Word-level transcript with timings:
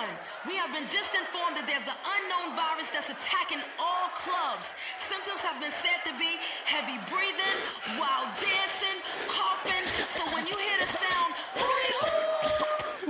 one. 0.00 0.16
We 0.48 0.56
have 0.56 0.72
been 0.72 0.88
just 0.88 1.12
informed 1.12 1.56
that 1.60 1.66
there's 1.68 1.84
an 1.84 2.00
unknown 2.00 2.56
virus 2.56 2.88
that's 2.88 3.12
attacking 3.12 3.60
all 3.76 4.08
clubs. 4.16 4.72
Symptoms 5.12 5.40
have 5.44 5.60
been 5.60 5.74
said 5.84 6.00
to 6.08 6.12
be 6.16 6.40
heavy 6.64 6.96
breathing, 7.12 7.58
wild 8.00 8.32
dancing, 8.40 8.98
coughing. 9.28 9.84
So 10.16 10.24
when 10.32 10.48
you 10.48 10.56
hear 10.56 10.78
the 10.80 10.88
sound, 10.88 11.32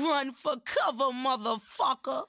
run 0.03 0.33
for 0.33 0.57
cover, 0.65 1.15
motherfucker. 1.15 2.27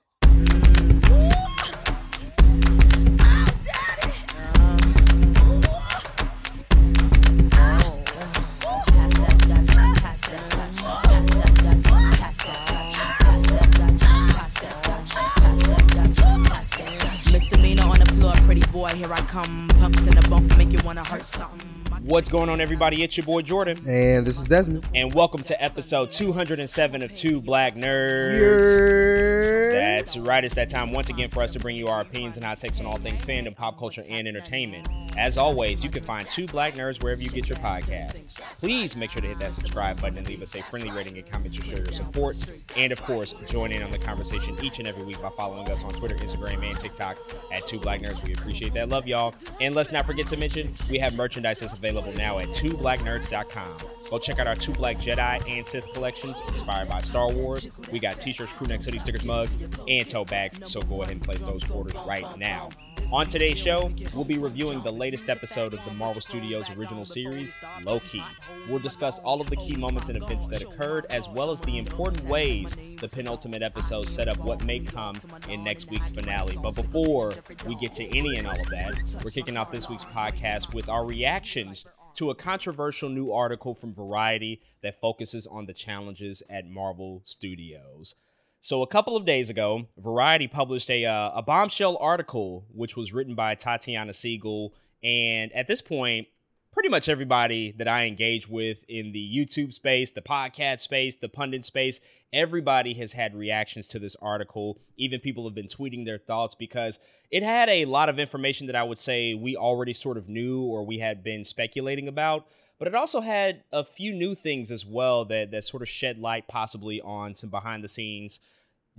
Boy, 18.71 18.89
here 18.89 19.11
I 19.11 19.19
come. 19.21 19.67
Pumps 19.79 20.07
in 20.07 20.15
the 20.15 20.27
bump, 20.29 20.57
make 20.57 20.71
you 20.71 20.79
wanna 20.83 21.03
hurt 21.03 21.25
something. 21.25 21.80
What's 22.03 22.29
going 22.29 22.49
on, 22.49 22.59
everybody? 22.61 23.03
It's 23.03 23.15
your 23.15 23.27
boy 23.27 23.43
Jordan. 23.43 23.77
And 23.87 24.25
this 24.25 24.39
is 24.39 24.45
Desmond. 24.45 24.89
And 24.95 25.13
welcome 25.13 25.43
to 25.43 25.63
episode 25.63 26.11
207 26.11 27.03
of 27.03 27.13
Two 27.13 27.39
Black 27.39 27.75
Nerds. 27.75 29.71
That's 29.71 30.17
right. 30.17 30.43
It's 30.43 30.55
that 30.55 30.71
time 30.71 30.93
once 30.93 31.11
again 31.11 31.27
for 31.27 31.43
us 31.43 31.53
to 31.53 31.59
bring 31.59 31.75
you 31.75 31.89
our 31.89 32.01
opinions 32.01 32.37
and 32.37 32.45
our 32.45 32.55
takes 32.55 32.79
on 32.79 32.87
all 32.87 32.97
things 32.97 33.23
fandom, 33.23 33.55
pop 33.55 33.77
culture, 33.77 34.03
and 34.09 34.27
entertainment. 34.27 34.87
As 35.15 35.37
always, 35.37 35.83
you 35.83 35.91
can 35.91 36.03
find 36.03 36.27
Two 36.27 36.47
Black 36.47 36.73
Nerds 36.73 37.03
wherever 37.03 37.21
you 37.21 37.29
get 37.29 37.47
your 37.47 37.59
podcasts. 37.59 38.39
Please 38.57 38.95
make 38.95 39.11
sure 39.11 39.21
to 39.21 39.27
hit 39.27 39.37
that 39.37 39.53
subscribe 39.53 40.01
button 40.01 40.17
and 40.17 40.27
leave 40.27 40.41
us 40.41 40.55
a 40.55 40.63
friendly 40.63 40.89
rating 40.89 41.19
and 41.19 41.29
comment 41.29 41.53
to 41.53 41.61
show 41.61 41.77
your 41.77 41.91
support. 41.91 42.43
And 42.75 42.91
of 42.91 42.99
course, 43.03 43.35
join 43.45 43.71
in 43.71 43.83
on 43.83 43.91
the 43.91 43.99
conversation 43.99 44.57
each 44.63 44.79
and 44.79 44.87
every 44.87 45.03
week 45.03 45.21
by 45.21 45.29
following 45.37 45.69
us 45.69 45.83
on 45.83 45.93
Twitter, 45.93 46.15
Instagram, 46.15 46.67
and 46.67 46.79
TikTok 46.79 47.19
at 47.51 47.67
Two 47.67 47.79
Black 47.79 48.01
Nerds. 48.01 48.23
We 48.23 48.33
appreciate 48.33 48.73
that. 48.73 48.89
Love 48.89 49.07
y'all. 49.07 49.35
And 49.59 49.75
let's 49.75 49.91
not 49.91 50.07
forget 50.07 50.25
to 50.29 50.37
mention 50.37 50.73
we 50.89 50.97
have 50.97 51.13
merchandise 51.13 51.59
that's 51.59 51.73
available 51.73 51.90
now 52.15 52.39
at 52.39 52.49
twoblacknerds.com. 52.49 53.77
Go 54.09 54.19
check 54.19 54.39
out 54.39 54.47
our 54.47 54.55
Two 54.55 54.73
Black 54.73 54.97
Jedi 54.97 55.49
and 55.49 55.65
Sith 55.65 55.91
collections 55.93 56.41
inspired 56.47 56.89
by 56.89 57.01
Star 57.01 57.29
Wars. 57.31 57.67
We 57.91 57.99
got 57.99 58.19
t-shirts, 58.19 58.53
crew 58.53 58.67
necks, 58.67 58.85
hoodie 58.85 58.99
stickers, 58.99 59.23
mugs, 59.23 59.57
and 59.87 60.07
tote 60.07 60.29
bags. 60.29 60.59
So 60.69 60.81
go 60.81 61.01
ahead 61.01 61.13
and 61.13 61.23
place 61.23 61.43
those 61.43 61.69
orders 61.69 61.95
right 62.05 62.37
now. 62.37 62.69
On 63.11 63.27
today's 63.27 63.57
show, 63.57 63.91
we'll 64.13 64.23
be 64.23 64.37
reviewing 64.37 64.81
the 64.83 64.91
latest 64.91 65.27
episode 65.27 65.73
of 65.73 65.83
the 65.83 65.91
Marvel 65.91 66.21
Studios 66.21 66.69
original 66.69 67.05
series, 67.05 67.53
Loki. 67.83 68.23
We'll 68.69 68.79
discuss 68.79 69.19
all 69.19 69.41
of 69.41 69.49
the 69.49 69.57
key 69.57 69.75
moments 69.75 70.07
and 70.07 70.17
events 70.17 70.47
that 70.47 70.61
occurred, 70.61 71.07
as 71.09 71.27
well 71.27 71.51
as 71.51 71.59
the 71.59 71.77
important 71.77 72.23
ways 72.23 72.77
the 73.01 73.09
penultimate 73.09 73.63
episode 73.63 74.07
set 74.07 74.29
up 74.29 74.37
what 74.37 74.63
may 74.63 74.79
come 74.79 75.17
in 75.49 75.61
next 75.61 75.89
week's 75.89 76.09
finale. 76.09 76.57
But 76.61 76.73
before 76.73 77.33
we 77.67 77.75
get 77.75 77.93
to 77.95 78.17
any 78.17 78.37
and 78.37 78.47
all 78.47 78.59
of 78.59 78.69
that, 78.69 78.93
we're 79.21 79.31
kicking 79.31 79.57
off 79.57 79.71
this 79.71 79.89
week's 79.89 80.05
podcast 80.05 80.73
with 80.73 80.87
our 80.87 81.05
reactions 81.05 81.85
to 82.15 82.29
a 82.29 82.35
controversial 82.35 83.09
new 83.09 83.33
article 83.33 83.73
from 83.73 83.93
Variety 83.93 84.61
that 84.83 85.01
focuses 85.01 85.45
on 85.45 85.65
the 85.65 85.73
challenges 85.73 86.43
at 86.49 86.65
Marvel 86.65 87.23
Studios. 87.25 88.15
So 88.63 88.83
a 88.83 88.87
couple 88.87 89.17
of 89.17 89.25
days 89.25 89.49
ago, 89.49 89.87
Variety 89.97 90.47
published 90.47 90.91
a 90.91 91.03
uh, 91.03 91.31
a 91.33 91.41
bombshell 91.41 91.97
article 91.99 92.67
which 92.71 92.95
was 92.95 93.11
written 93.11 93.33
by 93.33 93.55
Tatiana 93.55 94.13
Siegel, 94.13 94.75
and 95.03 95.51
at 95.53 95.65
this 95.65 95.81
point, 95.81 96.27
pretty 96.71 96.87
much 96.87 97.09
everybody 97.09 97.71
that 97.71 97.87
I 97.87 98.05
engage 98.05 98.47
with 98.47 98.85
in 98.87 99.13
the 99.13 99.35
YouTube 99.35 99.73
space, 99.73 100.11
the 100.11 100.21
podcast 100.21 100.81
space, 100.81 101.15
the 101.15 101.27
pundit 101.27 101.65
space, 101.65 101.99
everybody 102.31 102.93
has 102.93 103.13
had 103.13 103.33
reactions 103.33 103.87
to 103.87 103.99
this 103.99 104.15
article. 104.21 104.77
Even 104.95 105.19
people 105.19 105.43
have 105.45 105.55
been 105.55 105.65
tweeting 105.65 106.05
their 106.05 106.19
thoughts 106.19 106.53
because 106.53 106.99
it 107.31 107.41
had 107.41 107.67
a 107.67 107.85
lot 107.85 108.09
of 108.09 108.19
information 108.19 108.67
that 108.67 108.75
I 108.75 108.83
would 108.83 108.99
say 108.99 109.33
we 109.33 109.55
already 109.55 109.93
sort 109.93 110.17
of 110.17 110.29
knew 110.29 110.61
or 110.61 110.85
we 110.85 110.99
had 110.99 111.23
been 111.23 111.43
speculating 111.45 112.07
about 112.07 112.45
but 112.81 112.87
it 112.87 112.95
also 112.95 113.21
had 113.21 113.63
a 113.71 113.83
few 113.83 114.11
new 114.11 114.33
things 114.33 114.71
as 114.71 114.87
well 114.87 115.23
that 115.23 115.51
that 115.51 115.63
sort 115.63 115.83
of 115.83 115.87
shed 115.87 116.17
light 116.17 116.47
possibly 116.47 116.99
on 117.01 117.35
some 117.35 117.51
behind 117.51 117.83
the 117.83 117.87
scenes 117.87 118.39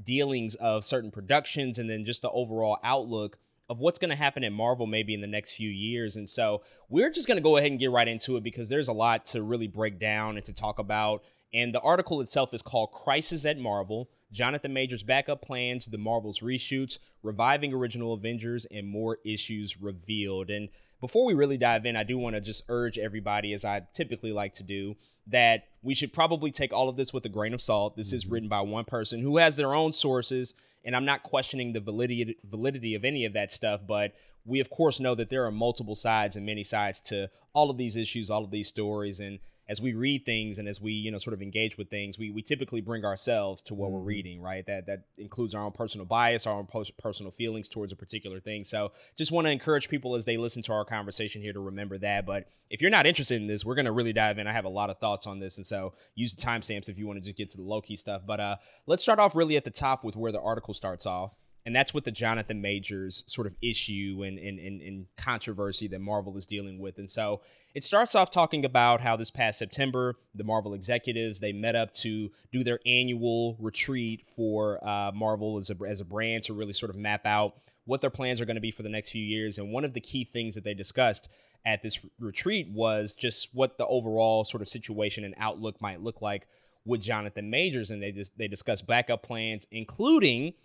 dealings 0.01 0.55
of 0.55 0.87
certain 0.87 1.11
productions 1.11 1.81
and 1.81 1.91
then 1.91 2.05
just 2.05 2.23
the 2.23 2.31
overall 2.31 2.79
outlook 2.85 3.39
of 3.69 3.81
what's 3.81 3.99
going 3.99 4.09
to 4.09 4.15
happen 4.15 4.45
at 4.45 4.53
Marvel 4.53 4.87
maybe 4.87 5.15
in 5.15 5.21
the 5.21 5.27
next 5.27 5.57
few 5.57 5.69
years. 5.69 6.15
And 6.15 6.31
so 6.31 6.63
we're 6.89 7.11
just 7.11 7.27
going 7.27 7.39
to 7.39 7.43
go 7.43 7.57
ahead 7.57 7.73
and 7.73 7.81
get 7.81 7.91
right 7.91 8.07
into 8.07 8.37
it 8.37 8.45
because 8.45 8.69
there's 8.69 8.87
a 8.87 8.93
lot 8.93 9.27
to 9.27 9.43
really 9.43 9.67
break 9.67 9.99
down 9.99 10.37
and 10.37 10.47
to 10.47 10.53
talk 10.53 10.79
about. 10.79 11.25
And 11.53 11.75
the 11.75 11.81
article 11.81 12.21
itself 12.21 12.55
is 12.55 12.63
called 12.63 12.93
Crisis 12.93 13.45
at 13.45 13.59
Marvel 13.59 14.09
Jonathan 14.31 14.73
Majors' 14.73 15.03
backup 15.03 15.43
plans, 15.43 15.87
the 15.87 15.99
Marvel's 15.99 16.39
reshoots, 16.39 16.99
reviving 17.23 17.75
original 17.75 18.15
Avengers, 18.15 18.65
and 18.67 18.87
more 18.87 19.19
issues 19.25 19.81
revealed. 19.81 20.51
And 20.51 20.71
before 21.03 21.27
we 21.27 21.35
really 21.35 21.59
dive 21.59 21.85
in, 21.85 21.97
I 21.97 22.05
do 22.05 22.17
want 22.17 22.37
to 22.37 22.41
just 22.41 22.63
urge 22.69 22.97
everybody, 22.97 23.53
as 23.53 23.65
I 23.65 23.83
typically 23.93 24.33
like 24.33 24.55
to 24.55 24.63
do, 24.63 24.95
that 25.27 25.65
we 25.83 25.95
should 25.95 26.13
probably 26.13 26.53
take 26.53 26.73
all 26.73 26.89
of 26.89 26.95
this 26.95 27.13
with 27.13 27.25
a 27.25 27.29
grain 27.29 27.53
of 27.53 27.61
salt. 27.61 27.97
This 27.97 28.13
is 28.13 28.25
mm-hmm. 28.25 28.33
written 28.33 28.49
by 28.49 28.61
one 28.61 28.85
person 28.85 29.21
who 29.21 29.39
has 29.39 29.57
their 29.57 29.75
own 29.75 29.93
sources, 29.93 30.55
and 30.85 30.95
I'm 30.95 31.05
not 31.05 31.25
questioning 31.25 31.73
the 31.73 31.81
validity 31.81 32.37
validity 32.45 32.95
of 32.95 33.05
any 33.05 33.25
of 33.25 33.33
that 33.33 33.53
stuff, 33.53 33.85
but 33.85 34.15
we 34.45 34.61
of 34.61 34.71
course 34.71 35.01
know 35.01 35.17
that 35.17 35.29
there 35.29 35.45
are 35.45 35.51
multiple 35.51 35.97
sides 35.97 36.37
and 36.37 36.47
many 36.47 36.63
sides 36.63 37.01
to 37.01 37.31
all 37.53 37.69
of 37.69 37.79
these 37.79 37.97
issues, 37.97 38.31
all 38.31 38.45
of 38.45 38.53
these 38.53 38.69
stories, 38.69 39.19
and 39.19 39.41
as 39.73 39.81
we 39.81 39.95
read 39.95 40.27
things 40.27 40.59
and 40.59 40.69
as 40.69 40.83
we 40.83 40.93
you 40.93 41.11
know 41.11 41.17
sort 41.17 41.33
of 41.33 41.41
engage 41.41 41.79
with 41.79 41.89
things 41.89 42.19
we, 42.19 42.31
we 42.31 42.43
typically 42.43 42.83
bring 42.83 43.07
ourselves 43.07 43.63
to 43.63 43.73
what 43.73 43.87
mm-hmm. 43.87 43.95
we're 43.95 44.03
reading 44.03 44.43
right? 44.43 44.67
That 44.67 44.87
that 44.87 45.05
includes 45.17 45.55
our 45.55 45.65
own 45.65 45.73
personal 45.73 46.05
bias 46.05 46.47
our 46.47 46.55
own 46.55 46.69
personal 46.99 47.33
feelings 47.33 47.69
towards 47.71 47.91
a 47.91 47.97
particular 47.97 48.39
thing. 48.39 48.65
So 48.65 48.93
just 49.17 49.33
want 49.33 49.47
to 49.47 49.51
encourage 49.51 49.89
people 49.89 50.15
as 50.15 50.27
they 50.27 50.37
listen 50.37 50.63
to 50.65 50.73
our 50.73 50.85
conversation 50.85 51.41
here 51.41 51.55
to 51.55 51.61
remember 51.61 51.97
that. 51.99 52.27
But 52.27 52.49
if 52.69 52.83
you're 52.83 52.91
not 52.91 53.07
interested 53.07 53.41
in 53.41 53.47
this 53.47 53.65
we're 53.65 53.75
going 53.75 53.87
to 53.87 53.93
really 53.93 54.13
dive 54.13 54.39
in. 54.39 54.47
I 54.47 54.53
have 54.53 54.67
a 54.67 54.71
lot 54.71 54.91
of 54.91 54.99
thoughts 54.99 55.27
on 55.27 55.41
this 55.41 55.57
and 55.57 55.67
so 55.67 55.95
use 56.15 56.35
the 56.35 56.43
timestamps 56.43 56.91
if 56.91 56.99
you 56.99 57.07
want 57.07 57.19
to 57.19 57.25
just 57.25 57.39
get 57.39 57.51
to 57.53 57.57
the 57.57 57.63
Loki 57.63 57.97
stuff. 57.97 58.23
But 58.27 58.41
uh 58.41 58.57
let's 58.87 59.03
start 59.03 59.19
off 59.19 59.35
really 59.35 59.57
at 59.57 59.65
the 59.65 59.71
top 59.71 60.05
with 60.05 60.17
where 60.17 60.33
the 60.33 60.41
article 60.41 60.75
starts 60.75 61.07
off 61.07 61.35
and 61.65 61.75
that's 61.75 61.95
what 61.95 62.05
the 62.05 62.11
Jonathan 62.11 62.61
Majors 62.61 63.23
sort 63.27 63.47
of 63.47 63.55
issue 63.63 64.23
and, 64.27 64.39
and, 64.39 64.59
and, 64.59 64.83
and, 64.83 65.07
controversy 65.17 65.87
that 65.89 66.01
Marvel 66.01 66.37
is 66.37 66.45
dealing 66.45 66.81
with. 66.81 66.99
And 66.99 67.11
so 67.11 67.41
it 67.75 67.85
starts 67.85 68.15
off 68.15 68.31
talking 68.31 68.65
about 68.65 69.01
how 69.01 69.17
this 69.17 69.31
past 69.31 69.59
September, 69.59 70.17
the 70.35 70.43
Marvel 70.43 70.75
executives, 70.75 71.39
they 71.39 71.53
met 71.53 71.77
up 71.77 71.93
to 71.95 72.31
do 72.51 72.65
their 72.65 72.81
annual 72.85 73.57
retreat 73.61 74.27
for 74.27 74.85
uh, 74.87 75.13
Marvel 75.13 75.59
as 75.59 75.71
a, 75.71 75.77
as 75.87 76.01
a 76.01 76.05
brand 76.05 76.43
to 76.45 76.55
really 76.55 76.73
sort 76.73 76.91
of 76.91 76.97
map 76.97 77.25
out 77.27 77.55
what 77.85 78.01
their 78.01 78.11
plans 78.11 78.41
are 78.41 78.45
going 78.45 78.57
to 78.57 78.61
be 78.61 78.73
for 78.73 78.83
the 78.83 78.89
next 78.89 79.11
few 79.11 79.25
years. 79.25 79.59
And 79.59 79.73
one 79.73 79.85
of 79.85 79.95
the 79.95 80.01
key 80.01 80.25
things 80.25 80.57
that 80.57 80.65
they 80.65 80.75
discussed 80.75 81.29
at 81.65 81.83
this 81.83 82.01
retreat 82.19 82.69
was 82.73 83.15
just 83.15 83.51
what 83.53 83.79
the 83.79 83.87
overall 83.87 84.45
sort 84.45 84.63
of 84.63 84.69
situation 84.69 85.23
and 85.23 85.35
outlook 85.39 85.81
might 85.81 86.01
look 86.01 86.21
like 86.21 86.49
with 86.85 87.01
Jonathan 87.01 87.51
Majors. 87.51 87.93
And 87.93 88.03
they 88.03 88.11
just, 88.11 88.37
they 88.37 88.49
discussed 88.49 88.89
backup 88.89 89.23
plans, 89.23 89.69
including– 89.71 90.55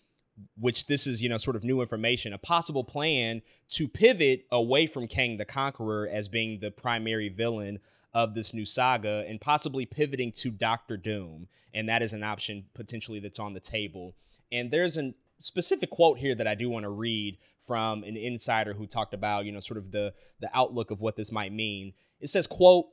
which 0.59 0.87
this 0.87 1.07
is, 1.07 1.21
you 1.21 1.29
know, 1.29 1.37
sort 1.37 1.55
of 1.55 1.63
new 1.63 1.81
information, 1.81 2.33
a 2.33 2.37
possible 2.37 2.83
plan 2.83 3.41
to 3.69 3.87
pivot 3.87 4.45
away 4.51 4.87
from 4.87 5.07
Kang 5.07 5.37
the 5.37 5.45
Conqueror 5.45 6.07
as 6.07 6.27
being 6.27 6.59
the 6.59 6.71
primary 6.71 7.29
villain 7.29 7.79
of 8.13 8.33
this 8.33 8.53
new 8.53 8.65
saga 8.65 9.25
and 9.27 9.41
possibly 9.41 9.85
pivoting 9.85 10.31
to 10.31 10.51
Doctor 10.51 10.97
Doom. 10.97 11.47
And 11.73 11.87
that 11.89 12.01
is 12.01 12.13
an 12.13 12.23
option 12.23 12.65
potentially 12.73 13.19
that's 13.19 13.39
on 13.39 13.53
the 13.53 13.59
table. 13.59 14.15
And 14.51 14.71
there's 14.71 14.97
a 14.97 15.13
specific 15.39 15.89
quote 15.89 16.17
here 16.19 16.35
that 16.35 16.47
I 16.47 16.55
do 16.55 16.69
want 16.69 16.83
to 16.83 16.89
read 16.89 17.37
from 17.65 18.03
an 18.03 18.15
insider 18.15 18.73
who 18.73 18.87
talked 18.87 19.13
about, 19.13 19.45
you 19.45 19.51
know, 19.51 19.59
sort 19.59 19.77
of 19.77 19.91
the 19.91 20.13
the 20.39 20.49
outlook 20.57 20.89
of 20.89 21.01
what 21.01 21.15
this 21.15 21.31
might 21.31 21.51
mean. 21.51 21.93
It 22.19 22.29
says, 22.29 22.47
quote, 22.47 22.87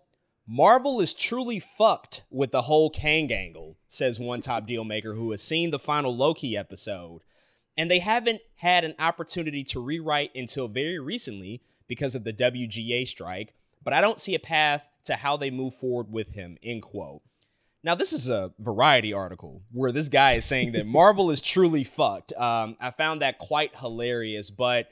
Marvel 0.46 1.00
is 1.00 1.14
truly 1.14 1.58
fucked 1.58 2.22
with 2.30 2.50
the 2.50 2.62
whole 2.62 2.90
Kang 2.90 3.32
angle, 3.32 3.78
says 3.88 4.18
one 4.18 4.42
top 4.42 4.66
deal 4.66 4.84
maker 4.84 5.14
who 5.14 5.30
has 5.30 5.42
seen 5.42 5.70
the 5.70 5.78
final 5.78 6.14
Loki 6.14 6.56
episode 6.56 7.22
and 7.76 7.90
they 7.90 7.98
haven't 7.98 8.40
had 8.56 8.84
an 8.84 8.94
opportunity 8.98 9.64
to 9.64 9.80
rewrite 9.80 10.30
until 10.34 10.68
very 10.68 10.98
recently 10.98 11.62
because 11.88 12.14
of 12.14 12.24
the 12.24 12.32
WGA 12.32 13.06
strike. 13.06 13.54
But 13.82 13.92
I 13.92 14.00
don't 14.00 14.20
see 14.20 14.34
a 14.34 14.38
path 14.38 14.88
to 15.04 15.16
how 15.16 15.36
they 15.36 15.50
move 15.50 15.74
forward 15.74 16.10
with 16.10 16.32
him. 16.32 16.56
End 16.62 16.82
quote. 16.82 17.22
Now, 17.82 17.94
this 17.94 18.14
is 18.14 18.30
a 18.30 18.52
Variety 18.58 19.12
article 19.12 19.62
where 19.70 19.92
this 19.92 20.08
guy 20.08 20.32
is 20.32 20.46
saying 20.46 20.72
that 20.72 20.86
Marvel 20.86 21.30
is 21.30 21.42
truly 21.42 21.84
fucked. 21.84 22.32
Um, 22.32 22.76
I 22.80 22.90
found 22.90 23.20
that 23.20 23.38
quite 23.38 23.76
hilarious, 23.76 24.50
but 24.50 24.88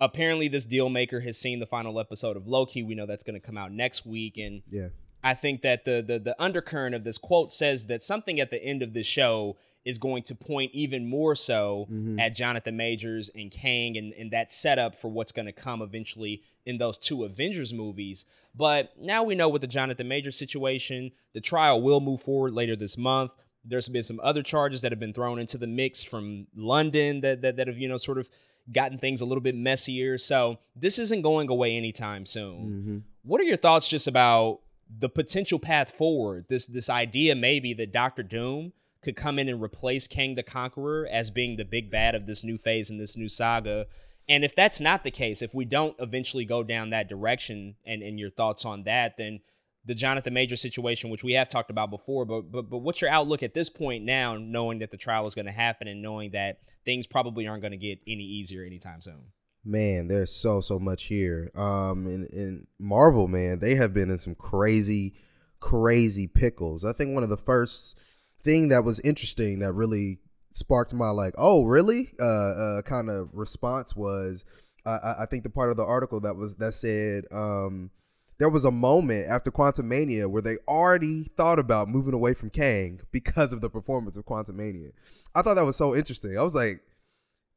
apparently, 0.00 0.48
this 0.48 0.64
deal 0.64 0.88
maker 0.88 1.20
has 1.20 1.38
seen 1.38 1.60
the 1.60 1.66
final 1.66 2.00
episode 2.00 2.36
of 2.36 2.48
Loki. 2.48 2.82
We 2.82 2.96
know 2.96 3.06
that's 3.06 3.22
going 3.22 3.40
to 3.40 3.46
come 3.46 3.56
out 3.56 3.70
next 3.70 4.04
week, 4.04 4.36
and 4.36 4.62
yeah, 4.68 4.88
I 5.22 5.34
think 5.34 5.62
that 5.62 5.84
the, 5.84 6.04
the 6.04 6.18
the 6.18 6.42
undercurrent 6.42 6.96
of 6.96 7.04
this 7.04 7.18
quote 7.18 7.52
says 7.52 7.86
that 7.86 8.02
something 8.02 8.40
at 8.40 8.50
the 8.50 8.60
end 8.60 8.82
of 8.82 8.94
this 8.94 9.06
show 9.06 9.56
is 9.84 9.98
going 9.98 10.22
to 10.24 10.34
point 10.34 10.70
even 10.72 11.08
more 11.08 11.34
so 11.34 11.86
mm-hmm. 11.90 12.18
at 12.18 12.34
Jonathan 12.34 12.76
Majors 12.76 13.30
and 13.34 13.50
Kang 13.50 13.96
and, 13.96 14.12
and 14.14 14.30
that 14.30 14.52
setup 14.52 14.96
for 14.96 15.08
what's 15.08 15.32
going 15.32 15.46
to 15.46 15.52
come 15.52 15.82
eventually 15.82 16.42
in 16.64 16.78
those 16.78 16.96
two 16.98 17.24
Avengers 17.24 17.72
movies. 17.72 18.24
But 18.54 18.92
now 18.98 19.22
we 19.22 19.34
know 19.34 19.48
with 19.48 19.62
the 19.62 19.68
Jonathan 19.68 20.08
Majors 20.08 20.38
situation, 20.38 21.12
the 21.34 21.40
trial 21.40 21.82
will 21.82 22.00
move 22.00 22.22
forward 22.22 22.54
later 22.54 22.76
this 22.76 22.96
month. 22.96 23.34
There's 23.64 23.88
been 23.88 24.02
some 24.02 24.20
other 24.22 24.42
charges 24.42 24.80
that 24.82 24.92
have 24.92 25.00
been 25.00 25.12
thrown 25.12 25.38
into 25.38 25.58
the 25.58 25.66
mix 25.66 26.02
from 26.02 26.46
London 26.54 27.20
that 27.20 27.42
that, 27.42 27.56
that 27.56 27.66
have 27.66 27.78
you 27.78 27.88
know 27.88 27.96
sort 27.96 28.18
of 28.18 28.28
gotten 28.72 28.98
things 28.98 29.20
a 29.20 29.24
little 29.24 29.42
bit 29.42 29.54
messier. 29.54 30.18
So 30.18 30.58
this 30.74 30.98
isn't 30.98 31.22
going 31.22 31.48
away 31.48 31.76
anytime 31.76 32.26
soon. 32.26 32.56
Mm-hmm. 32.56 32.98
What 33.22 33.40
are 33.40 33.44
your 33.44 33.56
thoughts 33.56 33.88
just 33.88 34.06
about 34.06 34.60
the 34.98 35.08
potential 35.08 35.58
path 35.58 35.90
forward? 35.90 36.46
This 36.48 36.66
this 36.66 36.90
idea 36.90 37.34
maybe 37.34 37.74
that 37.74 37.92
Doctor 37.92 38.22
Doom 38.22 38.72
could 39.04 39.16
come 39.16 39.38
in 39.38 39.48
and 39.48 39.62
replace 39.62 40.08
Kang 40.08 40.34
the 40.34 40.42
Conqueror 40.42 41.06
as 41.10 41.30
being 41.30 41.56
the 41.56 41.64
big 41.64 41.90
bad 41.90 42.14
of 42.14 42.26
this 42.26 42.42
new 42.42 42.58
phase 42.58 42.90
in 42.90 42.98
this 42.98 43.16
new 43.16 43.28
saga. 43.28 43.86
And 44.28 44.44
if 44.44 44.56
that's 44.56 44.80
not 44.80 45.04
the 45.04 45.10
case, 45.10 45.42
if 45.42 45.54
we 45.54 45.64
don't 45.64 45.94
eventually 45.98 46.44
go 46.44 46.62
down 46.62 46.90
that 46.90 47.08
direction, 47.08 47.76
and, 47.86 48.02
and 48.02 48.18
your 48.18 48.30
thoughts 48.30 48.64
on 48.64 48.84
that, 48.84 49.16
then 49.18 49.40
the 49.84 49.94
Jonathan 49.94 50.32
Major 50.32 50.56
situation, 50.56 51.10
which 51.10 51.22
we 51.22 51.34
have 51.34 51.48
talked 51.48 51.70
about 51.70 51.90
before, 51.90 52.24
but 52.24 52.50
but 52.50 52.70
but 52.70 52.78
what's 52.78 53.00
your 53.00 53.10
outlook 53.10 53.42
at 53.42 53.54
this 53.54 53.68
point 53.68 54.02
now, 54.04 54.36
knowing 54.36 54.78
that 54.78 54.90
the 54.90 54.96
trial 54.96 55.26
is 55.26 55.34
going 55.34 55.46
to 55.46 55.52
happen 55.52 55.86
and 55.88 56.00
knowing 56.00 56.30
that 56.30 56.60
things 56.84 57.06
probably 57.06 57.46
aren't 57.46 57.62
going 57.62 57.72
to 57.72 57.76
get 57.76 58.00
any 58.06 58.24
easier 58.24 58.64
anytime 58.64 59.02
soon? 59.02 59.32
Man, 59.62 60.08
there's 60.08 60.34
so 60.34 60.60
so 60.62 60.78
much 60.78 61.04
here. 61.04 61.50
Um, 61.54 62.06
in 62.06 62.26
in 62.32 62.66
Marvel, 62.78 63.28
man, 63.28 63.58
they 63.58 63.74
have 63.74 63.92
been 63.92 64.10
in 64.10 64.18
some 64.18 64.34
crazy, 64.34 65.14
crazy 65.60 66.26
pickles. 66.26 66.84
I 66.84 66.92
think 66.92 67.12
one 67.12 67.22
of 67.22 67.30
the 67.30 67.36
first 67.36 68.00
thing 68.44 68.68
that 68.68 68.84
was 68.84 69.00
interesting 69.00 69.60
that 69.60 69.72
really 69.72 70.18
sparked 70.52 70.94
my 70.94 71.10
like, 71.10 71.34
oh 71.36 71.64
really, 71.64 72.12
uh, 72.20 72.24
uh 72.24 72.82
kind 72.82 73.10
of 73.10 73.30
response 73.32 73.96
was, 73.96 74.44
uh, 74.86 75.14
I, 75.20 75.26
think 75.26 75.42
the 75.42 75.50
part 75.50 75.70
of 75.70 75.76
the 75.76 75.84
article 75.84 76.20
that 76.20 76.36
was 76.36 76.56
that 76.56 76.74
said, 76.74 77.24
um, 77.32 77.90
there 78.38 78.50
was 78.50 78.64
a 78.64 78.70
moment 78.70 79.28
after 79.28 79.50
Quantumania 79.50 80.26
where 80.26 80.42
they 80.42 80.56
already 80.68 81.24
thought 81.36 81.58
about 81.58 81.88
moving 81.88 82.14
away 82.14 82.34
from 82.34 82.50
Kang 82.50 83.00
because 83.12 83.52
of 83.52 83.60
the 83.60 83.70
performance 83.70 84.16
of 84.16 84.26
Quantumania. 84.26 84.90
I 85.34 85.42
thought 85.42 85.54
that 85.54 85.64
was 85.64 85.76
so 85.76 85.94
interesting. 85.94 86.36
I 86.38 86.42
was 86.42 86.54
like, 86.54 86.80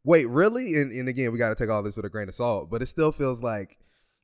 wait, 0.04 0.28
really? 0.30 0.76
And, 0.76 0.92
and 0.92 1.10
again, 1.10 1.32
we 1.32 1.38
got 1.38 1.50
to 1.50 1.56
take 1.56 1.70
all 1.70 1.84
this 1.84 1.98
with 1.98 2.06
a 2.06 2.10
grain 2.10 2.30
of 2.30 2.34
salt, 2.34 2.70
but 2.70 2.82
it 2.82 2.86
still 2.86 3.12
feels 3.12 3.44
like, 3.44 3.78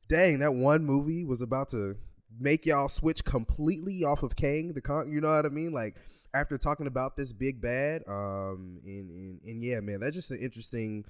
dang, 0.07 0.39
that 0.39 0.53
one 0.53 0.85
movie 0.85 1.25
was 1.25 1.41
about 1.41 1.69
to 1.69 1.95
make 2.39 2.65
y'all 2.65 2.89
switch 2.89 3.25
completely 3.25 4.03
off 4.03 4.23
of 4.23 4.35
Kang, 4.35 4.73
the 4.73 4.81
con, 4.81 5.11
you 5.11 5.21
know 5.21 5.35
what 5.35 5.45
I 5.45 5.49
mean? 5.49 5.73
Like, 5.73 5.97
after 6.33 6.57
talking 6.57 6.87
about 6.87 7.15
this 7.15 7.31
big 7.31 7.61
bad, 7.61 8.03
um, 8.07 8.79
and, 8.85 9.09
and, 9.11 9.39
and 9.45 9.63
yeah, 9.63 9.79
man, 9.79 9.99
that's 9.99 10.15
just 10.15 10.31
an 10.31 10.39
interesting, 10.41 11.05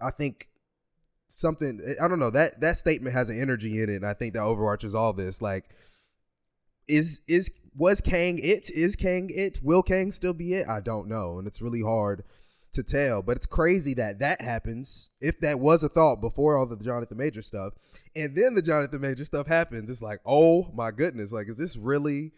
I 0.00 0.10
think, 0.10 0.48
something 1.28 1.80
I 2.02 2.08
don't 2.08 2.18
know 2.18 2.30
that 2.30 2.60
that 2.62 2.76
statement 2.76 3.14
has 3.14 3.28
an 3.28 3.40
energy 3.40 3.82
in 3.82 3.90
it. 3.90 3.96
And 3.96 4.06
I 4.06 4.14
think 4.14 4.34
that 4.34 4.42
overarches 4.42 4.94
all 4.94 5.12
this. 5.12 5.40
Like, 5.40 5.66
is 6.88 7.20
is 7.28 7.50
was 7.76 8.00
Kang 8.00 8.38
it? 8.42 8.70
Is 8.70 8.96
Kang 8.96 9.30
it? 9.32 9.60
Will 9.62 9.82
Kang 9.82 10.10
still 10.10 10.32
be 10.32 10.54
it? 10.54 10.68
I 10.68 10.80
don't 10.80 11.08
know, 11.08 11.38
and 11.38 11.46
it's 11.46 11.62
really 11.62 11.82
hard 11.82 12.24
to 12.72 12.82
tell. 12.82 13.22
But 13.22 13.36
it's 13.36 13.46
crazy 13.46 13.94
that 13.94 14.18
that 14.18 14.40
happens. 14.40 15.10
If 15.20 15.40
that 15.40 15.60
was 15.60 15.82
a 15.82 15.88
thought 15.88 16.20
before 16.20 16.56
all 16.56 16.66
the 16.66 16.76
Jonathan 16.76 17.18
Major 17.18 17.42
stuff, 17.42 17.74
and 18.16 18.34
then 18.36 18.54
the 18.54 18.62
Jonathan 18.62 19.00
Major 19.00 19.24
stuff 19.24 19.46
happens, 19.46 19.90
it's 19.90 20.02
like, 20.02 20.20
oh 20.26 20.70
my 20.74 20.90
goodness, 20.90 21.32
like 21.32 21.48
is 21.48 21.58
this 21.58 21.76
really 21.76 22.32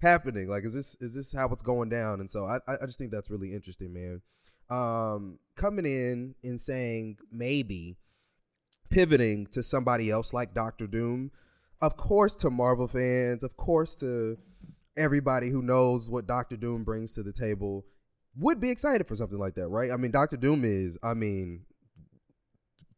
happening? 0.00 0.48
Like, 0.48 0.64
is 0.64 0.74
this 0.74 0.96
is 1.00 1.14
this 1.14 1.32
how 1.32 1.48
it's 1.48 1.62
going 1.62 1.88
down? 1.88 2.20
And 2.20 2.30
so 2.30 2.44
I 2.46 2.58
I 2.66 2.86
just 2.86 2.98
think 2.98 3.10
that's 3.10 3.30
really 3.30 3.54
interesting, 3.54 3.92
man. 3.92 4.20
Um, 4.70 5.38
coming 5.56 5.86
in 5.86 6.34
and 6.44 6.60
saying 6.60 7.18
maybe 7.32 7.96
pivoting 8.88 9.46
to 9.48 9.62
somebody 9.62 10.10
else 10.10 10.32
like 10.32 10.54
Doctor 10.54 10.86
Doom, 10.86 11.30
of 11.80 11.96
course 11.96 12.36
to 12.36 12.50
Marvel 12.50 12.88
fans, 12.88 13.42
of 13.42 13.56
course 13.56 13.96
to 13.96 14.38
everybody 14.96 15.48
who 15.48 15.62
knows 15.62 16.10
what 16.10 16.26
Doctor 16.26 16.56
Doom 16.56 16.84
brings 16.84 17.14
to 17.14 17.22
the 17.22 17.32
table, 17.32 17.84
would 18.36 18.60
be 18.60 18.70
excited 18.70 19.06
for 19.06 19.16
something 19.16 19.38
like 19.38 19.54
that, 19.54 19.68
right? 19.68 19.90
I 19.90 19.96
mean, 19.96 20.10
Doctor 20.10 20.36
Doom 20.36 20.64
is, 20.64 20.98
I 21.02 21.14
mean, 21.14 21.64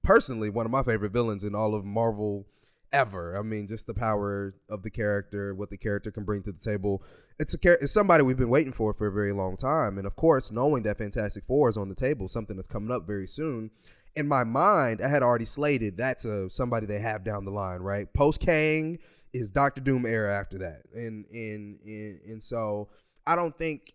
personally 0.03 0.51
one 0.51 0.67
of 0.67 0.73
my 0.73 0.83
favorite 0.83 1.13
villains 1.13 1.45
in 1.45 1.55
all 1.55 1.75
of 1.75 1.85
Marvel 1.85 2.47
ever. 2.93 3.39
I 3.39 3.43
mean, 3.43 3.67
just 3.67 3.87
the 3.87 3.95
power 3.95 4.55
of 4.69 4.83
the 4.83 4.91
character, 4.91 5.55
what 5.55 5.71
the 5.71 5.77
character 5.77 6.11
can 6.11 6.25
bring 6.25 6.43
to 6.43 6.53
the 6.53 6.61
table. 6.61 7.03
It's 7.39 7.55
a 7.55 7.73
it's 7.83 7.93
somebody 7.93 8.23
we've 8.23 8.39
been 8.39 8.49
waiting 8.49 8.73
for 8.73 8.93
for 8.93 9.07
a 9.07 9.13
very 9.13 9.33
long 9.33 9.57
time, 9.57 9.99
and 9.99 10.07
of 10.07 10.17
course, 10.17 10.53
knowing 10.53 10.83
that 10.85 10.99
Fantastic 10.99 11.45
Four 11.45 11.69
is 11.69 11.77
on 11.77 11.89
the 11.89 11.95
table, 11.95 12.29
something 12.29 12.57
that's 12.57 12.69
coming 12.69 12.91
up 12.91 13.07
very 13.07 13.27
soon. 13.27 13.71
In 14.15 14.29
my 14.29 14.45
mind, 14.45 15.01
I 15.03 15.09
had 15.09 15.23
already 15.23 15.47
slated 15.47 15.97
that's 15.97 16.25
a 16.25 16.51
somebody 16.51 16.87
they 16.87 17.01
have 17.01 17.25
down 17.25 17.45
the 17.45 17.51
line, 17.51 17.81
right? 17.81 18.13
Post 18.13 18.41
Kang 18.41 18.99
is 19.33 19.51
Doctor 19.51 19.81
Doom 19.81 20.05
era 20.07 20.39
after 20.39 20.59
that, 20.59 20.83
and 20.95 21.25
and 21.33 21.79
and 21.85 22.21
and 22.27 22.43
so 22.43 22.91
I 23.27 23.37
don't 23.37 23.57
think 23.57 23.95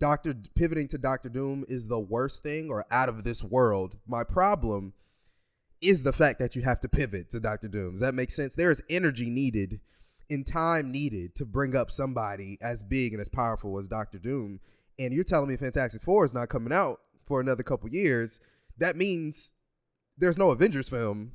Doctor 0.00 0.34
pivoting 0.54 0.88
to 0.88 0.98
Doctor 0.98 1.28
Doom 1.28 1.64
is 1.68 1.86
the 1.86 2.00
worst 2.00 2.42
thing 2.42 2.70
or 2.70 2.86
out 2.90 3.10
of 3.10 3.22
this 3.22 3.44
world. 3.44 3.98
My 4.06 4.24
problem 4.24 4.94
is 5.80 6.02
the 6.02 6.12
fact 6.12 6.38
that 6.38 6.54
you 6.54 6.62
have 6.62 6.80
to 6.80 6.88
pivot 6.88 7.30
to 7.30 7.40
Doctor 7.40 7.68
Doom. 7.68 7.92
Does 7.92 8.00
that 8.00 8.14
make 8.14 8.30
sense? 8.30 8.54
There 8.54 8.70
is 8.70 8.82
energy 8.90 9.30
needed 9.30 9.80
and 10.30 10.46
time 10.46 10.92
needed 10.92 11.34
to 11.36 11.44
bring 11.44 11.74
up 11.74 11.90
somebody 11.90 12.58
as 12.60 12.82
big 12.82 13.12
and 13.12 13.20
as 13.20 13.28
powerful 13.28 13.78
as 13.78 13.86
Doctor 13.86 14.18
Doom. 14.18 14.60
And 14.98 15.12
you're 15.12 15.24
telling 15.24 15.48
me 15.48 15.56
Fantastic 15.56 16.02
Four 16.02 16.24
is 16.24 16.34
not 16.34 16.48
coming 16.48 16.72
out 16.72 16.98
for 17.26 17.40
another 17.40 17.62
couple 17.62 17.88
years. 17.88 18.40
That 18.78 18.96
means 18.96 19.54
there's 20.18 20.38
no 20.38 20.50
Avengers 20.50 20.88
film 20.88 21.32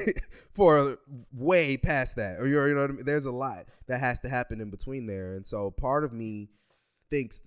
for 0.54 0.98
way 1.32 1.76
past 1.76 2.16
that. 2.16 2.40
Or 2.40 2.46
you 2.46 2.74
know 2.74 2.84
I 2.84 2.86
mean? 2.88 3.04
There's 3.04 3.26
a 3.26 3.32
lot 3.32 3.64
that 3.86 4.00
has 4.00 4.20
to 4.20 4.28
happen 4.28 4.60
in 4.60 4.70
between 4.70 5.06
there. 5.06 5.34
And 5.34 5.46
so 5.46 5.70
part 5.70 6.04
of 6.04 6.12
me 6.12 6.50
thinks 7.10 7.40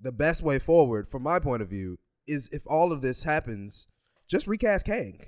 the 0.00 0.12
best 0.12 0.42
way 0.42 0.58
forward, 0.58 1.08
from 1.08 1.22
my 1.22 1.38
point 1.38 1.62
of 1.62 1.68
view, 1.68 1.98
is 2.26 2.48
if 2.52 2.62
all 2.66 2.92
of 2.92 3.02
this 3.02 3.22
happens, 3.22 3.86
just 4.26 4.46
recast 4.46 4.86
Kang 4.86 5.20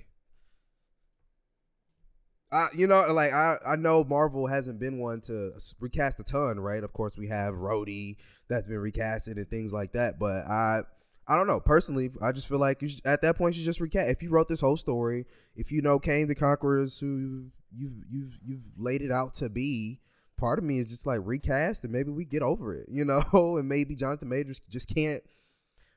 I, 2.53 2.69
you 2.75 2.87
know, 2.87 3.03
like 3.13 3.33
I, 3.33 3.57
I 3.67 3.77
know 3.77 4.05
Marvel 4.05 4.47
hasn't 4.47 4.79
been 4.79 4.99
one 4.99 5.21
to 5.23 5.53
recast 5.81 6.21
a 6.21 6.25
ton, 6.25 6.61
right? 6.61 6.85
Of 6.85 6.93
course, 6.93 7.17
we 7.17 7.29
have 7.29 7.55
Rhodey 7.55 8.17
that's 8.49 8.69
been 8.69 8.77
recasted 8.77 9.37
and 9.37 9.49
things 9.49 9.73
like 9.73 9.93
that. 9.93 10.19
But 10.19 10.45
I, 10.47 10.81
I 11.27 11.37
don't 11.37 11.47
know. 11.47 11.61
Personally, 11.61 12.11
I 12.21 12.33
just 12.33 12.49
feel 12.49 12.59
like 12.59 12.81
should, 12.81 13.01
at 13.07 13.23
that 13.23 13.39
point 13.39 13.57
you 13.57 13.65
just 13.65 13.81
recast. 13.81 14.11
If 14.11 14.23
you 14.23 14.31
wrote 14.31 14.49
this 14.49 14.61
whole 14.61 14.77
story, 14.77 15.25
if 15.57 15.73
you 15.73 15.81
know 15.81 15.99
Kang 15.99 16.27
the 16.27 16.35
Conquerors, 16.35 17.01
who 17.01 17.47
you've 17.75 17.95
you've 18.11 18.39
you've 18.45 18.65
laid 18.77 19.01
it 19.01 19.11
out 19.11 19.35
to 19.35 19.49
be, 19.49 20.01
part 20.37 20.59
of 20.59 20.65
me 20.65 20.79
is 20.79 20.91
just 20.91 21.07
like 21.07 21.21
recast 21.25 21.85
and 21.85 21.93
maybe 21.93 22.11
we 22.11 22.27
get 22.27 22.43
over 22.43 22.75
it, 22.75 22.87
you 22.91 23.05
know, 23.05 23.57
and 23.57 23.69
maybe 23.69 23.97
Jonathan 23.97 24.29
Majors 24.29 24.61
just 24.61 24.95
can't 24.95 25.23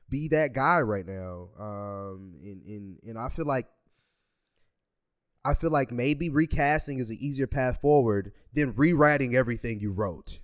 be 0.08 0.28
that 0.28 0.54
guy 0.54 0.80
right 0.80 1.06
now. 1.06 1.50
Um, 1.58 2.34
and 2.42 2.62
and 2.64 2.98
and 3.06 3.18
I 3.18 3.28
feel 3.28 3.46
like 3.46 3.66
I 5.46 5.54
feel 5.54 5.70
like 5.70 5.92
maybe 5.92 6.28
recasting 6.28 6.98
is 6.98 7.10
an 7.10 7.18
easier 7.20 7.46
path 7.46 7.80
forward 7.80 8.32
than 8.52 8.74
rewriting 8.74 9.36
everything 9.36 9.80
you 9.80 9.92
wrote. 9.92 10.40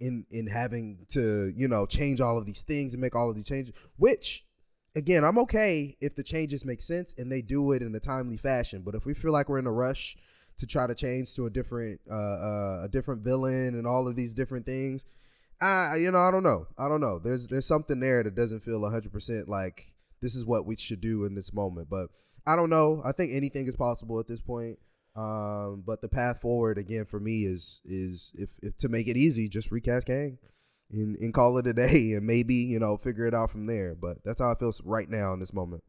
In 0.00 0.26
in 0.30 0.46
having 0.46 1.06
to, 1.08 1.52
you 1.56 1.66
know, 1.66 1.84
change 1.84 2.20
all 2.20 2.38
of 2.38 2.46
these 2.46 2.62
things 2.62 2.94
and 2.94 3.00
make 3.00 3.16
all 3.16 3.30
of 3.30 3.36
these 3.36 3.48
changes, 3.48 3.74
which 3.96 4.44
again, 4.94 5.24
I'm 5.24 5.38
okay 5.38 5.96
if 6.00 6.14
the 6.14 6.22
changes 6.22 6.64
make 6.64 6.80
sense 6.80 7.14
and 7.18 7.30
they 7.30 7.42
do 7.42 7.72
it 7.72 7.82
in 7.82 7.94
a 7.94 8.00
timely 8.00 8.36
fashion. 8.36 8.82
But 8.84 8.94
if 8.94 9.06
we 9.06 9.14
feel 9.14 9.32
like 9.32 9.48
we're 9.48 9.58
in 9.58 9.66
a 9.66 9.72
rush 9.72 10.16
to 10.58 10.66
try 10.66 10.86
to 10.86 10.94
change 10.94 11.34
to 11.34 11.46
a 11.46 11.50
different 11.50 12.00
uh, 12.10 12.14
uh, 12.14 12.84
a 12.84 12.88
different 12.90 13.24
villain 13.24 13.74
and 13.74 13.86
all 13.86 14.06
of 14.06 14.16
these 14.16 14.34
different 14.34 14.66
things, 14.66 15.04
I 15.60 15.96
you 15.96 16.10
know 16.10 16.18
I 16.18 16.30
don't 16.30 16.42
know 16.42 16.66
I 16.76 16.88
don't 16.88 17.00
know. 17.00 17.18
There's 17.18 17.48
there's 17.48 17.66
something 17.66 18.00
there 18.00 18.22
that 18.22 18.34
doesn't 18.34 18.60
feel 18.60 18.80
100 18.80 19.12
percent 19.12 19.48
like 19.48 19.92
this 20.20 20.34
is 20.34 20.44
what 20.44 20.66
we 20.66 20.76
should 20.76 21.00
do 21.00 21.24
in 21.24 21.34
this 21.34 21.52
moment. 21.52 21.88
But 21.88 22.08
I 22.46 22.56
don't 22.56 22.70
know. 22.70 23.02
I 23.04 23.12
think 23.12 23.32
anything 23.32 23.66
is 23.66 23.76
possible 23.76 24.20
at 24.20 24.26
this 24.26 24.40
point. 24.40 24.78
Um, 25.16 25.82
but 25.84 26.00
the 26.00 26.08
path 26.08 26.40
forward 26.40 26.78
again 26.78 27.04
for 27.04 27.18
me 27.18 27.42
is 27.42 27.80
is 27.84 28.30
if, 28.36 28.50
if 28.62 28.76
to 28.76 28.88
make 28.88 29.08
it 29.08 29.16
easy, 29.16 29.48
just 29.48 29.72
recast 29.72 30.06
Kang 30.06 30.38
and, 30.92 31.16
and 31.16 31.34
call 31.34 31.58
it 31.58 31.66
a 31.66 31.72
day 31.72 32.12
and 32.12 32.24
maybe, 32.24 32.54
you 32.54 32.78
know, 32.78 32.96
figure 32.96 33.26
it 33.26 33.34
out 33.34 33.50
from 33.50 33.66
there. 33.66 33.96
But 33.96 34.18
that's 34.24 34.40
how 34.40 34.52
it 34.52 34.58
feels 34.60 34.80
right 34.84 35.10
now 35.10 35.32
in 35.32 35.40
this 35.40 35.52
moment. 35.52 35.82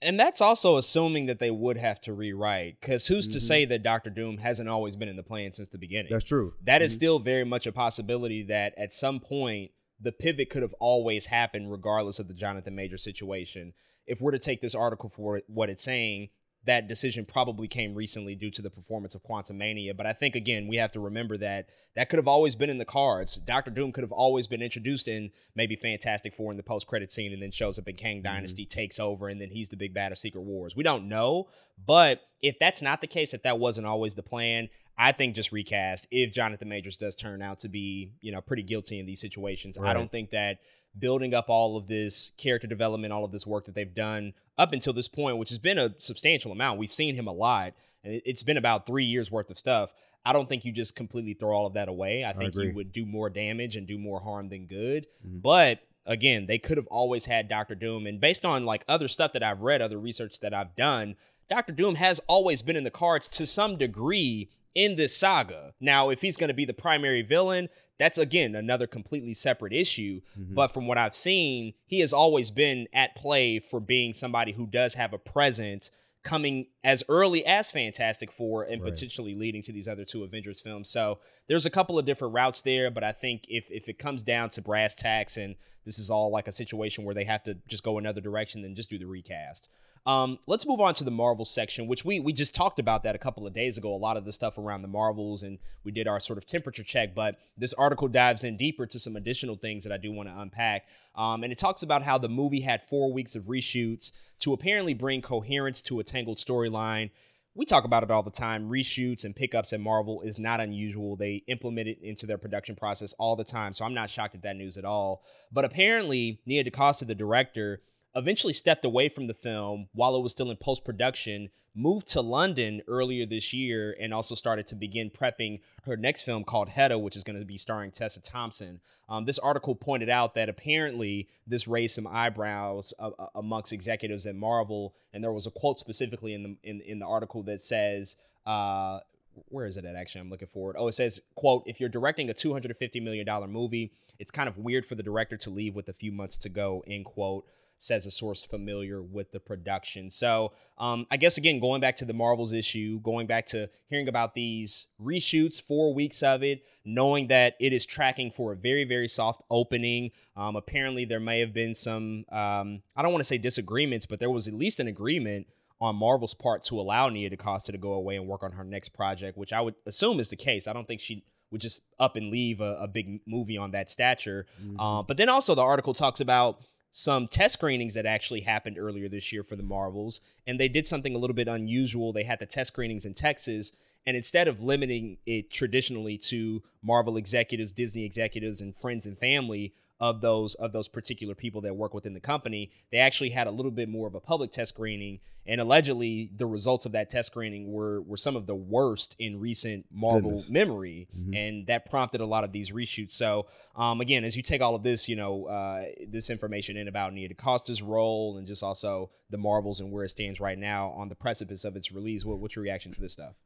And 0.00 0.18
that's 0.18 0.40
also 0.40 0.76
assuming 0.76 1.26
that 1.26 1.38
they 1.38 1.50
would 1.50 1.76
have 1.76 2.00
to 2.02 2.12
rewrite, 2.12 2.80
because 2.80 3.08
who's 3.08 3.26
mm-hmm. 3.26 3.32
to 3.32 3.40
say 3.40 3.64
that 3.66 3.82
Doctor 3.82 4.10
Doom 4.10 4.38
hasn't 4.38 4.68
always 4.68 4.94
been 4.94 5.08
in 5.08 5.16
the 5.16 5.22
plan 5.22 5.52
since 5.52 5.68
the 5.68 5.78
beginning? 5.78 6.12
That's 6.12 6.24
true. 6.24 6.54
That 6.62 6.82
is 6.82 6.92
mm-hmm. 6.92 6.98
still 6.98 7.18
very 7.18 7.44
much 7.44 7.66
a 7.66 7.72
possibility 7.72 8.42
that 8.44 8.74
at 8.78 8.94
some 8.94 9.20
point 9.20 9.70
the 10.00 10.12
pivot 10.12 10.50
could 10.50 10.62
have 10.62 10.74
always 10.80 11.26
happened, 11.26 11.70
regardless 11.70 12.18
of 12.18 12.28
the 12.28 12.34
Jonathan 12.34 12.74
Major 12.74 12.98
situation 12.98 13.72
if 14.06 14.20
we're 14.20 14.32
to 14.32 14.38
take 14.38 14.60
this 14.60 14.74
article 14.74 15.08
for 15.08 15.42
what 15.46 15.70
it's 15.70 15.84
saying, 15.84 16.28
that 16.66 16.88
decision 16.88 17.24
probably 17.24 17.68
came 17.68 17.94
recently 17.94 18.34
due 18.34 18.50
to 18.50 18.60
the 18.60 18.70
performance 18.70 19.14
of 19.14 19.22
Quantumania. 19.22 19.96
But 19.96 20.06
I 20.06 20.12
think 20.12 20.34
again, 20.34 20.66
we 20.66 20.76
have 20.76 20.92
to 20.92 21.00
remember 21.00 21.36
that 21.38 21.68
that 21.94 22.08
could 22.08 22.18
have 22.18 22.26
always 22.28 22.56
been 22.56 22.70
in 22.70 22.78
the 22.78 22.84
cards. 22.84 23.36
Doctor 23.36 23.70
Doom 23.70 23.92
could 23.92 24.02
have 24.02 24.12
always 24.12 24.46
been 24.46 24.62
introduced 24.62 25.06
in 25.06 25.30
maybe 25.54 25.76
Fantastic 25.76 26.34
Four 26.34 26.50
in 26.50 26.56
the 26.56 26.64
post 26.64 26.86
credit 26.86 27.12
scene, 27.12 27.32
and 27.32 27.40
then 27.40 27.52
shows 27.52 27.78
up 27.78 27.88
in 27.88 27.94
Kang 27.94 28.16
mm-hmm. 28.16 28.24
Dynasty, 28.24 28.66
takes 28.66 28.98
over, 28.98 29.28
and 29.28 29.40
then 29.40 29.50
he's 29.50 29.68
the 29.68 29.76
big 29.76 29.94
bad 29.94 30.12
of 30.12 30.18
Secret 30.18 30.42
Wars. 30.42 30.74
We 30.76 30.82
don't 30.82 31.08
know, 31.08 31.46
but 31.84 32.22
if 32.42 32.58
that's 32.58 32.82
not 32.82 33.00
the 33.00 33.06
case, 33.06 33.32
if 33.32 33.42
that 33.44 33.58
wasn't 33.58 33.86
always 33.86 34.16
the 34.16 34.22
plan, 34.22 34.68
I 34.98 35.12
think 35.12 35.36
just 35.36 35.52
recast 35.52 36.08
if 36.10 36.32
Jonathan 36.32 36.68
Majors 36.68 36.96
does 36.96 37.14
turn 37.14 37.42
out 37.42 37.60
to 37.60 37.68
be, 37.68 38.12
you 38.20 38.32
know, 38.32 38.40
pretty 38.40 38.62
guilty 38.62 38.98
in 38.98 39.06
these 39.06 39.20
situations. 39.20 39.78
I 39.78 39.92
don't 39.92 40.10
think 40.10 40.30
that 40.30 40.58
building 40.98 41.34
up 41.34 41.48
all 41.48 41.76
of 41.76 41.86
this 41.86 42.32
character 42.38 42.66
development, 42.66 43.12
all 43.12 43.24
of 43.24 43.32
this 43.32 43.46
work 43.46 43.64
that 43.64 43.74
they've 43.74 43.94
done 43.94 44.32
up 44.58 44.72
until 44.72 44.92
this 44.92 45.08
point, 45.08 45.38
which 45.38 45.50
has 45.50 45.58
been 45.58 45.78
a 45.78 45.94
substantial 45.98 46.52
amount. 46.52 46.78
We've 46.78 46.90
seen 46.90 47.14
him 47.14 47.26
a 47.26 47.32
lot, 47.32 47.74
and 48.02 48.20
it's 48.24 48.42
been 48.42 48.56
about 48.56 48.86
three 48.86 49.04
years 49.04 49.30
worth 49.30 49.50
of 49.50 49.58
stuff. 49.58 49.92
I 50.24 50.32
don't 50.32 50.48
think 50.48 50.64
you 50.64 50.72
just 50.72 50.96
completely 50.96 51.34
throw 51.34 51.56
all 51.56 51.66
of 51.66 51.74
that 51.74 51.88
away. 51.88 52.24
I 52.24 52.32
think 52.32 52.50
agree. 52.50 52.68
you 52.68 52.74
would 52.74 52.92
do 52.92 53.06
more 53.06 53.30
damage 53.30 53.76
and 53.76 53.86
do 53.86 53.98
more 53.98 54.20
harm 54.20 54.48
than 54.48 54.66
good. 54.66 55.06
Mm-hmm. 55.24 55.38
But 55.38 55.80
again, 56.04 56.46
they 56.46 56.58
could 56.58 56.76
have 56.78 56.88
always 56.88 57.26
had 57.26 57.48
Doctor 57.48 57.74
Doom, 57.74 58.06
and 58.06 58.20
based 58.20 58.44
on 58.44 58.64
like 58.64 58.84
other 58.88 59.08
stuff 59.08 59.32
that 59.32 59.42
I've 59.42 59.60
read, 59.60 59.82
other 59.82 59.98
research 59.98 60.40
that 60.40 60.54
I've 60.54 60.74
done, 60.74 61.16
Doctor 61.48 61.72
Doom 61.72 61.94
has 61.96 62.20
always 62.26 62.62
been 62.62 62.76
in 62.76 62.84
the 62.84 62.90
cards 62.90 63.28
to 63.28 63.46
some 63.46 63.76
degree 63.76 64.50
in 64.74 64.96
this 64.96 65.16
saga. 65.16 65.74
Now, 65.80 66.10
if 66.10 66.22
he's 66.22 66.36
going 66.36 66.48
to 66.48 66.54
be 66.54 66.64
the 66.64 66.74
primary 66.74 67.22
villain, 67.22 67.68
that's 67.98 68.18
again 68.18 68.54
another 68.54 68.86
completely 68.86 69.34
separate 69.34 69.72
issue. 69.72 70.20
Mm-hmm. 70.38 70.54
But 70.54 70.68
from 70.68 70.86
what 70.86 70.98
I've 70.98 71.16
seen, 71.16 71.74
he 71.86 72.00
has 72.00 72.12
always 72.12 72.50
been 72.50 72.88
at 72.92 73.16
play 73.16 73.58
for 73.58 73.80
being 73.80 74.12
somebody 74.12 74.52
who 74.52 74.66
does 74.66 74.94
have 74.94 75.12
a 75.12 75.18
presence 75.18 75.90
coming 76.22 76.66
as 76.82 77.04
early 77.08 77.46
as 77.46 77.70
Fantastic 77.70 78.32
Four 78.32 78.64
and 78.64 78.82
Right. 78.82 78.92
potentially 78.92 79.34
leading 79.34 79.62
to 79.62 79.72
these 79.72 79.86
other 79.86 80.04
two 80.04 80.24
Avengers 80.24 80.60
films. 80.60 80.90
So 80.90 81.20
there's 81.46 81.66
a 81.66 81.70
couple 81.70 81.98
of 81.98 82.04
different 82.04 82.34
routes 82.34 82.62
there, 82.62 82.90
but 82.90 83.04
I 83.04 83.12
think 83.12 83.44
if 83.48 83.70
if 83.70 83.88
it 83.88 83.98
comes 83.98 84.22
down 84.22 84.50
to 84.50 84.62
brass 84.62 84.94
tacks 84.94 85.36
and 85.36 85.54
this 85.84 86.00
is 86.00 86.10
all 86.10 86.30
like 86.32 86.48
a 86.48 86.52
situation 86.52 87.04
where 87.04 87.14
they 87.14 87.24
have 87.24 87.44
to 87.44 87.54
just 87.68 87.84
go 87.84 87.96
another 87.96 88.20
direction, 88.20 88.62
then 88.62 88.74
just 88.74 88.90
do 88.90 88.98
the 88.98 89.06
recast. 89.06 89.68
Um, 90.06 90.38
let's 90.46 90.64
move 90.64 90.80
on 90.80 90.94
to 90.94 91.04
the 91.04 91.10
Marvel 91.10 91.44
section, 91.44 91.88
which 91.88 92.04
we 92.04 92.20
we 92.20 92.32
just 92.32 92.54
talked 92.54 92.78
about 92.78 93.02
that 93.02 93.16
a 93.16 93.18
couple 93.18 93.44
of 93.44 93.52
days 93.52 93.76
ago. 93.76 93.92
A 93.92 93.96
lot 93.96 94.16
of 94.16 94.24
the 94.24 94.32
stuff 94.32 94.56
around 94.56 94.82
the 94.82 94.88
Marvels, 94.88 95.42
and 95.42 95.58
we 95.82 95.90
did 95.90 96.06
our 96.06 96.20
sort 96.20 96.38
of 96.38 96.46
temperature 96.46 96.84
check. 96.84 97.12
But 97.12 97.38
this 97.58 97.72
article 97.72 98.06
dives 98.06 98.44
in 98.44 98.56
deeper 98.56 98.86
to 98.86 99.00
some 99.00 99.16
additional 99.16 99.56
things 99.56 99.82
that 99.82 99.92
I 99.92 99.96
do 99.96 100.12
want 100.12 100.28
to 100.28 100.38
unpack. 100.38 100.84
Um, 101.16 101.42
and 101.42 101.52
it 101.52 101.58
talks 101.58 101.82
about 101.82 102.04
how 102.04 102.18
the 102.18 102.28
movie 102.28 102.60
had 102.60 102.82
four 102.82 103.12
weeks 103.12 103.34
of 103.34 103.44
reshoots 103.44 104.12
to 104.40 104.52
apparently 104.52 104.94
bring 104.94 105.22
coherence 105.22 105.82
to 105.82 105.98
a 105.98 106.04
tangled 106.04 106.38
storyline. 106.38 107.10
We 107.56 107.64
talk 107.64 107.84
about 107.84 108.02
it 108.02 108.10
all 108.10 108.22
the 108.22 108.30
time. 108.30 108.68
Reshoots 108.68 109.24
and 109.24 109.34
pickups 109.34 109.72
at 109.72 109.80
Marvel 109.80 110.20
is 110.20 110.38
not 110.38 110.60
unusual. 110.60 111.16
They 111.16 111.42
implement 111.48 111.88
it 111.88 111.98
into 112.02 112.26
their 112.26 112.38
production 112.38 112.76
process 112.76 113.14
all 113.14 113.34
the 113.34 113.44
time. 113.44 113.72
So 113.72 113.84
I'm 113.84 113.94
not 113.94 114.10
shocked 114.10 114.34
at 114.34 114.42
that 114.42 114.56
news 114.56 114.76
at 114.76 114.84
all. 114.84 115.22
But 115.50 115.64
apparently, 115.64 116.42
Nia 116.44 116.62
DaCosta, 116.62 117.06
the 117.06 117.14
director, 117.14 117.80
eventually 118.16 118.54
stepped 118.54 118.84
away 118.84 119.08
from 119.08 119.26
the 119.26 119.34
film 119.34 119.88
while 119.92 120.16
it 120.16 120.22
was 120.22 120.32
still 120.32 120.50
in 120.50 120.56
post 120.56 120.84
production, 120.84 121.50
moved 121.74 122.08
to 122.08 122.22
London 122.22 122.80
earlier 122.88 123.26
this 123.26 123.52
year, 123.52 123.94
and 124.00 124.14
also 124.14 124.34
started 124.34 124.66
to 124.68 124.74
begin 124.74 125.10
prepping 125.10 125.60
her 125.84 125.96
next 125.96 126.22
film 126.22 126.42
called 126.42 126.70
Hedda, 126.70 126.98
which 126.98 127.14
is 127.14 127.22
going 127.22 127.38
to 127.38 127.44
be 127.44 127.58
starring 127.58 127.90
Tessa 127.90 128.22
Thompson. 128.22 128.80
Um, 129.08 129.26
this 129.26 129.38
article 129.38 129.74
pointed 129.74 130.08
out 130.08 130.34
that 130.34 130.48
apparently 130.48 131.28
this 131.46 131.68
raised 131.68 131.94
some 131.94 132.06
eyebrows 132.06 132.94
uh, 132.98 133.10
uh, 133.18 133.26
amongst 133.34 133.72
executives 133.72 134.26
at 134.26 134.34
Marvel, 134.34 134.94
and 135.12 135.22
there 135.22 135.32
was 135.32 135.46
a 135.46 135.50
quote 135.50 135.78
specifically 135.78 136.32
in 136.32 136.42
the 136.42 136.56
in, 136.62 136.80
in 136.80 136.98
the 136.98 137.06
article 137.06 137.42
that 137.44 137.60
says. 137.60 138.16
Uh, 138.46 139.00
where 139.48 139.66
is 139.66 139.76
it 139.76 139.84
at 139.84 139.96
actually 139.96 140.22
i'm 140.22 140.30
looking 140.30 140.48
for 140.48 140.70
it 140.70 140.76
oh 140.78 140.88
it 140.88 140.92
says 140.92 141.20
quote 141.34 141.62
if 141.66 141.78
you're 141.78 141.90
directing 141.90 142.30
a 142.30 142.32
250 142.32 143.00
million 143.00 143.26
dollar 143.26 143.46
movie 143.46 143.92
it's 144.18 144.30
kind 144.30 144.48
of 144.48 144.56
weird 144.56 144.86
for 144.86 144.94
the 144.94 145.02
director 145.02 145.36
to 145.36 145.50
leave 145.50 145.74
with 145.74 145.90
a 145.90 145.92
few 145.92 146.10
months 146.10 146.38
to 146.38 146.48
go 146.48 146.82
end 146.86 147.04
quote 147.04 147.44
says 147.78 148.06
a 148.06 148.10
source 148.10 148.42
familiar 148.42 149.02
with 149.02 149.30
the 149.32 149.40
production 149.40 150.10
so 150.10 150.52
um, 150.78 151.06
i 151.10 151.16
guess 151.16 151.36
again 151.38 151.60
going 151.60 151.80
back 151.80 151.96
to 151.96 152.04
the 152.04 152.12
marvels 152.12 152.52
issue 152.52 153.00
going 153.00 153.26
back 153.26 153.46
to 153.46 153.68
hearing 153.88 154.08
about 154.08 154.34
these 154.34 154.88
reshoots 155.00 155.60
four 155.60 155.94
weeks 155.94 156.22
of 156.22 156.42
it 156.42 156.62
knowing 156.84 157.28
that 157.28 157.54
it 157.60 157.72
is 157.72 157.84
tracking 157.84 158.30
for 158.30 158.52
a 158.52 158.56
very 158.56 158.84
very 158.84 159.08
soft 159.08 159.42
opening 159.50 160.10
um, 160.36 160.56
apparently 160.56 161.04
there 161.04 161.20
may 161.20 161.40
have 161.40 161.52
been 161.52 161.74
some 161.74 162.24
um, 162.30 162.82
i 162.96 163.02
don't 163.02 163.12
want 163.12 163.20
to 163.20 163.24
say 163.24 163.38
disagreements 163.38 164.06
but 164.06 164.20
there 164.20 164.30
was 164.30 164.48
at 164.48 164.54
least 164.54 164.80
an 164.80 164.86
agreement 164.86 165.46
on 165.80 165.94
Marvel's 165.96 166.34
part 166.34 166.62
to 166.64 166.80
allow 166.80 167.08
Nia 167.08 167.28
DaCosta 167.28 167.72
to 167.72 167.78
go 167.78 167.92
away 167.92 168.16
and 168.16 168.26
work 168.26 168.42
on 168.42 168.52
her 168.52 168.64
next 168.64 168.90
project, 168.90 169.36
which 169.36 169.52
I 169.52 169.60
would 169.60 169.74
assume 169.84 170.20
is 170.20 170.30
the 170.30 170.36
case. 170.36 170.66
I 170.66 170.72
don't 170.72 170.88
think 170.88 171.00
she 171.00 171.24
would 171.50 171.60
just 171.60 171.82
up 171.98 172.16
and 172.16 172.30
leave 172.30 172.60
a, 172.60 172.76
a 172.80 172.88
big 172.88 173.20
movie 173.26 173.56
on 173.56 173.70
that 173.72 173.90
stature. 173.90 174.46
Uh, 174.78 175.02
but 175.02 175.16
then 175.16 175.28
also 175.28 175.54
the 175.54 175.62
article 175.62 175.94
talks 175.94 176.20
about 176.20 176.60
some 176.98 177.28
test 177.28 177.52
screenings 177.52 177.92
that 177.92 178.06
actually 178.06 178.40
happened 178.40 178.78
earlier 178.78 179.06
this 179.06 179.30
year 179.30 179.42
for 179.42 179.54
the 179.54 179.62
Marvels, 179.62 180.22
and 180.46 180.58
they 180.58 180.66
did 180.66 180.86
something 180.86 181.14
a 181.14 181.18
little 181.18 181.36
bit 181.36 181.46
unusual. 181.46 182.10
They 182.10 182.22
had 182.22 182.38
the 182.38 182.46
test 182.46 182.68
screenings 182.68 183.04
in 183.04 183.12
Texas, 183.12 183.72
and 184.06 184.16
instead 184.16 184.48
of 184.48 184.62
limiting 184.62 185.18
it 185.26 185.50
traditionally 185.50 186.16
to 186.16 186.62
Marvel 186.82 187.18
executives, 187.18 187.70
Disney 187.70 188.06
executives, 188.06 188.62
and 188.62 188.74
friends 188.74 189.04
and 189.04 189.18
family 189.18 189.74
of 189.98 190.20
those 190.20 190.54
of 190.56 190.72
those 190.72 190.88
particular 190.88 191.34
people 191.34 191.60
that 191.62 191.74
work 191.74 191.94
within 191.94 192.12
the 192.12 192.20
company, 192.20 192.70
they 192.90 192.98
actually 192.98 193.30
had 193.30 193.46
a 193.46 193.50
little 193.50 193.70
bit 193.70 193.88
more 193.88 194.06
of 194.06 194.14
a 194.14 194.20
public 194.20 194.52
test 194.52 194.74
screening, 194.74 195.20
and 195.46 195.60
allegedly 195.60 196.30
the 196.36 196.46
results 196.46 196.84
of 196.84 196.92
that 196.92 197.08
test 197.08 197.28
screening 197.28 197.72
were 197.72 198.02
were 198.02 198.16
some 198.16 198.36
of 198.36 198.46
the 198.46 198.54
worst 198.54 199.16
in 199.18 199.40
recent 199.40 199.86
Marvel 199.90 200.30
Goodness. 200.30 200.50
memory, 200.50 201.08
and 201.32 201.66
that 201.66 201.88
prompted 201.88 202.20
a 202.20 202.26
lot 202.26 202.44
of 202.44 202.52
these 202.52 202.72
reshoots. 202.72 203.12
So, 203.12 203.46
um, 203.74 204.00
again, 204.00 204.24
as 204.24 204.36
you 204.36 204.42
take 204.42 204.60
all 204.60 204.74
of 204.74 204.82
this, 204.82 205.08
you 205.08 205.16
know, 205.16 205.46
uh, 205.46 205.84
this 206.06 206.28
information 206.28 206.76
in 206.76 206.88
about 206.88 207.14
Nia 207.14 207.28
DaCosta's 207.28 207.80
role 207.82 208.36
and 208.36 208.46
just 208.46 208.62
also 208.62 209.10
the 209.30 209.38
Marvels 209.38 209.80
and 209.80 209.90
where 209.90 210.04
it 210.04 210.10
stands 210.10 210.40
right 210.40 210.58
now 210.58 210.90
on 210.90 211.08
the 211.08 211.14
precipice 211.14 211.64
of 211.64 211.74
its 211.74 211.90
release, 211.90 212.24
what, 212.24 212.38
what's 212.38 212.54
your 212.54 212.62
reaction 212.62 212.92
to 212.92 213.00
this 213.00 213.12
stuff? 213.12 213.36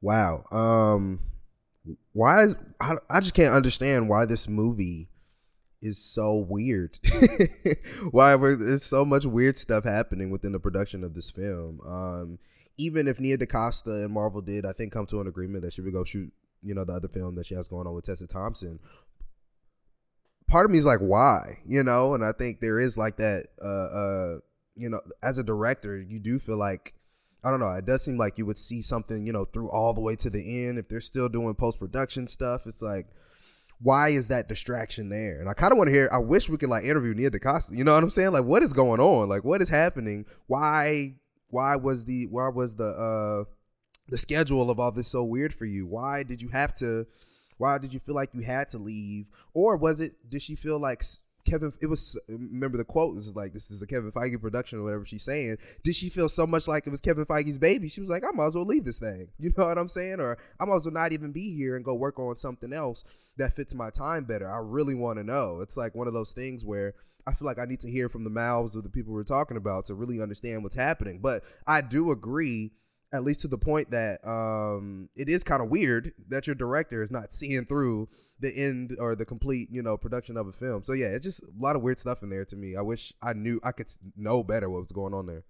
Wow. 0.00 0.44
Um 0.50 1.20
why 2.12 2.42
is 2.44 2.56
I, 2.80 2.94
I 3.10 3.20
just 3.20 3.34
can't 3.34 3.54
understand 3.54 4.08
why 4.08 4.24
this 4.24 4.48
movie 4.48 5.08
is 5.84 5.98
so 5.98 6.46
weird. 6.48 6.98
why 8.10 8.34
we're, 8.34 8.56
there's 8.56 8.82
so 8.82 9.04
much 9.04 9.26
weird 9.26 9.56
stuff 9.56 9.84
happening 9.84 10.30
within 10.30 10.52
the 10.52 10.58
production 10.58 11.04
of 11.04 11.14
this 11.14 11.30
film. 11.30 11.80
Um 11.86 12.38
even 12.76 13.06
if 13.06 13.20
Nia 13.20 13.36
DaCosta 13.36 14.02
and 14.02 14.12
Marvel 14.12 14.40
did, 14.40 14.66
I 14.66 14.72
think, 14.72 14.92
come 14.92 15.06
to 15.06 15.20
an 15.20 15.28
agreement 15.28 15.62
that 15.62 15.72
she 15.72 15.80
would 15.80 15.92
go 15.92 16.02
shoot, 16.02 16.32
you 16.60 16.74
know, 16.74 16.84
the 16.84 16.94
other 16.94 17.06
film 17.06 17.36
that 17.36 17.46
she 17.46 17.54
has 17.54 17.68
going 17.68 17.86
on 17.86 17.94
with 17.94 18.04
Tessa 18.04 18.26
Thompson. 18.26 18.80
Part 20.48 20.64
of 20.64 20.72
me 20.72 20.78
is 20.78 20.86
like, 20.86 20.98
why? 20.98 21.58
You 21.64 21.84
know, 21.84 22.14
and 22.14 22.24
I 22.24 22.32
think 22.32 22.60
there 22.60 22.80
is 22.80 22.98
like 22.98 23.18
that 23.18 23.46
uh 23.62 23.66
uh 23.66 24.40
you 24.76 24.88
know, 24.88 25.00
as 25.22 25.38
a 25.38 25.44
director, 25.44 26.00
you 26.00 26.18
do 26.18 26.38
feel 26.38 26.56
like 26.56 26.94
I 27.44 27.50
don't 27.50 27.60
know. 27.60 27.72
It 27.74 27.84
does 27.84 28.02
seem 28.02 28.16
like 28.16 28.38
you 28.38 28.46
would 28.46 28.56
see 28.56 28.80
something, 28.80 29.26
you 29.26 29.32
know, 29.32 29.44
through 29.44 29.70
all 29.70 29.92
the 29.92 30.00
way 30.00 30.16
to 30.16 30.30
the 30.30 30.66
end. 30.66 30.78
If 30.78 30.88
they're 30.88 31.02
still 31.02 31.28
doing 31.28 31.54
post 31.54 31.78
production 31.78 32.26
stuff, 32.26 32.66
it's 32.66 32.80
like, 32.80 33.06
why 33.80 34.08
is 34.10 34.28
that 34.28 34.48
distraction 34.48 35.08
there? 35.08 35.38
And 35.38 35.48
I 35.48 35.54
kind 35.54 35.72
of 35.72 35.78
want 35.78 35.88
to 35.88 35.94
hear. 35.94 36.08
I 36.12 36.18
wish 36.18 36.48
we 36.48 36.56
could 36.56 36.70
like 36.70 36.84
interview 36.84 37.14
Nia 37.14 37.30
DaCosta. 37.30 37.76
You 37.76 37.84
know 37.84 37.94
what 37.94 38.02
I'm 38.02 38.10
saying? 38.10 38.32
Like, 38.32 38.44
what 38.44 38.62
is 38.62 38.72
going 38.72 39.00
on? 39.00 39.28
Like, 39.28 39.44
what 39.44 39.60
is 39.62 39.68
happening? 39.68 40.26
Why? 40.46 41.14
Why 41.48 41.76
was 41.76 42.04
the? 42.04 42.26
Why 42.30 42.48
was 42.48 42.76
the? 42.76 42.84
uh 42.84 43.50
the 44.08 44.18
schedule 44.18 44.70
of 44.70 44.78
all 44.78 44.92
this 44.92 45.08
so 45.08 45.24
weird 45.24 45.54
for 45.54 45.64
you? 45.64 45.86
Why 45.86 46.22
did 46.22 46.42
you 46.42 46.48
have 46.48 46.74
to? 46.74 47.06
Why 47.56 47.78
did 47.78 47.94
you 47.94 48.00
feel 48.00 48.14
like 48.14 48.34
you 48.34 48.40
had 48.40 48.68
to 48.70 48.78
leave? 48.78 49.30
Or 49.52 49.76
was 49.76 50.00
it? 50.00 50.12
Did 50.28 50.42
she 50.42 50.56
feel 50.56 50.78
like 50.78 51.02
Kevin? 51.44 51.72
It 51.80 51.86
was. 51.86 52.20
Remember 52.28 52.76
the 52.76 52.84
quote 52.84 53.16
this 53.16 53.26
is 53.26 53.36
like 53.36 53.52
this 53.52 53.70
is 53.70 53.82
a 53.82 53.86
Kevin 53.86 54.12
Feige 54.12 54.40
production 54.40 54.78
or 54.78 54.84
whatever 54.84 55.04
she's 55.04 55.24
saying. 55.24 55.56
Did 55.82 55.94
she 55.94 56.08
feel 56.08 56.28
so 56.28 56.46
much 56.46 56.66
like 56.68 56.86
it 56.86 56.90
was 56.90 57.00
Kevin 57.00 57.24
Feige's 57.26 57.58
baby? 57.58 57.88
She 57.88 58.00
was 58.00 58.10
like, 58.10 58.24
I 58.24 58.30
might 58.32 58.46
as 58.46 58.54
well 58.54 58.64
leave 58.64 58.84
this 58.84 58.98
thing. 58.98 59.28
You 59.38 59.52
know 59.56 59.66
what 59.66 59.78
I'm 59.78 59.88
saying? 59.88 60.20
Or 60.20 60.38
I 60.58 60.64
might 60.64 60.76
as 60.76 60.86
well 60.86 60.94
not 60.94 61.12
even 61.12 61.30
be 61.30 61.54
here 61.54 61.76
and 61.76 61.84
go 61.84 61.94
work 61.94 62.18
on 62.18 62.34
something 62.36 62.72
else 62.72 63.04
that 63.36 63.52
fits 63.52 63.74
my 63.74 63.90
time 63.90 64.24
better. 64.24 64.50
I 64.50 64.58
really 64.58 64.94
want 64.94 65.18
to 65.18 65.24
know. 65.24 65.60
It's 65.60 65.76
like 65.76 65.94
one 65.94 66.08
of 66.08 66.14
those 66.14 66.32
things 66.32 66.64
where. 66.64 66.94
I 67.26 67.32
feel 67.32 67.46
like 67.46 67.58
I 67.58 67.64
need 67.64 67.80
to 67.80 67.90
hear 67.90 68.10
from 68.10 68.24
the 68.24 68.28
mouths 68.28 68.76
of 68.76 68.82
the 68.82 68.90
people 68.90 69.14
we're 69.14 69.24
talking 69.24 69.56
about 69.56 69.86
to 69.86 69.94
really 69.94 70.20
understand 70.20 70.62
what's 70.62 70.74
happening. 70.74 71.20
But 71.22 71.42
I 71.66 71.80
do 71.80 72.10
agree 72.10 72.72
at 73.14 73.22
least 73.22 73.42
to 73.42 73.48
the 73.48 73.56
point 73.56 73.92
that 73.92 74.18
um, 74.26 75.08
it 75.14 75.28
is 75.28 75.44
kind 75.44 75.62
of 75.62 75.70
weird 75.70 76.12
that 76.28 76.48
your 76.48 76.56
director 76.56 77.00
is 77.00 77.12
not 77.12 77.32
seeing 77.32 77.64
through 77.64 78.08
the 78.40 78.52
end 78.56 78.96
or 78.98 79.14
the 79.14 79.24
complete, 79.24 79.68
you 79.70 79.82
know, 79.82 79.96
production 79.96 80.36
of 80.36 80.48
a 80.48 80.52
film. 80.52 80.82
So 80.82 80.92
yeah, 80.92 81.06
it's 81.06 81.24
just 81.24 81.44
a 81.44 81.50
lot 81.56 81.76
of 81.76 81.82
weird 81.82 82.00
stuff 82.00 82.24
in 82.24 82.30
there 82.30 82.44
to 82.44 82.56
me. 82.56 82.74
I 82.76 82.82
wish 82.82 83.12
I 83.22 83.32
knew 83.32 83.60
I 83.62 83.70
could 83.70 83.86
know 84.16 84.42
better 84.42 84.68
what 84.68 84.82
was 84.82 84.90
going 84.90 85.14
on 85.14 85.26
there. 85.26 85.44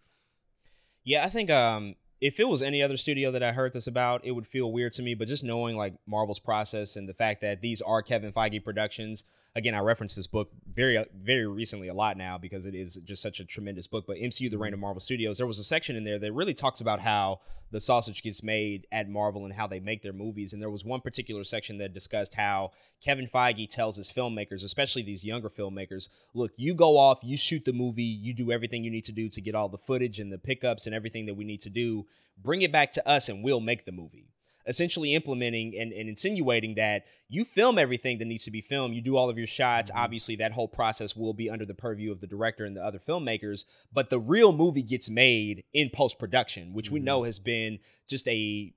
Yeah, 1.04 1.24
I 1.24 1.30
think 1.30 1.48
um, 1.48 1.94
if 2.20 2.38
it 2.38 2.48
was 2.48 2.60
any 2.60 2.82
other 2.82 2.98
studio 2.98 3.30
that 3.30 3.42
I 3.42 3.52
heard 3.52 3.72
this 3.72 3.86
about, 3.86 4.24
it 4.26 4.32
would 4.32 4.46
feel 4.46 4.70
weird 4.70 4.92
to 4.94 5.02
me. 5.02 5.14
But 5.14 5.28
just 5.28 5.42
knowing 5.42 5.74
like 5.74 5.94
Marvel's 6.06 6.38
process 6.38 6.96
and 6.96 7.08
the 7.08 7.14
fact 7.14 7.40
that 7.40 7.62
these 7.62 7.80
are 7.80 8.02
Kevin 8.02 8.32
Feige 8.32 8.62
productions, 8.62 9.24
again, 9.56 9.74
I 9.74 9.80
referenced 9.80 10.16
this 10.16 10.26
book 10.26 10.50
very, 10.72 10.96
uh, 10.96 11.04
very 11.16 11.46
recently 11.46 11.88
a 11.88 11.94
lot 11.94 12.16
now 12.16 12.38
because 12.38 12.66
it 12.66 12.74
is 12.74 12.96
just 12.96 13.22
such 13.22 13.40
a 13.40 13.44
tremendous 13.44 13.86
book. 13.86 14.04
But 14.06 14.16
MCU: 14.18 14.50
The 14.50 14.58
Reign 14.58 14.72
of 14.72 14.78
mm-hmm. 14.78 14.82
Marvel 14.82 15.00
Studios, 15.00 15.38
there 15.38 15.46
was 15.46 15.58
a 15.58 15.64
section 15.64 15.96
in 15.96 16.04
there 16.04 16.18
that 16.18 16.32
really 16.32 16.54
talks 16.54 16.80
about 16.80 17.00
how 17.00 17.40
the 17.70 17.80
sausage 17.80 18.22
gets 18.22 18.42
made 18.42 18.86
at 18.92 19.08
Marvel 19.08 19.44
and 19.44 19.54
how 19.54 19.66
they 19.66 19.80
make 19.80 20.02
their 20.02 20.12
movies. 20.12 20.52
And 20.52 20.62
there 20.62 20.70
was 20.70 20.84
one 20.84 21.00
particular 21.00 21.42
section 21.44 21.78
that 21.78 21.92
discussed 21.92 22.34
how 22.34 22.70
Kevin 23.02 23.26
Feige 23.26 23.68
tells 23.68 23.96
his 23.96 24.10
filmmakers, 24.10 24.64
especially 24.64 25.02
these 25.02 25.24
younger 25.24 25.50
filmmakers, 25.50 26.08
look, 26.34 26.52
you 26.56 26.74
go 26.74 26.96
off, 26.96 27.18
you 27.22 27.36
shoot 27.36 27.64
the 27.64 27.72
movie, 27.72 28.02
you 28.04 28.32
do 28.32 28.52
everything 28.52 28.84
you 28.84 28.90
need 28.90 29.04
to 29.06 29.12
do 29.12 29.28
to 29.28 29.40
get 29.40 29.54
all 29.54 29.68
the 29.68 29.78
footage 29.78 30.20
and 30.20 30.32
the 30.32 30.38
pickups 30.38 30.86
and 30.86 30.94
everything 30.94 31.26
that 31.26 31.34
we 31.34 31.44
need 31.44 31.60
to 31.62 31.70
do. 31.70 32.06
Bring 32.40 32.62
it 32.62 32.70
back 32.70 32.92
to 32.92 33.08
us 33.08 33.28
and 33.28 33.42
we'll 33.42 33.60
make 33.60 33.86
the 33.86 33.92
movie. 33.92 34.33
Essentially 34.66 35.14
implementing 35.14 35.74
and, 35.78 35.92
and 35.92 36.08
insinuating 36.08 36.74
that 36.76 37.04
you 37.28 37.44
film 37.44 37.78
everything 37.78 38.18
that 38.18 38.24
needs 38.26 38.44
to 38.44 38.50
be 38.50 38.60
filmed. 38.60 38.94
You 38.94 39.00
do 39.00 39.16
all 39.16 39.28
of 39.30 39.36
your 39.38 39.46
shots. 39.46 39.90
Mm-hmm. 39.90 40.00
Obviously, 40.00 40.36
that 40.36 40.52
whole 40.52 40.68
process 40.68 41.14
will 41.16 41.34
be 41.34 41.50
under 41.50 41.64
the 41.66 41.74
purview 41.74 42.12
of 42.12 42.20
the 42.20 42.26
director 42.26 42.64
and 42.64 42.76
the 42.76 42.84
other 42.84 42.98
filmmakers, 42.98 43.64
but 43.92 44.10
the 44.10 44.18
real 44.20 44.52
movie 44.52 44.82
gets 44.82 45.10
made 45.10 45.64
in 45.72 45.90
post 45.90 46.18
production, 46.18 46.72
which 46.72 46.90
we 46.90 46.98
Mm-hmm. 47.00 47.04
know 47.06 47.22
has 47.24 47.38
been 47.38 47.78
just 48.08 48.26
a 48.28 48.72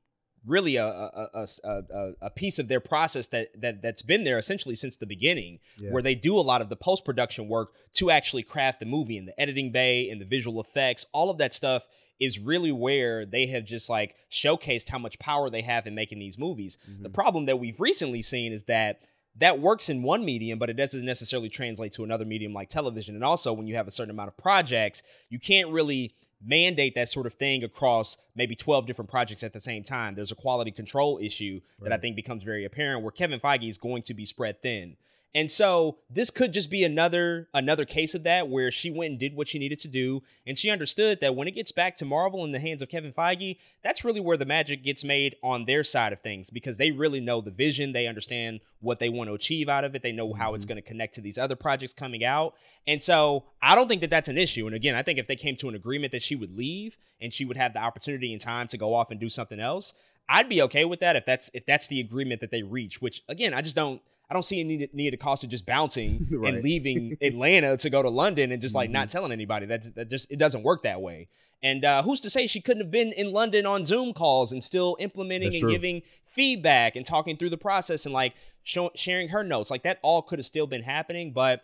really 0.46 0.78
a, 0.78 0.86
a, 0.88 1.30
a, 1.34 1.70
a, 1.94 2.12
a 2.22 2.30
piece 2.30 2.58
of 2.58 2.68
their 2.70 2.80
process 2.80 3.28
that, 3.28 3.48
that 3.60 3.82
that's 3.82 4.02
been 4.02 4.24
there 4.24 4.38
essentially 4.38 4.76
since 4.76 4.96
the 4.96 5.06
beginning 5.06 5.60
Yeah. 5.78 5.90
where 5.92 6.02
they 6.02 6.16
do 6.16 6.38
a 6.38 6.42
lot 6.42 6.62
of 6.62 6.70
the 6.70 6.76
post-production 6.78 7.50
work 7.50 7.74
to 7.96 8.12
actually 8.12 8.44
craft 8.44 8.80
the 8.80 8.86
movie 8.86 9.18
and 9.18 9.28
the 9.28 9.38
editing 9.40 9.72
bay 9.74 10.10
and 10.10 10.22
the 10.22 10.26
visual 10.26 10.62
effects 10.62 11.06
all 11.12 11.30
of 11.30 11.38
that 11.40 11.54
stuff 11.54 11.88
is 12.20 12.40
really 12.40 12.72
where 12.72 13.26
they 13.26 13.48
have 13.48 13.66
just 13.66 13.90
like 13.90 14.16
showcased 14.32 14.90
how 14.90 14.98
much 14.98 15.20
power 15.20 15.50
they 15.50 15.62
have 15.62 15.86
in 15.86 15.94
making 15.94 16.20
these 16.20 16.38
movies 16.38 16.78
the 16.86 16.92
mm-hmm. 16.92 17.14
problem 17.14 17.46
that 17.46 17.60
we've 17.60 17.80
recently 17.80 18.22
seen 18.22 18.52
is 18.52 18.64
that 18.64 19.02
that 19.40 19.60
works 19.60 19.90
in 19.90 20.02
one 20.02 20.26
medium, 20.26 20.58
but 20.58 20.70
it 20.70 20.74
doesn't 20.74 21.06
necessarily 21.06 21.50
translate 21.50 21.94
to 21.94 22.04
another 22.04 22.26
medium 22.26 22.54
like 22.54 22.70
television. 22.70 23.16
And 23.16 23.24
also, 23.24 23.54
when 23.54 23.68
you 23.68 23.76
have 23.76 23.88
a 23.88 23.92
certain 23.92 24.12
amount 24.12 24.30
of 24.30 24.38
projects, 24.38 25.04
you 25.30 25.40
can't 25.40 25.70
really 25.70 26.16
mandate 26.44 26.96
that 26.96 27.10
sort 27.10 27.26
of 27.26 27.34
thing 27.34 27.64
across 27.64 28.18
maybe 28.36 28.56
12 28.56 28.86
different 28.86 29.10
projects 29.10 29.44
at 29.44 29.54
the 29.54 29.60
same 29.60 29.84
time. 29.84 30.16
There's 30.16 30.32
a 30.32 30.36
quality 30.36 30.72
control 30.72 31.20
issue 31.22 31.62
that 31.82 31.92
I 31.92 31.98
think 31.98 32.16
becomes 32.16 32.44
very 32.44 32.66
apparent 32.66 33.04
where 33.04 33.12
Kevin 33.12 33.40
Feige 33.40 33.70
is 33.70 33.78
going 33.78 34.04
to 34.04 34.14
be 34.14 34.26
spread 34.26 34.62
thin. 34.62 34.98
And 35.36 35.52
so 35.52 35.98
this 36.10 36.30
could 36.30 36.54
just 36.54 36.72
be 36.72 36.84
another 36.84 37.50
another 37.54 37.86
case 37.86 38.16
of 38.16 38.24
that 38.24 38.50
where 38.50 38.72
she 38.72 38.90
went 38.90 39.12
and 39.12 39.20
did 39.20 39.36
what 39.36 39.48
she 39.48 39.60
needed 39.60 39.80
to 39.80 39.88
do 39.88 40.24
and 40.48 40.58
she 40.58 40.70
understood 40.70 41.20
that 41.20 41.36
when 41.36 41.48
it 41.48 41.56
gets 41.56 41.72
back 41.72 41.96
to 41.98 42.06
Marvel 42.06 42.44
in 42.44 42.52
the 42.52 42.60
hands 42.60 42.82
of 42.82 42.90
Kevin 42.90 43.12
Feige, 43.12 43.58
that's 43.84 44.06
really 44.06 44.22
where 44.22 44.38
the 44.38 44.46
magic 44.46 44.84
gets 44.84 45.04
made 45.04 45.36
on 45.44 45.66
their 45.66 45.84
side 45.84 46.14
of 46.14 46.20
things 46.20 46.50
because 46.50 46.78
they 46.78 46.92
really 46.92 47.20
know 47.20 47.42
the 47.42 47.52
vision, 47.52 47.92
they 47.92 48.08
understand 48.08 48.62
what 48.80 49.00
they 49.00 49.10
want 49.10 49.30
to 49.30 49.34
achieve 49.34 49.68
out 49.68 49.84
of 49.84 49.94
it, 49.96 50.02
they 50.02 50.12
know 50.12 50.34
how 50.34 50.54
it's 50.54 50.66
mm-hmm. 50.66 50.74
going 50.74 50.84
to 50.84 50.88
connect 50.88 51.16
to 51.16 51.22
these 51.22 51.38
other 51.38 51.56
projects 51.56 51.94
coming 51.94 52.24
out. 52.24 52.54
And 52.88 53.04
so 53.04 53.44
I 53.62 53.76
don't 53.76 53.88
think 53.88 54.02
that 54.02 54.10
that's 54.10 54.30
an 54.30 54.38
issue. 54.38 54.66
And 54.66 54.76
again, 54.76 54.96
I 54.96 55.04
think 55.04 55.20
if 55.20 55.28
they 55.28 55.36
came 55.36 55.58
to 55.58 55.70
an 55.70 55.76
agreement 55.76 56.14
that 56.14 56.22
she 56.22 56.36
would 56.36 56.58
leave 56.58 56.98
and 57.20 57.34
she 57.34 57.44
would 57.44 57.58
have 57.58 57.74
the 57.74 57.80
opportunity 57.80 58.32
and 58.32 58.42
time 58.42 58.68
to 58.70 58.78
go 58.78 58.96
off 58.96 59.12
and 59.12 59.20
do 59.20 59.30
something 59.30 59.60
else, 59.60 59.94
I'd 60.30 60.50
be 60.50 60.62
okay 60.64 60.86
with 60.86 61.00
that 61.02 61.16
if 61.16 61.26
that's 61.26 61.50
if 61.54 61.66
that's 61.66 61.88
the 61.88 62.00
agreement 62.00 62.42
that 62.42 62.52
they 62.52 62.64
reach, 62.64 63.02
which 63.02 63.22
again, 63.28 63.54
I 63.54 63.62
just 63.62 63.76
don't 63.76 64.02
I 64.30 64.34
don't 64.34 64.44
see 64.44 64.60
any 64.60 64.90
Nia 64.94 65.12
DaCosta 65.12 65.48
just 65.48 65.66
bouncing 65.66 66.28
Right. 66.32 66.54
and 66.56 66.64
leaving 66.64 67.18
Atlanta 67.22 67.78
to 67.78 67.90
go 67.90 68.02
to 68.02 68.10
London 68.10 68.52
and 68.52 68.62
just 68.62 68.76
like 68.76 68.90
not 68.90 69.10
telling 69.10 69.32
anybody. 69.32 69.66
That 69.66 69.96
that 69.96 70.10
just 70.10 70.32
it 70.32 70.38
doesn't 70.40 70.64
work 70.64 70.84
that 70.84 71.02
way. 71.02 71.30
And 71.64 71.84
uh, 71.84 72.04
who's 72.04 72.20
to 72.20 72.30
say 72.30 72.46
she 72.46 72.62
couldn't 72.62 72.84
have 72.84 72.92
been 72.92 73.12
in 73.14 73.32
London 73.32 73.66
on 73.66 73.84
Zoom 73.84 74.14
calls 74.14 74.52
and 74.52 74.64
still 74.64 74.96
implementing 75.00 75.48
That's 75.48 75.56
and 75.56 75.62
true. 75.62 75.72
giving 75.72 76.02
feedback 76.26 76.96
and 76.96 77.04
talking 77.06 77.36
through 77.36 77.50
the 77.50 77.58
process 77.58 78.06
and 78.06 78.14
like 78.14 78.36
show, 78.64 78.92
sharing 78.96 79.30
her 79.30 79.44
notes? 79.44 79.72
Like 79.72 79.82
that 79.84 79.98
all 80.04 80.22
could 80.22 80.38
have 80.40 80.46
still 80.46 80.68
been 80.68 80.84
happening. 80.84 81.34
But 81.34 81.62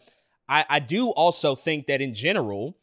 I, 0.49 0.65
I 0.67 0.79
do 0.79 1.09
also 1.09 1.53
think 1.55 1.85
that 1.87 2.01
in 2.01 2.13
general, 2.15 2.77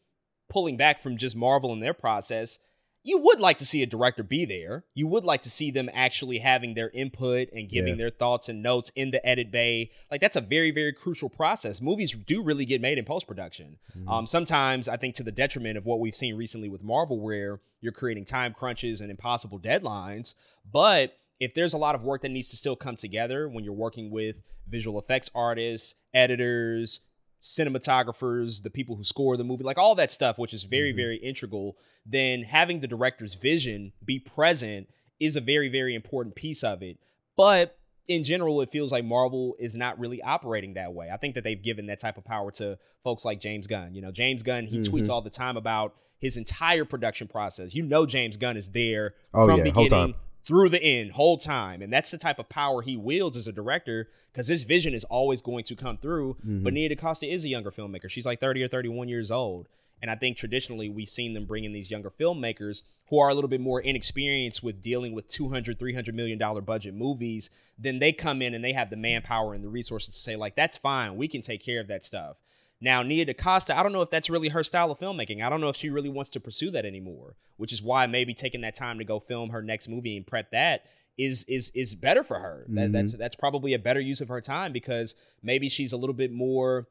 pulling 0.49 0.77
back 0.77 0.99
from 0.99 1.17
just 1.17 1.35
Marvel 1.35 1.73
and 1.73 1.83
their 1.83 1.93
process, 1.93 2.59
you 3.03 3.17
would 3.17 3.39
like 3.39 3.57
to 3.57 3.65
see 3.65 3.81
a 3.81 3.87
director 3.87 4.21
be 4.23 4.45
there. 4.45 4.83
You 4.93 5.07
would 5.07 5.23
like 5.25 5.41
to 5.43 5.49
see 5.49 5.71
them 5.71 5.89
actually 5.93 6.37
having 6.37 6.75
their 6.75 6.89
input 6.91 7.49
and 7.51 7.67
giving 7.67 7.93
Yeah. 7.95 7.97
their 8.03 8.09
thoughts 8.11 8.47
and 8.47 8.61
notes 8.61 8.91
in 8.95 9.09
the 9.11 9.25
edit 9.27 9.49
bay. 9.51 9.89
Like 10.11 10.21
that's 10.21 10.35
a 10.35 10.41
very, 10.41 10.69
very 10.71 10.93
crucial 10.93 11.27
process. 11.29 11.81
Movies 11.81 12.11
do 12.11 12.43
really 12.43 12.65
get 12.65 12.79
made 12.79 12.97
in 12.99 13.05
post 13.05 13.27
production. 13.27 13.77
Um, 14.07 14.27
sometimes 14.27 14.87
I 14.87 14.97
think 14.97 15.15
to 15.15 15.23
the 15.23 15.31
detriment 15.31 15.77
of 15.77 15.85
what 15.85 15.99
we've 15.99 16.15
seen 16.15 16.35
recently 16.35 16.69
with 16.69 16.83
Marvel, 16.83 17.19
where 17.19 17.59
you're 17.81 17.91
creating 17.91 18.25
time 18.25 18.53
crunches 18.53 19.01
and 19.01 19.09
impossible 19.09 19.59
deadlines. 19.59 20.35
But 20.71 21.17
if 21.39 21.55
there's 21.55 21.73
a 21.73 21.77
lot 21.79 21.95
of 21.95 22.03
work 22.03 22.21
that 22.21 22.29
needs 22.29 22.49
to 22.49 22.55
still 22.55 22.75
come 22.75 22.95
together 22.95 23.49
when 23.49 23.63
you're 23.63 23.73
working 23.73 24.11
with 24.11 24.43
visual 24.67 24.99
effects 24.99 25.31
artists, 25.33 25.95
editors, 26.13 27.01
cinematographers, 27.41 28.63
the 28.63 28.69
people 28.69 28.95
who 28.95 29.03
score 29.03 29.35
the 29.35 29.43
movie, 29.43 29.63
like 29.63 29.77
all 29.77 29.95
that 29.95 30.11
stuff, 30.11 30.37
which 30.37 30.53
is 30.53 30.63
very, 30.63 30.91
mm-hmm. 30.91 30.97
very 30.97 31.17
integral, 31.17 31.77
then 32.05 32.43
having 32.43 32.81
the 32.81 32.87
director's 32.87 33.35
vision 33.35 33.93
be 34.03 34.19
present 34.19 34.87
is 35.19 35.35
a 35.35 35.41
very, 35.41 35.69
very 35.69 35.95
important 35.95 36.35
piece 36.35 36.63
of 36.63 36.81
it. 36.81 36.97
But 37.35 37.77
in 38.07 38.23
general, 38.23 38.61
it 38.61 38.69
feels 38.69 38.91
like 38.91 39.05
Marvel 39.05 39.55
is 39.59 39.75
not 39.75 39.99
really 39.99 40.21
operating 40.21 40.73
that 40.73 40.93
way. 40.93 41.09
I 41.11 41.17
think 41.17 41.35
that 41.35 41.43
they've 41.43 41.61
given 41.61 41.87
that 41.87 41.99
type 41.99 42.17
of 42.17 42.25
power 42.25 42.51
to 42.53 42.77
folks 43.03 43.25
like 43.25 43.39
James 43.39 43.67
Gunn. 43.67 43.93
You 43.95 44.01
know, 44.01 44.11
James 44.11 44.43
Gunn, 44.43 44.65
he 44.65 44.79
tweets 44.79 45.03
mm-hmm. 45.03 45.11
all 45.11 45.21
the 45.21 45.29
time 45.29 45.57
about 45.57 45.95
his 46.19 46.37
entire 46.37 46.85
production 46.85 47.27
process. 47.27 47.73
You 47.73 47.83
know, 47.83 48.05
James 48.05 48.37
Gunn 48.37 48.57
is 48.57 48.69
there 48.69 49.15
Oh, 49.33 49.47
from 49.47 49.57
yeah, 49.59 49.63
beginning. 49.63 50.15
Through 50.43 50.69
the 50.69 50.83
end, 50.83 51.11
whole 51.11 51.37
time. 51.37 51.81
And 51.81 51.91
that's 51.91 52.11
the 52.11 52.17
type 52.17 52.39
of 52.39 52.49
power 52.49 52.81
he 52.81 52.97
wields 52.97 53.37
as 53.37 53.47
a 53.47 53.51
director 53.51 54.09
because 54.31 54.47
his 54.47 54.63
vision 54.63 54.93
is 54.93 55.03
always 55.05 55.41
going 55.41 55.63
to 55.65 55.75
come 55.75 55.97
through. 55.97 56.35
Mm-hmm. 56.35 56.63
But 56.63 56.73
Nia 56.73 56.89
DaCosta 56.89 57.31
is 57.31 57.45
a 57.45 57.49
younger 57.49 57.71
filmmaker. 57.71 58.09
She's 58.09 58.25
like 58.25 58.39
30 58.39 58.63
or 58.63 58.67
31 58.67 59.07
years 59.07 59.31
old. 59.31 59.67
And 60.01 60.09
I 60.09 60.15
think 60.15 60.35
traditionally 60.35 60.89
we've 60.89 61.07
seen 61.07 61.33
them 61.33 61.45
bring 61.45 61.63
in 61.63 61.73
these 61.73 61.91
younger 61.91 62.09
filmmakers 62.09 62.81
who 63.09 63.19
are 63.19 63.29
a 63.29 63.35
little 63.35 63.49
bit 63.49 63.61
more 63.61 63.79
inexperienced 63.79 64.63
with 64.63 64.81
dealing 64.81 65.13
with 65.13 65.27
200, 65.27 65.77
300 65.77 66.15
million 66.15 66.39
dollar 66.39 66.61
budget 66.61 66.95
movies. 66.95 67.51
Then 67.77 67.99
they 67.99 68.11
come 68.11 68.41
in 68.41 68.55
and 68.55 68.63
they 68.63 68.73
have 68.73 68.89
the 68.89 68.97
manpower 68.97 69.53
and 69.53 69.63
the 69.63 69.69
resources 69.69 70.15
to 70.15 70.19
say, 70.19 70.35
like, 70.35 70.55
that's 70.55 70.77
fine. 70.77 71.17
We 71.17 71.27
can 71.27 71.41
take 71.41 71.63
care 71.63 71.79
of 71.79 71.87
that 71.87 72.03
stuff. 72.03 72.41
Now, 72.81 73.03
Nia 73.03 73.25
DaCosta, 73.25 73.77
I 73.77 73.83
don't 73.83 73.93
know 73.93 74.01
if 74.01 74.09
that's 74.09 74.29
really 74.29 74.49
her 74.49 74.63
style 74.63 74.89
of 74.91 74.99
filmmaking. 74.99 75.45
I 75.45 75.49
don't 75.49 75.61
know 75.61 75.69
if 75.69 75.75
she 75.75 75.91
really 75.91 76.09
wants 76.09 76.31
to 76.31 76.39
pursue 76.39 76.71
that 76.71 76.83
anymore, 76.83 77.35
which 77.57 77.71
is 77.71 77.81
why 77.81 78.07
maybe 78.07 78.33
taking 78.33 78.61
that 78.61 78.75
time 78.75 78.97
to 78.97 79.05
go 79.05 79.19
film 79.19 79.51
her 79.51 79.61
next 79.61 79.87
movie 79.87 80.17
and 80.17 80.25
prep 80.25 80.51
that 80.51 80.85
is 81.17 81.45
is 81.47 81.71
is 81.75 81.93
better 81.93 82.23
for 82.23 82.39
her. 82.39 82.65
That, 82.69 82.91
that's 82.91 83.13
that's 83.13 83.35
probably 83.35 83.73
a 83.73 83.79
better 83.79 83.99
use 83.99 84.19
of 84.19 84.29
her 84.29 84.41
time 84.41 84.73
because 84.73 85.15
maybe 85.43 85.69
she's 85.69 85.93
a 85.93 85.97
little 85.97 86.15
bit 86.15 86.31
more 86.31 86.87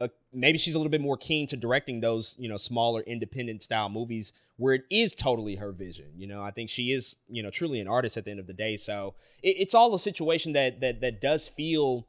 uh, 0.00 0.08
maybe 0.32 0.56
she's 0.56 0.74
a 0.74 0.78
little 0.78 0.90
bit 0.90 1.00
more 1.00 1.16
keen 1.16 1.46
to 1.46 1.56
directing 1.56 2.00
those 2.00 2.34
you 2.38 2.48
know 2.48 2.56
smaller 2.56 3.02
independent 3.02 3.62
style 3.62 3.88
movies 3.88 4.32
where 4.56 4.74
it 4.74 4.84
is 4.90 5.14
totally 5.14 5.56
her 5.56 5.72
vision 5.72 6.06
you 6.16 6.26
know 6.26 6.42
i 6.42 6.50
think 6.50 6.70
she 6.70 6.90
is 6.90 7.16
you 7.28 7.42
know 7.42 7.50
truly 7.50 7.80
an 7.80 7.86
artist 7.88 8.16
at 8.16 8.24
the 8.24 8.30
end 8.30 8.40
of 8.40 8.46
the 8.46 8.54
day 8.54 8.76
so 8.76 9.14
it, 9.42 9.56
it's 9.58 9.74
all 9.74 9.94
a 9.94 9.98
situation 9.98 10.52
that 10.54 10.80
that 10.80 11.02
that 11.02 11.20
does 11.20 11.46
feel 11.46 12.06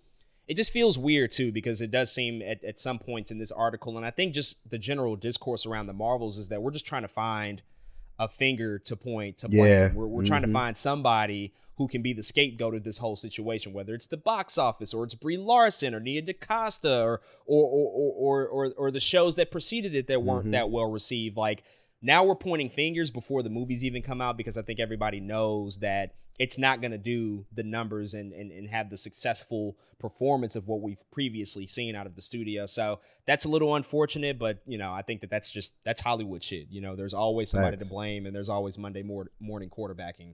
it 0.51 0.57
just 0.57 0.69
feels 0.69 0.97
weird 0.97 1.31
too 1.31 1.51
because 1.51 1.81
it 1.81 1.91
does 1.91 2.13
seem 2.13 2.41
at, 2.41 2.63
at 2.63 2.79
some 2.79 2.99
points 2.99 3.31
in 3.31 3.37
this 3.37 3.51
article 3.51 3.97
and 3.97 4.05
i 4.05 4.11
think 4.11 4.33
just 4.33 4.69
the 4.69 4.77
general 4.77 5.15
discourse 5.15 5.65
around 5.65 5.87
the 5.87 5.93
marvels 5.93 6.37
is 6.37 6.49
that 6.49 6.61
we're 6.61 6.71
just 6.71 6.85
trying 6.85 7.03
to 7.03 7.07
find 7.07 7.61
a 8.21 8.27
finger 8.27 8.77
to 8.77 8.95
point 8.95 9.37
to. 9.37 9.47
Yeah. 9.49 9.91
We're, 9.93 10.05
we're 10.05 10.23
trying 10.23 10.43
to 10.43 10.47
mm-hmm. 10.47 10.53
find 10.53 10.77
somebody 10.77 11.53
who 11.77 11.87
can 11.87 12.03
be 12.03 12.13
the 12.13 12.21
scapegoat 12.21 12.75
of 12.75 12.83
this 12.83 12.99
whole 12.99 13.15
situation, 13.15 13.73
whether 13.73 13.95
it's 13.95 14.05
the 14.05 14.17
box 14.17 14.59
office 14.59 14.93
or 14.93 15.03
it's 15.03 15.15
Brie 15.15 15.37
Larson 15.37 15.95
or 15.95 15.99
Nia 15.99 16.21
DaCosta 16.21 17.01
or 17.01 17.21
or 17.47 17.65
or 17.65 18.13
or 18.13 18.47
or, 18.47 18.73
or 18.77 18.91
the 18.91 18.99
shows 18.99 19.35
that 19.37 19.49
preceded 19.49 19.95
it 19.95 20.05
that 20.05 20.21
weren't 20.21 20.43
mm-hmm. 20.43 20.51
that 20.51 20.69
well 20.69 20.91
received. 20.91 21.35
Like 21.35 21.63
now 21.99 22.23
we're 22.23 22.35
pointing 22.35 22.69
fingers 22.69 23.09
before 23.09 23.41
the 23.41 23.49
movies 23.49 23.83
even 23.83 24.03
come 24.03 24.21
out 24.21 24.37
because 24.37 24.55
I 24.55 24.61
think 24.61 24.79
everybody 24.79 25.19
knows 25.19 25.79
that 25.79 26.13
it's 26.41 26.57
not 26.57 26.81
going 26.81 26.89
to 26.91 26.97
do 26.97 27.45
the 27.53 27.61
numbers 27.61 28.15
and, 28.15 28.33
and 28.33 28.51
and 28.51 28.67
have 28.67 28.89
the 28.89 28.97
successful 28.97 29.77
performance 29.99 30.55
of 30.55 30.67
what 30.67 30.81
we've 30.81 31.03
previously 31.11 31.67
seen 31.67 31.95
out 31.95 32.07
of 32.07 32.15
the 32.15 32.21
studio. 32.21 32.65
So 32.65 32.99
that's 33.27 33.45
a 33.45 33.47
little 33.47 33.75
unfortunate, 33.75 34.39
but 34.39 34.57
you 34.65 34.79
know 34.79 34.91
I 34.91 35.03
think 35.03 35.21
that 35.21 35.29
that's 35.29 35.51
just 35.51 35.75
that's 35.83 36.01
Hollywood 36.01 36.43
shit. 36.43 36.65
You 36.71 36.81
know, 36.81 36.95
there's 36.95 37.13
always 37.13 37.51
somebody 37.51 37.77
Facts. 37.77 37.87
to 37.87 37.93
blame, 37.93 38.25
and 38.25 38.35
there's 38.35 38.49
always 38.49 38.75
Monday 38.75 39.03
mor- 39.03 39.29
morning 39.39 39.69
quarterbacking 39.69 40.33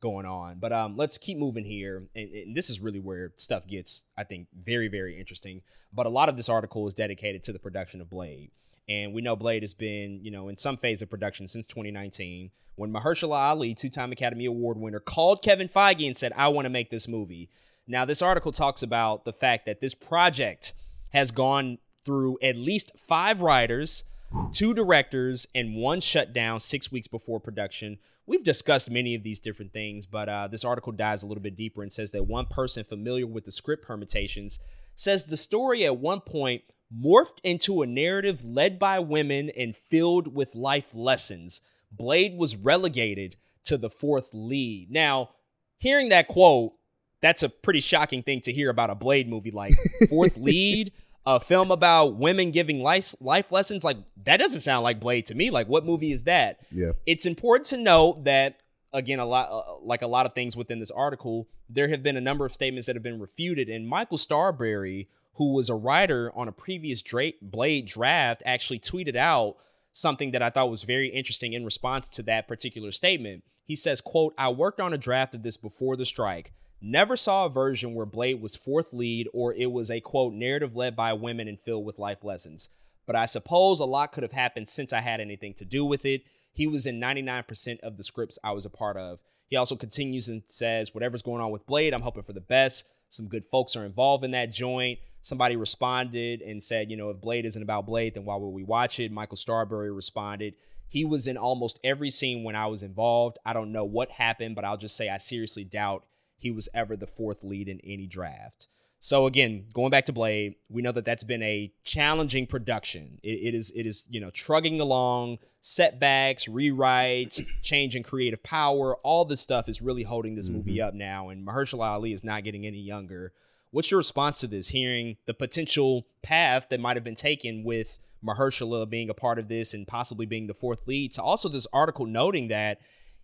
going 0.00 0.26
on. 0.26 0.58
But 0.58 0.74
um, 0.74 0.98
let's 0.98 1.16
keep 1.16 1.38
moving 1.38 1.64
here, 1.64 2.06
and, 2.14 2.30
and 2.30 2.54
this 2.54 2.68
is 2.68 2.78
really 2.78 3.00
where 3.00 3.32
stuff 3.36 3.66
gets, 3.66 4.04
I 4.14 4.24
think, 4.24 4.48
very 4.54 4.88
very 4.88 5.18
interesting. 5.18 5.62
But 5.90 6.04
a 6.04 6.10
lot 6.10 6.28
of 6.28 6.36
this 6.36 6.50
article 6.50 6.86
is 6.86 6.92
dedicated 6.92 7.42
to 7.44 7.52
the 7.54 7.58
production 7.58 8.02
of 8.02 8.10
Blade. 8.10 8.50
And 8.88 9.12
we 9.12 9.20
know 9.22 9.36
Blade 9.36 9.62
has 9.62 9.74
been, 9.74 10.20
you 10.22 10.30
know, 10.30 10.48
in 10.48 10.56
some 10.56 10.76
phase 10.76 11.02
of 11.02 11.10
production 11.10 11.48
since 11.48 11.66
2019 11.66 12.50
when 12.76 12.92
Mahershala 12.92 13.36
Ali, 13.36 13.74
two 13.74 13.90
time 13.90 14.12
Academy 14.12 14.44
Award 14.44 14.78
winner, 14.78 15.00
called 15.00 15.42
Kevin 15.42 15.68
Feige 15.68 16.06
and 16.06 16.16
said, 16.16 16.32
I 16.36 16.48
want 16.48 16.66
to 16.66 16.70
make 16.70 16.90
this 16.90 17.08
movie. 17.08 17.50
Now, 17.88 18.04
this 18.04 18.22
article 18.22 18.52
talks 18.52 18.82
about 18.82 19.24
the 19.24 19.32
fact 19.32 19.66
that 19.66 19.80
this 19.80 19.94
project 19.94 20.74
has 21.12 21.30
gone 21.30 21.78
through 22.04 22.38
at 22.42 22.56
least 22.56 22.92
five 22.96 23.40
writers, 23.40 24.04
two 24.52 24.74
directors, 24.74 25.46
and 25.54 25.76
one 25.76 26.00
shutdown 26.00 26.60
six 26.60 26.92
weeks 26.92 27.08
before 27.08 27.40
production. 27.40 27.98
We've 28.26 28.44
discussed 28.44 28.90
many 28.90 29.14
of 29.14 29.22
these 29.22 29.40
different 29.40 29.72
things, 29.72 30.04
but 30.04 30.28
uh, 30.28 30.48
this 30.48 30.64
article 30.64 30.92
dives 30.92 31.22
a 31.22 31.26
little 31.26 31.42
bit 31.42 31.56
deeper 31.56 31.82
and 31.82 31.92
says 31.92 32.10
that 32.10 32.24
one 32.24 32.46
person 32.46 32.84
familiar 32.84 33.26
with 33.26 33.44
the 33.44 33.52
script 33.52 33.86
permutations 33.86 34.58
says 34.96 35.26
the 35.26 35.36
story 35.36 35.84
at 35.84 35.98
one 35.98 36.20
point 36.20 36.62
morphed 36.94 37.38
into 37.42 37.82
a 37.82 37.86
narrative 37.86 38.44
led 38.44 38.78
by 38.78 38.98
women 38.98 39.50
and 39.56 39.76
filled 39.76 40.34
with 40.34 40.54
life 40.54 40.94
lessons. 40.94 41.62
Blade 41.90 42.36
was 42.36 42.56
relegated 42.56 43.36
to 43.64 43.76
the 43.76 43.90
fourth 43.90 44.30
lead. 44.32 44.90
Now, 44.90 45.30
hearing 45.78 46.08
that 46.10 46.28
quote, 46.28 46.74
that's 47.20 47.42
a 47.42 47.48
pretty 47.48 47.80
shocking 47.80 48.22
thing 48.22 48.40
to 48.42 48.52
hear 48.52 48.70
about 48.70 48.90
a 48.90 48.94
Blade 48.94 49.28
movie. 49.28 49.50
Like, 49.50 49.74
fourth 50.08 50.36
lead, 50.36 50.92
a 51.24 51.40
film 51.40 51.70
about 51.70 52.16
women 52.16 52.50
giving 52.50 52.80
life, 52.80 53.14
life 53.20 53.50
lessons. 53.50 53.82
Like, 53.82 53.96
that 54.24 54.36
doesn't 54.36 54.60
sound 54.60 54.84
like 54.84 55.00
Blade 55.00 55.26
to 55.26 55.34
me. 55.34 55.50
Like, 55.50 55.68
what 55.68 55.84
movie 55.84 56.12
is 56.12 56.24
that? 56.24 56.60
Yeah. 56.70 56.92
It's 57.06 57.26
important 57.26 57.66
to 57.68 57.76
note 57.78 58.24
that 58.24 58.60
again, 58.96 59.18
a 59.18 59.26
lot 59.26 59.50
uh, 59.50 59.76
like 59.82 60.02
a 60.02 60.06
lot 60.06 60.26
of 60.26 60.32
things 60.32 60.56
within 60.56 60.80
this 60.80 60.90
article, 60.90 61.48
there 61.68 61.88
have 61.88 62.02
been 62.02 62.16
a 62.16 62.20
number 62.20 62.46
of 62.46 62.52
statements 62.52 62.86
that 62.86 62.96
have 62.96 63.02
been 63.02 63.20
refuted, 63.20 63.68
and 63.68 63.86
Michael 63.86 64.18
Starrbury, 64.18 65.08
who 65.36 65.52
was 65.52 65.68
a 65.68 65.74
writer 65.74 66.32
on 66.34 66.48
a 66.48 66.52
previous 66.52 67.02
Drake 67.02 67.38
Blade 67.40 67.86
draft, 67.86 68.42
actually 68.44 68.78
tweeted 68.78 69.16
out 69.16 69.56
something 69.92 70.30
that 70.32 70.42
I 70.42 70.50
thought 70.50 70.70
was 70.70 70.82
very 70.82 71.08
interesting 71.08 71.52
in 71.52 71.64
response 71.64 72.08
to 72.10 72.22
that 72.24 72.48
particular 72.48 72.92
statement. 72.92 73.44
He 73.64 73.76
says, 73.76 74.00
quote, 74.00 74.34
I 74.38 74.48
worked 74.48 74.80
on 74.80 74.92
a 74.92 74.98
draft 74.98 75.34
of 75.34 75.42
this 75.42 75.56
before 75.56 75.96
the 75.96 76.04
strike. 76.04 76.52
Never 76.80 77.16
saw 77.16 77.46
a 77.46 77.50
version 77.50 77.94
where 77.94 78.06
Blade 78.06 78.40
was 78.40 78.56
fourth 78.56 78.92
lead 78.92 79.28
or 79.32 79.54
it 79.54 79.72
was 79.72 79.90
a 79.90 80.00
quote 80.00 80.34
narrative 80.34 80.76
led 80.76 80.94
by 80.94 81.12
women 81.12 81.48
and 81.48 81.58
filled 81.58 81.84
with 81.84 81.98
life 81.98 82.22
lessons. 82.22 82.68
But 83.06 83.16
I 83.16 83.26
suppose 83.26 83.80
a 83.80 83.84
lot 83.84 84.12
could 84.12 84.22
have 84.22 84.32
happened 84.32 84.68
since 84.68 84.92
I 84.92 85.00
had 85.00 85.20
anything 85.20 85.54
to 85.54 85.64
do 85.64 85.84
with 85.84 86.04
it. 86.04 86.22
He 86.52 86.66
was 86.66 86.86
in 86.86 87.00
99% 87.00 87.80
of 87.80 87.96
the 87.96 88.02
scripts 88.02 88.38
I 88.42 88.52
was 88.52 88.66
a 88.66 88.70
part 88.70 88.96
of. 88.96 89.22
He 89.48 89.56
also 89.56 89.76
continues 89.76 90.28
and 90.28 90.42
says, 90.46 90.94
Whatever's 90.94 91.22
going 91.22 91.42
on 91.42 91.50
with 91.50 91.66
Blade, 91.66 91.94
I'm 91.94 92.02
hoping 92.02 92.22
for 92.22 92.32
the 92.32 92.40
best. 92.40 92.88
Some 93.08 93.28
good 93.28 93.44
folks 93.44 93.76
are 93.76 93.84
involved 93.84 94.24
in 94.24 94.32
that 94.32 94.52
joint. 94.52 94.98
Somebody 95.22 95.56
responded 95.56 96.40
and 96.40 96.62
said, 96.62 96.90
You 96.90 96.96
know, 96.96 97.10
if 97.10 97.20
Blade 97.20 97.46
isn't 97.46 97.62
about 97.62 97.86
Blade, 97.86 98.14
then 98.14 98.24
why 98.24 98.36
would 98.36 98.50
we 98.50 98.62
watch 98.62 99.00
it? 99.00 99.10
Michael 99.12 99.36
Starrbury 99.36 99.90
responded, 99.90 100.54
He 100.88 101.04
was 101.04 101.26
in 101.26 101.36
almost 101.36 101.80
every 101.82 102.10
scene 102.10 102.44
when 102.44 102.56
I 102.56 102.66
was 102.66 102.82
involved. 102.82 103.38
I 103.44 103.52
don't 103.52 103.72
know 103.72 103.84
what 103.84 104.10
happened, 104.10 104.54
but 104.54 104.64
I'll 104.64 104.76
just 104.76 104.96
say 104.96 105.08
I 105.08 105.18
seriously 105.18 105.64
doubt 105.64 106.04
he 106.38 106.50
was 106.50 106.68
ever 106.74 106.96
the 106.96 107.06
fourth 107.06 107.42
lead 107.42 107.68
in 107.68 107.80
any 107.82 108.06
draft. 108.06 108.68
So 108.98 109.26
again, 109.26 109.66
going 109.72 109.90
back 109.90 110.06
to 110.06 110.12
Blade, 110.12 110.56
we 110.68 110.82
know 110.82 110.92
that 110.92 111.04
that's 111.04 111.24
been 111.24 111.42
a 111.42 111.72
challenging 111.84 112.46
production. 112.46 113.18
it, 113.22 113.48
it 113.48 113.54
is 113.54 113.70
it 113.70 113.86
is 113.86 114.04
you 114.08 114.20
know 114.20 114.30
trugging 114.30 114.80
along, 114.80 115.38
setbacks, 115.66 116.46
rewrites, 116.46 117.44
change 117.62 117.96
in 117.96 118.04
creative 118.04 118.40
power. 118.44 118.94
All 119.02 119.24
this 119.24 119.40
stuff 119.40 119.68
is 119.68 119.82
really 119.82 120.04
holding 120.04 120.36
this 120.36 120.46
mm-hmm. 120.46 120.58
movie 120.58 120.80
up 120.80 120.94
now, 120.94 121.28
and 121.28 121.44
Mahershala 121.44 121.88
Ali 121.88 122.12
is 122.12 122.22
not 122.22 122.44
getting 122.44 122.64
any 122.64 122.78
younger. 122.78 123.32
What's 123.72 123.90
your 123.90 123.98
response 123.98 124.38
to 124.40 124.46
this? 124.46 124.68
Hearing 124.68 125.16
the 125.26 125.34
potential 125.34 126.06
path 126.22 126.68
that 126.70 126.78
might 126.78 126.96
have 126.96 127.02
been 127.02 127.16
taken 127.16 127.64
with 127.64 127.98
Mahershala 128.24 128.88
being 128.88 129.10
a 129.10 129.14
part 129.14 129.40
of 129.40 129.48
this 129.48 129.74
and 129.74 129.88
possibly 129.88 130.24
being 130.24 130.46
the 130.46 130.54
fourth 130.54 130.86
lead, 130.86 131.12
to 131.14 131.22
also 131.22 131.48
this 131.48 131.66
article 131.72 132.06
noting 132.06 132.46
that 132.46 132.78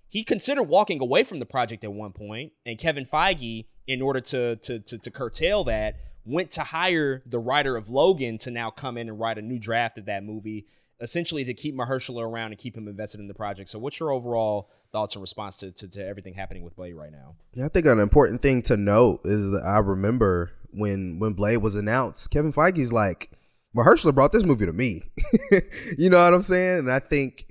he 0.08 0.24
considered 0.24 0.64
walking 0.64 1.00
away 1.00 1.22
from 1.22 1.38
the 1.38 1.46
project 1.46 1.84
at 1.84 1.92
one 1.92 2.12
point, 2.12 2.52
and 2.66 2.76
Kevin 2.76 3.06
Feige, 3.06 3.66
in 3.86 4.02
order 4.02 4.20
to 4.20 4.56
to 4.56 4.80
to, 4.80 4.98
to 4.98 5.10
curtail 5.12 5.62
that, 5.64 5.94
went 6.24 6.50
to 6.50 6.62
hire 6.62 7.22
the 7.24 7.38
writer 7.38 7.76
of 7.76 7.88
Logan 7.88 8.36
to 8.38 8.50
now 8.50 8.70
come 8.70 8.98
in 8.98 9.08
and 9.08 9.20
write 9.20 9.38
a 9.38 9.42
new 9.42 9.60
draft 9.60 9.96
of 9.96 10.06
that 10.06 10.24
movie, 10.24 10.66
essentially 11.02 11.44
to 11.44 11.52
keep 11.52 11.74
Mahershala 11.74 12.22
around 12.22 12.52
and 12.52 12.58
keep 12.58 12.76
him 12.76 12.88
invested 12.88 13.20
in 13.20 13.28
the 13.28 13.34
project. 13.34 13.68
So, 13.68 13.78
what's 13.78 14.00
your 14.00 14.12
overall 14.12 14.70
thoughts 14.92 15.14
in 15.14 15.20
response 15.20 15.56
to, 15.58 15.72
to, 15.72 15.88
to 15.88 16.06
everything 16.06 16.34
happening 16.34 16.62
with 16.62 16.76
Blade 16.76 16.94
right 16.94 17.12
now? 17.12 17.34
Yeah, 17.52 17.66
I 17.66 17.68
think 17.68 17.86
an 17.86 17.98
important 17.98 18.40
thing 18.40 18.62
to 18.62 18.76
note 18.76 19.20
is 19.24 19.50
that 19.50 19.62
I 19.66 19.78
remember 19.78 20.52
when 20.70 21.18
when 21.18 21.34
Blade 21.34 21.58
was 21.58 21.76
announced, 21.76 22.30
Kevin 22.30 22.52
Feige's 22.52 22.92
like, 22.92 23.30
Mahershala 23.76 24.14
brought 24.14 24.32
this 24.32 24.44
movie 24.44 24.66
to 24.66 24.72
me. 24.72 25.02
you 25.98 26.08
know 26.08 26.22
what 26.22 26.32
I'm 26.32 26.42
saying? 26.42 26.80
And 26.80 26.90
I 26.90 27.00
think 27.00 27.46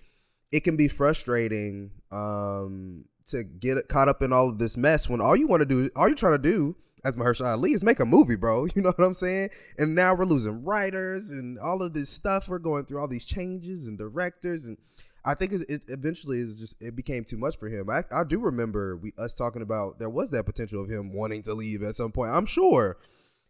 it 0.52 0.64
can 0.64 0.78
be 0.78 0.88
frustrating 0.88 1.92
um, 2.12 3.06
to 3.28 3.44
get 3.44 3.88
caught 3.88 4.08
up 4.08 4.22
in 4.22 4.32
all 4.34 4.50
of 4.50 4.58
this 4.58 4.78
mess 4.78 5.10
when 5.10 5.22
all 5.22 5.36
you 5.36 5.48
want 5.48 5.62
to 5.62 5.66
do, 5.66 5.90
all 5.96 6.08
you're 6.08 6.16
trying 6.16 6.34
to 6.34 6.38
do 6.38 6.76
as 7.04 7.16
Mahershala 7.16 7.52
Ali 7.52 7.72
is 7.72 7.84
make 7.84 8.00
a 8.00 8.06
movie, 8.06 8.36
bro. 8.36 8.68
You 8.76 8.82
know 8.82 8.94
what 8.96 9.06
I'm 9.06 9.14
saying? 9.14 9.50
And 9.78 9.96
now 9.96 10.16
we're 10.16 10.26
losing 10.26 10.64
writers 10.64 11.32
and 11.32 11.60
all 11.60 11.82
of 11.84 11.94
this 11.94 12.10
stuff. 12.10 12.48
We're 12.48 12.60
going 12.60 12.86
through 12.86 13.00
all 13.00 13.08
these 13.08 13.26
changes 13.26 13.88
and 13.88 13.98
directors, 13.98 14.66
and 14.66 14.78
I 15.26 15.36
think 15.36 15.52
it, 15.54 15.84
eventually 15.88 16.40
is 16.40 16.60
just 16.60 16.82
it 16.82 16.96
became 16.96 17.24
too 17.24 17.38
much 17.38 17.58
for 17.58 17.70
him. 17.70 17.90
I, 17.90 18.04
I 18.12 18.24
do 18.24 18.40
remember 18.40 18.98
we 18.98 19.14
us 19.18 19.34
talking 19.34 19.62
about 19.62 20.00
there 20.00 20.10
was 20.10 20.32
that 20.32 20.46
potential 20.46 20.84
of 20.84 20.90
him 20.90 21.14
wanting 21.14 21.44
to 21.44 21.54
leave 21.54 21.84
at 21.84 21.96
some 21.96 22.12
point. 22.12 22.32
I'm 22.32 22.46
sure 22.46 22.98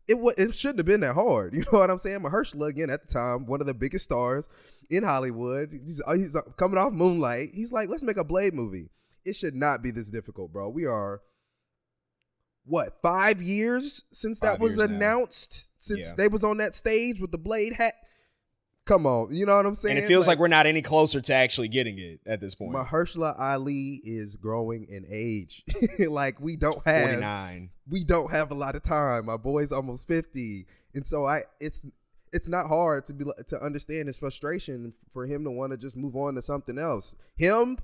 it 0.07 0.15
w- 0.15 0.35
it 0.37 0.53
shouldn't 0.53 0.79
have 0.79 0.85
been 0.85 1.01
that 1.01 1.15
hard. 1.15 1.53
You 1.61 1.63
know 1.71 1.79
what 1.79 1.89
I'm 1.89 1.97
saying? 1.97 2.19
Mahershala 2.21 2.67
again 2.67 2.89
at 2.89 3.07
the 3.07 3.13
time, 3.13 3.45
one 3.45 3.61
of 3.61 3.67
the 3.67 3.73
biggest 3.73 4.05
stars 4.05 4.49
in 4.89 5.03
Hollywood. 5.03 5.71
He's, 5.71 6.01
uh, 6.05 6.13
he's 6.13 6.35
uh, 6.35 6.41
coming 6.57 6.77
off 6.77 6.91
Moonlight. 6.91 7.49
He's 7.53 7.71
like, 7.71 7.89
let's 7.89 8.03
make 8.03 8.17
a 8.17 8.23
Blade 8.23 8.53
movie. 8.53 8.89
It 9.23 9.35
should 9.35 9.55
not 9.55 9.83
be 9.83 9.91
this 9.91 10.09
difficult, 10.09 10.51
bro. 10.51 10.69
We 10.69 10.85
are 10.85 11.21
what 12.65 13.01
five 13.01 13.41
years 13.41 14.03
since 14.11 14.39
five 14.39 14.53
that 14.53 14.59
was 14.59 14.77
announced. 14.77 15.51
Now. 15.51 15.71
Since 15.77 16.07
yeah. 16.09 16.13
they 16.17 16.27
was 16.27 16.43
on 16.43 16.57
that 16.57 16.75
stage 16.75 17.19
with 17.19 17.31
the 17.31 17.37
Blade 17.37 17.73
hat. 17.73 17.95
Come 18.85 19.05
on, 19.05 19.33
you 19.33 19.45
know 19.45 19.55
what 19.55 19.65
I'm 19.65 19.75
saying? 19.75 19.97
And 19.97 20.05
it 20.05 20.07
feels 20.07 20.27
like, 20.27 20.35
like, 20.35 20.41
we're 20.41 20.47
not 20.47 20.65
any 20.65 20.81
closer 20.81 21.21
to 21.21 21.33
actually 21.33 21.67
getting 21.67 21.99
it 21.99 22.19
at 22.25 22.41
this 22.41 22.55
point. 22.55 22.73
Mahershala 22.73 23.39
Ali 23.39 24.01
is 24.03 24.35
growing 24.35 24.87
in 24.89 25.05
age. 25.09 25.63
like 25.99 26.39
we 26.41 26.55
don't 26.55 26.83
have 26.85 27.03
49. 27.03 27.69
We 27.89 28.03
don't 28.03 28.31
have 28.31 28.49
a 28.49 28.55
lot 28.55 28.75
of 28.75 28.81
time. 28.81 29.27
My 29.27 29.37
boy's 29.37 29.71
almost 29.71 30.07
50. 30.07 30.65
And 30.95 31.05
so 31.05 31.25
I 31.25 31.41
it's 31.59 31.85
it's 32.33 32.47
not 32.47 32.67
hard 32.67 33.05
to 33.05 33.13
be 33.13 33.25
to 33.47 33.63
understand 33.63 34.07
his 34.07 34.17
frustration 34.17 34.93
for 35.13 35.25
him 35.25 35.43
to 35.43 35.51
want 35.51 35.71
to 35.71 35.77
just 35.77 35.95
move 35.95 36.15
on 36.15 36.35
to 36.35 36.41
something 36.41 36.77
else. 36.77 37.15
Him, 37.35 37.77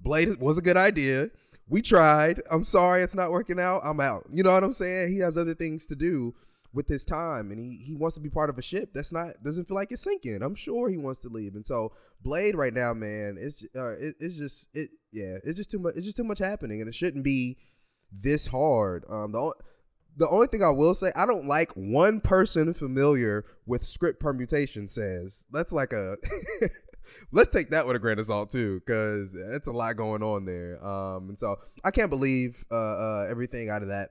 Blade 0.00 0.36
was 0.38 0.58
a 0.58 0.62
good 0.62 0.76
idea. 0.76 1.30
We 1.68 1.82
tried. 1.82 2.40
I'm 2.50 2.64
sorry 2.64 3.02
it's 3.02 3.14
not 3.14 3.30
working 3.30 3.58
out. 3.60 3.82
I'm 3.84 4.00
out. 4.00 4.26
You 4.32 4.42
know 4.42 4.52
what 4.52 4.64
I'm 4.64 4.72
saying? 4.72 5.12
He 5.12 5.18
has 5.20 5.38
other 5.38 5.54
things 5.54 5.86
to 5.86 5.96
do 5.96 6.34
with 6.74 6.88
his 6.88 7.04
time 7.04 7.50
and 7.50 7.60
he, 7.60 7.82
he 7.84 7.94
wants 7.94 8.14
to 8.14 8.20
be 8.20 8.30
part 8.30 8.48
of 8.48 8.56
a 8.56 8.62
ship 8.62 8.90
that's 8.94 9.12
not 9.12 9.34
doesn't 9.42 9.68
feel 9.68 9.74
like 9.74 9.92
it's 9.92 10.00
sinking 10.00 10.42
i'm 10.42 10.54
sure 10.54 10.88
he 10.88 10.96
wants 10.96 11.18
to 11.18 11.28
leave 11.28 11.54
and 11.54 11.66
so 11.66 11.92
blade 12.22 12.54
right 12.54 12.72
now 12.72 12.94
man 12.94 13.36
it's 13.38 13.62
uh, 13.76 13.92
it, 13.98 14.14
it's 14.20 14.38
just 14.38 14.70
it 14.74 14.88
yeah 15.12 15.36
it's 15.44 15.58
just 15.58 15.70
too 15.70 15.78
much 15.78 15.94
it's 15.96 16.06
just 16.06 16.16
too 16.16 16.24
much 16.24 16.38
happening 16.38 16.80
and 16.80 16.88
it 16.88 16.94
shouldn't 16.94 17.24
be 17.24 17.58
this 18.10 18.46
hard 18.46 19.04
um 19.10 19.32
the 19.32 19.52
the 20.16 20.28
only 20.28 20.46
thing 20.46 20.62
I 20.62 20.70
will 20.70 20.94
say, 20.94 21.10
I 21.16 21.26
don't 21.26 21.46
like 21.46 21.72
one 21.72 22.20
person 22.20 22.74
familiar 22.74 23.44
with 23.66 23.84
script 23.84 24.20
permutation 24.20 24.88
says. 24.88 25.46
That's 25.50 25.72
like 25.72 25.92
a 25.92 26.16
let's 27.32 27.48
take 27.48 27.70
that 27.70 27.86
with 27.86 27.96
a 27.96 27.98
grain 27.98 28.18
of 28.18 28.26
salt 28.26 28.50
too, 28.50 28.80
because 28.80 29.34
it's 29.34 29.68
a 29.68 29.72
lot 29.72 29.96
going 29.96 30.22
on 30.22 30.44
there. 30.44 30.84
Um, 30.84 31.30
and 31.30 31.38
so 31.38 31.56
I 31.84 31.90
can't 31.90 32.10
believe 32.10 32.64
uh, 32.70 32.74
uh, 32.74 33.26
everything 33.30 33.68
out 33.70 33.82
of 33.82 33.88
that 33.88 34.10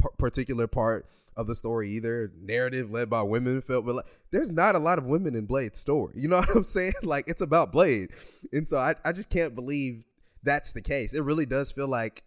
p- 0.00 0.08
particular 0.18 0.66
part 0.66 1.06
of 1.36 1.46
the 1.46 1.54
story 1.54 1.90
either. 1.90 2.30
Narrative 2.40 2.90
led 2.90 3.08
by 3.08 3.22
women 3.22 3.60
felt, 3.60 3.86
but 3.86 3.96
like, 3.96 4.06
there's 4.30 4.52
not 4.52 4.74
a 4.74 4.78
lot 4.78 4.98
of 4.98 5.06
women 5.06 5.34
in 5.34 5.46
Blade's 5.46 5.78
story. 5.78 6.14
You 6.16 6.28
know 6.28 6.36
what 6.40 6.56
I'm 6.56 6.64
saying? 6.64 6.94
Like 7.02 7.28
it's 7.28 7.42
about 7.42 7.72
Blade, 7.72 8.10
and 8.52 8.66
so 8.66 8.78
I 8.78 8.94
I 9.04 9.12
just 9.12 9.30
can't 9.30 9.54
believe 9.54 10.04
that's 10.42 10.72
the 10.72 10.82
case. 10.82 11.14
It 11.14 11.22
really 11.22 11.46
does 11.46 11.72
feel 11.72 11.88
like 11.88 12.24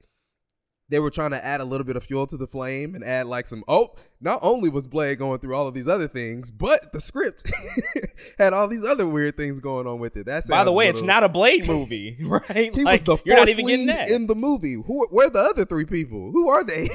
they 0.89 0.99
were 0.99 1.09
trying 1.09 1.31
to 1.31 1.43
add 1.43 1.61
a 1.61 1.65
little 1.65 1.85
bit 1.85 1.95
of 1.95 2.03
fuel 2.03 2.27
to 2.27 2.37
the 2.37 2.47
flame 2.47 2.93
and 2.95 3.03
add 3.03 3.25
like 3.25 3.47
some 3.47 3.63
oh 3.67 3.95
not 4.21 4.39
only 4.41 4.69
was 4.69 4.87
blade 4.87 5.17
going 5.17 5.39
through 5.39 5.55
all 5.55 5.67
of 5.67 5.73
these 5.73 5.87
other 5.87 6.07
things 6.07 6.51
but 6.51 6.91
the 6.93 6.99
script 6.99 7.51
had 8.37 8.53
all 8.53 8.67
these 8.67 8.85
other 8.85 9.07
weird 9.07 9.37
things 9.37 9.59
going 9.59 9.87
on 9.87 9.99
with 9.99 10.15
it. 10.17 10.25
That's 10.25 10.47
it. 10.47 10.51
by 10.51 10.63
the 10.63 10.71
way 10.71 10.85
little... 10.85 10.99
it's 10.99 11.07
not 11.07 11.23
a 11.23 11.29
blade 11.29 11.67
movie 11.67 12.17
right? 12.21 12.75
He 12.75 12.83
like, 12.83 12.93
was 12.93 13.03
the 13.03 13.17
you're 13.25 13.37
not 13.37 13.49
even 13.49 13.65
getting 13.65 13.87
that. 13.87 14.09
in 14.09 14.27
the 14.27 14.35
movie. 14.35 14.73
Who 14.73 15.07
where 15.09 15.27
are 15.27 15.31
the 15.31 15.39
other 15.39 15.65
three 15.65 15.85
people? 15.85 16.31
Who 16.31 16.49
are 16.49 16.63
they? 16.63 16.89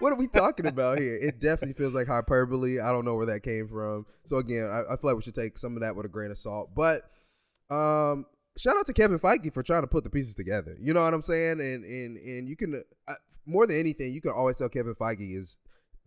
What 0.00 0.12
are 0.12 0.16
we 0.16 0.28
talking 0.28 0.66
about 0.66 1.00
here? 1.00 1.16
It 1.16 1.40
definitely 1.40 1.74
feels 1.74 1.92
like 1.92 2.06
hyperbole. 2.06 2.78
I 2.78 2.92
don't 2.92 3.04
know 3.04 3.16
where 3.16 3.26
that 3.26 3.42
came 3.42 3.66
from. 3.66 4.06
So 4.24 4.36
again 4.36 4.68
I, 4.70 4.92
I 4.92 4.96
feel 4.96 5.10
like 5.10 5.16
we 5.16 5.22
should 5.22 5.34
take 5.34 5.58
some 5.58 5.74
of 5.74 5.82
that 5.82 5.96
with 5.96 6.06
a 6.06 6.08
grain 6.08 6.30
of 6.30 6.38
salt. 6.38 6.70
But 6.74 7.02
um 7.70 8.26
shout 8.58 8.76
out 8.76 8.86
to 8.86 8.92
Kevin 8.92 9.18
Feige 9.18 9.52
for 9.52 9.62
trying 9.62 9.82
to 9.82 9.86
put 9.86 10.04
the 10.04 10.10
pieces 10.10 10.34
together. 10.34 10.76
You 10.80 10.92
know 10.92 11.02
what 11.02 11.14
I'm 11.14 11.22
saying? 11.22 11.60
And 11.60 11.84
and 11.84 12.16
and 12.16 12.48
you 12.48 12.56
can 12.56 12.82
uh, 13.08 13.14
more 13.46 13.66
than 13.66 13.78
anything, 13.78 14.12
you 14.12 14.20
can 14.20 14.32
always 14.32 14.58
tell 14.58 14.68
Kevin 14.68 14.94
Feige 14.94 15.36
is 15.36 15.58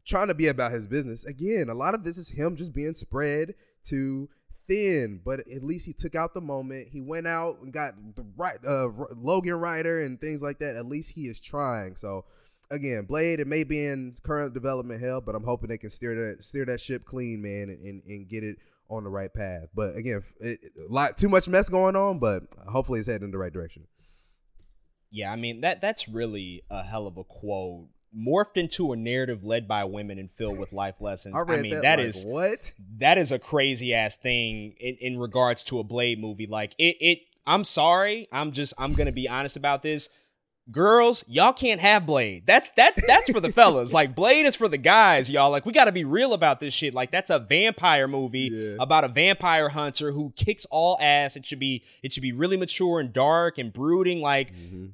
trying 0.06 0.28
to 0.28 0.36
be 0.36 0.48
about 0.48 0.72
his 0.72 0.88
business. 0.88 1.26
Again, 1.26 1.70
a 1.70 1.74
lot 1.74 1.96
of 1.96 2.04
this 2.04 2.18
is 2.18 2.30
him 2.30 2.56
just 2.56 2.74
being 2.74 2.94
spread 2.94 3.56
too 3.84 4.30
thin, 4.68 5.22
but 5.24 5.40
at 5.40 5.64
least 5.64 5.86
he 5.86 5.94
took 5.94 6.16
out 6.16 6.34
the 6.34 6.42
moment. 6.42 6.90
He 6.92 7.02
went 7.02 7.28
out 7.28 7.60
and 7.62 7.74
got 7.74 7.94
the 8.16 8.26
right 8.36 8.58
uh, 8.68 8.90
Logan 9.16 9.56
Ryder 9.56 10.04
and 10.04 10.20
things 10.20 10.42
like 10.42 10.60
that. 10.60 10.76
At 10.76 10.86
least 10.86 11.14
he 11.14 11.22
is 11.22 11.40
trying. 11.40 11.96
So 11.96 12.26
again, 12.70 13.06
Blade, 13.06 13.40
it 13.40 13.48
may 13.48 13.64
be 13.64 13.86
in 13.86 14.16
current 14.24 14.54
development 14.54 15.02
hell, 15.02 15.22
but 15.22 15.36
I'm 15.36 15.44
hoping 15.44 15.70
they 15.70 15.78
can 15.78 15.90
steer 15.90 16.16
that 16.16 16.44
steer 16.44 16.66
that 16.66 16.80
ship 16.80 17.06
clean, 17.06 17.42
man, 17.42 17.70
and, 17.70 17.86
and, 17.86 18.04
and 18.06 18.30
get 18.30 18.44
it 18.44 18.58
on 18.92 19.04
the 19.04 19.10
right 19.10 19.34
path. 19.34 19.70
But 19.74 19.96
again, 19.96 20.22
it, 20.40 20.60
a 20.78 20.94
lot 20.94 21.18
too 21.18 21.30
much 21.30 21.48
mess 21.48 21.70
going 21.70 21.96
on, 21.96 22.20
but 22.20 22.44
hopefully 22.68 23.00
it's 23.00 23.08
heading 23.08 23.26
in 23.26 23.32
the 23.32 23.38
right 23.38 23.54
direction. 23.54 23.88
Yeah, 25.10 25.32
I 25.32 25.36
mean 25.36 25.62
that 25.62 25.82
that's 25.82 26.08
really 26.08 26.64
a 26.70 26.84
hell 26.84 27.08
of 27.08 27.18
a 27.18 27.24
quote. 27.24 27.88
Morphed 28.16 28.58
into 28.58 28.92
a 28.92 28.98
narrative 28.98 29.46
led 29.46 29.70
by 29.70 29.86
women 29.86 30.20
and 30.20 30.30
filled 30.30 30.60
with 30.60 30.74
life 30.74 30.96
lessons. 31.00 31.36
I, 31.36 31.54
I 31.54 31.62
mean, 31.62 31.72
that, 31.72 31.82
that 31.84 32.00
like, 32.00 32.08
is 32.08 32.26
what 32.26 32.74
that 32.98 33.18
is 33.18 33.32
a 33.32 33.40
crazy 33.40 33.94
ass 33.94 34.18
thing 34.18 34.76
in, 34.80 34.98
in 35.00 35.18
regards 35.18 35.64
to 35.66 35.80
a 35.80 35.84
Blade 35.84 36.20
movie. 36.20 36.48
Like 36.48 36.76
it, 36.78 36.98
it. 37.00 37.20
I'm 37.48 37.64
sorry. 37.64 38.28
I'm 38.32 38.52
just. 38.52 38.74
I'm 38.78 38.94
gonna 38.94 39.12
be 39.12 39.28
honest 39.28 39.58
about 39.58 39.82
this 39.82 40.10
girls, 40.72 41.24
y'all 41.28 41.54
can't 41.54 41.82
have 41.82 42.06
Blade. 42.06 42.44
That's 42.46 42.72
that's 42.72 43.06
that's 43.08 43.32
for 43.32 43.40
the 43.40 43.52
fellas. 43.54 43.94
Like 43.94 44.16
Blade 44.16 44.46
is 44.46 44.56
for 44.56 44.68
the 44.68 44.78
guys, 44.78 45.30
y'all. 45.30 45.52
Like 45.52 45.66
we 45.66 45.74
got 45.74 45.86
to 45.86 45.92
be 45.92 46.04
real 46.04 46.34
about 46.34 46.60
this 46.60 46.74
shit. 46.74 46.94
Like 46.94 47.12
that's 47.12 47.30
a 47.30 47.40
vampire 47.40 48.08
movie 48.08 48.50
yeah. 48.52 48.76
about 48.80 49.04
a 49.04 49.08
vampire 49.08 49.70
hunter 49.70 50.12
who 50.12 50.34
kicks 50.36 50.66
all 50.72 50.98
ass. 51.02 51.36
It 51.36 51.46
should 51.46 51.60
be 51.60 51.84
it 52.02 52.14
should 52.14 52.24
be 52.24 52.32
really 52.32 52.58
mature 52.58 53.00
and 53.00 53.12
dark 53.12 53.58
and 53.58 53.72
brooding. 53.74 54.22
Like 54.22 54.54
mm-hmm. 54.54 54.88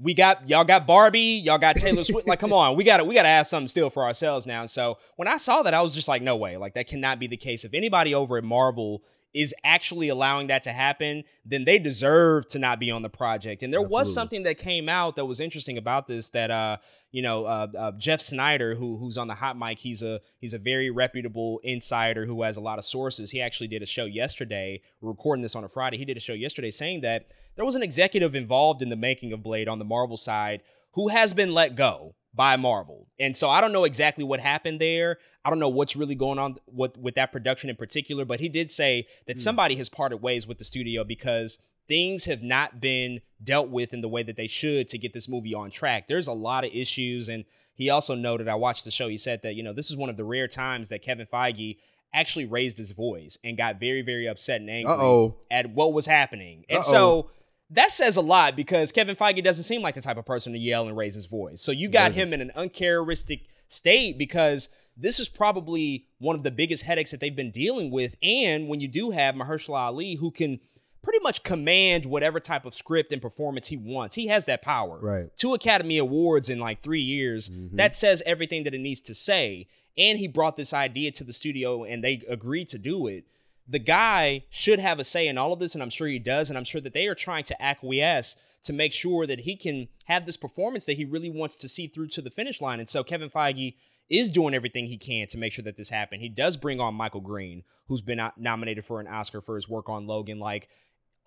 we 0.00 0.14
got 0.14 0.48
y'all 0.48 0.64
got 0.64 0.86
Barbie, 0.86 1.42
y'all 1.44 1.58
got 1.58 1.76
Taylor 1.76 2.04
Swift. 2.04 2.28
like, 2.28 2.40
come 2.40 2.52
on, 2.52 2.76
we 2.76 2.84
got 2.84 2.98
to 2.98 3.04
we 3.04 3.14
got 3.14 3.22
to 3.22 3.28
have 3.28 3.48
something 3.48 3.68
still 3.68 3.90
for 3.90 4.04
ourselves 4.04 4.46
now. 4.46 4.62
And 4.62 4.70
so 4.70 4.98
when 5.16 5.28
I 5.28 5.36
saw 5.36 5.62
that, 5.62 5.74
I 5.74 5.82
was 5.82 5.94
just 5.94 6.08
like, 6.08 6.22
no 6.22 6.36
way, 6.36 6.56
like 6.56 6.74
that 6.74 6.86
cannot 6.86 7.18
be 7.18 7.26
the 7.26 7.36
case. 7.36 7.64
If 7.64 7.74
anybody 7.74 8.14
over 8.14 8.38
at 8.38 8.44
Marvel 8.44 9.02
is 9.34 9.54
actually 9.62 10.08
allowing 10.08 10.46
that 10.46 10.62
to 10.62 10.72
happen, 10.72 11.22
then 11.44 11.64
they 11.64 11.78
deserve 11.78 12.46
to 12.48 12.58
not 12.58 12.80
be 12.80 12.90
on 12.90 13.02
the 13.02 13.08
project. 13.08 13.62
And 13.62 13.72
there 13.72 13.80
Absolutely. 13.80 13.98
was 13.98 14.14
something 14.14 14.42
that 14.44 14.56
came 14.56 14.88
out 14.88 15.16
that 15.16 15.26
was 15.26 15.38
interesting 15.38 15.76
about 15.76 16.06
this 16.06 16.30
that 16.30 16.50
uh 16.50 16.78
you 17.10 17.22
know 17.22 17.44
uh, 17.44 17.66
uh, 17.78 17.92
Jeff 17.92 18.20
Sneider 18.20 18.74
who 18.74 18.96
who's 18.98 19.18
on 19.18 19.28
the 19.28 19.34
hot 19.34 19.58
mic 19.58 19.78
he's 19.78 20.02
a 20.02 20.20
he's 20.38 20.54
a 20.54 20.58
very 20.58 20.90
reputable 20.90 21.60
insider 21.62 22.26
who 22.26 22.42
has 22.42 22.56
a 22.56 22.60
lot 22.60 22.78
of 22.78 22.84
sources. 22.84 23.30
He 23.30 23.40
actually 23.40 23.68
did 23.68 23.82
a 23.82 23.86
show 23.86 24.04
yesterday, 24.04 24.80
recording 25.00 25.42
this 25.42 25.54
on 25.54 25.64
a 25.64 25.68
Friday. 25.68 25.98
He 25.98 26.04
did 26.04 26.16
a 26.16 26.20
show 26.20 26.32
yesterday 26.32 26.70
saying 26.70 27.02
that 27.02 27.26
there 27.56 27.64
was 27.64 27.74
an 27.74 27.82
executive 27.82 28.34
involved 28.34 28.82
in 28.82 28.88
the 28.88 28.96
making 28.96 29.32
of 29.32 29.42
Blade 29.42 29.68
on 29.68 29.78
the 29.78 29.84
Marvel 29.84 30.16
side 30.16 30.62
who 30.92 31.08
has 31.08 31.32
been 31.32 31.52
let 31.52 31.76
go 31.76 32.14
by 32.34 32.56
Marvel. 32.56 33.08
And 33.18 33.36
so 33.36 33.50
I 33.50 33.60
don't 33.60 33.72
know 33.72 33.84
exactly 33.84 34.24
what 34.24 34.40
happened 34.40 34.80
there. 34.80 35.18
I 35.48 35.50
don't 35.50 35.60
know 35.60 35.70
what's 35.70 35.96
really 35.96 36.14
going 36.14 36.38
on 36.38 36.58
with, 36.70 36.98
with 36.98 37.14
that 37.14 37.32
production 37.32 37.70
in 37.70 37.76
particular, 37.76 38.26
but 38.26 38.38
he 38.38 38.50
did 38.50 38.70
say 38.70 39.06
that 39.26 39.36
hmm. 39.36 39.40
somebody 39.40 39.76
has 39.76 39.88
parted 39.88 40.18
ways 40.18 40.46
with 40.46 40.58
the 40.58 40.64
studio 40.66 41.04
because 41.04 41.58
things 41.86 42.26
have 42.26 42.42
not 42.42 42.82
been 42.82 43.22
dealt 43.42 43.70
with 43.70 43.94
in 43.94 44.02
the 44.02 44.10
way 44.10 44.22
that 44.22 44.36
they 44.36 44.46
should 44.46 44.90
to 44.90 44.98
get 44.98 45.14
this 45.14 45.26
movie 45.26 45.54
on 45.54 45.70
track. 45.70 46.06
There's 46.06 46.26
a 46.26 46.34
lot 46.34 46.66
of 46.66 46.74
issues. 46.74 47.30
And 47.30 47.46
he 47.72 47.88
also 47.88 48.14
noted, 48.14 48.46
I 48.46 48.56
watched 48.56 48.84
the 48.84 48.90
show, 48.90 49.08
he 49.08 49.16
said 49.16 49.40
that, 49.40 49.54
you 49.54 49.62
know, 49.62 49.72
this 49.72 49.88
is 49.88 49.96
one 49.96 50.10
of 50.10 50.18
the 50.18 50.24
rare 50.24 50.48
times 50.48 50.90
that 50.90 51.00
Kevin 51.00 51.26
Feige 51.26 51.78
actually 52.12 52.44
raised 52.44 52.76
his 52.76 52.90
voice 52.90 53.38
and 53.42 53.56
got 53.56 53.80
very, 53.80 54.02
very 54.02 54.26
upset 54.26 54.60
and 54.60 54.68
angry 54.68 54.92
Uh-oh. 54.92 55.38
at 55.50 55.70
what 55.70 55.94
was 55.94 56.04
happening. 56.04 56.66
And 56.68 56.80
Uh-oh. 56.80 56.92
so 56.92 57.30
that 57.70 57.90
says 57.90 58.18
a 58.18 58.22
lot 58.22 58.54
because 58.54 58.92
Kevin 58.92 59.16
Feige 59.16 59.42
doesn't 59.42 59.64
seem 59.64 59.80
like 59.80 59.94
the 59.94 60.02
type 60.02 60.18
of 60.18 60.26
person 60.26 60.52
to 60.52 60.58
yell 60.58 60.88
and 60.88 60.94
raise 60.94 61.14
his 61.14 61.24
voice. 61.24 61.62
So 61.62 61.72
you 61.72 61.88
got 61.88 62.12
him 62.12 62.34
in 62.34 62.42
an 62.42 62.50
uncharacteristic 62.54 63.46
state 63.68 64.18
because 64.18 64.68
this 64.98 65.20
is 65.20 65.28
probably 65.28 66.06
one 66.18 66.36
of 66.36 66.42
the 66.42 66.50
biggest 66.50 66.84
headaches 66.84 67.10
that 67.10 67.20
they've 67.20 67.34
been 67.34 67.50
dealing 67.50 67.90
with. 67.90 68.16
And 68.22 68.68
when 68.68 68.80
you 68.80 68.88
do 68.88 69.10
have 69.10 69.34
Mahershala 69.34 69.78
Ali, 69.78 70.14
who 70.16 70.30
can 70.30 70.60
pretty 71.02 71.20
much 71.20 71.42
command 71.42 72.04
whatever 72.04 72.40
type 72.40 72.64
of 72.64 72.74
script 72.74 73.12
and 73.12 73.22
performance 73.22 73.68
he 73.68 73.76
wants, 73.76 74.16
he 74.16 74.26
has 74.26 74.44
that 74.46 74.62
power. 74.62 74.98
Right. 75.00 75.36
Two 75.36 75.54
Academy 75.54 75.98
Awards 75.98 76.50
in 76.50 76.58
like 76.58 76.80
three 76.80 77.00
years. 77.00 77.48
Mm-hmm. 77.48 77.76
That 77.76 77.94
says 77.94 78.22
everything 78.26 78.64
that 78.64 78.74
it 78.74 78.80
needs 78.80 79.00
to 79.02 79.14
say. 79.14 79.68
And 79.96 80.18
he 80.18 80.28
brought 80.28 80.56
this 80.56 80.74
idea 80.74 81.12
to 81.12 81.24
the 81.24 81.32
studio 81.32 81.84
and 81.84 82.04
they 82.04 82.22
agreed 82.28 82.68
to 82.68 82.78
do 82.78 83.06
it 83.06 83.24
the 83.68 83.78
guy 83.78 84.44
should 84.48 84.80
have 84.80 84.98
a 84.98 85.04
say 85.04 85.28
in 85.28 85.36
all 85.36 85.52
of 85.52 85.58
this, 85.58 85.74
and 85.74 85.82
I'm 85.82 85.90
sure 85.90 86.06
he 86.06 86.18
does, 86.18 86.48
and 86.48 86.56
I'm 86.56 86.64
sure 86.64 86.80
that 86.80 86.94
they 86.94 87.06
are 87.06 87.14
trying 87.14 87.44
to 87.44 87.62
acquiesce 87.62 88.36
to 88.64 88.72
make 88.72 88.92
sure 88.92 89.26
that 89.26 89.40
he 89.40 89.56
can 89.56 89.88
have 90.06 90.26
this 90.26 90.36
performance 90.36 90.86
that 90.86 90.96
he 90.96 91.04
really 91.04 91.30
wants 91.30 91.56
to 91.56 91.68
see 91.68 91.86
through 91.86 92.08
to 92.08 92.22
the 92.22 92.30
finish 92.30 92.60
line. 92.60 92.80
And 92.80 92.88
so 92.88 93.04
Kevin 93.04 93.28
Feige 93.28 93.74
is 94.10 94.30
doing 94.30 94.54
everything 94.54 94.86
he 94.86 94.96
can 94.96 95.26
to 95.28 95.38
make 95.38 95.52
sure 95.52 95.64
that 95.64 95.76
this 95.76 95.90
happened. 95.90 96.22
He 96.22 96.28
does 96.28 96.56
bring 96.56 96.80
on 96.80 96.94
Michael 96.94 97.20
Green, 97.20 97.64
who's 97.88 98.02
been 98.02 98.20
nominated 98.36 98.84
for 98.84 99.00
an 99.00 99.06
Oscar 99.06 99.40
for 99.40 99.56
his 99.56 99.68
work 99.68 99.88
on 99.88 100.06
Logan. 100.06 100.38
Like 100.38 100.68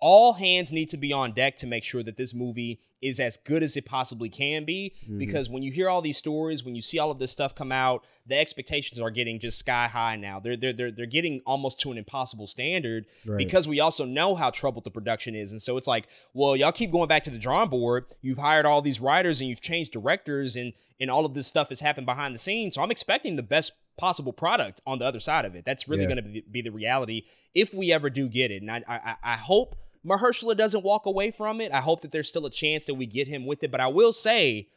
all 0.04 0.32
hands 0.32 0.72
need 0.72 0.88
to 0.90 0.96
be 0.96 1.12
on 1.12 1.30
deck 1.32 1.56
to 1.58 1.66
make 1.66 1.84
sure 1.84 2.02
that 2.02 2.16
this 2.16 2.34
movie 2.34 2.80
is 3.00 3.20
as 3.20 3.36
good 3.44 3.62
as 3.62 3.76
it 3.76 3.84
possibly 3.86 4.28
can 4.28 4.64
be. 4.64 4.94
Mm-hmm. 5.04 5.18
Because 5.18 5.48
when 5.48 5.62
you 5.62 5.70
hear 5.70 5.88
all 5.88 6.02
these 6.02 6.16
stories 6.16 6.64
when 6.64 6.74
you 6.74 6.82
see 6.82 6.98
all 6.98 7.10
of 7.12 7.20
this 7.20 7.30
stuff 7.30 7.54
come 7.54 7.70
out 7.70 8.04
the 8.26 8.36
expectations 8.38 9.00
are 9.00 9.10
getting 9.10 9.38
just 9.38 9.58
sky 9.60 9.86
high 9.86 10.16
now. 10.16 10.40
They're 10.40 10.56
they're 10.56 10.72
they're, 10.72 10.90
they're 10.90 11.06
getting 11.06 11.40
almost 11.46 11.78
to 11.80 11.92
an 11.92 11.98
impossible 11.98 12.46
standard 12.48 13.06
Right. 13.24 13.38
because 13.38 13.68
we 13.68 13.78
also 13.78 14.04
know 14.04 14.34
how 14.34 14.50
troubled 14.50 14.82
the 14.84 14.90
production 14.90 15.34
is. 15.36 15.52
And 15.52 15.62
so 15.62 15.76
it's 15.76 15.86
like 15.86 16.08
well 16.34 16.56
y'all 16.56 16.72
keep 16.72 16.90
going 16.90 17.06
back 17.08 17.22
to 17.24 17.30
the 17.30 17.38
drawing 17.38 17.68
board. 17.70 18.06
You've 18.22 18.38
hired 18.38 18.66
all 18.66 18.82
these 18.82 19.00
writers 19.00 19.40
and 19.40 19.48
you've 19.48 19.60
changed 19.60 19.92
directors 19.92 20.56
and 20.56 20.72
and 20.98 21.10
all 21.12 21.24
of 21.24 21.34
this 21.34 21.46
stuff 21.46 21.68
has 21.68 21.78
happened 21.80 22.06
behind 22.06 22.34
the 22.34 22.38
scenes. 22.40 22.74
So 22.74 22.82
i'm 22.82 22.90
expecting 22.90 23.36
the 23.36 23.42
best 23.44 23.72
possible 23.96 24.32
product 24.32 24.80
on 24.84 24.98
the 24.98 25.04
other 25.04 25.20
side 25.20 25.44
of 25.44 25.54
it. 25.54 25.64
That's 25.64 25.86
really 25.86 26.02
Yeah. 26.02 26.08
going 26.14 26.16
to 26.24 26.28
be, 26.30 26.44
be 26.50 26.62
the 26.62 26.70
reality 26.70 27.22
if 27.54 27.72
we 27.74 27.92
ever 27.92 28.10
do 28.10 28.28
get 28.28 28.50
it. 28.50 28.62
And 28.62 28.70
i 28.70 28.82
i, 28.88 29.16
I 29.22 29.36
hope 29.36 29.76
Mahershala 30.06 30.56
doesn't 30.56 30.84
walk 30.84 31.06
away 31.06 31.30
from 31.30 31.60
it. 31.60 31.72
I 31.72 31.80
hope 31.80 32.00
that 32.02 32.12
there's 32.12 32.28
still 32.28 32.46
a 32.46 32.50
chance 32.50 32.84
that 32.86 32.94
we 32.94 33.06
get 33.06 33.28
him 33.28 33.46
with 33.46 33.62
it. 33.62 33.70
But 33.70 33.80
I 33.80 33.86
will 33.86 34.12
say, 34.12 34.68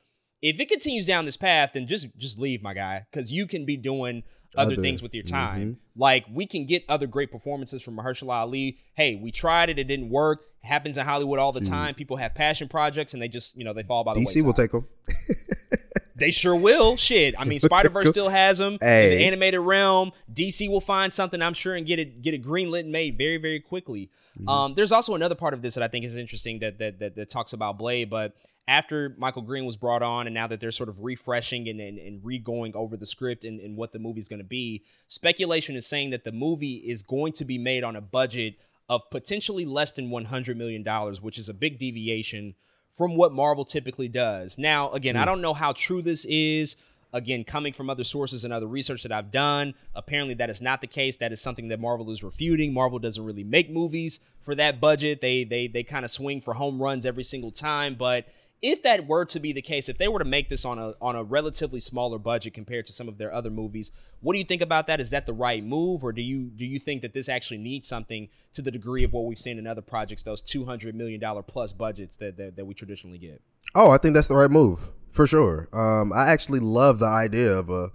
if 0.42 0.60
it 0.60 0.70
continues 0.70 1.08
down 1.08 1.26
this 1.26 1.38
path, 1.38 1.72
then 1.74 1.88
just 1.88 2.16
just 2.18 2.40
leave, 2.40 2.62
my 2.62 2.74
guy, 2.74 3.06
because 3.12 3.32
you 3.32 3.48
can 3.48 3.66
be 3.66 3.78
doing 3.78 4.24
other, 4.58 4.74
Other- 4.74 4.82
things 4.82 5.02
with 5.02 5.14
your 5.14 5.24
mm-hmm. 5.24 5.36
time. 5.36 5.78
Like 5.96 6.26
we 6.32 6.46
can 6.46 6.66
get 6.66 6.84
other 6.90 7.08
great 7.08 7.32
performances 7.32 7.82
from 7.82 7.98
Mahershala 7.98 8.34
Ali. 8.42 8.78
Hey, 8.96 9.16
we 9.16 9.32
tried 9.32 9.70
it; 9.70 9.80
it 9.80 9.86
didn't 9.86 10.10
work. 10.10 10.46
It 10.64 10.68
happens 10.68 10.98
in 10.98 11.06
Hollywood 11.06 11.40
all 11.40 11.52
the 11.52 11.62
time. 11.62 11.96
People 11.96 12.18
have 12.18 12.36
passion 12.36 12.68
projects, 12.68 13.14
and 13.14 13.22
they 13.22 13.28
just 13.28 13.58
you 13.58 13.64
know 13.64 13.74
they 13.74 13.84
fall 13.84 14.04
by 14.04 14.14
the 14.14 14.20
way. 14.20 14.26
DC 14.26 14.44
wayside. 14.44 14.46
will 14.46 14.54
take 14.54 14.72
them. 14.72 14.88
They 16.16 16.32
sure 16.32 16.56
will. 16.56 16.96
Shit. 16.96 17.36
I 17.38 17.44
mean, 17.44 17.60
Spider 17.62 17.90
Verse 17.90 18.10
still 18.10 18.30
has 18.30 18.60
them 18.60 18.74
in 18.74 18.80
Hey. 18.82 19.18
the 19.18 19.26
animated 19.26 19.60
realm. 19.60 20.12
DC 20.34 20.70
will 20.70 20.82
find 20.82 21.14
something, 21.14 21.42
I'm 21.42 21.54
sure, 21.54 21.76
and 21.76 21.86
get 21.86 22.00
it 22.00 22.22
get 22.22 22.34
it 22.34 22.44
greenlit 22.44 22.82
and 22.82 22.92
made 22.92 23.18
very, 23.18 23.38
very 23.38 23.60
quickly. 23.60 24.10
Um, 24.48 24.74
there's 24.76 24.92
also 24.92 25.16
another 25.16 25.36
part 25.36 25.54
of 25.54 25.62
this 25.62 25.76
that 25.76 25.84
I 25.84 25.88
think 25.88 26.06
is 26.06 26.18
interesting 26.18 26.60
that 26.60 26.78
that 26.80 27.00
that, 27.00 27.16
that 27.16 27.30
talks 27.30 27.54
about 27.54 27.78
Blade, 27.78 28.10
but 28.10 28.34
after 28.68 29.16
Michael 29.18 29.44
Green 29.44 29.66
was 29.66 29.78
brought 29.78 30.02
on, 30.02 30.28
and 30.28 30.34
now 30.34 30.48
that 30.48 30.60
they're 30.60 30.72
sort 30.72 30.90
of 30.90 31.02
refreshing 31.02 31.70
and 31.70 31.80
and, 31.80 31.98
and 31.98 32.24
re-going 32.24 32.76
over 32.76 32.98
the 32.98 33.06
script 33.06 33.46
and, 33.46 33.60
and 33.60 33.78
what 33.78 33.94
the 33.94 34.00
movie's 34.00 34.28
going 34.28 34.40
to 34.40 34.46
be, 34.46 34.84
speculation 35.08 35.76
is 35.76 35.88
saying 35.88 36.10
that 36.10 36.24
the 36.24 36.32
movie 36.32 36.76
is 36.76 37.02
going 37.02 37.34
to 37.34 37.46
be 37.46 37.58
made 37.58 37.84
on 37.84 37.96
a 37.96 38.02
budget 38.02 38.56
of 38.90 39.02
potentially 39.10 39.66
less 39.66 39.92
than 39.92 40.10
100 40.10 40.58
million 40.58 40.84
dollars, 40.84 41.22
which 41.22 41.38
is 41.38 41.50
a 41.50 41.54
big 41.54 41.80
deviation 41.80 42.56
from 42.92 43.16
what 43.16 43.34
Marvel 43.34 43.66
typically 43.66 44.08
does. 44.08 44.58
Now, 44.58 44.92
again, 44.92 45.18
I 45.18 45.26
don't 45.26 45.42
know 45.42 45.54
how 45.54 45.74
true 45.74 46.02
this 46.02 46.26
is. 46.26 46.78
Again, 47.16 47.46
coming 47.46 47.72
from 47.72 47.90
other 47.90 48.04
sources 48.04 48.44
and 48.44 48.52
other 48.54 48.68
research 48.68 49.04
that 49.04 49.12
I've 49.14 49.32
done, 49.32 49.74
apparently 49.96 50.34
that 50.36 50.50
is 50.50 50.62
not 50.62 50.82
the 50.82 50.88
case. 50.88 51.16
That 51.16 51.32
is 51.32 51.40
something 51.40 51.70
that 51.70 51.80
Marvel 51.80 52.12
is 52.12 52.26
refuting. 52.26 52.74
Marvel 52.74 53.00
doesn't 53.00 53.24
really 53.24 53.46
make 53.46 53.70
movies 53.70 54.20
for 54.42 54.54
that 54.56 54.82
budget. 54.82 55.22
They 55.22 55.46
they 55.46 55.68
they 55.68 55.84
kind 55.84 56.04
of 56.04 56.12
swing 56.12 56.42
for 56.42 56.56
home 56.56 56.82
runs 56.82 57.06
every 57.06 57.24
single 57.24 57.52
time, 57.52 57.96
but 57.96 58.28
if 58.62 58.84
that 58.84 59.08
were 59.08 59.26
to 59.26 59.40
be 59.40 59.54
the 59.54 59.62
case, 59.62 59.90
if 59.90 59.98
they 59.98 60.08
were 60.08 60.20
to 60.20 60.26
make 60.26 60.50
this 60.50 60.66
on 60.66 60.80
a 60.80 60.94
on 61.02 61.16
a 61.16 61.24
relatively 61.24 61.80
smaller 61.80 62.18
budget 62.18 62.54
compared 62.54 62.86
to 62.88 62.94
some 62.94 63.08
of 63.08 63.18
their 63.18 63.34
other 63.34 63.50
movies, 63.50 63.92
what 64.22 64.34
do 64.34 64.40
you 64.40 64.46
think 64.46 64.62
about 64.62 64.88
that? 64.88 65.00
Is 65.00 65.10
that 65.12 65.26
the 65.26 65.34
right 65.34 65.64
move, 65.64 66.04
or 66.04 66.12
do 66.12 66.22
you 66.22 66.50
do 66.56 66.66
you 66.66 66.80
think 66.80 67.02
that 67.02 67.14
this 67.14 67.30
actually 67.30 67.60
needs 67.60 67.88
something 67.88 68.28
to 68.54 68.62
the 68.62 68.72
degree 68.72 69.04
of 69.04 69.14
what 69.14 69.26
we've 69.26 69.38
seen 69.38 69.58
in 69.58 69.68
other 69.68 69.82
projects, 69.82 70.24
those 70.24 70.42
two 70.42 70.66
hundred 70.66 70.96
million 70.96 71.20
dollar 71.20 71.44
plus 71.44 71.74
budgets 71.74 72.18
that, 72.18 72.38
that 72.38 72.56
that 72.56 72.66
we 72.66 72.74
traditionally 72.74 73.18
get? 73.18 73.42
Oh, 73.74 73.92
I 73.92 73.98
think 73.98 74.16
that's 74.16 74.28
the 74.28 74.36
right 74.36 74.52
move 74.52 74.92
for 75.16 75.26
sure. 75.26 75.70
Um, 75.72 76.12
I 76.12 76.28
actually 76.28 76.60
love 76.60 77.00
the 77.00 77.08
idea 77.08 77.58
of 77.58 77.70
a 77.70 77.90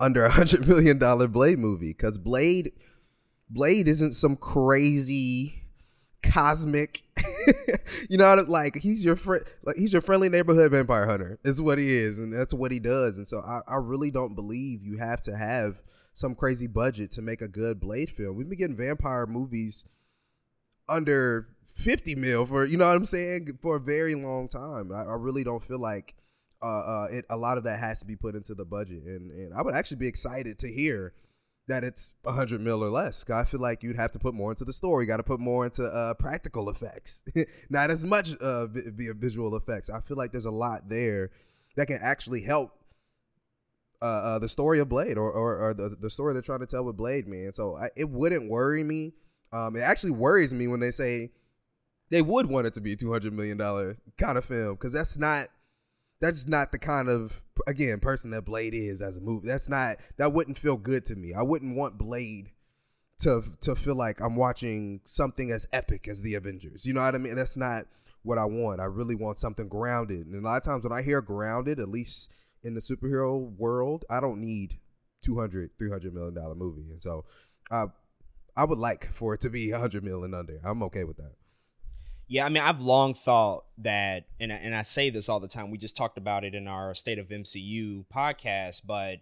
under 0.00 0.24
a 0.24 0.30
hundred 0.30 0.66
million 0.66 0.98
dollar 0.98 1.28
Blade 1.28 1.58
movie 1.58 1.92
because 1.92 2.18
Blade, 2.18 2.72
Blade 3.50 3.86
isn't 3.88 4.14
some 4.14 4.36
crazy 4.36 5.64
cosmic. 6.22 7.02
you 8.08 8.16
know, 8.16 8.34
like 8.48 8.76
he's 8.76 9.04
your 9.04 9.16
friend, 9.16 9.44
like 9.64 9.76
he's 9.76 9.92
your 9.92 10.02
friendly 10.02 10.30
neighborhood 10.30 10.72
vampire 10.72 11.06
hunter. 11.06 11.38
Is 11.44 11.60
what 11.60 11.78
he 11.78 11.94
is, 11.94 12.18
and 12.18 12.32
that's 12.32 12.54
what 12.54 12.72
he 12.72 12.80
does. 12.80 13.18
And 13.18 13.28
so 13.28 13.40
I, 13.40 13.60
I 13.68 13.76
really 13.76 14.10
don't 14.10 14.34
believe 14.34 14.82
you 14.82 14.96
have 14.96 15.20
to 15.22 15.36
have 15.36 15.80
some 16.14 16.34
crazy 16.34 16.66
budget 16.66 17.12
to 17.12 17.22
make 17.22 17.42
a 17.42 17.48
good 17.48 17.80
Blade 17.80 18.08
film. 18.08 18.36
We've 18.36 18.48
been 18.48 18.58
getting 18.58 18.76
vampire 18.76 19.26
movies 19.26 19.84
under 20.88 21.48
50 21.64 22.16
mil 22.16 22.44
for 22.44 22.66
you 22.66 22.76
know 22.76 22.86
what 22.86 22.96
I'm 22.96 23.04
saying 23.04 23.58
for 23.60 23.76
a 23.76 23.80
very 23.80 24.14
long 24.14 24.48
time. 24.48 24.90
I, 24.90 25.02
I 25.02 25.14
really 25.14 25.44
don't 25.44 25.62
feel 25.62 25.78
like 25.78 26.14
uh, 26.62 26.66
uh, 26.66 27.06
it, 27.10 27.24
a 27.30 27.36
lot 27.36 27.58
of 27.58 27.64
that 27.64 27.80
has 27.80 28.00
to 28.00 28.06
be 28.06 28.16
put 28.16 28.34
into 28.34 28.54
the 28.54 28.64
budget, 28.64 29.02
and 29.04 29.30
and 29.30 29.54
I 29.54 29.62
would 29.62 29.74
actually 29.74 29.98
be 29.98 30.08
excited 30.08 30.58
to 30.60 30.68
hear 30.68 31.12
that 31.68 31.84
it's 31.84 32.14
100 32.22 32.60
mil 32.60 32.82
or 32.82 32.90
less. 32.90 33.28
I 33.30 33.44
feel 33.44 33.60
like 33.60 33.82
you'd 33.82 33.96
have 33.96 34.10
to 34.12 34.18
put 34.18 34.34
more 34.34 34.50
into 34.50 34.64
the 34.64 34.72
story. 34.72 35.06
Got 35.06 35.18
to 35.18 35.22
put 35.22 35.40
more 35.40 35.64
into 35.64 35.84
uh, 35.84 36.14
practical 36.14 36.68
effects, 36.70 37.24
not 37.70 37.90
as 37.90 38.04
much 38.04 38.32
uh, 38.40 38.66
via 38.66 39.14
visual 39.14 39.56
effects. 39.56 39.88
I 39.90 40.00
feel 40.00 40.16
like 40.16 40.32
there's 40.32 40.44
a 40.44 40.50
lot 40.50 40.88
there 40.88 41.30
that 41.76 41.86
can 41.86 41.98
actually 42.02 42.42
help 42.42 42.72
uh, 44.02 44.04
uh, 44.04 44.38
the 44.40 44.48
story 44.48 44.80
of 44.80 44.88
Blade 44.88 45.16
or, 45.16 45.30
or, 45.30 45.58
or 45.58 45.74
the, 45.74 45.96
the 46.00 46.10
story 46.10 46.32
they're 46.32 46.42
trying 46.42 46.60
to 46.60 46.66
tell 46.66 46.84
with 46.84 46.96
Blade, 46.96 47.28
man. 47.28 47.52
So 47.52 47.76
I, 47.76 47.88
it 47.96 48.10
wouldn't 48.10 48.50
worry 48.50 48.82
me. 48.82 49.12
Um, 49.52 49.76
it 49.76 49.80
actually 49.80 50.10
worries 50.12 50.52
me 50.52 50.66
when 50.66 50.80
they 50.80 50.90
say 50.90 51.30
they 52.10 52.22
would 52.22 52.46
want 52.46 52.66
it 52.66 52.74
to 52.74 52.80
be 52.80 52.94
a 52.94 52.96
two 52.96 53.12
hundred 53.12 53.32
million 53.32 53.56
dollar 53.56 53.96
kind 54.18 54.36
of 54.36 54.44
film 54.44 54.74
because 54.74 54.92
that's 54.92 55.18
not 55.18 55.48
that's 56.22 56.46
not 56.46 56.70
the 56.70 56.78
kind 56.78 57.08
of 57.08 57.44
again 57.66 57.98
person 57.98 58.30
that 58.30 58.44
Blade 58.44 58.74
is 58.74 59.02
as 59.02 59.18
a 59.18 59.20
movie. 59.20 59.48
That's 59.48 59.68
not 59.68 59.96
that 60.16 60.32
wouldn't 60.32 60.56
feel 60.56 60.78
good 60.78 61.04
to 61.06 61.16
me. 61.16 61.34
I 61.36 61.42
wouldn't 61.42 61.76
want 61.76 61.98
Blade 61.98 62.52
to 63.18 63.42
to 63.62 63.74
feel 63.74 63.96
like 63.96 64.20
I'm 64.20 64.36
watching 64.36 65.00
something 65.04 65.50
as 65.50 65.66
epic 65.72 66.06
as 66.08 66.22
the 66.22 66.36
Avengers. 66.36 66.86
You 66.86 66.94
know 66.94 67.02
what 67.02 67.16
I 67.16 67.18
mean? 67.18 67.34
That's 67.34 67.56
not 67.56 67.84
what 68.22 68.38
I 68.38 68.44
want. 68.44 68.80
I 68.80 68.84
really 68.84 69.16
want 69.16 69.40
something 69.40 69.68
grounded. 69.68 70.26
And 70.26 70.36
a 70.36 70.48
lot 70.48 70.56
of 70.58 70.62
times 70.62 70.84
when 70.84 70.92
I 70.92 71.02
hear 71.02 71.20
grounded, 71.20 71.80
at 71.80 71.88
least 71.88 72.32
in 72.62 72.74
the 72.74 72.80
superhero 72.80 73.54
world, 73.56 74.04
I 74.08 74.20
don't 74.20 74.40
need 74.40 74.78
200 75.24 75.70
300 75.76 76.14
million 76.14 76.34
dollar 76.34 76.54
movie. 76.54 76.88
And 76.90 77.02
so 77.02 77.24
uh, 77.72 77.88
I 78.56 78.64
would 78.64 78.78
like 78.78 79.10
for 79.10 79.34
it 79.34 79.40
to 79.40 79.50
be 79.50 79.72
100 79.72 80.04
million 80.04 80.34
under. 80.34 80.60
I'm 80.64 80.84
okay 80.84 81.02
with 81.02 81.16
that. 81.16 81.32
Yeah, 82.32 82.46
I 82.46 82.48
mean, 82.48 82.62
I've 82.62 82.80
long 82.80 83.12
thought 83.12 83.66
that, 83.76 84.24
and 84.40 84.50
I, 84.50 84.56
and 84.56 84.74
I 84.74 84.80
say 84.80 85.10
this 85.10 85.28
all 85.28 85.38
the 85.38 85.48
time. 85.48 85.70
We 85.70 85.76
just 85.76 85.98
talked 85.98 86.16
about 86.16 86.44
it 86.44 86.54
in 86.54 86.66
our 86.66 86.94
State 86.94 87.18
of 87.18 87.28
MCU 87.28 88.06
podcast, 88.06 88.80
but 88.86 89.18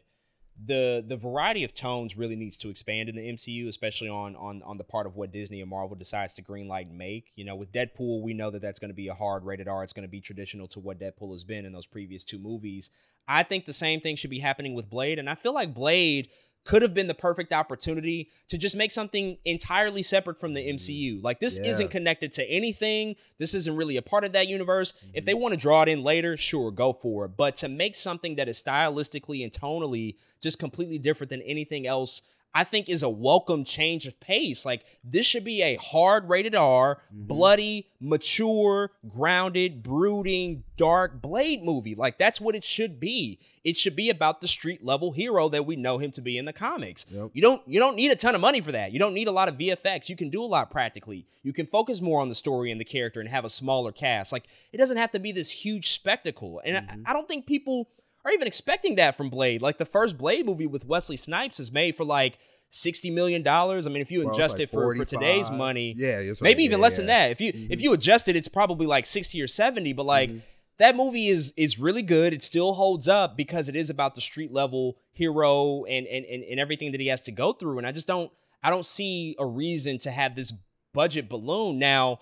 the 0.64 1.04
the 1.04 1.16
variety 1.16 1.64
of 1.64 1.74
tones 1.74 2.16
really 2.16 2.36
needs 2.36 2.56
to 2.58 2.70
expand 2.70 3.08
in 3.08 3.16
the 3.16 3.28
MCU, 3.32 3.66
especially 3.66 4.08
on 4.08 4.36
on 4.36 4.62
on 4.62 4.78
the 4.78 4.84
part 4.84 5.08
of 5.08 5.16
what 5.16 5.32
Disney 5.32 5.60
and 5.60 5.68
Marvel 5.68 5.96
decides 5.96 6.34
to 6.34 6.42
greenlight 6.42 6.82
and 6.82 6.96
make. 6.96 7.32
You 7.34 7.44
know, 7.44 7.56
with 7.56 7.72
Deadpool, 7.72 8.22
we 8.22 8.32
know 8.32 8.48
that 8.48 8.62
that's 8.62 8.78
going 8.78 8.92
to 8.92 8.94
be 8.94 9.08
a 9.08 9.14
hard 9.14 9.44
rated 9.44 9.66
R. 9.66 9.82
It's 9.82 9.92
going 9.92 10.06
to 10.06 10.08
be 10.08 10.20
traditional 10.20 10.68
to 10.68 10.78
what 10.78 11.00
Deadpool 11.00 11.32
has 11.32 11.42
been 11.42 11.66
in 11.66 11.72
those 11.72 11.86
previous 11.86 12.22
two 12.22 12.38
movies. 12.38 12.92
I 13.26 13.42
think 13.42 13.66
the 13.66 13.72
same 13.72 14.00
thing 14.00 14.14
should 14.14 14.30
be 14.30 14.38
happening 14.38 14.74
with 14.74 14.88
Blade, 14.88 15.18
and 15.18 15.28
I 15.28 15.34
feel 15.34 15.52
like 15.52 15.74
Blade 15.74 16.28
could 16.64 16.82
have 16.82 16.94
been 16.94 17.06
the 17.06 17.14
perfect 17.14 17.52
opportunity 17.52 18.28
to 18.48 18.58
just 18.58 18.76
make 18.76 18.90
something 18.90 19.38
entirely 19.44 20.02
separate 20.02 20.38
from 20.38 20.54
the 20.54 20.60
mm-hmm. 20.60 20.76
MCU. 20.76 21.22
Like 21.22 21.40
this 21.40 21.58
Yeah. 21.58 21.70
isn't 21.70 21.90
connected 21.90 22.32
to 22.34 22.48
anything. 22.50 23.16
This 23.38 23.54
isn't 23.54 23.76
really 23.76 23.96
a 23.96 24.02
part 24.02 24.24
of 24.24 24.32
that 24.32 24.48
universe. 24.48 24.92
If 25.14 25.24
they 25.24 25.32
mm-hmm. 25.32 25.40
want 25.40 25.54
to 25.54 25.60
draw 25.60 25.82
it 25.82 25.88
in 25.88 26.02
later, 26.02 26.36
sure, 26.36 26.70
go 26.70 26.92
for 26.92 27.24
it. 27.24 27.36
But 27.36 27.56
to 27.58 27.68
make 27.68 27.94
something 27.94 28.36
that 28.36 28.48
is 28.48 28.62
stylistically 28.62 29.42
and 29.42 29.52
tonally 29.52 30.16
just 30.40 30.58
completely 30.58 30.98
different 30.98 31.30
than 31.30 31.42
anything 31.42 31.86
else, 31.86 32.22
I 32.54 32.64
think 32.64 32.88
is 32.88 33.02
a 33.02 33.08
welcome 33.08 33.64
change 33.64 34.06
of 34.06 34.18
pace. 34.20 34.64
Like 34.64 34.84
this 35.04 35.26
should 35.26 35.44
be 35.44 35.62
a 35.62 35.76
hard 35.76 36.28
rated 36.28 36.54
R, 36.54 36.96
mm-hmm. 36.96 37.26
bloody, 37.26 37.88
mature, 38.00 38.90
grounded, 39.08 39.82
brooding, 39.82 40.64
dark 40.76 41.22
Blade 41.22 41.62
movie. 41.62 41.94
Like 41.94 42.18
that's 42.18 42.40
what 42.40 42.56
it 42.56 42.64
should 42.64 42.98
be. 42.98 43.38
It 43.62 43.76
should 43.76 43.94
be 43.94 44.10
about 44.10 44.40
the 44.40 44.48
street 44.48 44.84
level 44.84 45.12
hero 45.12 45.48
that 45.50 45.66
we 45.66 45.76
know 45.76 45.98
him 45.98 46.10
to 46.12 46.20
be 46.20 46.38
in 46.38 46.44
the 46.44 46.52
comics. 46.52 47.06
Yep. 47.10 47.30
You 47.34 47.42
don't 47.42 47.62
you 47.66 47.78
don't 47.78 47.96
need 47.96 48.10
a 48.10 48.16
ton 48.16 48.34
of 48.34 48.40
money 48.40 48.60
for 48.60 48.72
that. 48.72 48.92
You 48.92 48.98
don't 48.98 49.14
need 49.14 49.28
a 49.28 49.32
lot 49.32 49.48
of 49.48 49.56
VFX. 49.56 50.08
You 50.08 50.16
can 50.16 50.30
do 50.30 50.42
a 50.42 50.46
lot 50.46 50.70
practically. 50.70 51.26
You 51.42 51.52
can 51.52 51.66
focus 51.66 52.00
more 52.00 52.20
on 52.20 52.28
the 52.28 52.34
story 52.34 52.72
and 52.72 52.80
the 52.80 52.84
character 52.84 53.20
and 53.20 53.28
have 53.28 53.44
a 53.44 53.50
smaller 53.50 53.92
cast. 53.92 54.32
Like 54.32 54.46
it 54.72 54.78
doesn't 54.78 54.96
have 54.96 55.12
to 55.12 55.20
be 55.20 55.30
this 55.30 55.50
huge 55.50 55.90
spectacle. 55.90 56.60
And 56.64 56.78
I, 56.78 56.80
mm-hmm. 56.80 57.02
I 57.06 57.12
don't 57.12 57.28
think 57.28 57.46
people 57.46 57.88
are 58.24 58.32
even 58.32 58.46
expecting 58.46 58.96
that 58.96 59.16
from 59.16 59.30
Blade. 59.30 59.62
Like 59.62 59.78
the 59.78 59.84
first 59.84 60.18
Blade 60.18 60.46
movie 60.46 60.66
with 60.66 60.84
Wesley 60.84 61.16
Snipes 61.16 61.60
is 61.60 61.72
made 61.72 61.96
for 61.96 62.04
like 62.04 62.38
sixty 62.68 63.10
million 63.10 63.42
dollars. 63.42 63.86
I 63.86 63.90
mean, 63.90 64.02
if 64.02 64.10
you 64.10 64.22
Bro, 64.24 64.34
adjust 64.34 64.54
like 64.54 64.64
it 64.64 64.70
for, 64.70 64.94
for 64.94 65.04
today's 65.04 65.50
money, 65.50 65.94
Yeah, 65.96 66.32
maybe 66.40 66.64
even 66.64 66.78
yeah, 66.78 66.82
less 66.82 66.96
than 66.96 67.06
that. 67.06 67.30
If 67.30 67.40
you 67.40 67.52
if 67.54 67.80
you 67.80 67.92
adjust 67.92 68.28
it, 68.28 68.36
it's 68.36 68.48
probably 68.48 68.86
like 68.86 69.06
sixty 69.06 69.40
or 69.42 69.46
seventy. 69.46 69.92
But 69.92 70.06
like 70.06 70.30
that 70.78 70.96
movie 70.96 71.28
is 71.28 71.52
is 71.56 71.78
really 71.78 72.02
good. 72.02 72.32
It 72.32 72.42
still 72.42 72.74
holds 72.74 73.08
up 73.08 73.36
because 73.36 73.68
it 73.68 73.76
is 73.76 73.90
about 73.90 74.14
the 74.14 74.20
street 74.20 74.52
level 74.52 74.96
hero 75.12 75.84
and 75.84 76.06
and 76.06 76.24
and, 76.24 76.42
and 76.44 76.60
everything 76.60 76.92
that 76.92 77.00
he 77.00 77.08
has 77.08 77.20
to 77.22 77.32
go 77.32 77.52
through. 77.52 77.78
And 77.78 77.86
I 77.86 77.92
just 77.92 78.06
don't 78.06 78.32
I 78.62 78.70
don't 78.70 78.86
see 78.86 79.36
a 79.38 79.46
reason 79.46 79.98
to 80.00 80.10
have 80.10 80.34
this 80.36 80.52
budget 80.92 81.28
balloon 81.28 81.78
now. 81.78 82.20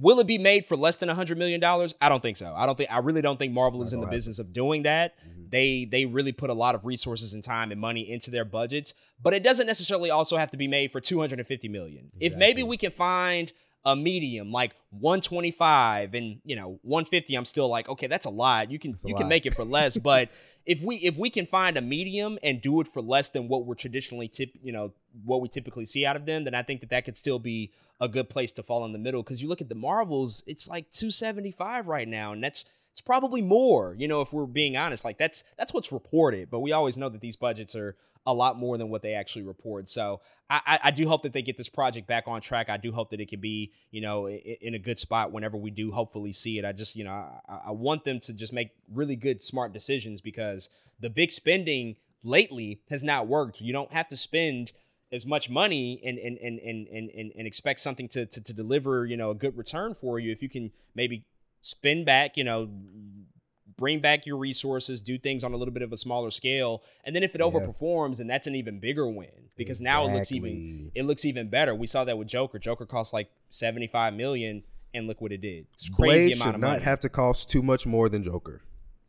Will 0.00 0.18
it 0.20 0.26
be 0.26 0.38
made 0.38 0.66
for 0.66 0.76
less 0.76 0.96
than 0.96 1.08
hundred 1.08 1.38
million 1.38 1.60
dollars? 1.60 1.94
I 2.00 2.08
don't 2.08 2.22
think 2.22 2.36
so. 2.36 2.54
I 2.56 2.66
don't 2.66 2.76
think. 2.76 2.90
I 2.90 2.98
really 2.98 3.22
don't 3.22 3.38
think 3.38 3.52
Marvel 3.52 3.82
is 3.82 3.92
in 3.92 4.00
the 4.00 4.06
gonna 4.06 4.16
business 4.16 4.38
of 4.38 4.52
doing 4.52 4.84
that. 4.84 5.14
They 5.50 5.84
they 5.84 6.06
really 6.06 6.32
put 6.32 6.48
a 6.48 6.54
lot 6.54 6.74
of 6.74 6.84
resources 6.84 7.34
and 7.34 7.44
time 7.44 7.70
and 7.70 7.80
money 7.80 8.10
into 8.10 8.30
their 8.30 8.44
budgets, 8.44 8.94
but 9.22 9.34
it 9.34 9.42
doesn't 9.42 9.66
necessarily 9.66 10.10
also 10.10 10.36
have 10.36 10.50
to 10.52 10.56
be 10.56 10.68
made 10.68 10.90
for 10.90 11.00
two 11.00 11.20
hundred 11.20 11.38
and 11.38 11.46
fifty 11.46 11.68
million. 11.68 12.08
If 12.18 12.36
maybe 12.36 12.62
we 12.62 12.76
can 12.76 12.90
find 12.90 13.52
a 13.84 13.96
medium 13.96 14.52
like 14.52 14.74
125 14.90 16.12
and 16.12 16.40
you 16.44 16.54
know 16.54 16.78
150 16.82 17.34
i'm 17.34 17.46
still 17.46 17.66
like 17.68 17.88
okay 17.88 18.06
that's 18.06 18.26
a 18.26 18.30
lot 18.30 18.70
you 18.70 18.78
can 18.78 18.94
you 19.06 19.14
can 19.14 19.26
make 19.26 19.46
it 19.46 19.54
for 19.54 19.64
less 19.64 19.96
but 19.96 20.28
if 20.66 20.82
we 20.82 20.96
if 20.96 21.18
we 21.18 21.30
can 21.30 21.46
find 21.46 21.76
a 21.76 21.80
medium 21.80 22.38
and 22.42 22.60
do 22.60 22.80
it 22.80 22.88
for 22.88 23.00
less 23.02 23.30
than 23.30 23.48
what 23.48 23.66
we're 23.66 23.74
traditionally 23.74 24.28
tip 24.28 24.50
you 24.62 24.72
know 24.72 24.92
what 25.24 25.40
we 25.40 25.48
typically 25.48 25.86
see 25.86 26.04
out 26.04 26.16
of 26.16 26.26
them 26.26 26.44
then 26.44 26.54
i 26.54 26.62
think 26.62 26.80
that 26.80 26.90
that 26.90 27.04
could 27.04 27.16
still 27.16 27.38
be 27.38 27.72
a 28.00 28.08
good 28.08 28.30
place 28.30 28.50
to 28.52 28.62
fall 28.62 28.84
in 28.84 28.92
the 28.92 28.98
middle. 28.98 29.22
Because 29.22 29.42
you 29.42 29.48
look 29.48 29.60
at 29.60 29.68
the 29.68 29.74
marvels 29.74 30.42
it's 30.46 30.66
like 30.68 30.90
275 30.90 31.86
right 31.86 32.08
now 32.08 32.32
and 32.32 32.42
that's 32.42 32.64
it's 32.92 33.00
probably 33.00 33.42
more 33.42 33.94
you 33.96 34.08
know 34.08 34.20
if 34.20 34.32
we're 34.32 34.46
being 34.46 34.76
honest. 34.76 35.04
Like 35.04 35.18
that's 35.18 35.44
that's 35.56 35.74
what's 35.74 35.92
reported 35.92 36.50
but 36.50 36.60
we 36.60 36.72
always 36.72 36.96
know 36.96 37.08
that 37.08 37.20
these 37.20 37.36
budgets 37.36 37.76
are 37.76 37.96
a 38.26 38.34
lot 38.34 38.56
more 38.56 38.76
than 38.78 38.88
what 38.88 39.02
they 39.02 39.14
actually 39.14 39.42
report 39.42 39.88
so 39.88 40.20
I, 40.50 40.80
I, 40.84 40.90
do 40.90 41.06
hope 41.06 41.22
that 41.22 41.32
they 41.32 41.42
get 41.42 41.56
this 41.56 41.68
project 41.68 42.08
back 42.08 42.24
on 42.26 42.40
track. 42.40 42.68
I 42.68 42.76
do 42.76 42.90
hope 42.90 43.10
that 43.10 43.20
it 43.20 43.28
can 43.28 43.38
be, 43.38 43.72
you 43.92 44.00
know, 44.00 44.28
in, 44.28 44.74
a 44.74 44.80
good 44.80 44.98
spot 44.98 45.30
whenever 45.30 45.56
we 45.56 45.70
do 45.70 45.92
hopefully 45.92 46.32
see 46.32 46.58
it. 46.58 46.64
I 46.64 46.72
just, 46.72 46.96
you 46.96 47.04
know, 47.04 47.12
I, 47.12 47.60
I 47.66 47.70
want 47.70 48.02
them 48.02 48.18
to 48.18 48.32
just 48.32 48.52
make 48.52 48.70
really 48.92 49.14
good, 49.14 49.44
smart 49.44 49.72
decisions 49.72 50.20
because 50.20 50.68
the 50.98 51.08
big 51.08 51.30
spending 51.30 51.94
lately 52.24 52.80
has 52.90 53.04
not 53.04 53.28
worked. 53.28 53.60
You 53.60 53.72
don't 53.72 53.92
have 53.92 54.08
to 54.08 54.16
spend 54.16 54.72
as 55.12 55.24
much 55.24 55.48
money 55.48 56.00
and 56.04 56.18
and 56.18 56.36
and 56.38 56.58
and 56.58 56.88
and, 56.88 57.10
and, 57.10 57.32
and 57.36 57.46
expect 57.46 57.78
something 57.78 58.08
to, 58.08 58.26
to 58.26 58.40
to 58.40 58.52
deliver, 58.52 59.06
you 59.06 59.16
know, 59.16 59.30
a 59.30 59.34
good 59.36 59.56
return 59.56 59.94
for 59.94 60.18
you 60.18 60.32
if 60.32 60.42
you 60.42 60.48
can 60.48 60.72
maybe 60.96 61.24
spend 61.60 62.06
back, 62.06 62.36
you 62.36 62.42
know, 62.42 62.68
bring 63.80 63.98
back 63.98 64.26
your 64.26 64.36
resources, 64.36 65.00
do 65.00 65.18
things 65.18 65.42
on 65.42 65.52
a 65.52 65.56
little 65.56 65.74
bit 65.74 65.82
of 65.82 65.92
a 65.92 65.96
smaller 65.96 66.30
scale, 66.30 66.82
and 67.04 67.16
then 67.16 67.24
if 67.24 67.34
it 67.34 67.40
overperforms, 67.40 68.18
then 68.18 68.28
that's 68.28 68.46
an 68.46 68.54
even 68.54 68.78
bigger 68.78 69.08
win 69.08 69.48
because 69.56 69.80
now 69.80 70.06
it 70.06 70.12
looks 70.12 70.30
even 70.30 70.92
it 70.94 71.04
looks 71.04 71.24
even 71.24 71.48
better. 71.48 71.74
We 71.74 71.88
saw 71.88 72.04
that 72.04 72.16
with 72.16 72.28
Joker. 72.28 72.60
Joker 72.60 72.86
cost 72.86 73.12
like 73.12 73.28
seventy 73.48 73.88
five 73.88 74.14
million, 74.14 74.62
and 74.94 75.08
look 75.08 75.20
what 75.20 75.32
it 75.32 75.40
did. 75.40 75.66
It's 75.74 75.88
crazy 75.88 76.12
Blade 76.12 76.36
amount 76.36 76.48
should 76.48 76.54
of 76.56 76.60
not 76.60 76.68
money. 76.74 76.84
have 76.84 77.00
to 77.00 77.08
cost 77.08 77.50
too 77.50 77.62
much 77.62 77.86
more 77.86 78.08
than 78.08 78.22
Joker. 78.22 78.60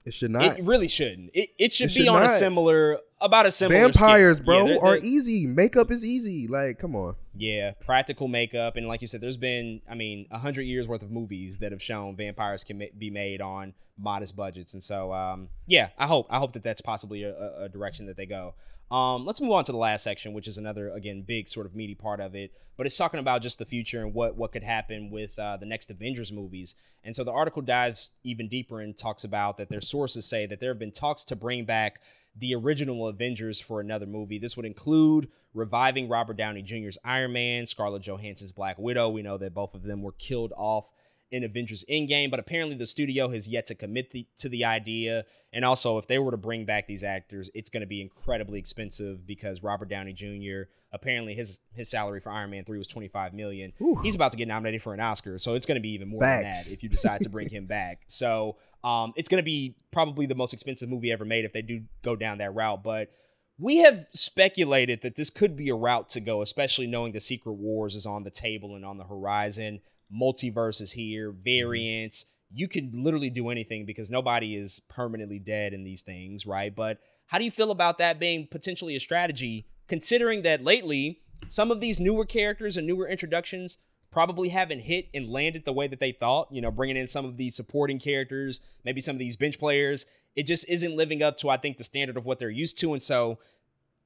It 0.04 0.14
should 0.14 0.32
not. 0.32 0.58
it 0.58 0.64
really 0.64 0.88
shouldn't. 0.88 1.30
It 1.34 1.50
it 1.60 1.74
should 1.74 1.92
It 1.92 1.96
be 1.96 2.00
should 2.02 2.08
on 2.10 2.24
a 2.24 2.30
similar 2.30 3.00
about 3.22 3.46
a 3.46 3.52
similar. 3.52 3.80
Vampires, 3.82 4.38
scale. 4.38 4.46
bro, 4.46 4.58
Yeah, 4.58 4.64
they're- 4.66 4.80
they're- 5.00 5.00
easy. 5.04 5.46
Makeup 5.46 5.92
is 5.92 6.04
easy. 6.04 6.48
Like, 6.48 6.80
come 6.80 6.96
on. 6.96 7.16
Yeah, 7.38 7.72
practical 7.86 8.28
makeup, 8.28 8.76
and 8.78 8.88
like 8.88 9.02
you 9.02 9.08
said, 9.08 9.22
there's 9.22 9.38
been, 9.38 9.82
I 9.88 9.94
mean, 9.94 10.26
a 10.32 10.40
hundred 10.40 10.64
years 10.64 10.88
worth 10.88 11.04
of 11.04 11.12
movies 11.12 11.60
that 11.60 11.72
have 11.72 11.82
shown 11.84 12.16
vampires 12.16 12.64
can 12.64 12.82
be 12.98 13.12
made 13.12 13.42
on 13.42 13.74
modest 13.98 14.36
budgets, 14.36 14.74
and 14.74 14.82
so, 14.82 15.14
um, 15.14 15.50
yeah, 15.68 15.90
I 16.00 16.08
hope, 16.08 16.26
I 16.32 16.40
hope 16.40 16.54
that 16.54 16.64
that's 16.64 16.82
possibly 16.82 17.22
a- 17.24 17.64
a 17.66 17.70
direction 17.70 18.08
that 18.08 18.18
they 18.18 18.26
go. 18.26 18.56
Um, 18.92 19.26
let's 19.26 19.40
move 19.40 19.54
on 19.54 19.64
to 19.64 19.72
the 19.72 19.78
last 19.78 20.04
section, 20.04 20.34
which 20.34 20.50
is 20.50 20.58
another, 20.58 20.90
again, 20.90 21.22
big 21.22 21.48
sort 21.48 21.66
of 21.66 21.74
meaty 21.74 21.96
part 21.96 22.20
of 22.20 22.36
it, 22.36 22.52
but 22.76 22.86
it's 22.86 22.98
talking 22.98 23.22
about 23.22 23.42
just 23.42 23.58
the 23.58 23.66
future 23.66 24.02
and 24.02 24.14
what 24.14 24.36
what 24.36 24.52
could 24.52 24.64
happen 24.64 25.10
with 25.10 25.40
uh, 25.40 25.56
the 25.56 25.66
next 25.66 25.90
Avengers 25.90 26.32
movies, 26.32 26.76
and 27.04 27.16
so 27.16 27.24
the 27.24 27.32
article 27.32 27.62
dives 27.62 28.12
even 28.24 28.50
deeper 28.50 28.82
and 28.82 28.98
talks 28.98 29.24
about 29.24 29.56
that 29.58 29.70
their 29.70 29.82
sources 29.82 30.26
say 30.26 30.46
that 30.46 30.60
there 30.60 30.72
have 30.72 30.80
been 30.80 30.92
talks 30.92 31.24
to 31.24 31.38
bring 31.38 31.64
back 31.64 32.02
the 32.36 32.54
original 32.54 33.08
Avengers 33.08 33.62
for 33.62 33.80
another 33.80 34.06
movie. 34.06 34.40
This 34.40 34.58
would 34.58 34.66
include 34.66 35.30
reviving 35.54 36.10
Robert 36.10 36.38
Downey 36.38 36.62
Jr.'s 36.62 36.98
Iron 37.06 37.34
Man, 37.34 37.68
Scarlett 37.68 38.04
Johansson's 38.04 38.52
Black 38.52 38.78
Widow. 38.78 39.10
We 39.10 39.22
know 39.22 39.38
that 39.38 39.54
both 39.54 39.74
of 39.74 39.84
them 39.84 40.02
were 40.02 40.14
killed 40.14 40.54
off 40.58 40.92
in 41.32 41.44
Avengers 41.44 41.86
Endgame, 41.90 42.30
but 42.30 42.40
apparently 42.40 42.76
the 42.76 42.86
studio 42.86 43.30
has 43.30 43.48
yet 43.48 43.66
to 43.68 43.76
commit 43.76 44.12
the, 44.12 44.28
to 44.38 44.50
the 44.50 44.66
idea. 44.66 45.26
And 45.54 45.64
also, 45.64 45.98
if 45.98 46.08
they 46.08 46.20
were 46.20 46.32
to 46.32 46.38
bring 46.38 46.66
back 46.66 46.88
these 46.88 47.04
actors, 47.04 47.50
it's 47.54 47.70
going 47.70 47.82
to 47.82 47.88
be 47.88 48.02
incredibly 48.02 48.60
expensive 48.60 49.26
because 49.26 49.64
Robert 49.64 49.90
Downey 49.90 50.14
Jr. 50.14 50.70
apparently 50.92 51.34
his 51.34 51.60
his 51.74 51.90
salary 51.90 52.20
for 52.20 52.32
Iron 52.32 52.52
Man 52.52 52.64
three 52.64 52.78
was 52.78 52.88
twenty 52.88 53.08
five 53.08 53.34
million. 53.34 53.74
He's 54.04 54.16
about 54.16 54.32
to 54.34 54.38
get 54.38 54.48
nominated 54.48 54.82
for 54.82 54.94
an 54.94 55.00
Oscar, 55.00 55.38
so 55.38 55.56
it's 55.56 55.66
going 55.66 55.76
to 55.76 55.82
be 55.82 55.94
even 55.94 56.10
more 56.10 56.22
than 56.22 56.44
that 56.44 56.72
if 56.72 56.84
you 56.84 56.90
decide 56.90 57.22
to 57.22 57.30
bring 57.30 57.50
him 57.50 57.66
back. 57.66 58.02
So 58.08 58.58
um, 58.84 59.14
it's 59.16 59.30
going 59.30 59.42
to 59.42 59.46
be 59.46 59.76
probably 59.92 60.26
the 60.26 60.36
most 60.36 60.54
expensive 60.54 60.90
movie 60.90 61.12
ever 61.12 61.26
made 61.26 61.46
if 61.46 61.54
they 61.54 61.62
do 61.62 61.84
go 62.04 62.16
down 62.16 62.38
that 62.38 62.54
route. 62.54 62.84
But 62.84 63.10
we 63.58 63.78
have 63.78 64.06
speculated 64.14 65.02
that 65.02 65.16
this 65.16 65.30
could 65.30 65.56
be 65.56 65.70
a 65.70 65.76
route 65.76 66.10
to 66.10 66.20
go, 66.20 66.42
especially 66.42 66.88
knowing 66.88 67.14
the 67.14 67.20
Secret 67.20 67.54
Wars 67.54 67.96
is 67.96 68.06
on 68.06 68.24
the 68.24 68.32
table 68.32 68.76
and 68.76 68.86
on 68.86 68.98
the 68.98 69.04
horizon. 69.04 69.82
Multiverse 70.14 70.82
is 70.82 70.92
here, 70.92 71.32
mm-hmm. 71.32 71.44
variants. 71.44 72.26
You 72.54 72.68
can 72.68 72.92
literally 72.94 73.30
do 73.30 73.50
anything 73.50 73.86
because 73.86 74.12
nobody 74.12 74.56
is 74.56 74.82
permanently 74.90 75.40
dead 75.40 75.74
in 75.74 75.84
these 75.84 76.02
things, 76.02 76.46
right? 76.46 76.76
But 76.76 77.00
how 77.28 77.38
do 77.38 77.46
you 77.46 77.52
feel 77.52 77.72
about 77.72 77.98
that 78.00 78.20
being 78.20 78.48
potentially 78.50 78.96
a 78.96 79.00
strategy, 79.00 79.68
considering 79.88 80.42
that 80.42 80.64
lately 80.64 81.22
some 81.48 81.72
of 81.72 81.80
these 81.80 82.00
newer 82.00 82.26
characters 82.26 82.78
and 82.78 82.86
newer 82.86 83.08
introductions 83.08 83.78
probably 84.12 84.50
haven't 84.50 84.82
hit 84.82 85.08
and 85.14 85.30
landed 85.30 85.64
the 85.64 85.74
way 85.74 85.88
that 85.88 86.00
they 86.00 86.12
thought. 86.12 86.50
You 86.52 86.62
know, 86.62 86.72
bringing 86.72 86.98
in 86.98 87.08
some 87.08 87.26
of 87.26 87.38
these 87.38 87.56
supporting 87.56 88.00
characters, 88.00 88.60
maybe 88.84 89.02
some 89.02 89.16
of 89.16 89.20
these 89.20 89.38
bench 89.38 89.58
players, 89.58 90.06
it 90.36 90.44
just 90.44 90.68
isn't 90.70 90.96
living 90.96 91.24
up 91.24 91.38
to 91.40 91.50
I 91.50 91.58
think 91.58 91.78
the 91.78 91.84
standard 91.84 92.18
of 92.18 92.26
what 92.26 92.40
they're 92.40 92.50
used 92.50 92.78
to, 92.80 92.94
and 92.94 93.02
so 93.02 93.40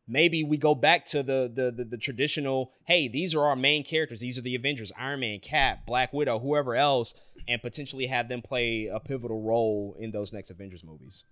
maybe 0.07 0.43
we 0.43 0.57
go 0.57 0.75
back 0.75 1.05
to 1.07 1.23
the 1.23 1.51
the 1.53 1.71
the, 1.71 1.85
the 1.85 1.97
traditional. 1.97 2.71
Hey, 2.85 3.07
these 3.07 3.35
are 3.35 3.41
our 3.41 3.55
main 3.55 3.83
characters. 3.83 4.19
These 4.19 4.37
are 4.37 4.41
the 4.41 4.55
Avengers: 4.55 4.91
Iron 4.97 5.21
Man, 5.21 5.39
Cap, 5.39 5.85
Black 5.85 6.13
Widow, 6.13 6.39
whoever 6.39 6.75
else, 6.75 7.13
and 7.47 7.61
potentially 7.61 8.07
have 8.07 8.29
them 8.29 8.41
play 8.41 8.89
a 8.91 8.99
pivotal 8.99 9.41
role 9.41 9.95
in 9.99 10.11
those 10.11 10.33
next 10.33 10.51
Avengers 10.51 10.83
movies. 10.83 11.23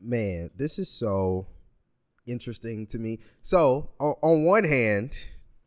Man, 0.00 0.50
this 0.56 0.78
is 0.78 0.88
so 0.90 1.46
interesting 2.26 2.86
to 2.88 2.98
me. 2.98 3.18
So, 3.40 3.90
on, 4.00 4.14
on 4.22 4.44
one 4.44 4.64
hand, 4.64 5.16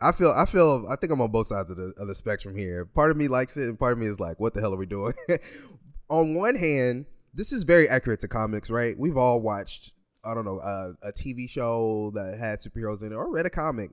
I 0.02 0.12
feel 0.12 0.34
I 0.36 0.46
feel 0.46 0.88
I 0.90 0.96
think 0.96 1.12
I'm 1.12 1.22
on 1.22 1.32
both 1.32 1.48
sides 1.48 1.72
of 1.72 1.78
the 1.78 1.94
of 1.98 2.08
the 2.08 2.16
spectrum 2.16 2.56
here. 2.56 2.86
Part 2.86 3.12
of 3.12 3.18
me 3.18 3.28
likes 3.28 3.58
it, 3.58 3.68
and 3.70 3.80
part 3.80 3.94
of 3.94 4.00
me 4.00 4.08
is 4.08 4.20
like, 4.20 4.40
"What 4.40 4.54
the 4.54 4.62
hell 4.62 4.74
are 4.74 4.78
we 4.78 4.86
doing?" 4.86 5.14
on 6.10 6.36
one 6.36 6.56
hand, 6.56 7.06
this 7.34 7.52
is 7.52 7.64
very 7.64 7.88
accurate 7.88 8.20
to 8.22 8.28
comics, 8.28 8.70
right? 8.70 8.98
We've 8.98 9.18
all 9.18 9.42
watched, 9.42 9.94
I 10.26 10.34
don't 10.34 10.46
know, 10.46 10.60
uh, 10.60 10.94
a 11.04 11.12
TV 11.12 11.50
show 11.50 12.12
that 12.16 12.38
had 12.38 12.60
superheroes 12.60 13.02
in 13.04 13.12
it, 13.12 13.16
or 13.16 13.30
read 13.32 13.46
a 13.46 13.50
comic 13.50 13.92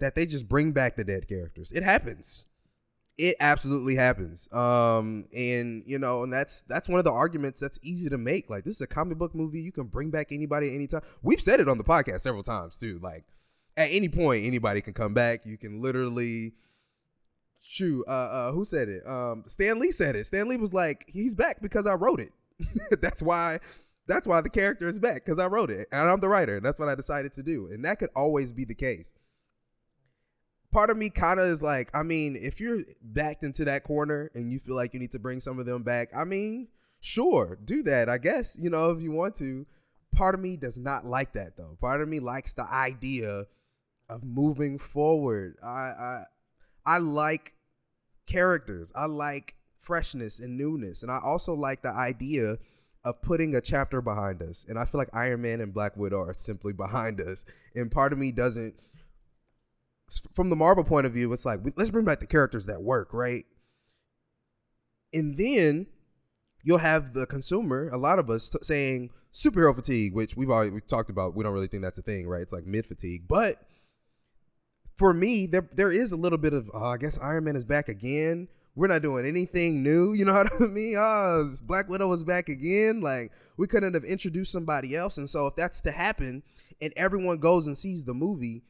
that 0.00 0.14
they 0.14 0.26
just 0.26 0.48
bring 0.48 0.72
back 0.72 0.96
the 0.96 1.04
dead 1.04 1.26
characters. 1.28 1.72
It 1.72 1.82
happens. 1.82 2.46
it 3.18 3.34
absolutely 3.40 3.96
happens. 3.96 4.48
Um, 4.52 5.26
and 5.36 5.82
you 5.86 5.98
know, 5.98 6.22
and 6.22 6.32
that's 6.32 6.62
that's 6.62 6.88
one 6.88 7.00
of 7.00 7.04
the 7.04 7.12
arguments 7.12 7.58
that's 7.58 7.78
easy 7.82 8.08
to 8.10 8.18
make. 8.18 8.48
Like, 8.48 8.64
this 8.64 8.76
is 8.76 8.80
a 8.80 8.86
comic 8.86 9.18
book 9.18 9.34
movie. 9.34 9.60
You 9.60 9.72
can 9.72 9.88
bring 9.88 10.10
back 10.10 10.28
anybody 10.30 10.74
anytime. 10.74 11.02
We've 11.22 11.40
said 11.40 11.58
it 11.60 11.68
on 11.68 11.78
the 11.78 11.84
podcast 11.84 12.20
several 12.20 12.44
times 12.44 12.78
too. 12.78 13.00
Like, 13.02 13.24
at 13.76 13.88
any 13.90 14.08
point, 14.08 14.44
anybody 14.44 14.80
can 14.80 14.94
come 14.94 15.14
back. 15.14 15.44
You 15.44 15.58
can 15.58 15.82
literally 15.82 16.52
shoot. 17.60 18.04
Uh, 18.06 18.10
uh, 18.10 18.52
who 18.52 18.64
said 18.64 18.88
it? 18.88 19.02
Um, 19.06 19.42
Stan 19.46 19.80
Lee 19.80 19.90
said 19.90 20.14
it. 20.14 20.24
Stan 20.26 20.48
Lee 20.48 20.56
was 20.56 20.72
like, 20.72 21.04
he's 21.12 21.34
back 21.34 21.60
because 21.60 21.86
I 21.86 21.94
wrote 21.94 22.20
it. 22.20 22.32
that's 23.02 23.22
why. 23.22 23.58
That's 24.08 24.26
why 24.26 24.40
the 24.40 24.50
character 24.50 24.88
is 24.88 24.98
back 24.98 25.24
because 25.24 25.38
I 25.38 25.46
wrote 25.46 25.70
it 25.70 25.86
and 25.92 26.08
I'm 26.08 26.20
the 26.20 26.28
writer. 26.28 26.56
And 26.56 26.64
that's 26.64 26.80
what 26.80 26.88
I 26.88 26.94
decided 26.94 27.32
to 27.34 27.42
do. 27.42 27.68
And 27.70 27.84
that 27.84 27.98
could 27.98 28.10
always 28.16 28.52
be 28.52 28.64
the 28.64 28.74
case 28.74 29.12
part 30.72 30.90
of 30.90 30.96
me 30.96 31.10
kind 31.10 31.40
of 31.40 31.46
is 31.46 31.62
like, 31.62 31.90
I 31.94 32.02
mean, 32.02 32.36
if 32.36 32.60
you're 32.60 32.80
backed 33.02 33.42
into 33.42 33.64
that 33.66 33.84
corner 33.84 34.30
and 34.34 34.52
you 34.52 34.58
feel 34.58 34.76
like 34.76 34.94
you 34.94 35.00
need 35.00 35.12
to 35.12 35.18
bring 35.18 35.40
some 35.40 35.58
of 35.58 35.66
them 35.66 35.82
back, 35.82 36.10
I 36.14 36.24
mean, 36.24 36.68
sure, 37.00 37.58
do 37.64 37.82
that. 37.84 38.08
I 38.08 38.18
guess 38.18 38.56
you 38.60 38.70
know 38.70 38.90
if 38.90 39.02
you 39.02 39.12
want 39.12 39.34
to. 39.36 39.66
Part 40.10 40.34
of 40.34 40.40
me 40.40 40.56
does 40.56 40.78
not 40.78 41.04
like 41.04 41.34
that 41.34 41.56
though. 41.56 41.76
Part 41.80 42.00
of 42.00 42.08
me 42.08 42.18
likes 42.18 42.54
the 42.54 42.64
idea 42.64 43.44
of 44.08 44.24
moving 44.24 44.78
forward. 44.78 45.56
I 45.62 45.68
I, 45.68 46.22
I 46.86 46.98
like 46.98 47.54
characters. 48.26 48.90
I 48.96 49.04
like 49.04 49.54
freshness 49.76 50.40
and 50.40 50.56
newness, 50.56 51.02
and 51.02 51.12
I 51.12 51.20
also 51.22 51.54
like 51.54 51.82
the 51.82 51.92
idea 51.92 52.56
of 53.08 53.22
putting 53.22 53.54
a 53.54 53.60
chapter 53.60 54.02
behind 54.02 54.42
us. 54.42 54.66
And 54.68 54.78
I 54.78 54.84
feel 54.84 54.98
like 54.98 55.08
Iron 55.14 55.40
Man 55.40 55.60
and 55.60 55.72
Black 55.72 55.96
Widow 55.96 56.20
are 56.20 56.34
simply 56.34 56.74
behind 56.74 57.20
us. 57.20 57.44
And 57.74 57.90
part 57.90 58.12
of 58.12 58.18
me 58.18 58.32
doesn't 58.32 58.74
from 60.32 60.50
the 60.50 60.56
Marvel 60.56 60.84
point 60.84 61.06
of 61.06 61.12
view, 61.12 61.32
it's 61.32 61.44
like 61.46 61.60
let's 61.76 61.90
bring 61.90 62.04
back 62.04 62.20
the 62.20 62.26
characters 62.26 62.66
that 62.66 62.82
work, 62.82 63.12
right? 63.14 63.44
And 65.12 65.36
then 65.36 65.86
you'll 66.62 66.78
have 66.78 67.14
the 67.14 67.26
consumer, 67.26 67.88
a 67.90 67.96
lot 67.96 68.18
of 68.18 68.28
us, 68.28 68.50
t- 68.50 68.58
saying 68.60 69.10
superhero 69.32 69.74
fatigue, 69.74 70.14
which 70.14 70.36
we've 70.36 70.50
already 70.50 70.70
we 70.70 70.80
talked 70.80 71.08
about. 71.08 71.34
We 71.34 71.44
don't 71.44 71.52
really 71.52 71.66
think 71.66 71.82
that's 71.82 71.98
a 71.98 72.02
thing, 72.02 72.28
right? 72.28 72.42
It's 72.42 72.52
like 72.52 72.66
mid 72.66 72.84
fatigue, 72.84 73.22
but 73.26 73.56
for 74.96 75.14
me, 75.14 75.46
there 75.46 75.68
there 75.72 75.92
is 75.92 76.12
a 76.12 76.16
little 76.16 76.38
bit 76.38 76.52
of 76.52 76.70
uh, 76.74 76.88
I 76.88 76.98
guess 76.98 77.18
Iron 77.18 77.44
Man 77.44 77.56
is 77.56 77.64
back 77.64 77.88
again. 77.88 78.48
We're 78.78 78.86
not 78.86 79.02
doing 79.02 79.26
anything 79.26 79.82
new. 79.82 80.12
You 80.12 80.24
know 80.24 80.34
what 80.34 80.52
I 80.60 80.66
mean? 80.66 80.94
Oh, 80.96 81.52
Black 81.62 81.88
Widow 81.88 82.12
is 82.12 82.22
back 82.22 82.48
again. 82.48 83.00
Like 83.00 83.32
we 83.56 83.66
couldn't 83.66 83.94
have 83.94 84.04
introduced 84.04 84.52
somebody 84.52 84.94
else. 84.94 85.18
And 85.18 85.28
so 85.28 85.48
if 85.48 85.56
that's 85.56 85.82
to 85.82 85.90
happen, 85.90 86.44
and 86.80 86.92
everyone 86.96 87.38
goes 87.38 87.66
and 87.66 87.76
sees 87.76 88.04
the 88.04 88.14
movie, 88.14 88.62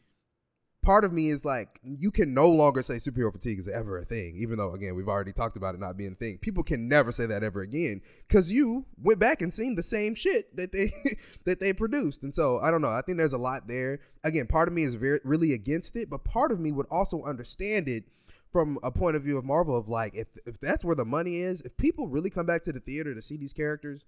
part 0.83 1.05
of 1.05 1.13
me 1.13 1.29
is 1.29 1.45
like, 1.45 1.79
you 1.83 2.11
can 2.11 2.33
no 2.33 2.49
longer 2.49 2.81
say 2.81 2.95
superhero 2.95 3.31
fatigue 3.31 3.59
is 3.59 3.69
ever 3.69 3.99
a 3.99 4.05
thing, 4.07 4.35
even 4.39 4.57
though 4.57 4.73
again 4.73 4.95
we've 4.95 5.09
already 5.09 5.33
talked 5.33 5.59
about 5.59 5.75
it 5.75 5.81
not 5.81 5.99
being 5.99 6.13
a 6.13 6.17
thing. 6.17 6.39
People 6.39 6.63
can 6.63 6.89
never 6.89 7.13
say 7.13 7.27
that 7.27 7.43
ever 7.43 7.61
again 7.61 8.01
because 8.27 8.51
you 8.51 8.87
went 8.97 9.19
back 9.19 9.43
and 9.43 9.53
seen 9.53 9.75
the 9.75 9.83
same 9.83 10.15
shit 10.15 10.57
that 10.57 10.73
they 10.73 10.91
that 11.45 11.61
they 11.61 11.75
produced, 11.75 12.23
and 12.23 12.35
so 12.35 12.61
I 12.61 12.71
don't 12.71 12.81
know. 12.81 12.89
I 12.89 13.03
think 13.05 13.19
there's 13.19 13.35
a 13.35 13.39
lot 13.39 13.69
there. 13.69 14.01
Again, 14.25 14.47
part 14.47 14.69
of 14.69 14.75
me 14.75 14.85
is 14.85 14.95
very 14.95 15.21
really 15.23 15.53
against 15.53 15.97
it, 15.97 16.09
but 16.09 16.25
part 16.25 16.51
of 16.51 16.59
me 16.61 16.73
would 16.73 16.87
also 16.91 17.23
understand 17.25 17.91
it 17.91 18.05
from 18.53 18.79
a 18.83 18.91
point 18.91 19.17
of 19.17 19.23
view 19.23 19.39
of 19.39 19.45
Marvel 19.45 19.77
of 19.77 19.89
like 19.89 20.15
if 20.15 20.29
if 20.47 20.59
that's 20.61 20.85
where 20.85 20.97
the 20.97 21.05
money 21.05 21.41
is, 21.41 21.61
if 21.63 21.77
people 21.77 22.09
really 22.09 22.31
come 22.31 22.47
back 22.47 22.63
to 22.65 22.73
the 22.73 22.81
theater 22.81 23.15
to 23.15 23.23
see 23.23 23.37
these 23.37 23.53
characters 23.53 24.07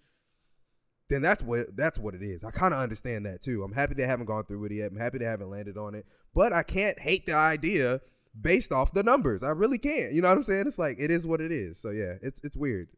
then 1.10 1.20
that's 1.20 1.42
what 1.42 1.76
that's 1.76 1.98
what 1.98 2.14
it 2.14 2.22
is. 2.22 2.44
I 2.44 2.50
kind 2.50 2.72
of 2.72 2.80
understand 2.80 3.26
that 3.26 3.42
too. 3.42 3.62
I'm 3.62 3.72
happy 3.72 3.94
they 3.94 4.04
haven't 4.04 4.26
gone 4.26 4.44
through 4.44 4.64
it 4.66 4.72
yet. 4.72 4.92
I'm 4.92 4.98
happy 4.98 5.18
they 5.18 5.24
haven't 5.24 5.50
landed 5.50 5.76
on 5.76 5.94
it. 5.94 6.06
But 6.34 6.52
I 6.52 6.62
can't 6.62 6.98
hate 6.98 7.26
the 7.26 7.34
idea 7.34 8.00
based 8.40 8.72
off 8.72 8.92
the 8.92 9.02
numbers. 9.02 9.42
I 9.42 9.50
really 9.50 9.78
can't. 9.78 10.12
You 10.12 10.22
know 10.22 10.28
what 10.28 10.36
I'm 10.36 10.42
saying? 10.44 10.66
It's 10.66 10.78
like 10.78 10.96
it 10.98 11.10
is 11.10 11.26
what 11.26 11.40
it 11.40 11.52
is. 11.52 11.78
So 11.78 11.90
yeah, 11.90 12.14
it's 12.22 12.42
it's 12.44 12.56
weird. 12.56 12.88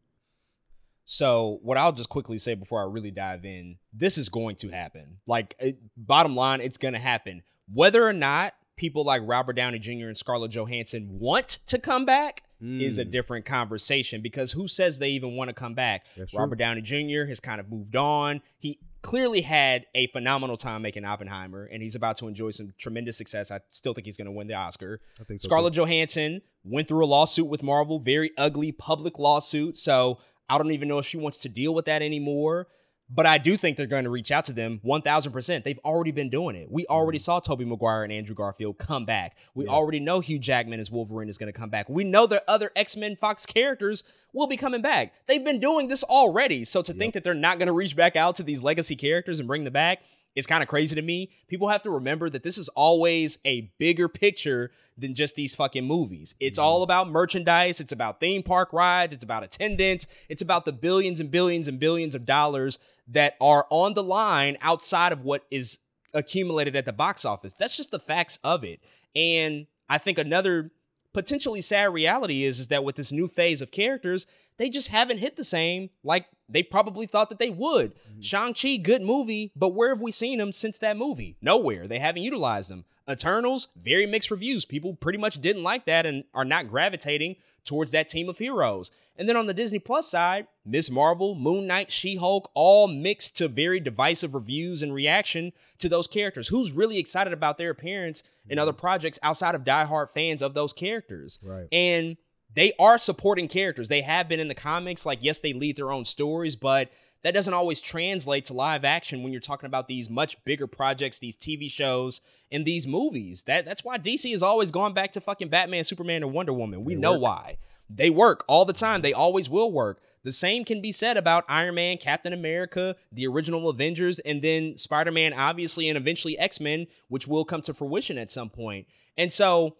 So 1.05 1.59
what 1.63 1.77
I'll 1.77 1.91
just 1.91 2.09
quickly 2.09 2.37
say 2.37 2.53
before 2.53 2.81
I 2.81 2.85
really 2.85 3.11
dive 3.11 3.43
in, 3.43 3.77
this 3.91 4.17
is 4.17 4.29
going 4.29 4.55
to 4.57 4.69
happen. 4.69 5.17
Like 5.25 5.55
it, 5.59 5.77
bottom 5.97 6.35
line, 6.35 6.61
it's 6.61 6.77
going 6.77 6.93
to 6.93 6.99
happen. 6.99 7.41
Whether 7.73 8.07
or 8.07 8.13
not 8.13 8.53
people 8.75 9.03
like 9.03 9.21
Robert 9.25 9.53
Downey 9.53 9.79
Jr. 9.79 10.07
and 10.07 10.17
Scarlett 10.17 10.51
Johansson 10.51 11.19
want 11.19 11.59
to 11.67 11.79
come 11.79 12.05
back, 12.05 12.43
mm. 12.61 12.81
is 12.81 12.97
a 12.97 13.05
mm. 13.05 13.11
different 13.11 13.45
conversation 13.45 14.21
because 14.21 14.53
who 14.53 14.67
says 14.67 14.99
they 14.99 15.09
even 15.09 15.35
want 15.35 15.49
to 15.49 15.53
come 15.53 15.73
back? 15.73 16.05
That's 16.17 16.33
Robert 16.33 16.55
true. 16.55 16.65
Downey 16.65 16.81
Jr. 16.81 17.25
has 17.27 17.39
kind 17.39 17.59
of 17.59 17.69
moved 17.69 17.95
on. 17.95 18.41
He 18.57 18.79
clearly 19.01 19.41
had 19.41 19.85
a 19.93 20.07
phenomenal 20.07 20.57
time 20.57 20.81
making 20.81 21.05
Oppenheimer, 21.05 21.65
and 21.65 21.83
he's 21.83 21.95
about 21.95 22.17
to 22.17 22.27
enjoy 22.27 22.51
some 22.51 22.73
tremendous 22.77 23.17
success. 23.17 23.51
I 23.51 23.59
still 23.69 23.93
think 23.93 24.05
he's 24.05 24.17
going 24.17 24.25
to 24.25 24.31
win 24.31 24.47
the 24.47 24.55
Oscar. 24.55 25.01
I 25.19 25.25
think 25.25 25.41
so 25.41 25.47
Scarlett 25.47 25.73
too. 25.73 25.81
Johansson 25.81 26.41
went 26.63 26.87
through 26.87 27.03
a 27.03 27.07
lawsuit 27.07 27.47
with 27.47 27.61
Marvel, 27.61 27.99
very 27.99 28.31
ugly 28.37 28.71
public 28.71 29.19
lawsuit. 29.19 29.77
So 29.77 30.19
I 30.49 30.57
don't 30.57 30.71
even 30.71 30.87
know 30.87 30.99
if 30.99 31.05
she 31.05 31.17
wants 31.17 31.37
to 31.39 31.49
deal 31.49 31.73
with 31.73 31.85
that 31.85 32.01
anymore. 32.01 32.67
But 33.13 33.27
I 33.27 33.37
do 33.37 33.55
think 33.57 33.77
they're 33.77 33.85
going 33.85 34.05
to 34.05 34.09
reach 34.09 34.31
out 34.31 34.45
to 34.45 34.53
them 34.53 34.79
1000%. 34.83 35.63
They've 35.63 35.79
already 35.79 36.11
been 36.11 36.29
doing 36.29 36.55
it. 36.55 36.71
We 36.71 36.87
already 36.87 37.19
mm-hmm. 37.19 37.23
saw 37.23 37.39
Tobey 37.39 37.65
Maguire 37.65 38.03
and 38.03 38.11
Andrew 38.11 38.33
Garfield 38.33 38.79
come 38.79 39.05
back. 39.05 39.37
We 39.53 39.65
yeah. 39.65 39.71
already 39.71 39.99
know 39.99 40.19
Hugh 40.19 40.39
Jackman 40.39 40.79
as 40.79 40.89
Wolverine 40.89 41.29
is 41.29 41.37
going 41.37 41.51
to 41.51 41.57
come 41.57 41.69
back. 41.69 41.89
We 41.89 42.03
know 42.03 42.25
that 42.27 42.43
other 42.47 42.71
X 42.75 42.97
Men 42.97 43.15
Fox 43.15 43.45
characters 43.45 44.03
will 44.33 44.47
be 44.47 44.57
coming 44.57 44.81
back. 44.81 45.13
They've 45.27 45.43
been 45.43 45.59
doing 45.59 45.89
this 45.89 46.03
already. 46.03 46.65
So 46.65 46.81
to 46.81 46.91
yep. 46.91 46.97
think 46.97 47.13
that 47.13 47.23
they're 47.23 47.35
not 47.35 47.59
going 47.59 47.67
to 47.67 47.73
reach 47.73 47.95
back 47.95 48.15
out 48.15 48.35
to 48.37 48.43
these 48.43 48.63
legacy 48.63 48.95
characters 48.95 49.39
and 49.39 49.47
bring 49.47 49.63
them 49.63 49.73
back 49.73 49.99
is 50.35 50.47
kind 50.47 50.63
of 50.63 50.69
crazy 50.69 50.95
to 50.95 51.01
me. 51.01 51.29
People 51.47 51.67
have 51.67 51.83
to 51.83 51.89
remember 51.89 52.29
that 52.29 52.43
this 52.43 52.57
is 52.57 52.69
always 52.69 53.37
a 53.45 53.71
bigger 53.77 54.07
picture 54.07 54.71
than 54.97 55.15
just 55.15 55.35
these 55.35 55.55
fucking 55.55 55.85
movies. 55.85 56.35
It's 56.39 56.57
mm-hmm. 56.57 56.65
all 56.65 56.83
about 56.83 57.09
merchandise, 57.09 57.79
it's 57.79 57.91
about 57.91 58.19
theme 58.19 58.43
park 58.43 58.73
rides, 58.73 59.13
it's 59.13 59.23
about 59.23 59.43
attendance, 59.43 60.07
it's 60.29 60.41
about 60.41 60.65
the 60.65 60.73
billions 60.73 61.19
and 61.19 61.31
billions 61.31 61.67
and 61.67 61.79
billions 61.79 62.15
of 62.15 62.25
dollars 62.25 62.79
that 63.07 63.35
are 63.41 63.67
on 63.69 63.93
the 63.93 64.03
line 64.03 64.57
outside 64.61 65.11
of 65.11 65.23
what 65.23 65.45
is 65.51 65.79
accumulated 66.13 66.75
at 66.75 66.85
the 66.85 66.93
box 66.93 67.25
office. 67.25 67.53
That's 67.53 67.77
just 67.77 67.91
the 67.91 67.99
facts 67.99 68.39
of 68.43 68.63
it. 68.63 68.79
And 69.15 69.67
I 69.89 69.97
think 69.97 70.17
another 70.17 70.71
potentially 71.13 71.61
sad 71.61 71.93
reality 71.93 72.43
is, 72.43 72.59
is 72.59 72.67
that 72.67 72.83
with 72.83 72.95
this 72.95 73.11
new 73.11 73.27
phase 73.27 73.61
of 73.61 73.71
characters, 73.71 74.25
they 74.57 74.69
just 74.69 74.89
haven't 74.89 75.19
hit 75.19 75.35
the 75.35 75.43
same 75.43 75.89
like 76.03 76.25
they 76.49 76.63
probably 76.63 77.05
thought 77.05 77.29
that 77.29 77.39
they 77.39 77.49
would. 77.49 77.93
Mm-hmm. 77.95 78.21
Shang-Chi, 78.21 78.77
good 78.77 79.01
movie, 79.01 79.51
but 79.55 79.73
where 79.73 79.89
have 79.89 80.01
we 80.01 80.11
seen 80.11 80.39
them 80.39 80.51
since 80.51 80.79
that 80.79 80.97
movie? 80.97 81.37
Nowhere. 81.41 81.87
They 81.87 81.99
haven't 81.99 82.23
utilized 82.23 82.69
them. 82.69 82.85
Eternals, 83.09 83.67
very 83.75 84.05
mixed 84.05 84.31
reviews. 84.31 84.65
People 84.65 84.95
pretty 84.95 85.17
much 85.17 85.41
didn't 85.41 85.63
like 85.63 85.85
that 85.85 86.05
and 86.05 86.23
are 86.33 86.45
not 86.45 86.69
gravitating 86.69 87.35
towards 87.65 87.91
that 87.91 88.09
team 88.09 88.29
of 88.29 88.37
heroes. 88.37 88.91
And 89.15 89.29
then 89.29 89.37
on 89.37 89.45
the 89.45 89.53
Disney 89.53 89.79
Plus 89.79 90.09
side, 90.09 90.47
Miss 90.65 90.89
Marvel, 90.89 91.35
Moon 91.35 91.67
Knight, 91.67 91.91
She 91.91 92.15
Hulk, 92.15 92.49
all 92.53 92.87
mixed 92.87 93.37
to 93.37 93.47
very 93.47 93.79
divisive 93.79 94.33
reviews 94.33 94.81
and 94.81 94.93
reaction 94.93 95.53
to 95.79 95.87
those 95.87 96.07
characters. 96.07 96.47
Who's 96.47 96.71
really 96.71 96.97
excited 96.97 97.31
about 97.31 97.57
their 97.57 97.69
appearance 97.69 98.23
in 98.49 98.57
other 98.57 98.73
projects 98.73 99.19
outside 99.21 99.55
of 99.55 99.63
diehard 99.63 100.09
fans 100.09 100.41
of 100.41 100.53
those 100.53 100.73
characters? 100.73 101.39
Right. 101.43 101.67
And 101.71 102.17
they 102.55 102.73
are 102.79 102.97
supporting 102.97 103.47
characters. 103.47 103.87
They 103.87 104.01
have 104.01 104.27
been 104.27 104.39
in 104.39 104.47
the 104.47 104.55
comics. 104.55 105.05
Like, 105.05 105.19
yes, 105.21 105.39
they 105.39 105.53
lead 105.53 105.75
their 105.75 105.91
own 105.91 106.05
stories, 106.05 106.55
but 106.55 106.89
that 107.23 107.33
doesn't 107.33 107.53
always 107.53 107.79
translate 107.81 108.45
to 108.45 108.53
live 108.53 108.83
action 108.83 109.23
when 109.23 109.31
you're 109.31 109.41
talking 109.41 109.67
about 109.67 109.87
these 109.87 110.09
much 110.09 110.43
bigger 110.43 110.67
projects, 110.67 111.19
these 111.19 111.37
TV 111.37 111.71
shows, 111.71 112.21
and 112.51 112.65
these 112.65 112.85
movies. 112.85 113.43
That 113.43 113.65
that's 113.65 113.83
why 113.83 113.97
DC 113.97 114.29
has 114.31 114.43
always 114.43 114.71
gone 114.71 114.93
back 114.93 115.13
to 115.13 115.21
fucking 115.21 115.49
Batman, 115.49 115.83
Superman, 115.83 116.23
and 116.23 116.33
Wonder 116.33 116.53
Woman. 116.53 116.81
We 116.81 116.95
they 116.95 117.01
know 117.01 117.13
work. 117.13 117.21
why. 117.21 117.57
They 117.89 118.09
work 118.09 118.43
all 118.47 118.65
the 118.65 118.73
time. 118.73 119.01
They 119.01 119.13
always 119.13 119.49
will 119.49 119.71
work. 119.71 120.01
The 120.23 120.31
same 120.31 120.63
can 120.63 120.81
be 120.81 120.91
said 120.91 121.17
about 121.17 121.43
Iron 121.49 121.75
Man, 121.75 121.97
Captain 121.97 122.31
America, 122.33 122.95
the 123.11 123.27
original 123.27 123.69
Avengers, 123.69 124.19
and 124.19 124.41
then 124.41 124.77
Spider 124.77 125.11
Man, 125.11 125.33
obviously, 125.33 125.89
and 125.89 125.97
eventually 125.97 126.37
X 126.37 126.59
Men, 126.59 126.87
which 127.07 127.27
will 127.27 127.45
come 127.45 127.61
to 127.63 127.73
fruition 127.73 128.17
at 128.17 128.31
some 128.31 128.49
point. 128.49 128.87
And 129.17 129.31
so, 129.31 129.77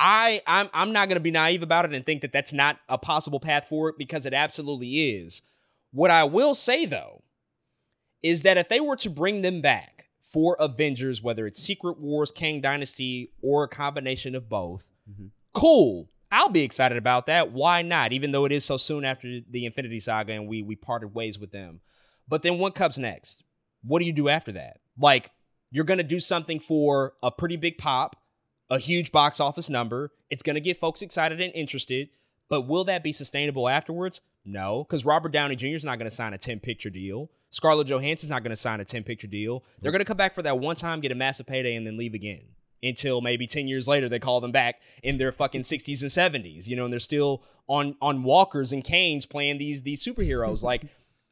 I 0.00 0.40
I'm 0.46 0.70
I'm 0.72 0.92
not 0.92 1.08
gonna 1.08 1.20
be 1.20 1.30
naive 1.30 1.62
about 1.62 1.84
it 1.84 1.92
and 1.92 2.04
think 2.04 2.22
that 2.22 2.32
that's 2.32 2.54
not 2.54 2.78
a 2.88 2.96
possible 2.96 3.38
path 3.38 3.66
forward 3.66 3.94
because 3.98 4.24
it 4.24 4.32
absolutely 4.32 5.10
is. 5.10 5.42
What 5.92 6.10
I 6.10 6.24
will 6.24 6.54
say 6.54 6.86
though 6.86 7.22
is 8.22 8.42
that 8.42 8.56
if 8.56 8.68
they 8.68 8.80
were 8.80 8.96
to 8.96 9.10
bring 9.10 9.42
them 9.42 9.60
back 9.60 10.06
for 10.20 10.56
Avengers, 10.58 11.22
whether 11.22 11.46
it's 11.46 11.62
Secret 11.62 11.98
Wars, 11.98 12.32
Kang 12.32 12.60
Dynasty, 12.60 13.32
or 13.42 13.64
a 13.64 13.68
combination 13.68 14.34
of 14.34 14.48
both, 14.48 14.90
mm-hmm. 15.08 15.26
cool. 15.52 16.08
I'll 16.32 16.48
be 16.48 16.62
excited 16.62 16.96
about 16.96 17.26
that. 17.26 17.50
Why 17.50 17.82
not? 17.82 18.12
Even 18.12 18.30
though 18.30 18.44
it 18.44 18.52
is 18.52 18.64
so 18.64 18.76
soon 18.76 19.04
after 19.04 19.40
the 19.50 19.66
Infinity 19.66 20.00
Saga 20.00 20.32
and 20.32 20.48
we 20.48 20.62
we 20.62 20.76
parted 20.76 21.14
ways 21.14 21.38
with 21.38 21.52
them. 21.52 21.80
But 22.26 22.42
then 22.42 22.58
what 22.58 22.74
comes 22.74 22.98
next? 22.98 23.42
What 23.82 23.98
do 23.98 24.06
you 24.06 24.12
do 24.12 24.28
after 24.28 24.52
that? 24.52 24.78
Like 24.98 25.30
you're 25.70 25.84
going 25.84 25.98
to 25.98 26.04
do 26.04 26.20
something 26.20 26.60
for 26.60 27.14
a 27.22 27.30
pretty 27.30 27.56
big 27.56 27.78
pop, 27.78 28.16
a 28.70 28.78
huge 28.78 29.12
box 29.12 29.40
office 29.40 29.68
number. 29.68 30.12
It's 30.30 30.42
going 30.42 30.54
to 30.54 30.60
get 30.60 30.78
folks 30.78 31.02
excited 31.02 31.40
and 31.40 31.52
interested. 31.54 32.08
But 32.48 32.62
will 32.62 32.84
that 32.84 33.02
be 33.02 33.12
sustainable 33.12 33.68
afterwards? 33.68 34.22
No, 34.44 34.84
because 34.84 35.04
Robert 35.04 35.32
Downey 35.32 35.54
Jr. 35.56 35.66
is 35.68 35.84
not 35.84 35.98
going 35.98 36.08
to 36.10 36.14
sign 36.14 36.32
a 36.32 36.38
10 36.38 36.60
picture 36.60 36.90
deal. 36.90 37.30
Scarlett 37.50 37.86
Johansson's 37.88 38.30
not 38.30 38.42
going 38.42 38.50
to 38.50 38.56
sign 38.56 38.80
a 38.80 38.84
10 38.84 39.02
picture 39.04 39.26
deal. 39.26 39.62
They're 39.80 39.92
going 39.92 40.00
to 40.00 40.04
come 40.06 40.16
back 40.16 40.34
for 40.34 40.42
that 40.42 40.58
one 40.58 40.76
time, 40.76 41.00
get 41.00 41.12
a 41.12 41.16
massive 41.16 41.46
payday, 41.46 41.74
and 41.74 41.86
then 41.86 41.96
leave 41.96 42.14
again. 42.14 42.42
until 42.82 43.20
maybe 43.20 43.46
10 43.46 43.68
years 43.68 43.86
later 43.86 44.08
they 44.08 44.18
call 44.18 44.40
them 44.40 44.52
back 44.52 44.80
in 45.02 45.18
their 45.18 45.32
fucking 45.32 45.62
60s 45.62 46.00
and 46.00 46.10
70s 46.10 46.66
you 46.66 46.74
know 46.74 46.84
and 46.84 46.92
they're 46.92 46.98
still 47.00 47.42
on 47.66 47.94
on 48.00 48.22
walkers 48.22 48.72
and 48.72 48.82
canes 48.84 49.26
playing 49.26 49.58
these 49.58 49.82
these 49.82 50.02
superheroes 50.02 50.62
like 50.62 50.82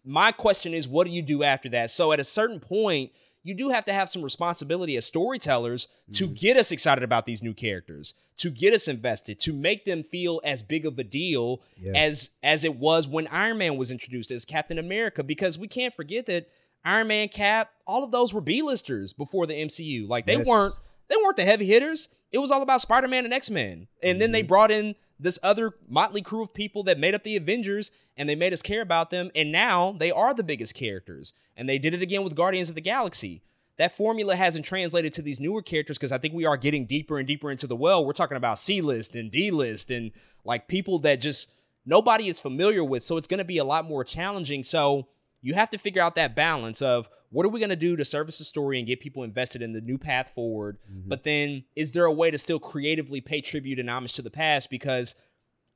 my 0.05 0.31
question 0.31 0.75
is 0.75 0.87
what 0.87 1.07
do 1.07 1.11
you 1.13 1.23
do 1.23 1.43
after 1.43 1.69
that 1.71 1.89
so 1.91 2.13
at 2.13 2.21
a 2.21 2.25
certain 2.25 2.61
point 2.61 3.11
you 3.49 3.55
do 3.55 3.71
have 3.71 3.85
to 3.87 3.93
have 3.93 4.09
some 4.09 4.23
responsibility 4.23 4.97
as 4.97 5.07
storytellers 5.07 5.89
to 6.13 6.25
Mm-hmm. 6.27 6.35
get 6.35 6.57
us 6.57 6.71
excited 6.73 7.03
about 7.05 7.27
these 7.27 7.43
new 7.43 7.55
characters 7.55 8.15
to 8.39 8.51
get 8.51 8.73
us 8.75 8.87
invested 8.89 9.41
to 9.41 9.53
make 9.53 9.85
them 9.85 10.03
feel 10.05 10.41
as 10.45 10.63
big 10.63 10.87
of 10.87 10.99
a 10.99 11.05
deal 11.05 11.61
Yeah. 11.81 11.93
as 11.97 12.31
as 12.43 12.65
it 12.65 12.77
was 12.77 13.09
when 13.09 13.27
iron 13.29 13.59
man 13.59 13.77
was 13.77 13.91
introduced 13.91 14.31
as 14.31 14.45
captain 14.45 14.79
america 14.79 15.23
because 15.25 15.59
we 15.59 15.67
can't 15.69 15.95
forget 15.95 16.27
that 16.27 16.49
iron 16.85 17.09
man 17.09 17.29
cap 17.29 17.73
all 17.87 18.05
of 18.05 18.11
those 18.11 18.33
were 18.35 18.41
b-listers 18.41 19.13
before 19.13 19.47
the 19.47 19.55
mcu 19.55 20.09
like 20.09 20.25
they 20.27 20.37
Yes. 20.37 20.47
weren't 20.47 20.75
they 21.09 21.17
weren't 21.17 21.37
the 21.37 21.45
heavy 21.45 21.65
hitters. 21.65 22.11
It 22.33 22.39
was 22.39 22.51
all 22.51 22.61
about 22.61 22.83
Spider 22.83 23.09
Man 23.09 23.25
and 23.25 23.33
X 23.33 23.49
Men. 23.49 23.89
And 24.03 24.21
then 24.21 24.31
they 24.33 24.41
Mm-hmm. 24.41 24.49
brought 24.49 24.71
in 24.71 24.95
this 25.19 25.39
other 25.43 25.75
motley 25.89 26.23
crew 26.23 26.43
of 26.43 26.55
people 26.55 26.83
that 26.85 26.99
made 26.99 27.15
up 27.15 27.25
the 27.25 27.37
Avengers 27.37 27.91
and 28.17 28.29
they 28.29 28.35
made 28.35 28.53
us 28.53 28.63
care 28.63 28.83
about 28.83 29.11
them. 29.11 29.31
And 29.35 29.51
now 29.51 29.93
they 29.93 30.11
are 30.11 30.35
the 30.35 30.45
biggest 30.45 30.75
characters. 30.75 31.33
And 31.57 31.69
they 31.69 31.79
did 31.79 31.95
it 31.95 32.03
again 32.03 32.23
with 32.23 32.37
Guardians 32.37 32.69
of 32.69 32.75
the 32.75 32.81
Galaxy. 32.81 33.43
That 33.79 33.97
formula 33.97 34.35
hasn't 34.35 34.65
translated 34.65 35.13
to 35.15 35.23
these 35.23 35.39
newer 35.39 35.63
characters 35.63 35.99
because 35.99 36.13
I 36.13 36.19
think 36.19 36.35
we 36.35 36.45
are 36.47 36.57
getting 36.57 36.85
deeper 36.85 37.19
and 37.19 37.27
deeper 37.27 37.51
into 37.51 37.67
the 37.67 37.77
well. 37.77 38.05
We're 38.05 38.13
talking 38.13 38.37
about 38.37 38.59
C 38.59 38.81
list 38.81 39.15
and 39.15 39.31
D 39.31 39.51
list 39.51 39.91
and 39.91 40.11
like 40.45 40.67
people 40.67 40.99
that 41.01 41.21
just 41.21 41.51
nobody 41.87 42.29
is 42.29 42.41
familiar 42.41 42.83
with. 42.83 43.05
So 43.05 43.17
it's 43.17 43.29
going 43.29 43.39
to 43.39 43.45
be 43.45 43.59
a 43.59 43.65
lot 43.65 43.85
more 43.85 44.03
challenging. 44.03 44.63
So 44.65 45.07
you 45.41 45.55
have 45.55 45.71
to 45.71 45.79
figure 45.79 46.03
out 46.03 46.15
that 46.15 46.35
balance 46.35 46.83
of 46.83 47.09
what 47.31 47.45
are 47.45 47.51
we 47.51 47.61
going 47.61 47.69
to 47.69 47.77
do 47.77 47.95
to 47.97 48.05
service 48.05 48.39
the 48.39 48.45
story 48.45 48.79
and 48.79 48.87
get 48.87 49.01
people 49.01 49.23
invested 49.23 49.61
in 49.63 49.73
the 49.73 49.81
new 49.81 49.99
path 49.99 50.31
forward 50.31 50.79
but 51.09 51.25
then 51.25 51.65
is 51.75 51.93
there 51.93 52.05
a 52.05 52.13
way 52.13 52.31
to 52.31 52.39
still 52.39 52.59
creatively 52.59 53.21
pay 53.21 53.41
tribute 53.41 53.79
and 53.79 53.89
homage 53.89 54.13
to 54.15 54.23
the 54.23 54.31
past? 54.31 54.71
Because 54.71 55.15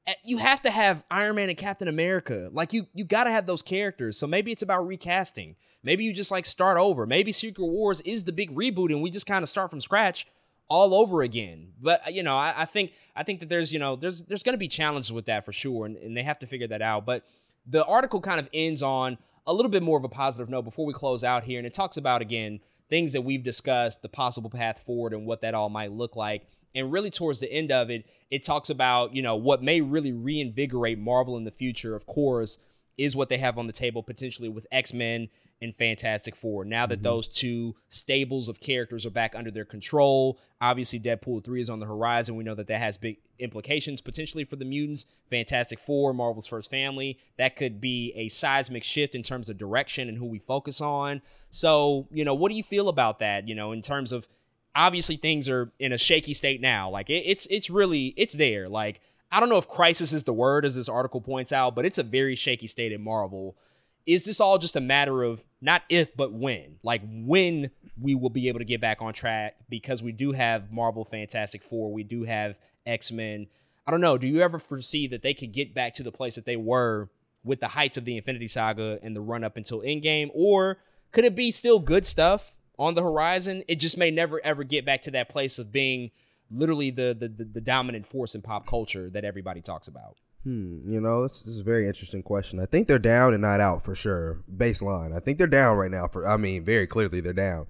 eh, 0.06 0.14
you 0.24 0.38
have 0.38 0.60
to 0.62 0.70
have 0.70 1.04
iron 1.10 1.36
man 1.36 1.48
and 1.48 1.58
captain 1.58 1.88
america. 1.88 2.50
Like 2.52 2.72
you 2.72 2.86
you 2.94 3.04
got 3.04 3.24
to 3.24 3.30
have 3.30 3.46
those 3.46 3.62
characters. 3.62 4.18
So 4.18 4.26
maybe 4.26 4.52
it's 4.52 4.62
about 4.62 4.86
recasting. 4.86 5.56
Maybe 5.82 6.04
you 6.04 6.12
just 6.12 6.30
like 6.30 6.46
start 6.46 6.78
over. 6.78 7.06
Maybe 7.06 7.32
secret 7.32 7.64
wars 7.64 8.00
is 8.02 8.24
the 8.24 8.32
big 8.32 8.54
reboot 8.54 8.92
and 8.92 9.02
we 9.02 9.10
just 9.10 9.26
kind 9.26 9.42
of 9.42 9.48
start 9.48 9.70
from 9.70 9.80
scratch 9.80 10.26
all 10.68 10.94
over 10.94 11.22
again. 11.22 11.72
But 11.80 12.06
uh, 12.06 12.10
you 12.10 12.22
know 12.22 12.36
I, 12.36 12.54
I 12.58 12.64
think 12.64 12.92
i 13.14 13.22
think 13.22 13.40
that 13.40 13.48
there's 13.48 13.72
you 13.72 13.78
know 13.78 13.96
there's 13.96 14.22
there's 14.22 14.42
going 14.42 14.54
to 14.54 14.58
be 14.58 14.68
challenges 14.68 15.12
with 15.12 15.26
that 15.26 15.44
for 15.44 15.52
sure 15.52 15.84
and, 15.86 15.96
and 15.96 16.16
they 16.16 16.22
have 16.22 16.38
to 16.40 16.46
figure 16.46 16.68
that 16.68 16.82
out. 16.82 17.06
But 17.06 17.24
the 17.66 17.84
article 17.84 18.20
kind 18.20 18.40
of 18.40 18.48
ends 18.52 18.82
on 18.82 19.18
a 19.46 19.52
little 19.52 19.70
bit 19.70 19.82
more 19.82 19.98
of 19.98 20.04
a 20.04 20.08
positive 20.08 20.48
note 20.48 20.62
before 20.62 20.86
we 20.86 20.92
close 20.92 21.24
out 21.24 21.44
here 21.44 21.58
and 21.58 21.66
it 21.66 21.74
talks 21.74 21.96
about 21.96 22.22
again 22.22 22.60
things 22.88 23.12
that 23.12 23.22
we've 23.22 23.42
discussed 23.42 24.02
the 24.02 24.08
possible 24.08 24.50
path 24.50 24.78
forward 24.78 25.12
and 25.12 25.26
what 25.26 25.40
that 25.40 25.54
all 25.54 25.70
might 25.70 25.92
look 25.92 26.14
like. 26.14 26.46
And 26.74 26.92
really 26.92 27.10
towards 27.10 27.40
the 27.40 27.52
end 27.52 27.72
of 27.72 27.90
it 27.90 28.06
it 28.30 28.44
talks 28.44 28.70
about 28.70 29.14
you 29.14 29.22
know 29.22 29.36
what 29.36 29.62
may 29.62 29.80
really 29.80 30.12
reinvigorate 30.12 30.98
marvel 30.98 31.36
in 31.36 31.44
the 31.44 31.50
future 31.50 31.94
of 31.94 32.06
course 32.06 32.58
is 32.98 33.16
what 33.16 33.28
they 33.28 33.38
have 33.38 33.58
on 33.58 33.66
the 33.66 33.72
table 33.72 34.02
potentially 34.02 34.48
with 34.48 34.66
x-men 34.70 35.28
and 35.62 35.74
fantastic 35.74 36.36
four. 36.36 36.64
Now 36.64 36.86
that 36.86 36.96
mm-hmm. 36.96 37.04
those 37.04 37.28
two 37.28 37.76
stables 37.88 38.48
of 38.48 38.60
characters 38.60 39.06
are 39.06 39.10
back 39.10 39.34
under 39.34 39.50
their 39.50 39.64
control 39.64 40.38
obviously 40.62 41.00
deadpool 41.00 41.42
3 41.42 41.60
is 41.60 41.68
on 41.68 41.80
the 41.80 41.86
horizon. 41.86 42.36
We 42.36 42.44
know 42.44 42.54
that 42.54 42.68
that 42.68 42.78
has 42.78 42.96
big 42.96 43.18
implications 43.40 44.00
potentially 44.00 44.44
for 44.44 44.54
the 44.54 44.64
mutants. 44.64 45.06
Fantastic 45.28 45.80
four 45.80 46.14
marvel's 46.14 46.46
first 46.46 46.70
family 46.70 47.18
that 47.36 47.56
could 47.56 47.80
be 47.80 48.12
a 48.14 48.28
seismic 48.28 48.84
shift 48.84 49.16
in 49.16 49.24
terms 49.24 49.50
of 49.50 49.58
direction 49.58 50.08
and 50.08 50.16
who 50.16 50.26
we 50.26 50.38
focus 50.38 50.80
on. 50.80 51.20
So 51.50 52.06
you 52.12 52.24
know 52.24 52.32
what 52.32 52.50
do 52.50 52.54
you 52.54 52.62
feel 52.62 52.88
about 52.88 53.18
that 53.18 53.48
you 53.48 53.56
know 53.56 53.72
in 53.72 53.82
terms 53.82 54.12
of 54.12 54.28
obviously 54.74 55.16
things 55.16 55.48
are 55.48 55.72
in 55.80 55.92
a 55.92 55.98
shaky 55.98 56.32
state 56.32 56.60
now. 56.60 56.88
Like 56.88 57.10
it, 57.10 57.24
it's 57.26 57.46
it's 57.46 57.68
really 57.68 58.14
it's 58.16 58.34
there. 58.34 58.68
Like 58.68 59.00
i 59.32 59.40
don't 59.40 59.48
know 59.48 59.58
if 59.58 59.66
crisis 59.66 60.12
is 60.12 60.24
the 60.24 60.32
word 60.32 60.64
as 60.64 60.76
this 60.76 60.90
article 60.90 61.18
points 61.18 61.52
out 61.52 61.74
but 61.74 61.86
it's 61.86 61.96
a 61.96 62.02
very 62.02 62.36
shaky 62.36 62.66
state 62.66 62.92
in 62.92 63.02
marvel 63.02 63.56
is 64.06 64.24
this 64.24 64.40
all 64.40 64.58
just 64.58 64.76
a 64.76 64.80
matter 64.80 65.22
of 65.22 65.44
not 65.60 65.82
if 65.88 66.16
but 66.16 66.32
when? 66.32 66.78
Like 66.82 67.02
when 67.04 67.70
we 68.00 68.14
will 68.14 68.30
be 68.30 68.48
able 68.48 68.58
to 68.58 68.64
get 68.64 68.80
back 68.80 69.00
on 69.00 69.12
track 69.12 69.56
because 69.68 70.02
we 70.02 70.12
do 70.12 70.32
have 70.32 70.72
marvel 70.72 71.04
fantastic 71.04 71.62
four 71.62 71.92
we 71.92 72.02
do 72.02 72.24
have 72.24 72.58
x-men. 72.86 73.46
I 73.86 73.90
don't 73.90 74.00
know 74.00 74.18
do 74.18 74.26
you 74.26 74.40
ever 74.40 74.58
foresee 74.58 75.06
that 75.08 75.22
they 75.22 75.34
could 75.34 75.52
get 75.52 75.74
back 75.74 75.94
to 75.94 76.02
the 76.02 76.12
place 76.12 76.34
that 76.34 76.46
they 76.46 76.56
were 76.56 77.10
with 77.44 77.60
the 77.60 77.68
heights 77.68 77.96
of 77.96 78.04
the 78.04 78.16
infinity 78.16 78.46
saga 78.46 78.98
and 79.02 79.14
the 79.14 79.20
run 79.20 79.44
up 79.44 79.56
until 79.56 79.80
endgame? 79.80 80.30
Or 80.34 80.78
could 81.12 81.24
it 81.24 81.34
be 81.34 81.50
still 81.50 81.78
good 81.78 82.06
stuff 82.06 82.58
on 82.78 82.94
the 82.94 83.02
horizon? 83.02 83.62
It 83.68 83.76
just 83.76 83.98
may 83.98 84.10
never 84.10 84.40
ever 84.44 84.64
get 84.64 84.84
back 84.84 85.02
to 85.02 85.10
that 85.12 85.28
place 85.28 85.58
of 85.58 85.70
being 85.70 86.10
literally 86.50 86.90
the 86.90 87.16
the, 87.18 87.28
the, 87.28 87.44
the 87.44 87.60
dominant 87.60 88.06
force 88.06 88.34
in 88.34 88.42
pop 88.42 88.66
culture 88.66 89.10
that 89.10 89.24
everybody 89.24 89.60
talks 89.60 89.86
about 89.86 90.16
Hmm, 90.44 90.90
you 90.90 91.00
know, 91.00 91.22
this, 91.22 91.42
this 91.42 91.54
is 91.54 91.60
a 91.60 91.64
very 91.64 91.86
interesting 91.86 92.22
question. 92.22 92.58
I 92.58 92.66
think 92.66 92.88
they're 92.88 92.98
down 92.98 93.32
and 93.32 93.42
not 93.42 93.60
out 93.60 93.82
for 93.82 93.94
sure. 93.94 94.42
Baseline. 94.52 95.14
I 95.14 95.20
think 95.20 95.38
they're 95.38 95.46
down 95.46 95.76
right 95.76 95.90
now 95.90 96.08
for 96.08 96.26
I 96.26 96.36
mean, 96.36 96.64
very 96.64 96.86
clearly 96.86 97.20
they're 97.20 97.32
down. 97.32 97.66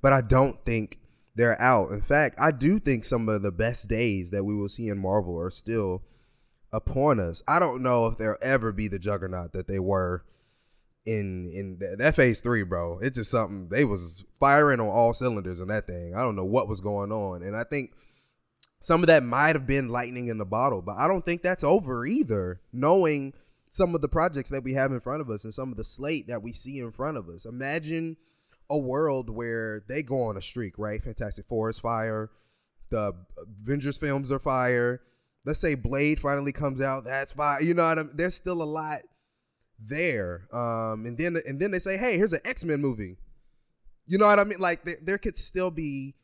But 0.00 0.12
I 0.12 0.20
don't 0.20 0.64
think 0.64 1.00
they're 1.34 1.60
out. 1.60 1.90
In 1.90 2.02
fact, 2.02 2.38
I 2.38 2.52
do 2.52 2.78
think 2.78 3.04
some 3.04 3.28
of 3.28 3.42
the 3.42 3.52
best 3.52 3.88
days 3.88 4.30
that 4.30 4.44
we 4.44 4.54
will 4.54 4.68
see 4.68 4.88
in 4.88 4.98
Marvel 4.98 5.38
are 5.40 5.50
still 5.50 6.02
upon 6.72 7.18
us. 7.18 7.42
I 7.48 7.58
don't 7.58 7.82
know 7.82 8.06
if 8.06 8.18
they'll 8.18 8.36
ever 8.42 8.72
be 8.72 8.88
the 8.88 8.98
juggernaut 8.98 9.52
that 9.52 9.66
they 9.66 9.78
were 9.78 10.24
in 11.04 11.50
in 11.52 11.78
th- 11.80 11.98
that 11.98 12.14
phase 12.14 12.40
3, 12.40 12.62
bro. 12.64 12.98
It's 13.00 13.18
just 13.18 13.30
something 13.30 13.68
they 13.68 13.84
was 13.84 14.24
firing 14.38 14.80
on 14.80 14.86
all 14.86 15.14
cylinders 15.14 15.60
in 15.60 15.68
that 15.68 15.86
thing. 15.86 16.14
I 16.14 16.22
don't 16.22 16.36
know 16.36 16.44
what 16.44 16.68
was 16.68 16.80
going 16.80 17.10
on. 17.10 17.42
And 17.42 17.56
I 17.56 17.64
think 17.64 17.92
some 18.82 19.02
of 19.02 19.06
that 19.06 19.22
might 19.22 19.54
have 19.54 19.66
been 19.66 19.88
lightning 19.88 20.26
in 20.26 20.38
the 20.38 20.44
bottle, 20.44 20.82
but 20.82 20.96
I 20.96 21.06
don't 21.06 21.24
think 21.24 21.42
that's 21.42 21.64
over 21.64 22.04
either. 22.04 22.60
Knowing 22.72 23.32
some 23.68 23.94
of 23.94 24.02
the 24.02 24.08
projects 24.08 24.50
that 24.50 24.64
we 24.64 24.74
have 24.74 24.92
in 24.92 25.00
front 25.00 25.22
of 25.22 25.30
us 25.30 25.44
and 25.44 25.54
some 25.54 25.70
of 25.70 25.78
the 25.78 25.84
slate 25.84 26.26
that 26.26 26.42
we 26.42 26.52
see 26.52 26.80
in 26.80 26.90
front 26.90 27.16
of 27.16 27.28
us. 27.28 27.46
Imagine 27.46 28.16
a 28.68 28.76
world 28.76 29.30
where 29.30 29.82
they 29.88 30.02
go 30.02 30.22
on 30.22 30.36
a 30.36 30.40
streak, 30.40 30.78
right? 30.78 31.02
Fantastic 31.02 31.44
Four 31.46 31.70
is 31.70 31.78
fire. 31.78 32.30
The 32.90 33.14
Avengers 33.62 33.98
films 33.98 34.30
are 34.30 34.38
fire. 34.38 35.00
Let's 35.44 35.58
say 35.58 35.74
Blade 35.74 36.20
finally 36.20 36.52
comes 36.52 36.80
out. 36.80 37.04
That's 37.04 37.32
fire. 37.32 37.62
You 37.62 37.74
know 37.74 37.84
what 37.84 37.98
I 37.98 38.02
mean? 38.02 38.12
There's 38.14 38.34
still 38.34 38.62
a 38.62 38.64
lot 38.64 39.00
there. 39.78 40.48
Um, 40.52 41.06
and 41.06 41.16
then 41.16 41.36
and 41.46 41.58
then 41.58 41.70
they 41.70 41.78
say, 41.78 41.96
hey, 41.96 42.16
here's 42.16 42.32
an 42.32 42.40
X 42.44 42.64
Men 42.64 42.80
movie. 42.80 43.16
You 44.06 44.18
know 44.18 44.26
what 44.26 44.38
I 44.38 44.44
mean? 44.44 44.58
Like 44.58 44.84
there, 44.84 44.96
there 45.02 45.18
could 45.18 45.36
still 45.36 45.70
be 45.70 46.14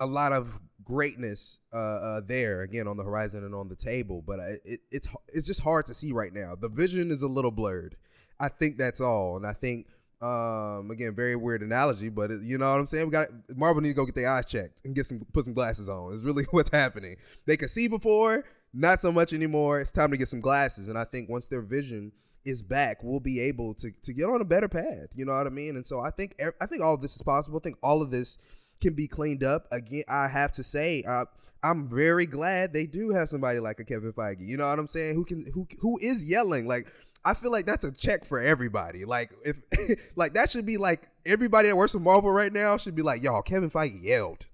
a 0.00 0.06
lot 0.06 0.32
of 0.32 0.60
greatness 0.86 1.58
uh, 1.72 1.76
uh, 1.76 2.20
there 2.24 2.62
again 2.62 2.86
on 2.88 2.96
the 2.96 3.04
horizon 3.04 3.44
and 3.44 3.54
on 3.54 3.68
the 3.68 3.76
table, 3.76 4.22
but 4.26 4.38
it, 4.64 4.80
it's 4.90 5.08
it's 5.28 5.46
just 5.46 5.60
hard 5.60 5.84
to 5.86 5.94
see 5.94 6.12
right 6.12 6.32
now. 6.32 6.54
The 6.54 6.68
vision 6.68 7.10
is 7.10 7.22
a 7.22 7.28
little 7.28 7.50
blurred. 7.50 7.96
I 8.40 8.48
think 8.48 8.78
that's 8.78 9.00
all, 9.00 9.36
and 9.36 9.46
I 9.46 9.52
think 9.52 9.86
um, 10.22 10.90
again, 10.90 11.14
very 11.14 11.36
weird 11.36 11.62
analogy, 11.62 12.08
but 12.08 12.30
it, 12.30 12.40
you 12.42 12.56
know 12.56 12.70
what 12.70 12.80
I'm 12.80 12.86
saying. 12.86 13.06
We 13.06 13.10
got 13.10 13.28
Marvel 13.54 13.82
need 13.82 13.88
to 13.88 13.94
go 13.94 14.06
get 14.06 14.14
their 14.14 14.30
eyes 14.30 14.46
checked 14.46 14.80
and 14.84 14.94
get 14.94 15.04
some 15.04 15.20
put 15.32 15.44
some 15.44 15.52
glasses 15.52 15.88
on. 15.88 16.12
Is 16.12 16.22
really 16.22 16.44
what's 16.52 16.70
happening. 16.70 17.16
They 17.46 17.56
could 17.56 17.70
see 17.70 17.88
before, 17.88 18.44
not 18.72 19.00
so 19.00 19.12
much 19.12 19.32
anymore. 19.34 19.80
It's 19.80 19.92
time 19.92 20.10
to 20.12 20.16
get 20.16 20.28
some 20.28 20.40
glasses, 20.40 20.88
and 20.88 20.98
I 20.98 21.04
think 21.04 21.28
once 21.28 21.48
their 21.48 21.62
vision 21.62 22.12
is 22.46 22.62
back, 22.62 23.02
we'll 23.02 23.20
be 23.20 23.40
able 23.40 23.74
to 23.74 23.90
to 24.04 24.12
get 24.14 24.26
on 24.26 24.40
a 24.40 24.44
better 24.44 24.68
path. 24.68 25.08
You 25.16 25.26
know 25.26 25.36
what 25.36 25.46
I 25.46 25.50
mean? 25.50 25.76
And 25.76 25.84
so 25.84 26.00
I 26.00 26.10
think 26.10 26.40
I 26.60 26.66
think 26.66 26.82
all 26.82 26.94
of 26.94 27.02
this 27.02 27.16
is 27.16 27.22
possible. 27.22 27.58
I 27.58 27.64
think 27.64 27.76
all 27.82 28.00
of 28.00 28.10
this 28.10 28.38
can 28.80 28.94
be 28.94 29.08
cleaned 29.08 29.44
up. 29.44 29.66
Again, 29.72 30.04
I 30.08 30.28
have 30.28 30.52
to 30.52 30.62
say, 30.62 31.02
uh, 31.06 31.24
I'm 31.62 31.88
very 31.88 32.26
glad 32.26 32.72
they 32.72 32.86
do 32.86 33.10
have 33.10 33.28
somebody 33.28 33.58
like 33.60 33.80
a 33.80 33.84
Kevin 33.84 34.12
Feige. 34.12 34.40
You 34.40 34.56
know 34.56 34.68
what 34.68 34.78
I'm 34.78 34.86
saying? 34.86 35.14
Who 35.14 35.24
can 35.24 35.44
who 35.52 35.66
who 35.80 35.98
is 36.00 36.24
yelling 36.24 36.66
like. 36.66 36.88
I 37.24 37.34
feel 37.34 37.50
like 37.50 37.66
that's 37.66 37.82
a 37.82 37.90
check 37.90 38.24
for 38.24 38.38
everybody. 38.38 39.04
Like 39.04 39.32
if 39.44 39.58
like 40.16 40.34
that 40.34 40.48
should 40.48 40.64
be 40.64 40.76
like 40.76 41.08
everybody 41.24 41.66
that 41.66 41.74
works 41.76 41.90
for 41.90 41.98
Marvel 41.98 42.30
right 42.30 42.52
now 42.52 42.76
should 42.76 42.94
be 42.94 43.02
like, 43.02 43.20
y'all, 43.20 43.42
Kevin 43.42 43.68
Feige 43.68 44.00
yelled. 44.00 44.46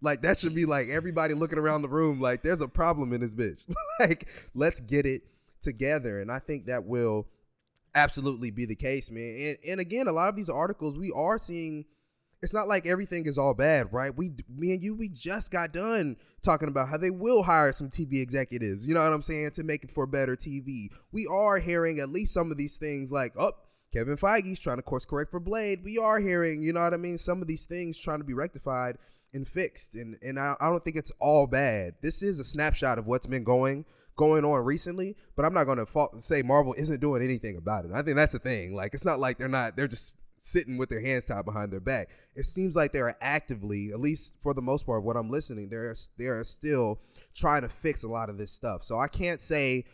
Like 0.00 0.22
that 0.22 0.38
should 0.38 0.54
be 0.54 0.64
like 0.64 0.86
everybody 0.88 1.34
looking 1.34 1.58
around 1.58 1.82
the 1.82 1.88
room 1.88 2.20
like 2.20 2.42
there's 2.42 2.60
a 2.60 2.68
problem 2.68 3.12
in 3.12 3.20
this 3.20 3.34
bitch. 3.34 3.68
like 4.00 4.28
let's 4.54 4.78
get 4.78 5.04
it 5.04 5.22
together. 5.60 6.20
And 6.20 6.30
I 6.30 6.38
think 6.38 6.66
that 6.66 6.84
will 6.84 7.26
absolutely 7.94 8.52
be 8.52 8.66
the 8.66 8.76
case, 8.76 9.10
man. 9.10 9.36
And 9.40 9.56
and 9.72 9.80
again, 9.80 10.06
a 10.06 10.12
lot 10.12 10.28
of 10.28 10.36
these 10.36 10.48
articles 10.48 10.96
we 10.96 11.10
are 11.12 11.38
seeing 11.38 11.86
it's 12.42 12.52
not 12.52 12.66
like 12.66 12.86
everything 12.86 13.26
is 13.26 13.38
all 13.38 13.54
bad, 13.54 13.92
right? 13.92 14.14
We, 14.16 14.32
me 14.48 14.72
and 14.72 14.82
you, 14.82 14.96
we 14.96 15.08
just 15.08 15.52
got 15.52 15.72
done 15.72 16.16
talking 16.42 16.68
about 16.68 16.88
how 16.88 16.96
they 16.96 17.10
will 17.10 17.44
hire 17.44 17.70
some 17.70 17.88
TV 17.88 18.20
executives. 18.20 18.86
You 18.86 18.94
know 18.94 19.02
what 19.02 19.12
I'm 19.12 19.22
saying 19.22 19.52
to 19.52 19.62
make 19.62 19.84
it 19.84 19.92
for 19.92 20.06
better 20.06 20.34
TV. 20.34 20.88
We 21.12 21.28
are 21.30 21.58
hearing 21.58 22.00
at 22.00 22.08
least 22.08 22.34
some 22.34 22.50
of 22.50 22.58
these 22.58 22.76
things 22.76 23.12
like, 23.12 23.32
oh, 23.38 23.52
Kevin 23.92 24.16
Feige's 24.16 24.58
trying 24.58 24.78
to 24.78 24.82
course 24.82 25.04
correct 25.04 25.30
for 25.30 25.38
Blade. 25.38 25.80
We 25.84 25.98
are 25.98 26.18
hearing, 26.18 26.62
you 26.62 26.72
know 26.72 26.82
what 26.82 26.94
I 26.94 26.96
mean, 26.96 27.16
some 27.16 27.42
of 27.42 27.48
these 27.48 27.64
things 27.64 27.96
trying 27.96 28.18
to 28.18 28.24
be 28.24 28.34
rectified 28.34 28.96
and 29.32 29.46
fixed. 29.46 29.94
And 29.94 30.16
and 30.22 30.38
I, 30.38 30.56
I 30.60 30.68
don't 30.68 30.82
think 30.82 30.96
it's 30.96 31.12
all 31.20 31.46
bad. 31.46 31.94
This 32.02 32.22
is 32.22 32.40
a 32.40 32.44
snapshot 32.44 32.98
of 32.98 33.06
what's 33.06 33.26
been 33.26 33.44
going 33.44 33.84
going 34.16 34.44
on 34.44 34.64
recently, 34.64 35.16
but 35.36 35.44
I'm 35.44 35.54
not 35.54 35.64
going 35.64 35.78
to 35.78 36.08
say 36.18 36.42
Marvel 36.42 36.74
isn't 36.74 37.00
doing 37.00 37.22
anything 37.22 37.56
about 37.56 37.84
it. 37.84 37.92
I 37.94 38.02
think 38.02 38.16
that's 38.16 38.32
the 38.32 38.38
thing. 38.38 38.74
Like 38.74 38.94
it's 38.94 39.04
not 39.04 39.20
like 39.20 39.38
they're 39.38 39.48
not 39.48 39.76
they're 39.76 39.88
just 39.88 40.16
sitting 40.44 40.76
with 40.76 40.88
their 40.88 41.00
hands 41.00 41.24
tied 41.24 41.44
behind 41.44 41.72
their 41.72 41.80
back. 41.80 42.10
It 42.34 42.44
seems 42.44 42.74
like 42.74 42.92
they 42.92 43.00
are 43.00 43.16
actively, 43.20 43.92
at 43.92 44.00
least 44.00 44.34
for 44.40 44.54
the 44.54 44.62
most 44.62 44.84
part, 44.84 45.04
what 45.04 45.16
I'm 45.16 45.30
listening, 45.30 45.68
they're 45.68 45.94
they 46.18 46.26
are 46.26 46.44
still 46.44 47.00
trying 47.34 47.62
to 47.62 47.68
fix 47.68 48.02
a 48.02 48.08
lot 48.08 48.28
of 48.28 48.38
this 48.38 48.50
stuff. 48.50 48.82
So 48.82 48.98
I 48.98 49.06
can't 49.06 49.40
say 49.40 49.84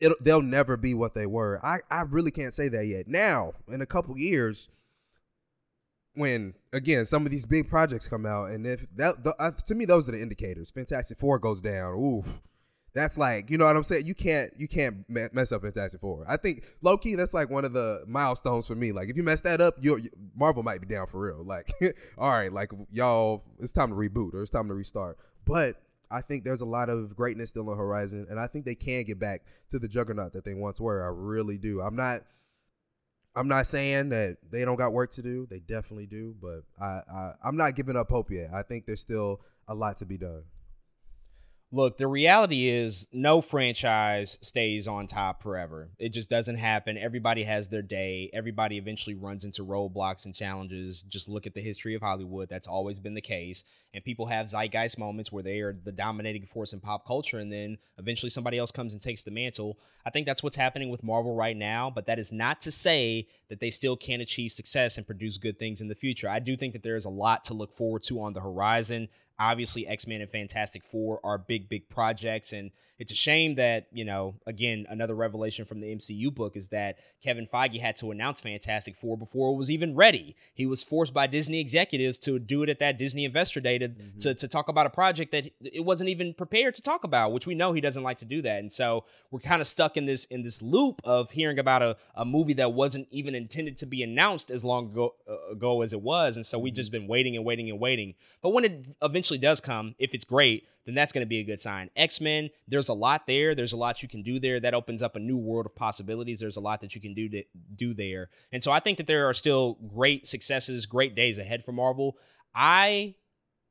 it 0.00 0.12
they'll 0.22 0.42
never 0.42 0.76
be 0.76 0.94
what 0.94 1.14
they 1.14 1.26
were. 1.26 1.60
I 1.64 1.78
I 1.90 2.02
really 2.02 2.30
can't 2.30 2.54
say 2.54 2.68
that 2.68 2.86
yet. 2.86 3.08
Now, 3.08 3.52
in 3.68 3.80
a 3.80 3.86
couple 3.86 4.16
years, 4.16 4.70
when 6.14 6.54
again 6.72 7.04
some 7.04 7.24
of 7.24 7.32
these 7.32 7.46
big 7.46 7.68
projects 7.68 8.06
come 8.06 8.26
out, 8.26 8.50
and 8.50 8.64
if 8.64 8.86
that 8.96 9.24
the, 9.24 9.34
uh, 9.40 9.50
to 9.50 9.74
me 9.74 9.84
those 9.86 10.08
are 10.08 10.12
the 10.12 10.22
indicators. 10.22 10.70
Fantastic 10.70 11.18
Four 11.18 11.40
goes 11.40 11.60
down. 11.60 11.94
Oof. 11.94 12.40
That's 12.94 13.18
like, 13.18 13.50
you 13.50 13.58
know 13.58 13.66
what 13.66 13.76
I'm 13.76 13.82
saying? 13.82 14.06
You 14.06 14.14
can't 14.14 14.52
you 14.56 14.66
can't 14.66 15.08
mess 15.08 15.52
up 15.52 15.62
Fantastic 15.62 16.00
Four. 16.00 16.24
I 16.28 16.36
think 16.36 16.64
low 16.82 16.96
key 16.96 17.14
that's 17.14 17.34
like 17.34 17.50
one 17.50 17.64
of 17.64 17.72
the 17.72 18.04
milestones 18.06 18.66
for 18.66 18.74
me. 18.74 18.92
Like 18.92 19.08
if 19.08 19.16
you 19.16 19.22
mess 19.22 19.40
that 19.42 19.60
up, 19.60 19.74
you 19.80 20.00
Marvel 20.34 20.62
might 20.62 20.80
be 20.80 20.86
down 20.86 21.06
for 21.06 21.20
real. 21.20 21.44
Like, 21.48 21.70
all 22.18 22.30
right, 22.30 22.52
like 22.52 22.72
y'all, 22.90 23.44
it's 23.58 23.72
time 23.72 23.88
to 23.90 23.94
reboot 23.94 24.34
or 24.34 24.42
it's 24.42 24.50
time 24.50 24.68
to 24.68 24.74
restart. 24.74 25.18
But 25.46 25.76
I 26.10 26.20
think 26.20 26.44
there's 26.44 26.60
a 26.60 26.66
lot 26.66 26.88
of 26.88 27.16
greatness 27.16 27.50
still 27.50 27.68
on 27.70 27.76
the 27.76 27.82
horizon, 27.82 28.26
and 28.30 28.38
I 28.38 28.46
think 28.46 28.64
they 28.64 28.74
can 28.74 29.04
get 29.04 29.18
back 29.18 29.42
to 29.68 29.78
the 29.78 29.88
juggernaut 29.88 30.32
that 30.32 30.44
they 30.44 30.54
once 30.54 30.80
were. 30.80 31.04
I 31.04 31.08
really 31.08 31.58
do. 31.58 31.80
I'm 31.80 31.96
not. 31.96 32.22
I'm 33.36 33.46
not 33.46 33.66
saying 33.66 34.08
that 34.08 34.38
they 34.50 34.64
don't 34.64 34.76
got 34.76 34.92
work 34.92 35.10
to 35.12 35.22
do. 35.22 35.46
They 35.48 35.60
definitely 35.60 36.06
do, 36.06 36.34
but 36.40 36.62
I, 36.80 37.00
I 37.12 37.32
I'm 37.44 37.56
not 37.56 37.76
giving 37.76 37.96
up 37.96 38.08
hope 38.08 38.30
yet. 38.30 38.50
I 38.52 38.62
think 38.62 38.86
there's 38.86 39.00
still 39.00 39.40
a 39.68 39.74
lot 39.74 39.98
to 39.98 40.06
be 40.06 40.18
done. 40.18 40.42
Look, 41.70 41.98
the 41.98 42.06
reality 42.06 42.68
is 42.68 43.08
no 43.12 43.42
franchise 43.42 44.38
stays 44.40 44.88
on 44.88 45.06
top 45.06 45.42
forever. 45.42 45.90
It 45.98 46.14
just 46.14 46.30
doesn't 46.30 46.56
happen. 46.56 46.96
Everybody 46.96 47.42
has 47.42 47.68
their 47.68 47.82
day. 47.82 48.30
Everybody 48.32 48.78
eventually 48.78 49.14
runs 49.14 49.44
into 49.44 49.66
roadblocks 49.66 50.24
and 50.24 50.34
challenges. 50.34 51.02
Just 51.02 51.28
look 51.28 51.46
at 51.46 51.52
the 51.52 51.60
history 51.60 51.94
of 51.94 52.00
Hollywood. 52.00 52.48
That's 52.48 52.66
always 52.66 52.98
been 52.98 53.12
the 53.12 53.20
case. 53.20 53.64
And 53.92 54.02
people 54.02 54.24
have 54.26 54.48
zeitgeist 54.48 54.98
moments 54.98 55.30
where 55.30 55.42
they 55.42 55.60
are 55.60 55.74
the 55.74 55.92
dominating 55.92 56.46
force 56.46 56.72
in 56.72 56.80
pop 56.80 57.06
culture, 57.06 57.38
and 57.38 57.52
then 57.52 57.76
eventually 57.98 58.30
somebody 58.30 58.56
else 58.56 58.70
comes 58.70 58.94
and 58.94 59.02
takes 59.02 59.22
the 59.22 59.30
mantle. 59.30 59.78
I 60.06 60.10
think 60.10 60.26
that's 60.26 60.42
what's 60.42 60.56
happening 60.56 60.88
with 60.88 61.04
Marvel 61.04 61.34
right 61.34 61.56
now, 61.56 61.90
but 61.90 62.06
that 62.06 62.18
is 62.18 62.32
not 62.32 62.62
to 62.62 62.72
say 62.72 63.28
that 63.50 63.60
they 63.60 63.70
still 63.70 63.96
can't 63.96 64.22
achieve 64.22 64.52
success 64.52 64.96
and 64.96 65.06
produce 65.06 65.36
good 65.36 65.58
things 65.58 65.82
in 65.82 65.88
the 65.88 65.94
future. 65.94 66.30
I 66.30 66.38
do 66.38 66.56
think 66.56 66.72
that 66.72 66.82
there 66.82 66.96
is 66.96 67.04
a 67.04 67.10
lot 67.10 67.44
to 67.44 67.54
look 67.54 67.74
forward 67.74 68.04
to 68.04 68.22
on 68.22 68.32
the 68.32 68.40
horizon 68.40 69.08
obviously 69.38 69.86
X-Men 69.86 70.20
and 70.20 70.30
Fantastic 70.30 70.82
Four 70.82 71.20
are 71.24 71.38
big, 71.38 71.68
big 71.68 71.88
projects. 71.88 72.52
And 72.52 72.70
it's 72.98 73.12
a 73.12 73.16
shame 73.16 73.54
that, 73.54 73.86
you 73.92 74.04
know, 74.04 74.34
again, 74.46 74.86
another 74.88 75.14
revelation 75.14 75.64
from 75.64 75.80
the 75.80 75.94
MCU 75.94 76.34
book 76.34 76.56
is 76.56 76.70
that 76.70 76.98
Kevin 77.22 77.46
Feige 77.46 77.80
had 77.80 77.96
to 77.98 78.10
announce 78.10 78.40
Fantastic 78.40 78.96
Four 78.96 79.16
before 79.16 79.52
it 79.52 79.56
was 79.56 79.70
even 79.70 79.94
ready. 79.94 80.34
He 80.52 80.66
was 80.66 80.82
forced 80.82 81.14
by 81.14 81.28
Disney 81.28 81.60
executives 81.60 82.18
to 82.20 82.40
do 82.40 82.64
it 82.64 82.68
at 82.68 82.80
that 82.80 82.98
Disney 82.98 83.24
Investor 83.24 83.60
Day 83.60 83.78
to, 83.78 83.88
mm-hmm. 83.88 84.18
to, 84.18 84.34
to 84.34 84.48
talk 84.48 84.68
about 84.68 84.86
a 84.86 84.90
project 84.90 85.30
that 85.30 85.48
it 85.60 85.84
wasn't 85.84 86.10
even 86.10 86.34
prepared 86.34 86.74
to 86.74 86.82
talk 86.82 87.04
about, 87.04 87.32
which 87.32 87.46
we 87.46 87.54
know 87.54 87.72
he 87.72 87.80
doesn't 87.80 88.02
like 88.02 88.18
to 88.18 88.24
do 88.24 88.42
that. 88.42 88.58
And 88.58 88.72
so 88.72 89.04
we're 89.30 89.38
kind 89.38 89.60
of 89.60 89.68
stuck 89.68 89.96
in 89.96 90.06
this 90.06 90.24
in 90.24 90.42
this 90.42 90.60
loop 90.60 91.00
of 91.04 91.30
hearing 91.30 91.60
about 91.60 91.82
a, 91.82 91.96
a 92.16 92.24
movie 92.24 92.54
that 92.54 92.72
wasn't 92.72 93.06
even 93.12 93.36
intended 93.36 93.78
to 93.78 93.86
be 93.86 94.02
announced 94.02 94.50
as 94.50 94.64
long 94.64 94.86
ago, 94.86 95.14
uh, 95.28 95.52
ago 95.52 95.82
as 95.82 95.92
it 95.92 96.02
was. 96.02 96.34
And 96.34 96.44
so 96.44 96.58
we've 96.58 96.72
mm-hmm. 96.72 96.78
just 96.78 96.90
been 96.90 97.06
waiting 97.06 97.36
and 97.36 97.44
waiting 97.44 97.70
and 97.70 97.78
waiting. 97.78 98.14
But 98.42 98.50
when 98.50 98.64
it 98.64 98.86
eventually 99.02 99.27
does 99.36 99.60
come, 99.60 99.94
if 99.98 100.14
it's 100.14 100.24
great, 100.24 100.64
then 100.86 100.94
that's 100.94 101.12
going 101.12 101.24
to 101.24 101.28
be 101.28 101.40
a 101.40 101.44
good 101.44 101.60
sign. 101.60 101.90
X 101.94 102.20
Men, 102.20 102.48
there's 102.66 102.88
a 102.88 102.94
lot 102.94 103.26
there. 103.26 103.54
There's 103.54 103.74
a 103.74 103.76
lot 103.76 104.02
you 104.02 104.08
can 104.08 104.22
do 104.22 104.40
there. 104.40 104.58
That 104.58 104.72
opens 104.72 105.02
up 105.02 105.16
a 105.16 105.20
new 105.20 105.36
world 105.36 105.66
of 105.66 105.76
possibilities. 105.76 106.40
There's 106.40 106.56
a 106.56 106.60
lot 106.60 106.80
that 106.80 106.94
you 106.94 107.00
can 107.02 107.12
do 107.12 107.28
to, 107.28 107.42
do 107.74 107.92
there, 107.92 108.30
and 108.50 108.64
so 108.64 108.72
I 108.72 108.80
think 108.80 108.96
that 108.96 109.06
there 109.06 109.28
are 109.28 109.34
still 109.34 109.74
great 109.86 110.26
successes, 110.26 110.86
great 110.86 111.14
days 111.14 111.38
ahead 111.38 111.62
for 111.62 111.72
Marvel. 111.72 112.16
I 112.54 113.16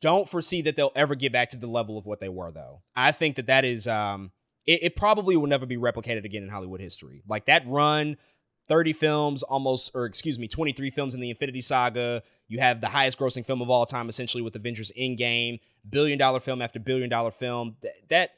don't 0.01 0.29
foresee 0.29 0.61
that 0.61 0.75
they'll 0.75 0.91
ever 0.95 1.15
get 1.15 1.31
back 1.31 1.49
to 1.49 1.57
the 1.57 1.67
level 1.67 1.97
of 1.97 2.05
what 2.05 2.19
they 2.19 2.29
were, 2.29 2.51
though. 2.51 2.83
I 2.95 3.11
think 3.11 3.35
that 3.37 3.47
that 3.47 3.65
is, 3.65 3.87
um, 3.87 4.31
it, 4.65 4.83
it 4.83 4.95
probably 4.95 5.35
will 5.35 5.47
never 5.47 5.65
be 5.65 5.77
replicated 5.77 6.23
again 6.23 6.43
in 6.43 6.49
Hollywood 6.49 6.79
history. 6.79 7.23
Like 7.27 7.47
that 7.47 7.67
run 7.67 8.17
30 8.67 8.93
films, 8.93 9.43
almost, 9.43 9.91
or 9.93 10.05
excuse 10.05 10.37
me, 10.37 10.47
23 10.47 10.89
films 10.89 11.15
in 11.15 11.21
the 11.21 11.29
Infinity 11.29 11.61
Saga. 11.61 12.23
You 12.47 12.59
have 12.59 12.81
the 12.81 12.89
highest 12.89 13.17
grossing 13.17 13.45
film 13.45 13.61
of 13.61 13.69
all 13.69 13.85
time, 13.85 14.09
essentially, 14.09 14.43
with 14.43 14.55
Avengers 14.55 14.91
Endgame, 14.97 15.59
billion 15.89 16.17
dollar 16.17 16.39
film 16.39 16.61
after 16.61 16.79
billion 16.79 17.09
dollar 17.09 17.31
film. 17.31 17.77
That, 17.81 17.93
that 18.09 18.29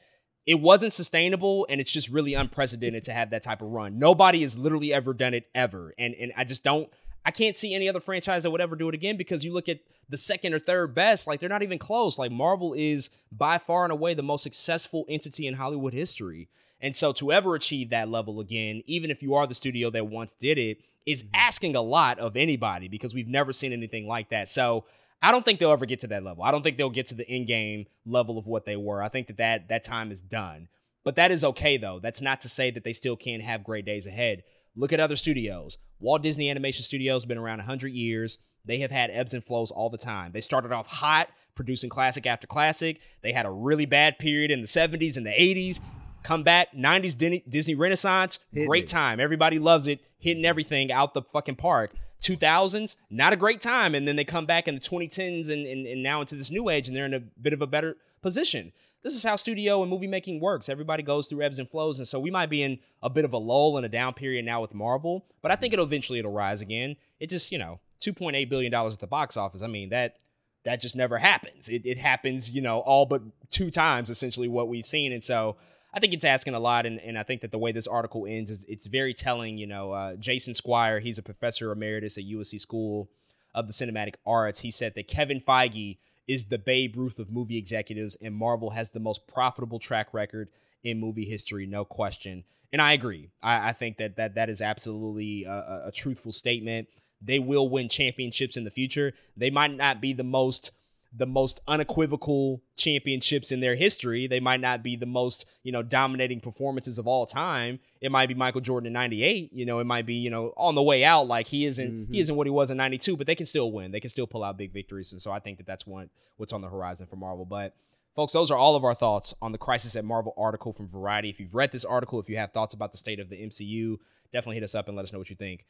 it 0.46 0.60
wasn't 0.60 0.92
sustainable, 0.92 1.66
and 1.68 1.80
it's 1.80 1.92
just 1.92 2.08
really 2.08 2.34
unprecedented 2.34 3.04
to 3.04 3.12
have 3.12 3.30
that 3.30 3.42
type 3.42 3.62
of 3.62 3.68
run. 3.68 3.98
Nobody 3.98 4.42
has 4.42 4.58
literally 4.58 4.92
ever 4.92 5.14
done 5.14 5.34
it 5.34 5.46
ever. 5.54 5.94
And 5.98 6.14
and 6.14 6.32
I 6.36 6.44
just 6.44 6.64
don't 6.64 6.90
I 7.24 7.30
can't 7.30 7.56
see 7.56 7.74
any 7.74 7.88
other 7.88 8.00
franchise 8.00 8.44
that 8.44 8.50
would 8.50 8.60
ever 8.60 8.76
do 8.76 8.88
it 8.88 8.94
again 8.94 9.16
because 9.16 9.44
you 9.44 9.52
look 9.52 9.68
at 9.68 9.80
the 10.08 10.16
second 10.16 10.54
or 10.54 10.58
third 10.58 10.94
best, 10.94 11.26
like 11.26 11.40
they're 11.40 11.48
not 11.48 11.62
even 11.62 11.78
close. 11.78 12.18
Like 12.18 12.32
Marvel 12.32 12.72
is 12.72 13.10
by 13.30 13.58
far 13.58 13.84
and 13.84 13.92
away 13.92 14.14
the 14.14 14.22
most 14.22 14.42
successful 14.42 15.04
entity 15.08 15.46
in 15.46 15.54
Hollywood 15.54 15.92
history. 15.92 16.48
And 16.80 16.96
so 16.96 17.12
to 17.14 17.30
ever 17.32 17.54
achieve 17.54 17.90
that 17.90 18.08
level 18.08 18.40
again, 18.40 18.82
even 18.86 19.10
if 19.10 19.22
you 19.22 19.34
are 19.34 19.46
the 19.46 19.54
studio 19.54 19.90
that 19.90 20.06
once 20.06 20.32
did 20.32 20.58
it, 20.58 20.78
is 21.06 21.24
mm-hmm. 21.24 21.34
asking 21.34 21.76
a 21.76 21.82
lot 21.82 22.18
of 22.18 22.36
anybody 22.36 22.88
because 22.88 23.14
we've 23.14 23.28
never 23.28 23.52
seen 23.52 23.72
anything 23.72 24.06
like 24.06 24.30
that. 24.30 24.48
So 24.48 24.84
I 25.22 25.30
don't 25.32 25.44
think 25.44 25.58
they'll 25.58 25.72
ever 25.72 25.86
get 25.86 26.00
to 26.00 26.06
that 26.08 26.24
level. 26.24 26.42
I 26.42 26.50
don't 26.50 26.62
think 26.62 26.78
they'll 26.78 26.90
get 26.90 27.08
to 27.08 27.14
the 27.14 27.26
Endgame 27.26 27.86
level 28.06 28.38
of 28.38 28.46
what 28.46 28.64
they 28.64 28.76
were. 28.76 29.02
I 29.02 29.08
think 29.08 29.26
that 29.26 29.36
that, 29.36 29.68
that 29.68 29.84
time 29.84 30.10
is 30.10 30.20
done. 30.20 30.68
But 31.04 31.16
that 31.16 31.30
is 31.30 31.44
okay 31.44 31.76
though. 31.76 31.98
That's 31.98 32.20
not 32.20 32.40
to 32.42 32.48
say 32.48 32.70
that 32.70 32.84
they 32.84 32.92
still 32.92 33.16
can't 33.16 33.42
have 33.42 33.64
great 33.64 33.84
days 33.84 34.06
ahead. 34.06 34.42
Look 34.76 34.92
at 34.92 35.00
other 35.00 35.16
studios. 35.16 35.78
Walt 35.98 36.22
Disney 36.22 36.48
Animation 36.48 36.84
Studios 36.84 37.24
been 37.24 37.38
around 37.38 37.58
100 37.58 37.88
years. 37.88 38.38
They 38.64 38.78
have 38.78 38.90
had 38.90 39.10
ebbs 39.10 39.34
and 39.34 39.42
flows 39.42 39.70
all 39.70 39.90
the 39.90 39.98
time. 39.98 40.32
They 40.32 40.40
started 40.40 40.72
off 40.72 40.86
hot, 40.86 41.28
producing 41.54 41.90
classic 41.90 42.26
after 42.26 42.46
classic. 42.46 43.00
They 43.22 43.32
had 43.32 43.46
a 43.46 43.50
really 43.50 43.86
bad 43.86 44.18
period 44.18 44.50
in 44.50 44.60
the 44.60 44.66
70s 44.66 45.16
and 45.16 45.26
the 45.26 45.30
80s 45.30 45.80
come 46.22 46.42
back 46.42 46.72
90s 46.74 47.42
disney 47.48 47.74
renaissance 47.74 48.38
great 48.66 48.88
time. 48.88 49.20
Everybody 49.20 49.58
loves 49.58 49.86
it 49.86 50.00
hitting 50.18 50.44
everything 50.44 50.92
out 50.92 51.14
the 51.14 51.22
fucking 51.22 51.56
park. 51.56 51.92
2000s 52.22 52.96
not 53.08 53.32
a 53.32 53.36
great 53.36 53.60
time 53.60 53.94
and 53.94 54.06
then 54.06 54.16
they 54.16 54.24
come 54.24 54.44
back 54.44 54.68
in 54.68 54.74
the 54.74 54.80
2010s 54.80 55.50
and, 55.50 55.66
and, 55.66 55.86
and 55.86 56.02
now 56.02 56.20
into 56.20 56.34
this 56.34 56.50
new 56.50 56.68
age 56.68 56.86
and 56.86 56.94
they're 56.94 57.06
in 57.06 57.14
a 57.14 57.20
bit 57.20 57.52
of 57.52 57.62
a 57.62 57.66
better 57.66 57.96
position. 58.20 58.72
This 59.02 59.14
is 59.14 59.24
how 59.24 59.36
studio 59.36 59.80
and 59.80 59.90
movie 59.90 60.06
making 60.06 60.40
works. 60.40 60.68
Everybody 60.68 61.02
goes 61.02 61.28
through 61.28 61.40
ebbs 61.40 61.58
and 61.58 61.68
flows 61.68 61.98
and 61.98 62.06
so 62.06 62.20
we 62.20 62.30
might 62.30 62.50
be 62.50 62.62
in 62.62 62.78
a 63.02 63.08
bit 63.08 63.24
of 63.24 63.32
a 63.32 63.38
lull 63.38 63.78
and 63.78 63.86
a 63.86 63.88
down 63.88 64.12
period 64.12 64.44
now 64.44 64.60
with 64.60 64.74
marvel 64.74 65.24
but 65.40 65.50
i 65.50 65.56
think 65.56 65.72
it'll 65.72 65.86
eventually 65.86 66.18
it'll 66.18 66.32
rise 66.32 66.60
again. 66.60 66.96
It 67.18 67.30
just 67.30 67.50
you 67.50 67.58
know 67.58 67.80
2.8 68.02 68.48
billion 68.50 68.70
dollars 68.70 68.94
at 68.94 69.00
the 69.00 69.06
box 69.06 69.36
office 69.36 69.62
i 69.62 69.66
mean 69.66 69.88
that 69.90 70.16
that 70.64 70.80
just 70.80 70.94
never 70.94 71.18
happens. 71.18 71.68
It, 71.68 71.86
it 71.86 71.98
happens 71.98 72.52
you 72.52 72.60
know 72.60 72.80
all 72.80 73.06
but 73.06 73.22
two 73.50 73.70
times 73.70 74.10
essentially 74.10 74.48
what 74.48 74.68
we've 74.68 74.86
seen 74.86 75.12
and 75.12 75.24
so 75.24 75.56
I 75.92 76.00
think 76.00 76.12
it's 76.12 76.24
asking 76.24 76.54
a 76.54 76.60
lot, 76.60 76.86
and, 76.86 77.00
and 77.00 77.18
I 77.18 77.22
think 77.22 77.40
that 77.40 77.50
the 77.50 77.58
way 77.58 77.72
this 77.72 77.86
article 77.86 78.26
ends 78.26 78.50
is 78.50 78.64
it's 78.68 78.86
very 78.86 79.12
telling. 79.12 79.58
You 79.58 79.66
know, 79.66 79.92
uh, 79.92 80.16
Jason 80.16 80.54
Squire, 80.54 81.00
he's 81.00 81.18
a 81.18 81.22
professor 81.22 81.72
emeritus 81.72 82.16
at 82.16 82.24
USC 82.24 82.60
School 82.60 83.10
of 83.54 83.66
the 83.66 83.72
Cinematic 83.72 84.14
Arts. 84.24 84.60
He 84.60 84.70
said 84.70 84.94
that 84.94 85.08
Kevin 85.08 85.40
Feige 85.40 85.98
is 86.28 86.46
the 86.46 86.58
Babe 86.58 86.96
Ruth 86.96 87.18
of 87.18 87.32
movie 87.32 87.56
executives, 87.56 88.16
and 88.22 88.34
Marvel 88.34 88.70
has 88.70 88.90
the 88.90 89.00
most 89.00 89.26
profitable 89.26 89.80
track 89.80 90.14
record 90.14 90.48
in 90.84 91.00
movie 91.00 91.24
history, 91.24 91.66
no 91.66 91.84
question. 91.84 92.44
And 92.72 92.80
I 92.80 92.92
agree. 92.92 93.30
I, 93.42 93.70
I 93.70 93.72
think 93.72 93.96
that 93.96 94.16
that 94.16 94.36
that 94.36 94.48
is 94.48 94.60
absolutely 94.60 95.44
a, 95.44 95.84
a 95.86 95.92
truthful 95.92 96.32
statement. 96.32 96.88
They 97.20 97.38
will 97.38 97.68
win 97.68 97.88
championships 97.88 98.56
in 98.56 98.64
the 98.64 98.70
future. 98.70 99.12
They 99.36 99.50
might 99.50 99.74
not 99.76 100.00
be 100.00 100.12
the 100.12 100.24
most 100.24 100.70
the 101.12 101.26
most 101.26 101.60
unequivocal 101.66 102.62
championships 102.76 103.50
in 103.50 103.60
their 103.60 103.74
history. 103.74 104.26
They 104.26 104.38
might 104.38 104.60
not 104.60 104.82
be 104.82 104.94
the 104.94 105.06
most, 105.06 105.44
you 105.62 105.72
know, 105.72 105.82
dominating 105.82 106.40
performances 106.40 106.98
of 106.98 107.06
all 107.06 107.26
time. 107.26 107.80
It 108.00 108.12
might 108.12 108.28
be 108.28 108.34
Michael 108.34 108.60
Jordan 108.60 108.88
in 108.88 108.92
98, 108.92 109.52
you 109.52 109.66
know, 109.66 109.80
it 109.80 109.84
might 109.84 110.06
be, 110.06 110.14
you 110.14 110.30
know, 110.30 110.54
on 110.56 110.74
the 110.74 110.82
way 110.82 111.04
out 111.04 111.26
like 111.26 111.48
he 111.48 111.64
isn't 111.64 111.90
mm-hmm. 111.90 112.12
he 112.12 112.20
isn't 112.20 112.36
what 112.36 112.46
he 112.46 112.50
was 112.50 112.70
in 112.70 112.76
92, 112.76 113.16
but 113.16 113.26
they 113.26 113.34
can 113.34 113.46
still 113.46 113.72
win. 113.72 113.90
They 113.90 114.00
can 114.00 114.10
still 114.10 114.26
pull 114.26 114.44
out 114.44 114.56
big 114.56 114.72
victories. 114.72 115.12
And 115.12 115.20
so 115.20 115.32
I 115.32 115.40
think 115.40 115.58
that 115.58 115.66
that's 115.66 115.86
what 115.86 116.08
what's 116.36 116.52
on 116.52 116.60
the 116.60 116.68
horizon 116.68 117.06
for 117.06 117.16
Marvel. 117.16 117.44
But 117.44 117.74
folks, 118.14 118.32
those 118.32 118.50
are 118.50 118.56
all 118.56 118.76
of 118.76 118.84
our 118.84 118.94
thoughts 118.94 119.34
on 119.42 119.52
the 119.52 119.58
Crisis 119.58 119.96
at 119.96 120.04
Marvel 120.04 120.32
article 120.36 120.72
from 120.72 120.88
Variety. 120.88 121.28
If 121.28 121.40
you've 121.40 121.54
read 121.54 121.72
this 121.72 121.84
article, 121.84 122.20
if 122.20 122.28
you 122.28 122.36
have 122.36 122.52
thoughts 122.52 122.74
about 122.74 122.92
the 122.92 122.98
state 122.98 123.18
of 123.18 123.30
the 123.30 123.36
MCU, 123.36 123.98
definitely 124.32 124.56
hit 124.56 124.64
us 124.64 124.76
up 124.76 124.86
and 124.86 124.96
let 124.96 125.04
us 125.04 125.12
know 125.12 125.18
what 125.18 125.30
you 125.30 125.36
think. 125.36 125.66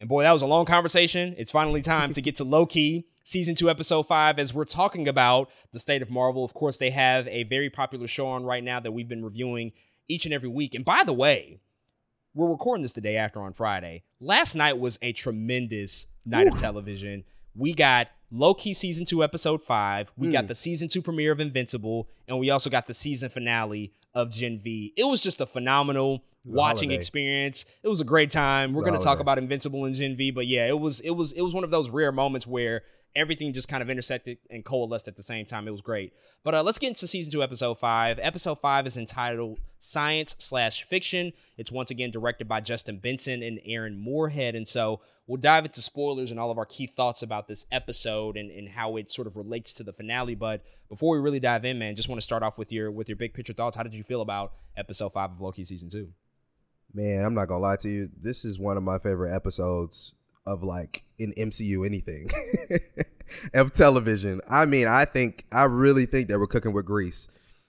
And 0.00 0.08
boy, 0.08 0.22
that 0.22 0.32
was 0.32 0.42
a 0.42 0.46
long 0.46 0.64
conversation. 0.64 1.34
It's 1.36 1.50
finally 1.50 1.82
time 1.82 2.12
to 2.12 2.22
get 2.22 2.36
to 2.36 2.44
Loki, 2.44 3.06
season 3.24 3.56
two, 3.56 3.68
episode 3.68 4.04
five, 4.04 4.38
as 4.38 4.54
we're 4.54 4.64
talking 4.64 5.08
about 5.08 5.50
the 5.72 5.80
state 5.80 6.02
of 6.02 6.10
Marvel. 6.10 6.44
Of 6.44 6.54
course, 6.54 6.76
they 6.76 6.90
have 6.90 7.26
a 7.26 7.42
very 7.44 7.68
popular 7.68 8.06
show 8.06 8.28
on 8.28 8.44
right 8.44 8.62
now 8.62 8.78
that 8.78 8.92
we've 8.92 9.08
been 9.08 9.24
reviewing 9.24 9.72
each 10.06 10.24
and 10.24 10.32
every 10.32 10.48
week. 10.48 10.74
And 10.74 10.84
by 10.84 11.02
the 11.04 11.12
way, 11.12 11.58
we're 12.32 12.48
recording 12.48 12.82
this 12.82 12.92
the 12.92 13.00
day 13.00 13.16
after 13.16 13.42
on 13.42 13.52
Friday. 13.52 14.04
Last 14.20 14.54
night 14.54 14.78
was 14.78 15.00
a 15.02 15.12
tremendous 15.12 16.06
night 16.24 16.46
Ooh. 16.46 16.50
of 16.50 16.58
television. 16.58 17.24
we 17.56 17.74
got 17.74 18.08
Loki 18.30 18.74
season 18.74 19.04
two, 19.04 19.24
episode 19.24 19.62
five. 19.62 20.12
We 20.16 20.30
got 20.30 20.44
hmm. 20.44 20.48
the 20.48 20.54
season 20.54 20.88
two 20.88 21.02
premiere 21.02 21.32
of 21.32 21.40
Invincible, 21.40 22.08
and 22.28 22.38
we 22.38 22.50
also 22.50 22.70
got 22.70 22.86
the 22.86 22.94
season 22.94 23.30
finale 23.30 23.92
of 24.14 24.30
Gen 24.30 24.58
V. 24.58 24.92
It 24.96 25.04
was 25.04 25.22
just 25.22 25.40
a 25.40 25.46
phenomenal 25.46 26.22
watching 26.48 26.90
holiday. 26.90 26.94
experience. 26.98 27.64
It 27.82 27.88
was 27.88 28.00
a 28.00 28.04
great 28.04 28.30
time. 28.30 28.72
We're 28.72 28.84
gonna 28.84 28.98
talk 28.98 29.20
about 29.20 29.38
Invincible 29.38 29.84
and 29.84 29.94
Gen 29.94 30.16
V, 30.16 30.30
but 30.30 30.46
yeah, 30.46 30.66
it 30.66 30.78
was 30.78 31.00
it 31.00 31.10
was 31.10 31.32
it 31.32 31.42
was 31.42 31.54
one 31.54 31.64
of 31.64 31.70
those 31.70 31.90
rare 31.90 32.12
moments 32.12 32.46
where 32.46 32.82
everything 33.16 33.52
just 33.52 33.68
kind 33.68 33.82
of 33.82 33.90
intersected 33.90 34.38
and 34.50 34.64
coalesced 34.64 35.08
at 35.08 35.16
the 35.16 35.22
same 35.22 35.44
time. 35.44 35.66
It 35.66 35.72
was 35.72 35.80
great. 35.80 36.12
But 36.44 36.54
uh, 36.54 36.62
let's 36.62 36.78
get 36.78 36.88
into 36.88 37.06
season 37.06 37.32
two, 37.32 37.42
episode 37.42 37.74
five. 37.74 38.18
Episode 38.22 38.60
five 38.60 38.86
is 38.86 38.96
entitled 38.96 39.58
Science 39.78 40.36
slash 40.38 40.84
Fiction. 40.84 41.32
It's 41.56 41.72
once 41.72 41.90
again 41.90 42.10
directed 42.10 42.48
by 42.48 42.60
Justin 42.60 42.98
Benson 42.98 43.42
and 43.42 43.60
Aaron 43.64 43.98
Moorhead. 43.98 44.54
And 44.54 44.68
so 44.68 45.00
we'll 45.26 45.40
dive 45.40 45.64
into 45.64 45.82
spoilers 45.82 46.30
and 46.30 46.38
all 46.38 46.50
of 46.50 46.58
our 46.58 46.66
key 46.66 46.86
thoughts 46.86 47.22
about 47.22 47.48
this 47.48 47.66
episode 47.72 48.36
and, 48.36 48.50
and 48.50 48.68
how 48.68 48.96
it 48.96 49.10
sort 49.10 49.26
of 49.26 49.36
relates 49.36 49.72
to 49.74 49.82
the 49.82 49.92
finale. 49.92 50.34
But 50.34 50.64
before 50.88 51.16
we 51.16 51.22
really 51.22 51.40
dive 51.40 51.64
in, 51.64 51.78
man, 51.78 51.96
just 51.96 52.08
want 52.08 52.18
to 52.18 52.24
start 52.24 52.42
off 52.42 52.58
with 52.58 52.72
your 52.72 52.90
with 52.90 53.08
your 53.08 53.16
big 53.16 53.34
picture 53.34 53.52
thoughts. 53.52 53.76
How 53.76 53.82
did 53.82 53.94
you 53.94 54.04
feel 54.04 54.20
about 54.20 54.52
episode 54.76 55.12
five 55.12 55.32
of 55.32 55.40
Loki 55.40 55.64
season 55.64 55.90
two? 55.90 56.12
Man, 56.92 57.24
I'm 57.24 57.34
not 57.34 57.48
gonna 57.48 57.62
lie 57.62 57.76
to 57.76 57.88
you. 57.88 58.08
This 58.20 58.44
is 58.44 58.58
one 58.58 58.76
of 58.76 58.82
my 58.82 58.98
favorite 58.98 59.34
episodes 59.34 60.14
of 60.46 60.62
like 60.62 61.04
in 61.18 61.32
MCU 61.36 61.84
anything 61.84 62.30
of 63.54 63.72
television. 63.72 64.40
I 64.48 64.66
mean, 64.66 64.86
I 64.88 65.04
think 65.04 65.44
I 65.52 65.64
really 65.64 66.06
think 66.06 66.28
that 66.28 66.38
we're 66.38 66.46
cooking 66.46 66.72
with 66.72 66.86
grease 66.86 67.28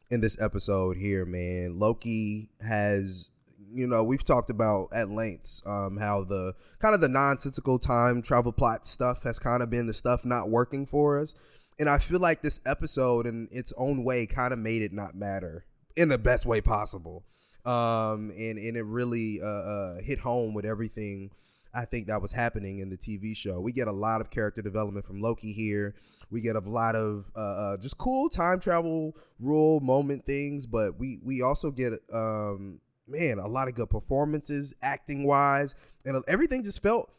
in 0.09 0.22
this 0.22 0.39
episode 0.41 0.97
here, 0.97 1.26
man. 1.26 1.80
Loki 1.80 2.49
has 2.61 3.30
you 3.74 3.88
know, 3.88 4.03
we've 4.03 4.24
talked 4.24 4.49
about 4.49 4.89
at 4.93 5.09
lengths 5.09 5.61
um, 5.65 5.97
how 5.97 6.24
the 6.24 6.53
kind 6.80 6.95
of 6.95 7.01
the 7.01 7.09
nonsensical 7.09 7.78
time 7.78 8.22
travel 8.22 8.51
plot 8.51 8.86
stuff 8.86 9.24
has 9.24 9.39
kind 9.39 9.61
of 9.61 9.70
been 9.70 9.86
the 9.86 9.93
stuff 9.93 10.26
not 10.26 10.49
working 10.49 10.86
for 10.86 11.20
us. 11.20 11.36
And 11.80 11.88
I 11.88 11.97
feel 11.99 12.20
like 12.20 12.41
this 12.41 12.59
episode, 12.65 13.26
in 13.26 13.47
its 13.51 13.72
own 13.78 14.03
way, 14.03 14.26
kind 14.26 14.53
of 14.53 14.59
made 14.59 14.82
it 14.82 14.91
not 14.91 15.15
matter 15.15 15.65
in 15.95 16.09
the 16.09 16.17
best 16.17 16.45
way 16.45 16.61
possible. 16.61 17.24
Um, 17.66 18.32
and, 18.32 18.57
and 18.57 18.78
it 18.78 18.86
really 18.86 19.39
uh, 19.43 19.47
uh, 19.47 20.01
hit 20.01 20.20
home 20.20 20.53
with 20.53 20.66
everything 20.66 21.32
I 21.74 21.86
think 21.86 22.07
that 22.07 22.22
was 22.22 22.32
happening 22.32 22.80
in 22.80 22.89
the 22.89 22.97
TV 22.97 23.36
show. 23.36 23.60
We 23.60 23.72
get 23.72 23.88
a 23.88 23.91
lot 23.91 24.22
of 24.22 24.32
character 24.32 24.62
development 24.62 25.05
from 25.05 25.22
Loki 25.22 25.51
here. 25.51 25.95
We 26.32 26.41
get 26.41 26.55
a 26.55 26.60
lot 26.60 26.95
of 26.95 27.32
uh, 27.36 27.39
uh, 27.39 27.78
just 27.78 27.97
cool 27.97 28.30
time 28.30 28.60
travel 28.60 29.16
rule 29.39 29.80
moment 29.80 30.26
things, 30.26 30.66
but 30.66 30.97
we 30.97 31.20
we 31.24 31.41
also 31.41 31.72
get 31.72 31.93
um, 32.14 32.80
man 33.07 33.39
a 33.39 33.47
lot 33.47 33.68
of 33.68 33.76
good 33.76 33.89
performances 33.89 34.74
acting 34.82 35.26
wise, 35.26 35.76
and 36.05 36.24
everything 36.28 36.64
just 36.64 36.82
felt 36.82 37.12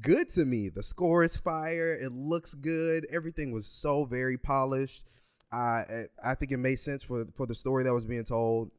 good 0.00 0.28
to 0.30 0.44
me. 0.44 0.70
The 0.70 0.82
score 0.82 1.22
is 1.22 1.36
fire. 1.36 1.94
It 2.00 2.12
looks 2.12 2.54
good. 2.54 3.06
Everything 3.10 3.52
was 3.52 3.66
so 3.66 4.04
very 4.04 4.38
polished. 4.38 5.04
I 5.52 6.04
I 6.24 6.34
think 6.34 6.52
it 6.52 6.58
made 6.58 6.78
sense 6.78 7.02
for 7.02 7.26
for 7.34 7.46
the 7.46 7.54
story 7.54 7.84
that 7.84 7.92
was 7.92 8.06
being 8.06 8.24
told. 8.24 8.70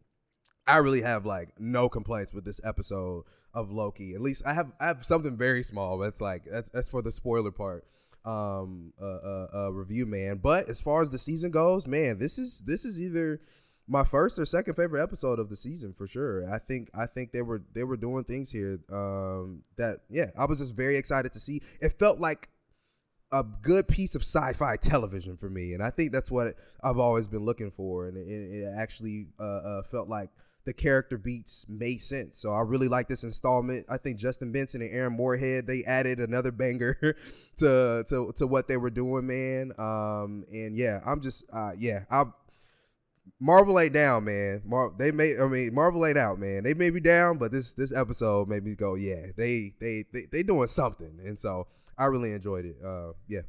I 0.67 0.77
really 0.77 1.01
have 1.01 1.25
like 1.25 1.49
no 1.59 1.89
complaints 1.89 2.33
with 2.33 2.45
this 2.45 2.61
episode 2.63 3.23
of 3.53 3.71
Loki. 3.71 4.13
At 4.13 4.21
least 4.21 4.43
I 4.45 4.53
have 4.53 4.71
I 4.79 4.87
have 4.87 5.05
something 5.05 5.37
very 5.37 5.63
small, 5.63 5.97
but 5.97 6.05
it's 6.05 6.21
like 6.21 6.43
that's 6.49 6.69
that's 6.69 6.89
for 6.89 7.01
the 7.01 7.11
spoiler 7.11 7.51
part. 7.51 7.85
Um, 8.23 8.93
uh, 9.01 9.05
uh, 9.05 9.47
uh, 9.51 9.69
review 9.71 10.05
man. 10.05 10.37
But 10.37 10.69
as 10.69 10.79
far 10.79 11.01
as 11.01 11.09
the 11.09 11.17
season 11.17 11.49
goes, 11.49 11.87
man, 11.87 12.19
this 12.19 12.37
is 12.37 12.61
this 12.61 12.85
is 12.85 13.01
either 13.01 13.41
my 13.87 14.03
first 14.03 14.37
or 14.39 14.45
second 14.45 14.75
favorite 14.75 15.01
episode 15.01 15.39
of 15.39 15.49
the 15.49 15.55
season 15.55 15.91
for 15.91 16.07
sure. 16.07 16.49
I 16.51 16.59
think 16.59 16.89
I 16.93 17.07
think 17.07 17.31
they 17.31 17.41
were 17.41 17.63
they 17.73 17.83
were 17.83 17.97
doing 17.97 18.23
things 18.23 18.51
here 18.51 18.77
um, 18.91 19.63
that 19.77 20.01
yeah, 20.09 20.27
I 20.37 20.45
was 20.45 20.59
just 20.59 20.75
very 20.75 20.97
excited 20.97 21.33
to 21.33 21.39
see. 21.39 21.61
It 21.81 21.95
felt 21.99 22.19
like 22.19 22.49
a 23.33 23.43
good 23.43 23.87
piece 23.87 24.15
of 24.15 24.21
sci-fi 24.21 24.75
television 24.77 25.35
for 25.37 25.49
me, 25.49 25.73
and 25.73 25.81
I 25.81 25.89
think 25.89 26.11
that's 26.11 26.31
what 26.31 26.55
I've 26.83 26.99
always 26.99 27.27
been 27.27 27.43
looking 27.43 27.71
for. 27.71 28.07
And 28.07 28.17
it, 28.17 28.29
it 28.29 28.73
actually 28.77 29.27
uh, 29.39 29.43
uh, 29.43 29.83
felt 29.83 30.07
like 30.07 30.29
the 30.65 30.73
character 30.73 31.17
beats 31.17 31.65
made 31.67 32.01
sense. 32.01 32.39
So 32.39 32.51
I 32.51 32.61
really 32.61 32.87
like 32.87 33.07
this 33.07 33.23
installment. 33.23 33.85
I 33.89 33.97
think 33.97 34.19
Justin 34.19 34.51
Benson 34.51 34.81
and 34.81 34.93
Aaron 34.93 35.13
Moorhead 35.13 35.67
they 35.67 35.83
added 35.83 36.19
another 36.19 36.51
banger 36.51 37.15
to 37.57 38.03
to 38.07 38.31
to 38.35 38.47
what 38.47 38.67
they 38.67 38.77
were 38.77 38.89
doing, 38.89 39.27
man. 39.27 39.71
Um, 39.77 40.45
and 40.51 40.77
yeah, 40.77 40.99
I'm 41.05 41.21
just 41.21 41.45
uh, 41.51 41.71
yeah, 41.77 42.03
I. 42.09 42.25
Marvel 43.39 43.79
ain't 43.79 43.93
down, 43.93 44.25
man. 44.25 44.61
Mar- 44.65 44.93
they 44.99 45.11
may, 45.11 45.33
I 45.39 45.47
mean, 45.47 45.73
Marvel 45.73 46.05
ain't 46.05 46.17
out, 46.17 46.37
man. 46.37 46.63
They 46.63 46.75
may 46.75 46.91
be 46.91 46.99
down, 46.99 47.39
but 47.39 47.51
this 47.51 47.73
this 47.73 47.95
episode 47.95 48.47
made 48.47 48.63
me 48.63 48.75
go, 48.75 48.93
yeah, 48.93 49.27
they 49.35 49.73
they 49.79 50.05
they 50.13 50.21
they 50.31 50.43
doing 50.43 50.67
something, 50.67 51.19
and 51.25 51.39
so 51.39 51.67
I 51.97 52.05
really 52.05 52.33
enjoyed 52.33 52.65
it. 52.65 52.75
Uh, 52.85 53.13
yeah. 53.27 53.41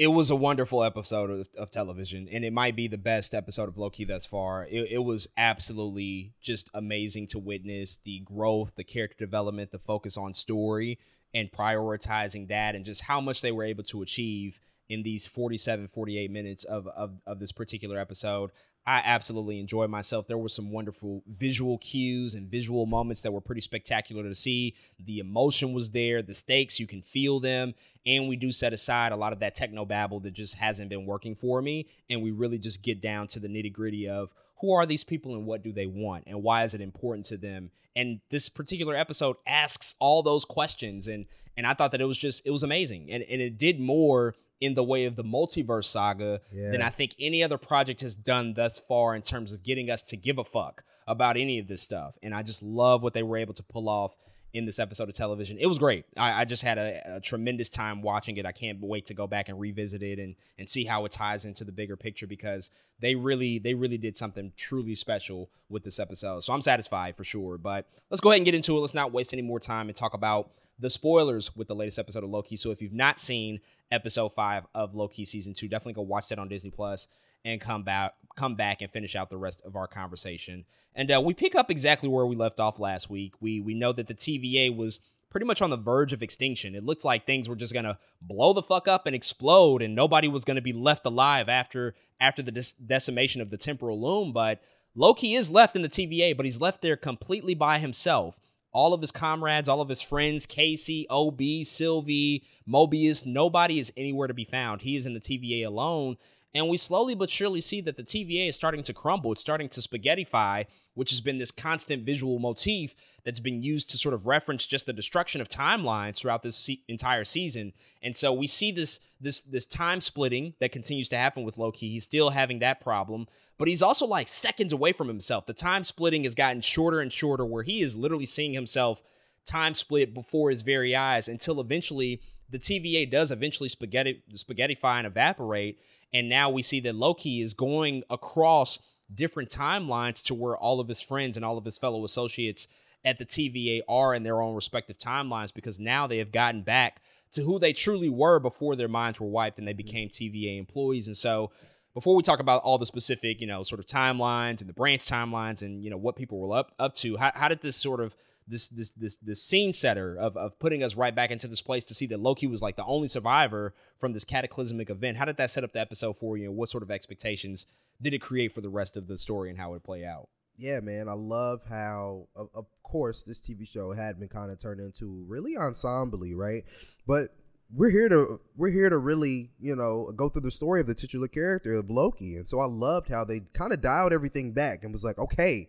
It 0.00 0.06
was 0.06 0.30
a 0.30 0.36
wonderful 0.36 0.82
episode 0.82 1.28
of, 1.28 1.48
of 1.58 1.70
television, 1.70 2.26
and 2.32 2.42
it 2.42 2.54
might 2.54 2.74
be 2.74 2.88
the 2.88 2.96
best 2.96 3.34
episode 3.34 3.68
of 3.68 3.76
Loki 3.76 4.06
thus 4.06 4.24
far. 4.24 4.64
It, 4.64 4.92
it 4.92 5.04
was 5.04 5.28
absolutely 5.36 6.32
just 6.40 6.70
amazing 6.72 7.26
to 7.26 7.38
witness 7.38 7.98
the 7.98 8.20
growth, 8.20 8.76
the 8.76 8.82
character 8.82 9.26
development, 9.26 9.72
the 9.72 9.78
focus 9.78 10.16
on 10.16 10.32
story, 10.32 10.98
and 11.34 11.52
prioritizing 11.52 12.48
that, 12.48 12.74
and 12.74 12.86
just 12.86 13.02
how 13.02 13.20
much 13.20 13.42
they 13.42 13.52
were 13.52 13.62
able 13.62 13.84
to 13.84 14.00
achieve 14.00 14.58
in 14.88 15.02
these 15.02 15.26
47, 15.26 15.86
48 15.86 16.30
minutes 16.30 16.64
of, 16.64 16.86
of, 16.86 17.20
of 17.26 17.38
this 17.38 17.52
particular 17.52 17.98
episode. 17.98 18.52
I 18.90 19.02
absolutely 19.04 19.60
enjoyed 19.60 19.88
myself. 19.88 20.26
There 20.26 20.36
were 20.36 20.48
some 20.48 20.72
wonderful 20.72 21.22
visual 21.28 21.78
cues 21.78 22.34
and 22.34 22.50
visual 22.50 22.86
moments 22.86 23.22
that 23.22 23.30
were 23.30 23.40
pretty 23.40 23.60
spectacular 23.60 24.24
to 24.24 24.34
see. 24.34 24.74
The 24.98 25.20
emotion 25.20 25.72
was 25.72 25.92
there, 25.92 26.22
the 26.22 26.34
stakes, 26.34 26.80
you 26.80 26.88
can 26.88 27.00
feel 27.00 27.38
them. 27.38 27.74
And 28.04 28.26
we 28.26 28.34
do 28.34 28.50
set 28.50 28.72
aside 28.72 29.12
a 29.12 29.16
lot 29.16 29.32
of 29.32 29.38
that 29.38 29.54
techno 29.54 29.84
babble 29.84 30.18
that 30.20 30.32
just 30.32 30.56
hasn't 30.56 30.90
been 30.90 31.06
working 31.06 31.36
for 31.36 31.62
me. 31.62 31.86
And 32.10 32.20
we 32.20 32.32
really 32.32 32.58
just 32.58 32.82
get 32.82 33.00
down 33.00 33.28
to 33.28 33.38
the 33.38 33.46
nitty 33.46 33.72
gritty 33.72 34.08
of 34.08 34.34
who 34.60 34.72
are 34.72 34.86
these 34.86 35.04
people 35.04 35.36
and 35.36 35.46
what 35.46 35.62
do 35.62 35.72
they 35.72 35.86
want 35.86 36.24
and 36.26 36.42
why 36.42 36.64
is 36.64 36.74
it 36.74 36.80
important 36.80 37.26
to 37.26 37.36
them. 37.36 37.70
And 37.94 38.18
this 38.30 38.48
particular 38.48 38.96
episode 38.96 39.36
asks 39.46 39.94
all 40.00 40.24
those 40.24 40.44
questions. 40.44 41.06
And 41.06 41.26
and 41.56 41.64
I 41.64 41.74
thought 41.74 41.92
that 41.92 42.00
it 42.00 42.06
was 42.06 42.18
just 42.18 42.44
it 42.44 42.50
was 42.50 42.64
amazing. 42.64 43.08
And 43.08 43.22
and 43.22 43.40
it 43.40 43.56
did 43.56 43.78
more 43.78 44.34
in 44.60 44.74
the 44.74 44.84
way 44.84 45.04
of 45.06 45.16
the 45.16 45.24
multiverse 45.24 45.84
saga 45.86 46.40
Yeah. 46.52 46.70
than 46.70 46.82
I 46.82 46.90
think 46.90 47.14
any 47.18 47.42
other 47.42 47.58
project 47.58 48.00
has 48.02 48.14
done 48.14 48.54
thus 48.54 48.78
far 48.78 49.14
in 49.14 49.22
terms 49.22 49.52
of 49.52 49.62
getting 49.62 49.90
us 49.90 50.02
to 50.04 50.16
give 50.16 50.38
a 50.38 50.44
fuck 50.44 50.84
about 51.06 51.36
any 51.36 51.58
of 51.58 51.66
this 51.66 51.82
stuff. 51.82 52.18
And 52.22 52.34
I 52.34 52.42
just 52.42 52.62
love 52.62 53.02
what 53.02 53.14
they 53.14 53.22
were 53.22 53.38
able 53.38 53.54
to 53.54 53.62
pull 53.62 53.88
off 53.88 54.16
in 54.52 54.66
this 54.66 54.80
episode 54.80 55.08
of 55.08 55.14
television. 55.14 55.56
It 55.60 55.66
was 55.66 55.78
great. 55.78 56.04
I, 56.16 56.40
I 56.40 56.44
just 56.44 56.64
had 56.64 56.76
a, 56.76 57.16
a 57.16 57.20
tremendous 57.20 57.68
time 57.68 58.02
watching 58.02 58.36
it. 58.36 58.44
I 58.44 58.50
can't 58.52 58.80
wait 58.80 59.06
to 59.06 59.14
go 59.14 59.28
back 59.28 59.48
and 59.48 59.60
revisit 59.60 60.02
it 60.02 60.18
and 60.18 60.34
and 60.58 60.68
see 60.68 60.84
how 60.84 61.04
it 61.04 61.12
ties 61.12 61.44
into 61.44 61.62
the 61.64 61.70
bigger 61.70 61.96
picture 61.96 62.26
because 62.26 62.68
they 62.98 63.14
really 63.14 63.58
they 63.60 63.74
really 63.74 63.96
did 63.96 64.16
something 64.16 64.52
truly 64.56 64.96
special 64.96 65.50
with 65.68 65.84
this 65.84 66.00
episode. 66.00 66.40
So 66.42 66.52
I'm 66.52 66.62
satisfied 66.62 67.14
for 67.16 67.22
sure. 67.22 67.58
But 67.58 67.86
let's 68.10 68.20
go 68.20 68.30
ahead 68.30 68.38
and 68.40 68.44
get 68.44 68.56
into 68.56 68.76
it. 68.76 68.80
Let's 68.80 68.92
not 68.92 69.12
waste 69.12 69.32
any 69.32 69.42
more 69.42 69.60
time 69.60 69.88
and 69.88 69.96
talk 69.96 70.14
about 70.14 70.50
the 70.80 70.90
spoilers 70.90 71.54
with 71.54 71.68
the 71.68 71.74
latest 71.76 71.98
episode 72.00 72.24
of 72.24 72.30
Loki. 72.30 72.56
So 72.56 72.72
if 72.72 72.82
you've 72.82 72.92
not 72.92 73.20
seen 73.20 73.60
episode 73.90 74.30
five 74.30 74.66
of 74.74 74.94
Loki 74.94 75.24
season 75.24 75.54
two, 75.54 75.68
definitely 75.68 75.94
go 75.94 76.02
watch 76.02 76.28
that 76.28 76.38
on 76.38 76.48
Disney 76.48 76.70
Plus 76.70 77.08
and 77.44 77.60
come 77.60 77.82
back 77.82 78.14
come 78.36 78.54
back 78.54 78.80
and 78.80 78.90
finish 78.90 79.16
out 79.16 79.30
the 79.30 79.36
rest 79.36 79.62
of 79.64 79.76
our 79.76 79.86
conversation. 79.86 80.64
And 80.94 81.10
uh, 81.10 81.20
we 81.24 81.34
pick 81.34 81.54
up 81.54 81.70
exactly 81.70 82.08
where 82.08 82.26
we 82.26 82.36
left 82.36 82.60
off 82.60 82.78
last 82.78 83.10
week. 83.10 83.34
We 83.40 83.60
we 83.60 83.74
know 83.74 83.92
that 83.92 84.06
the 84.06 84.14
TVA 84.14 84.74
was 84.74 85.00
pretty 85.30 85.46
much 85.46 85.62
on 85.62 85.70
the 85.70 85.76
verge 85.76 86.12
of 86.12 86.22
extinction. 86.22 86.74
It 86.74 86.84
looked 86.84 87.04
like 87.04 87.24
things 87.24 87.48
were 87.48 87.56
just 87.56 87.74
gonna 87.74 87.98
blow 88.20 88.52
the 88.52 88.62
fuck 88.62 88.88
up 88.88 89.06
and 89.06 89.14
explode, 89.14 89.82
and 89.82 89.94
nobody 89.94 90.28
was 90.28 90.44
gonna 90.44 90.60
be 90.60 90.72
left 90.72 91.06
alive 91.06 91.48
after 91.48 91.94
after 92.20 92.42
the 92.42 92.74
decimation 92.84 93.40
of 93.40 93.50
the 93.50 93.56
temporal 93.56 94.00
loom. 94.00 94.32
But 94.32 94.60
Loki 94.94 95.34
is 95.34 95.50
left 95.50 95.76
in 95.76 95.82
the 95.82 95.88
TVA, 95.88 96.36
but 96.36 96.46
he's 96.46 96.60
left 96.60 96.82
there 96.82 96.96
completely 96.96 97.54
by 97.54 97.78
himself 97.78 98.40
all 98.72 98.94
of 98.94 99.00
his 99.00 99.10
comrades, 99.10 99.68
all 99.68 99.80
of 99.80 99.88
his 99.88 100.02
friends, 100.02 100.46
Casey, 100.46 101.06
OB, 101.08 101.40
Sylvie, 101.64 102.44
Mobius, 102.68 103.26
nobody 103.26 103.78
is 103.78 103.92
anywhere 103.96 104.28
to 104.28 104.34
be 104.34 104.44
found. 104.44 104.82
He 104.82 104.96
is 104.96 105.06
in 105.06 105.14
the 105.14 105.20
TVA 105.20 105.66
alone. 105.66 106.16
And 106.52 106.68
we 106.68 106.76
slowly 106.76 107.14
but 107.14 107.30
surely 107.30 107.60
see 107.60 107.80
that 107.82 107.96
the 107.96 108.02
TVA 108.02 108.48
is 108.48 108.56
starting 108.56 108.82
to 108.82 108.92
crumble. 108.92 109.32
It's 109.32 109.40
starting 109.40 109.68
to 109.68 109.80
spaghettify, 109.80 110.66
which 110.94 111.10
has 111.10 111.20
been 111.20 111.38
this 111.38 111.52
constant 111.52 112.04
visual 112.04 112.40
motif 112.40 112.94
that's 113.24 113.38
been 113.38 113.62
used 113.62 113.90
to 113.90 113.98
sort 113.98 114.14
of 114.14 114.26
reference 114.26 114.66
just 114.66 114.86
the 114.86 114.92
destruction 114.92 115.40
of 115.40 115.48
timelines 115.48 116.16
throughout 116.16 116.42
this 116.42 116.56
se- 116.56 116.82
entire 116.88 117.24
season. 117.24 117.72
And 118.02 118.16
so 118.16 118.32
we 118.32 118.48
see 118.48 118.72
this 118.72 118.98
this 119.20 119.40
this 119.42 119.66
time 119.66 120.00
splitting 120.00 120.54
that 120.58 120.72
continues 120.72 121.08
to 121.10 121.16
happen 121.16 121.44
with 121.44 121.56
Loki. 121.56 121.88
He's 121.88 122.04
still 122.04 122.30
having 122.30 122.58
that 122.58 122.80
problem, 122.80 123.28
but 123.56 123.68
he's 123.68 123.82
also 123.82 124.06
like 124.06 124.26
seconds 124.26 124.72
away 124.72 124.92
from 124.92 125.06
himself. 125.06 125.46
The 125.46 125.54
time 125.54 125.84
splitting 125.84 126.24
has 126.24 126.34
gotten 126.34 126.62
shorter 126.62 127.00
and 127.00 127.12
shorter, 127.12 127.44
where 127.44 127.62
he 127.62 127.80
is 127.80 127.96
literally 127.96 128.26
seeing 128.26 128.54
himself 128.54 129.02
time 129.46 129.74
split 129.74 130.14
before 130.14 130.50
his 130.50 130.62
very 130.62 130.96
eyes 130.96 131.28
until 131.28 131.60
eventually 131.60 132.20
the 132.50 132.58
TVA 132.58 133.08
does 133.08 133.30
eventually 133.30 133.68
spaghetti 133.68 134.22
spaghettify 134.32 134.98
and 134.98 135.06
evaporate. 135.06 135.78
And 136.12 136.28
now 136.28 136.50
we 136.50 136.62
see 136.62 136.80
that 136.80 136.94
Loki 136.94 137.40
is 137.40 137.54
going 137.54 138.02
across 138.10 138.78
different 139.12 139.48
timelines 139.48 140.22
to 140.24 140.34
where 140.34 140.56
all 140.56 140.80
of 140.80 140.88
his 140.88 141.00
friends 141.00 141.36
and 141.36 141.44
all 141.44 141.58
of 141.58 141.64
his 141.64 141.78
fellow 141.78 142.04
associates 142.04 142.68
at 143.04 143.18
the 143.18 143.24
TVA 143.24 143.80
are 143.88 144.14
in 144.14 144.22
their 144.22 144.42
own 144.42 144.54
respective 144.54 144.98
timelines 144.98 145.52
because 145.52 145.80
now 145.80 146.06
they 146.06 146.18
have 146.18 146.32
gotten 146.32 146.62
back 146.62 147.00
to 147.32 147.42
who 147.42 147.58
they 147.58 147.72
truly 147.72 148.08
were 148.08 148.38
before 148.40 148.76
their 148.76 148.88
minds 148.88 149.20
were 149.20 149.28
wiped 149.28 149.58
and 149.58 149.66
they 149.66 149.72
mm-hmm. 149.72 149.78
became 149.78 150.08
TVA 150.08 150.58
employees. 150.58 151.06
And 151.06 151.16
so, 151.16 151.50
before 151.92 152.14
we 152.14 152.22
talk 152.22 152.38
about 152.38 152.62
all 152.62 152.78
the 152.78 152.86
specific, 152.86 153.40
you 153.40 153.48
know, 153.48 153.64
sort 153.64 153.80
of 153.80 153.86
timelines 153.86 154.60
and 154.60 154.68
the 154.68 154.72
branch 154.72 155.06
timelines 155.06 155.62
and 155.62 155.82
you 155.82 155.90
know 155.90 155.96
what 155.96 156.14
people 156.14 156.38
were 156.38 156.56
up 156.56 156.72
up 156.78 156.94
to, 156.96 157.16
how, 157.16 157.32
how 157.34 157.48
did 157.48 157.62
this 157.62 157.76
sort 157.76 158.00
of 158.00 158.14
this 158.50 158.68
this 158.68 158.90
this 158.90 159.16
this 159.18 159.42
scene 159.42 159.72
setter 159.72 160.16
of 160.16 160.36
of 160.36 160.58
putting 160.58 160.82
us 160.82 160.96
right 160.96 161.14
back 161.14 161.30
into 161.30 161.46
this 161.46 161.62
place 161.62 161.84
to 161.86 161.94
see 161.94 162.06
that 162.06 162.20
Loki 162.20 162.46
was 162.46 162.62
like 162.62 162.76
the 162.76 162.84
only 162.84 163.08
survivor 163.08 163.74
from 163.98 164.12
this 164.12 164.24
cataclysmic 164.24 164.90
event. 164.90 165.16
How 165.16 165.24
did 165.24 165.36
that 165.36 165.50
set 165.50 165.64
up 165.64 165.72
the 165.72 165.80
episode 165.80 166.16
for 166.16 166.36
you, 166.36 166.48
and 166.48 166.56
what 166.56 166.68
sort 166.68 166.82
of 166.82 166.90
expectations 166.90 167.66
did 168.02 168.14
it 168.14 168.18
create 168.18 168.52
for 168.52 168.60
the 168.60 168.68
rest 168.68 168.96
of 168.96 169.06
the 169.06 169.16
story 169.16 169.48
and 169.50 169.58
how 169.58 169.74
it 169.74 169.84
play 169.84 170.04
out? 170.04 170.28
Yeah, 170.56 170.80
man, 170.80 171.08
I 171.08 171.14
love 171.14 171.62
how, 171.68 172.28
of, 172.36 172.48
of 172.54 172.66
course, 172.82 173.22
this 173.22 173.40
TV 173.40 173.66
show 173.66 173.92
had 173.92 174.18
been 174.20 174.28
kind 174.28 174.52
of 174.52 174.58
turned 174.58 174.80
into 174.80 175.24
really 175.26 175.56
ensemble, 175.56 176.20
right? 176.34 176.64
But 177.06 177.28
we're 177.72 177.90
here 177.90 178.08
to 178.08 178.38
we're 178.56 178.70
here 178.70 178.90
to 178.90 178.98
really 178.98 179.50
you 179.60 179.76
know 179.76 180.10
go 180.16 180.28
through 180.28 180.42
the 180.42 180.50
story 180.50 180.80
of 180.80 180.88
the 180.88 180.94
titular 180.94 181.28
character 181.28 181.74
of 181.74 181.88
Loki, 181.88 182.36
and 182.36 182.48
so 182.48 182.58
I 182.58 182.66
loved 182.66 183.08
how 183.08 183.24
they 183.24 183.40
kind 183.52 183.72
of 183.72 183.80
dialed 183.80 184.12
everything 184.12 184.52
back 184.52 184.82
and 184.82 184.92
was 184.92 185.04
like, 185.04 185.18
okay, 185.18 185.68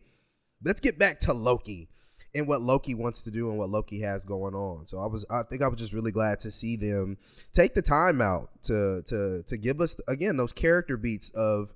let's 0.64 0.82
get 0.82 0.98
back 0.98 1.20
to 1.20 1.34
Loki 1.34 1.90
and 2.34 2.48
what 2.48 2.62
Loki 2.62 2.96
wants 2.96 3.24
to 3.24 3.32
do 3.32 3.50
and 3.50 3.58
what 3.58 3.70
Loki 3.70 4.00
has 4.02 4.26
going 4.26 4.54
on. 4.54 4.86
So 4.86 5.00
I 5.00 5.08
was 5.08 5.26
I 5.30 5.44
think 5.44 5.62
I 5.62 5.68
was 5.68 5.80
just 5.80 5.94
really 5.94 6.12
glad 6.12 6.40
to 6.42 6.52
see 6.52 6.78
them 6.78 7.18
take 7.52 7.74
the 7.74 7.82
time 7.82 8.22
out 8.22 8.50
to 8.64 9.02
to 9.08 9.44
to 9.44 9.58
give 9.58 9.82
us 9.82 9.96
again 10.08 10.38
those 10.38 10.54
character 10.54 10.98
beats 10.98 11.30
of 11.32 11.74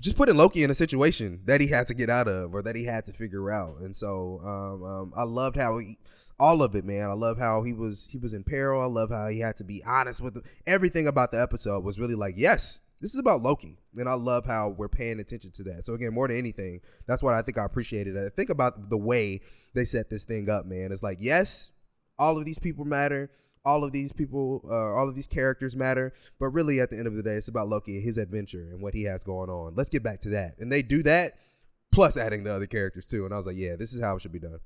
just 0.00 0.16
putting 0.16 0.36
Loki 0.36 0.64
in 0.64 0.70
a 0.70 0.74
situation 0.74 1.40
that 1.44 1.60
he 1.60 1.68
had 1.68 1.86
to 1.86 1.94
get 1.94 2.10
out 2.10 2.26
of 2.26 2.52
or 2.52 2.62
that 2.62 2.74
he 2.74 2.84
had 2.84 3.04
to 3.04 3.12
figure 3.12 3.52
out. 3.52 3.78
And 3.80 3.94
so 3.94 4.40
um, 4.44 4.82
um, 4.82 5.12
I 5.16 5.22
loved 5.22 5.56
how 5.56 5.78
he 5.78 5.98
all 6.38 6.62
of 6.62 6.74
it, 6.74 6.84
man. 6.84 7.10
I 7.10 7.14
love 7.14 7.38
how 7.38 7.62
he 7.62 7.72
was 7.72 8.08
he 8.10 8.18
was 8.18 8.34
in 8.34 8.42
peril. 8.42 8.82
I 8.82 8.86
love 8.86 9.10
how 9.10 9.28
he 9.28 9.38
had 9.38 9.56
to 9.56 9.64
be 9.64 9.82
honest 9.86 10.20
with 10.20 10.44
everything 10.66 11.06
about 11.06 11.30
the 11.30 11.40
episode 11.40 11.84
was 11.84 11.98
really 11.98 12.16
like, 12.16 12.34
yes, 12.36 12.80
this 13.00 13.12
is 13.12 13.18
about 13.18 13.40
Loki, 13.40 13.78
and 13.96 14.08
I 14.08 14.14
love 14.14 14.44
how 14.46 14.74
we're 14.76 14.88
paying 14.88 15.20
attention 15.20 15.50
to 15.52 15.62
that. 15.64 15.84
So 15.84 15.94
again, 15.94 16.14
more 16.14 16.28
than 16.28 16.38
anything, 16.38 16.80
that's 17.06 17.22
what 17.22 17.34
I 17.34 17.42
think 17.42 17.58
I 17.58 17.64
appreciated. 17.64 18.16
I 18.16 18.28
think 18.30 18.50
about 18.50 18.88
the 18.88 18.98
way 18.98 19.40
they 19.74 19.84
set 19.84 20.10
this 20.10 20.24
thing 20.24 20.48
up, 20.48 20.66
man. 20.66 20.90
It's 20.92 21.02
like, 21.02 21.18
yes, 21.20 21.72
all 22.18 22.38
of 22.38 22.44
these 22.44 22.58
people 22.58 22.84
matter. 22.84 23.30
All 23.66 23.82
of 23.82 23.92
these 23.92 24.12
people, 24.12 24.60
uh, 24.70 24.92
all 24.92 25.08
of 25.08 25.14
these 25.14 25.26
characters 25.26 25.74
matter, 25.74 26.12
but 26.38 26.48
really 26.48 26.80
at 26.80 26.90
the 26.90 26.98
end 26.98 27.06
of 27.06 27.14
the 27.14 27.22
day, 27.22 27.32
it's 27.32 27.48
about 27.48 27.66
Loki 27.66 27.96
and 27.96 28.04
his 28.04 28.18
adventure 28.18 28.68
and 28.72 28.82
what 28.82 28.92
he 28.92 29.04
has 29.04 29.24
going 29.24 29.48
on. 29.48 29.72
Let's 29.74 29.88
get 29.88 30.02
back 30.02 30.20
to 30.20 30.28
that, 30.30 30.56
and 30.58 30.70
they 30.70 30.82
do 30.82 31.02
that, 31.04 31.38
plus 31.90 32.18
adding 32.18 32.44
the 32.44 32.54
other 32.54 32.66
characters 32.66 33.06
too. 33.06 33.24
And 33.24 33.32
I 33.32 33.38
was 33.38 33.46
like, 33.46 33.56
yeah, 33.56 33.76
this 33.76 33.94
is 33.94 34.02
how 34.02 34.16
it 34.16 34.20
should 34.20 34.32
be 34.32 34.38
done. 34.38 34.58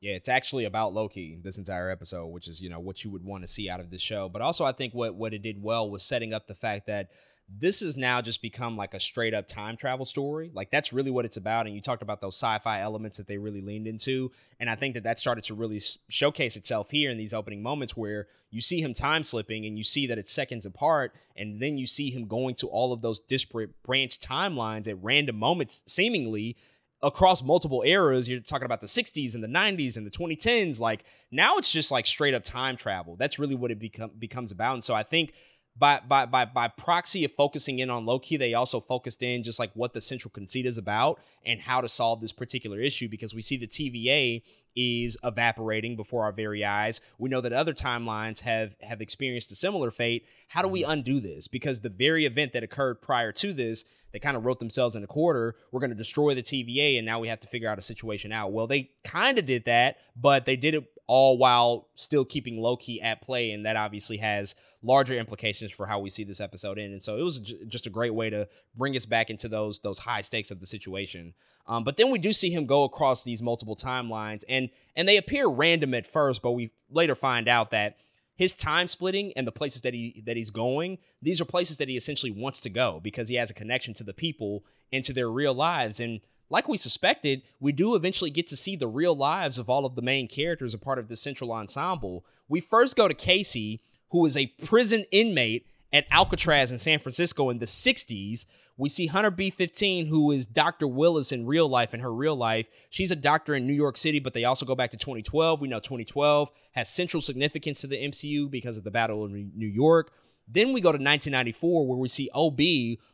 Yeah, 0.00 0.12
it's 0.12 0.28
actually 0.28 0.64
about 0.64 0.92
Loki 0.92 1.38
this 1.42 1.58
entire 1.58 1.90
episode, 1.90 2.26
which 2.26 2.48
is 2.48 2.60
you 2.60 2.68
know 2.68 2.80
what 2.80 3.02
you 3.02 3.10
would 3.10 3.24
want 3.24 3.42
to 3.44 3.48
see 3.48 3.70
out 3.70 3.80
of 3.80 3.90
the 3.90 3.98
show. 3.98 4.28
But 4.28 4.42
also, 4.42 4.64
I 4.64 4.72
think 4.72 4.92
what 4.92 5.14
what 5.14 5.32
it 5.32 5.42
did 5.42 5.62
well 5.62 5.90
was 5.90 6.02
setting 6.02 6.34
up 6.34 6.46
the 6.46 6.54
fact 6.54 6.86
that 6.86 7.10
this 7.48 7.80
has 7.80 7.96
now 7.96 8.20
just 8.20 8.42
become 8.42 8.76
like 8.76 8.92
a 8.92 8.98
straight 8.98 9.32
up 9.32 9.46
time 9.46 9.76
travel 9.76 10.04
story. 10.04 10.50
Like 10.52 10.70
that's 10.70 10.92
really 10.92 11.12
what 11.12 11.24
it's 11.24 11.36
about. 11.36 11.66
And 11.66 11.74
you 11.74 11.80
talked 11.80 12.02
about 12.02 12.20
those 12.20 12.34
sci-fi 12.34 12.80
elements 12.80 13.18
that 13.18 13.28
they 13.28 13.38
really 13.38 13.60
leaned 13.60 13.86
into, 13.86 14.30
and 14.60 14.68
I 14.68 14.74
think 14.74 14.94
that 14.94 15.04
that 15.04 15.18
started 15.18 15.44
to 15.44 15.54
really 15.54 15.80
showcase 16.08 16.56
itself 16.56 16.90
here 16.90 17.10
in 17.10 17.18
these 17.18 17.32
opening 17.32 17.62
moments 17.62 17.96
where 17.96 18.26
you 18.50 18.60
see 18.60 18.80
him 18.80 18.94
time 18.94 19.22
slipping 19.22 19.64
and 19.64 19.78
you 19.78 19.84
see 19.84 20.06
that 20.08 20.18
it's 20.18 20.32
seconds 20.32 20.66
apart, 20.66 21.14
and 21.36 21.60
then 21.60 21.78
you 21.78 21.86
see 21.86 22.10
him 22.10 22.26
going 22.26 22.54
to 22.56 22.66
all 22.66 22.92
of 22.92 23.00
those 23.00 23.20
disparate 23.20 23.82
branch 23.82 24.18
timelines 24.18 24.88
at 24.88 25.02
random 25.02 25.36
moments, 25.36 25.82
seemingly 25.86 26.56
across 27.02 27.42
multiple 27.42 27.82
eras. 27.84 28.28
You're 28.28 28.40
talking 28.40 28.64
about 28.64 28.80
the 28.80 28.86
60s 28.86 29.34
and 29.34 29.42
the 29.42 29.48
90s 29.48 29.96
and 29.96 30.06
the 30.06 30.10
2010s. 30.10 30.80
Like 30.80 31.04
now 31.30 31.56
it's 31.56 31.72
just 31.72 31.90
like 31.90 32.06
straight 32.06 32.34
up 32.34 32.44
time 32.44 32.76
travel. 32.76 33.16
That's 33.16 33.38
really 33.38 33.54
what 33.54 33.70
it 33.70 33.78
become, 33.78 34.10
becomes 34.18 34.52
about. 34.52 34.74
And 34.74 34.84
so 34.84 34.94
I 34.94 35.02
think 35.02 35.32
by 35.78 36.00
by 36.06 36.24
by 36.26 36.44
by 36.46 36.68
proxy 36.68 37.24
of 37.24 37.32
focusing 37.32 37.78
in 37.78 37.90
on 37.90 38.06
Loki, 38.06 38.36
they 38.36 38.54
also 38.54 38.80
focused 38.80 39.22
in 39.22 39.42
just 39.42 39.58
like 39.58 39.70
what 39.74 39.92
the 39.92 40.00
central 40.00 40.30
conceit 40.30 40.66
is 40.66 40.78
about 40.78 41.20
and 41.44 41.60
how 41.60 41.80
to 41.80 41.88
solve 41.88 42.20
this 42.20 42.32
particular 42.32 42.80
issue 42.80 43.08
because 43.08 43.34
we 43.34 43.42
see 43.42 43.56
the 43.56 43.66
TVA 43.66 44.42
is 44.76 45.16
evaporating 45.24 45.96
before 45.96 46.24
our 46.24 46.32
very 46.32 46.64
eyes. 46.64 47.00
We 47.18 47.30
know 47.30 47.40
that 47.40 47.52
other 47.52 47.72
timelines 47.72 48.40
have 48.40 48.76
have 48.82 49.00
experienced 49.00 49.50
a 49.50 49.56
similar 49.56 49.90
fate. 49.90 50.26
How 50.48 50.62
do 50.62 50.68
we 50.68 50.82
mm-hmm. 50.82 50.92
undo 50.92 51.20
this? 51.20 51.48
Because 51.48 51.80
the 51.80 51.88
very 51.88 52.26
event 52.26 52.52
that 52.52 52.62
occurred 52.62 53.00
prior 53.02 53.32
to 53.32 53.52
this, 53.52 53.84
they 54.12 54.18
kind 54.18 54.36
of 54.36 54.44
wrote 54.44 54.58
themselves 54.58 54.94
in 54.94 55.02
a 55.02 55.06
quarter. 55.06 55.56
We're 55.72 55.80
going 55.80 55.90
to 55.90 55.96
destroy 55.96 56.34
the 56.34 56.42
TVA, 56.42 56.98
and 56.98 57.06
now 57.06 57.18
we 57.18 57.28
have 57.28 57.40
to 57.40 57.48
figure 57.48 57.68
out 57.68 57.78
a 57.78 57.82
situation 57.82 58.32
out. 58.32 58.52
Well, 58.52 58.66
they 58.66 58.90
kind 59.04 59.38
of 59.38 59.46
did 59.46 59.64
that, 59.64 59.96
but 60.14 60.44
they 60.44 60.56
did 60.56 60.74
it 60.74 60.84
all 61.06 61.38
while 61.38 61.88
still 61.94 62.24
keeping 62.24 62.60
Loki 62.60 63.00
at 63.00 63.22
play, 63.22 63.52
and 63.52 63.64
that 63.64 63.76
obviously 63.76 64.16
has 64.18 64.54
larger 64.82 65.14
implications 65.14 65.70
for 65.70 65.86
how 65.86 65.98
we 65.98 66.10
see 66.10 66.24
this 66.24 66.40
episode 66.40 66.78
in. 66.78 66.92
And 66.92 67.02
so 67.02 67.16
it 67.16 67.22
was 67.22 67.38
just 67.38 67.86
a 67.86 67.90
great 67.90 68.14
way 68.14 68.30
to 68.30 68.48
bring 68.74 68.96
us 68.96 69.06
back 69.06 69.30
into 69.30 69.48
those 69.48 69.80
those 69.80 70.00
high 70.00 70.22
stakes 70.22 70.50
of 70.50 70.60
the 70.60 70.66
situation. 70.66 71.34
Um, 71.68 71.84
but 71.84 71.96
then 71.96 72.10
we 72.10 72.18
do 72.18 72.32
see 72.32 72.50
him 72.50 72.66
go 72.66 72.84
across 72.84 73.24
these 73.24 73.42
multiple 73.42 73.76
timelines, 73.76 74.42
and 74.48 74.70
and 74.94 75.08
they 75.08 75.16
appear 75.16 75.48
random 75.48 75.94
at 75.94 76.06
first, 76.06 76.42
but 76.42 76.52
we 76.52 76.70
later 76.90 77.14
find 77.14 77.48
out 77.48 77.70
that 77.70 77.96
his 78.36 78.52
time 78.52 78.86
splitting 78.86 79.32
and 79.34 79.46
the 79.46 79.52
places 79.52 79.80
that 79.82 79.94
he 79.94 80.22
that 80.26 80.36
he's 80.36 80.50
going, 80.50 80.98
these 81.22 81.40
are 81.40 81.46
places 81.46 81.78
that 81.78 81.88
he 81.88 81.96
essentially 81.96 82.30
wants 82.30 82.60
to 82.60 82.70
go 82.70 83.00
because 83.02 83.28
he 83.28 83.36
has 83.36 83.50
a 83.50 83.54
connection 83.54 83.94
to 83.94 84.04
the 84.04 84.12
people 84.12 84.64
and 84.92 85.04
to 85.04 85.12
their 85.12 85.30
real 85.30 85.54
lives. 85.54 85.98
And 86.00 86.20
like 86.48 86.68
we 86.68 86.76
suspected, 86.76 87.42
we 87.60 87.72
do 87.72 87.94
eventually 87.94 88.30
get 88.30 88.46
to 88.48 88.56
see 88.56 88.76
the 88.76 88.88
real 88.88 89.14
lives 89.14 89.58
of 89.58 89.68
all 89.68 89.84
of 89.84 89.96
the 89.96 90.02
main 90.02 90.28
characters 90.28 90.74
a 90.74 90.78
part 90.78 90.98
of 90.98 91.08
the 91.08 91.16
central 91.16 91.52
ensemble. 91.52 92.24
We 92.48 92.60
first 92.60 92.96
go 92.96 93.08
to 93.08 93.14
Casey, 93.14 93.82
who 94.10 94.24
is 94.26 94.36
a 94.36 94.46
prison 94.64 95.04
inmate 95.10 95.66
at 95.92 96.06
Alcatraz 96.10 96.70
in 96.70 96.78
San 96.78 96.98
Francisco 96.98 97.50
in 97.50 97.58
the 97.58 97.66
60s. 97.66 98.46
We 98.76 98.88
see 98.88 99.06
Hunter 99.06 99.30
B15, 99.30 100.08
who 100.08 100.30
is 100.30 100.46
Dr. 100.46 100.86
Willis 100.86 101.32
in 101.32 101.46
real 101.46 101.68
life, 101.68 101.94
in 101.94 102.00
her 102.00 102.12
real 102.12 102.36
life. 102.36 102.68
She's 102.90 103.10
a 103.10 103.16
doctor 103.16 103.54
in 103.54 103.66
New 103.66 103.72
York 103.72 103.96
City, 103.96 104.20
but 104.20 104.34
they 104.34 104.44
also 104.44 104.66
go 104.66 104.74
back 104.74 104.90
to 104.90 104.98
2012. 104.98 105.60
We 105.60 105.68
know 105.68 105.80
2012 105.80 106.52
has 106.72 106.88
central 106.88 107.22
significance 107.22 107.80
to 107.80 107.86
the 107.86 107.96
MCU 107.96 108.50
because 108.50 108.76
of 108.76 108.84
the 108.84 108.90
Battle 108.90 109.24
of 109.24 109.32
New 109.32 109.66
York. 109.66 110.12
Then 110.48 110.72
we 110.72 110.80
go 110.80 110.90
to 110.90 110.98
1994, 110.98 111.86
where 111.86 111.98
we 111.98 112.08
see 112.08 112.30
OB, 112.34 112.60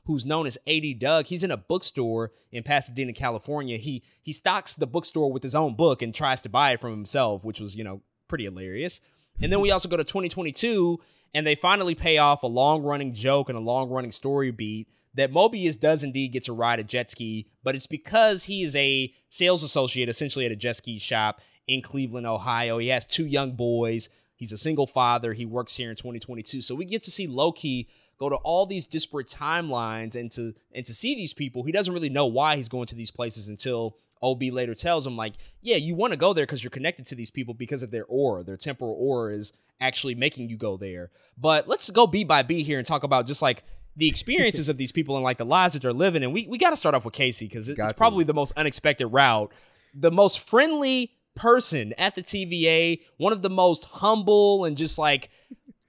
who's 0.05 0.27
known 0.27 0.47
as 0.47 0.59
AD 0.67 0.99
Doug. 0.99 1.27
He's 1.27 1.43
in 1.43 1.51
a 1.51 1.57
bookstore 1.57 2.33
in 2.51 2.63
Pasadena, 2.63 3.13
California. 3.13 3.79
He 3.79 4.03
he 4.23 4.33
stocks 4.33 4.75
the 4.75 4.87
bookstore 4.87 5.33
with 5.33 5.43
his 5.43 5.55
own 5.55 5.75
book 5.75 6.03
and 6.03 6.15
tries 6.15 6.43
to 6.43 6.49
buy 6.49 6.73
it 6.73 6.81
from 6.81 6.91
himself, 6.91 7.45
which 7.45 7.61
was 7.61 7.77
you 7.77 7.85
know 7.85 8.03
pretty 8.29 8.45
hilarious. 8.45 9.01
And 9.41 9.51
then 9.51 9.61
we 9.61 9.71
also 9.71 9.89
go 9.89 9.97
to 9.97 10.05
2022, 10.05 11.01
and 11.33 11.47
they 11.47 11.55
finally 11.55 11.95
pay 11.95 12.19
off 12.19 12.43
a 12.43 12.49
long 12.49 12.83
running 12.83 13.15
joke 13.15 13.49
and 13.49 13.57
a 13.57 13.63
long 13.63 13.89
running 13.89 14.13
story 14.13 14.51
beat 14.51 14.89
that 15.15 15.33
Mobius 15.33 15.79
does 15.79 16.03
indeed 16.03 16.33
get 16.33 16.45
to 16.45 16.53
ride 16.53 16.81
a 16.81 16.85
jet 16.85 17.11
ski, 17.11 17.49
but 17.63 17.75
it's 17.75 17.87
because 17.87 18.45
he 18.45 18.63
is 18.63 18.75
a 18.77 19.13
sales 19.29 19.63
associate 19.63 20.09
essentially 20.09 20.47
at 20.47 20.53
a 20.53 20.57
jet 20.57 20.77
ski 20.77 20.99
shop 20.99 21.41
in 21.69 21.83
Cleveland, 21.83 22.27
Ohio. 22.27 22.79
He 22.79 22.89
has 22.89 23.07
two 23.07 23.27
young 23.27 23.53
boys. 23.53 24.09
He's 24.43 24.53
a 24.53 24.59
single 24.59 24.89
father. 24.89 25.35
He 25.35 25.47
works 25.47 25.77
here 25.77 25.89
in 25.89 25.95
2022. 25.95 26.63
So 26.63 26.75
we 26.75 26.85
get 26.85 27.05
to 27.05 27.13
see 27.13 27.29
Loki 27.29 27.89
go 28.19 28.29
to 28.29 28.35
all 28.35 28.67
these 28.67 28.89
disparate 28.89 29.29
timelines 29.29 30.17
and 30.17 30.33
to 30.33 30.53
and 30.75 30.85
to 30.85 30.93
see 30.93 31.15
these 31.15 31.33
people. 31.33 31.63
He 31.63 31.71
doesn't 31.71 31.95
really 31.95 32.09
know 32.09 32.27
why 32.27 32.57
he's 32.57 32.69
going 32.69 32.87
to 32.87 32.97
these 32.97 33.13
places 33.13 33.49
until 33.49 33.97
OB 34.21 34.43
later 34.51 34.75
tells 34.75 35.07
him 35.07 35.17
like, 35.17 35.35
yeah, 35.61 35.77
you 35.77 35.95
want 35.95 36.13
to 36.13 36.17
go 36.17 36.33
there 36.33 36.45
because 36.45 36.65
you're 36.65 36.73
connected 36.73 37.07
to 37.07 37.15
these 37.15 37.31
people 37.31 37.55
because 37.55 37.85
of 37.85 37.93
their 37.93 38.05
aura. 38.07 38.43
Their 38.43 38.57
temporal 38.57 38.97
aura 38.99 39.33
is 39.33 39.53
actually 39.81 40.17
making 40.17 40.49
you 40.49 40.57
go 40.57 40.77
there. 40.77 41.13
But 41.39 41.69
let's 41.69 41.89
go 41.91 42.09
B 42.09 42.25
by 42.25 42.43
B 42.43 42.65
here 42.65 42.79
and 42.79 42.87
talk 42.87 43.05
about 43.05 43.29
just 43.29 43.43
like 43.43 43.63
the 43.95 44.09
experiences 44.09 44.69
of 44.69 44.77
these 44.77 44.91
people 44.91 45.15
and 45.15 45.23
like 45.23 45.39
the 45.39 45.45
lives 45.45 45.75
that 45.75 45.83
they're 45.83 45.93
living. 45.93 46.25
And 46.25 46.33
we, 46.33 46.49
we 46.49 46.59
got 46.59 46.71
to 46.71 46.77
start 46.77 46.97
off 46.97 47.05
with 47.05 47.15
Casey 47.15 47.47
because 47.47 47.69
it's 47.69 47.77
got 47.77 47.97
probably 47.97 48.25
to. 48.25 48.27
the 48.27 48.35
most 48.35 48.55
unexpected 48.57 49.07
route. 49.07 49.53
The 49.95 50.11
most 50.11 50.41
friendly 50.41 51.13
person 51.35 51.95
at 51.99 52.15
the 52.15 52.23
TVA, 52.23 53.01
one 53.17 53.33
of 53.33 53.43
the 53.43 53.51
most 53.51 53.85
humble 53.87 54.65
and 54.65 54.77
just 54.77 54.99
like 54.99 55.31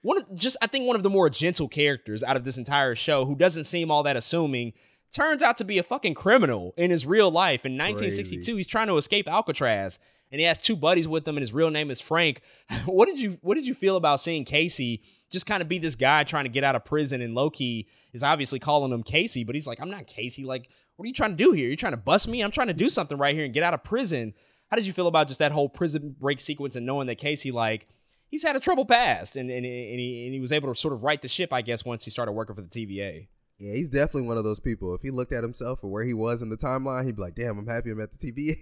one 0.02 0.18
of 0.18 0.34
just 0.34 0.56
I 0.62 0.66
think 0.66 0.86
one 0.86 0.96
of 0.96 1.02
the 1.02 1.10
more 1.10 1.30
gentle 1.30 1.68
characters 1.68 2.22
out 2.22 2.36
of 2.36 2.44
this 2.44 2.58
entire 2.58 2.94
show 2.94 3.24
who 3.24 3.34
doesn't 3.34 3.64
seem 3.64 3.90
all 3.90 4.02
that 4.02 4.16
assuming 4.16 4.72
turns 5.12 5.42
out 5.42 5.56
to 5.58 5.64
be 5.64 5.78
a 5.78 5.82
fucking 5.82 6.14
criminal 6.14 6.74
in 6.76 6.90
his 6.90 7.06
real 7.06 7.30
life. 7.30 7.64
In 7.64 7.72
1962, 7.72 8.36
Crazy. 8.36 8.56
he's 8.56 8.66
trying 8.66 8.88
to 8.88 8.96
escape 8.96 9.28
Alcatraz 9.28 9.98
and 10.30 10.40
he 10.40 10.46
has 10.46 10.58
two 10.58 10.76
buddies 10.76 11.06
with 11.06 11.26
him 11.26 11.36
and 11.36 11.42
his 11.42 11.52
real 11.52 11.70
name 11.70 11.90
is 11.90 12.00
Frank. 12.00 12.40
what 12.86 13.06
did 13.06 13.18
you 13.18 13.38
what 13.42 13.54
did 13.54 13.66
you 13.66 13.74
feel 13.74 13.96
about 13.96 14.20
seeing 14.20 14.44
Casey 14.44 15.02
just 15.30 15.46
kind 15.46 15.62
of 15.62 15.68
be 15.68 15.78
this 15.78 15.96
guy 15.96 16.22
trying 16.24 16.44
to 16.44 16.50
get 16.50 16.64
out 16.64 16.76
of 16.76 16.84
prison 16.84 17.20
and 17.20 17.34
Loki 17.34 17.88
is 18.12 18.22
obviously 18.22 18.58
calling 18.58 18.92
him 18.92 19.02
Casey, 19.02 19.42
but 19.42 19.54
he's 19.54 19.66
like, 19.66 19.80
I'm 19.80 19.90
not 19.90 20.06
Casey. 20.06 20.44
Like, 20.44 20.68
what 20.96 21.04
are 21.04 21.08
you 21.08 21.14
trying 21.14 21.30
to 21.30 21.36
do 21.36 21.52
here? 21.52 21.66
You're 21.66 21.76
trying 21.76 21.92
to 21.92 21.98
bust 21.98 22.28
me? 22.28 22.40
I'm 22.40 22.52
trying 22.52 22.68
to 22.68 22.74
do 22.74 22.88
something 22.88 23.18
right 23.18 23.34
here 23.34 23.44
and 23.44 23.52
get 23.52 23.64
out 23.64 23.74
of 23.74 23.82
prison. 23.82 24.34
How 24.74 24.76
did 24.76 24.88
you 24.88 24.92
feel 24.92 25.06
about 25.06 25.28
just 25.28 25.38
that 25.38 25.52
whole 25.52 25.68
prison 25.68 26.16
break 26.18 26.40
sequence 26.40 26.74
and 26.74 26.84
knowing 26.84 27.06
that 27.06 27.14
Casey, 27.14 27.52
like, 27.52 27.86
he's 28.26 28.42
had 28.42 28.56
a 28.56 28.58
trouble 28.58 28.84
past 28.84 29.36
and, 29.36 29.48
and, 29.48 29.64
and, 29.64 29.64
he, 29.64 30.24
and 30.24 30.34
he 30.34 30.40
was 30.40 30.50
able 30.50 30.68
to 30.68 30.74
sort 30.74 30.92
of 30.92 31.04
right 31.04 31.22
the 31.22 31.28
ship, 31.28 31.52
I 31.52 31.62
guess, 31.62 31.84
once 31.84 32.04
he 32.04 32.10
started 32.10 32.32
working 32.32 32.56
for 32.56 32.62
the 32.62 32.66
TVA? 32.66 33.28
Yeah, 33.60 33.72
he's 33.72 33.88
definitely 33.88 34.26
one 34.26 34.36
of 34.36 34.42
those 34.42 34.58
people. 34.58 34.92
If 34.92 35.02
he 35.02 35.12
looked 35.12 35.30
at 35.30 35.44
himself 35.44 35.84
or 35.84 35.92
where 35.92 36.02
he 36.02 36.12
was 36.12 36.42
in 36.42 36.48
the 36.48 36.56
timeline, 36.56 37.04
he'd 37.04 37.14
be 37.14 37.22
like, 37.22 37.36
damn, 37.36 37.56
I'm 37.56 37.68
happy 37.68 37.92
I'm 37.92 38.00
at 38.00 38.18
the 38.18 38.32
TVA. 38.32 38.56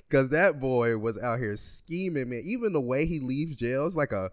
Cause 0.10 0.30
that 0.30 0.58
boy 0.58 0.98
was 0.98 1.16
out 1.16 1.38
here 1.38 1.54
scheming, 1.54 2.30
man. 2.30 2.42
Even 2.44 2.72
the 2.72 2.80
way 2.80 3.06
he 3.06 3.20
leaves 3.20 3.54
jail 3.54 3.86
is 3.86 3.94
like 3.94 4.10
a 4.10 4.32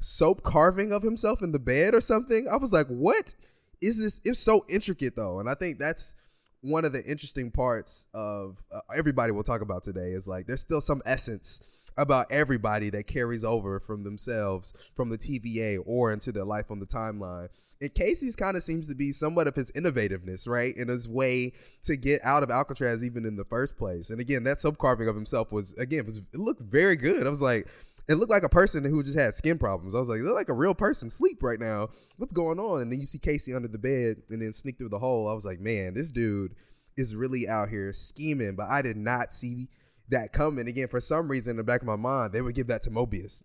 soap 0.00 0.42
carving 0.42 0.90
of 0.90 1.04
himself 1.04 1.42
in 1.42 1.52
the 1.52 1.60
bed 1.60 1.94
or 1.94 2.00
something. 2.00 2.48
I 2.48 2.56
was 2.56 2.72
like, 2.72 2.88
what 2.88 3.36
is 3.80 4.00
this? 4.00 4.20
It's 4.24 4.40
so 4.40 4.64
intricate 4.68 5.14
though. 5.14 5.38
And 5.38 5.48
I 5.48 5.54
think 5.54 5.78
that's 5.78 6.16
one 6.60 6.84
of 6.84 6.92
the 6.92 7.04
interesting 7.04 7.50
parts 7.50 8.06
of 8.14 8.62
uh, 8.72 8.80
everybody 8.96 9.32
we'll 9.32 9.42
talk 9.42 9.60
about 9.60 9.82
today 9.82 10.10
is 10.12 10.26
like 10.26 10.46
there's 10.46 10.60
still 10.60 10.80
some 10.80 11.00
essence 11.06 11.88
about 11.96 12.26
everybody 12.30 12.90
that 12.90 13.06
carries 13.06 13.44
over 13.44 13.80
from 13.80 14.04
themselves 14.04 14.72
from 14.94 15.10
the 15.10 15.18
TVA 15.18 15.78
or 15.84 16.12
into 16.12 16.30
their 16.30 16.44
life 16.44 16.70
on 16.70 16.78
the 16.78 16.86
timeline. 16.86 17.48
And 17.80 17.92
Casey's 17.92 18.36
kind 18.36 18.56
of 18.56 18.62
seems 18.62 18.88
to 18.88 18.94
be 18.94 19.12
somewhat 19.12 19.48
of 19.48 19.54
his 19.54 19.70
innovativeness, 19.72 20.48
right? 20.48 20.76
In 20.76 20.88
his 20.88 21.08
way 21.08 21.52
to 21.82 21.96
get 21.96 22.24
out 22.24 22.42
of 22.42 22.50
Alcatraz 22.50 23.04
even 23.04 23.26
in 23.26 23.36
the 23.36 23.44
first 23.44 23.76
place. 23.76 24.10
And 24.10 24.20
again, 24.20 24.44
that 24.44 24.58
subcarving 24.58 25.08
of 25.08 25.14
himself 25.14 25.52
was 25.52 25.74
again 25.74 26.06
was 26.06 26.18
it 26.18 26.38
looked 26.38 26.62
very 26.62 26.96
good. 26.96 27.26
I 27.26 27.30
was 27.30 27.42
like, 27.42 27.68
it 28.08 28.14
looked 28.14 28.30
like 28.30 28.42
a 28.42 28.48
person 28.48 28.84
who 28.84 29.02
just 29.02 29.18
had 29.18 29.34
skin 29.34 29.58
problems. 29.58 29.94
I 29.94 29.98
was 29.98 30.08
like, 30.08 30.20
look 30.20 30.34
like 30.34 30.48
a 30.48 30.54
real 30.54 30.74
person 30.74 31.10
sleep 31.10 31.42
right 31.42 31.60
now. 31.60 31.88
What's 32.16 32.32
going 32.32 32.58
on? 32.58 32.80
And 32.80 32.90
then 32.90 33.00
you 33.00 33.06
see 33.06 33.18
Casey 33.18 33.54
under 33.54 33.68
the 33.68 33.78
bed 33.78 34.22
and 34.30 34.40
then 34.40 34.52
sneak 34.52 34.78
through 34.78 34.88
the 34.88 34.98
hole. 34.98 35.28
I 35.28 35.34
was 35.34 35.44
like, 35.44 35.60
man, 35.60 35.94
this 35.94 36.10
dude 36.10 36.54
is 36.96 37.14
really 37.14 37.46
out 37.46 37.68
here 37.68 37.92
scheming. 37.92 38.56
But 38.56 38.68
I 38.70 38.80
did 38.80 38.96
not 38.96 39.32
see 39.32 39.68
that 40.08 40.32
coming. 40.32 40.68
Again, 40.68 40.88
for 40.88 41.00
some 41.00 41.28
reason 41.28 41.52
in 41.52 41.56
the 41.58 41.64
back 41.64 41.82
of 41.82 41.86
my 41.86 41.96
mind, 41.96 42.32
they 42.32 42.40
would 42.40 42.54
give 42.54 42.68
that 42.68 42.82
to 42.82 42.90
Mobius. 42.90 43.42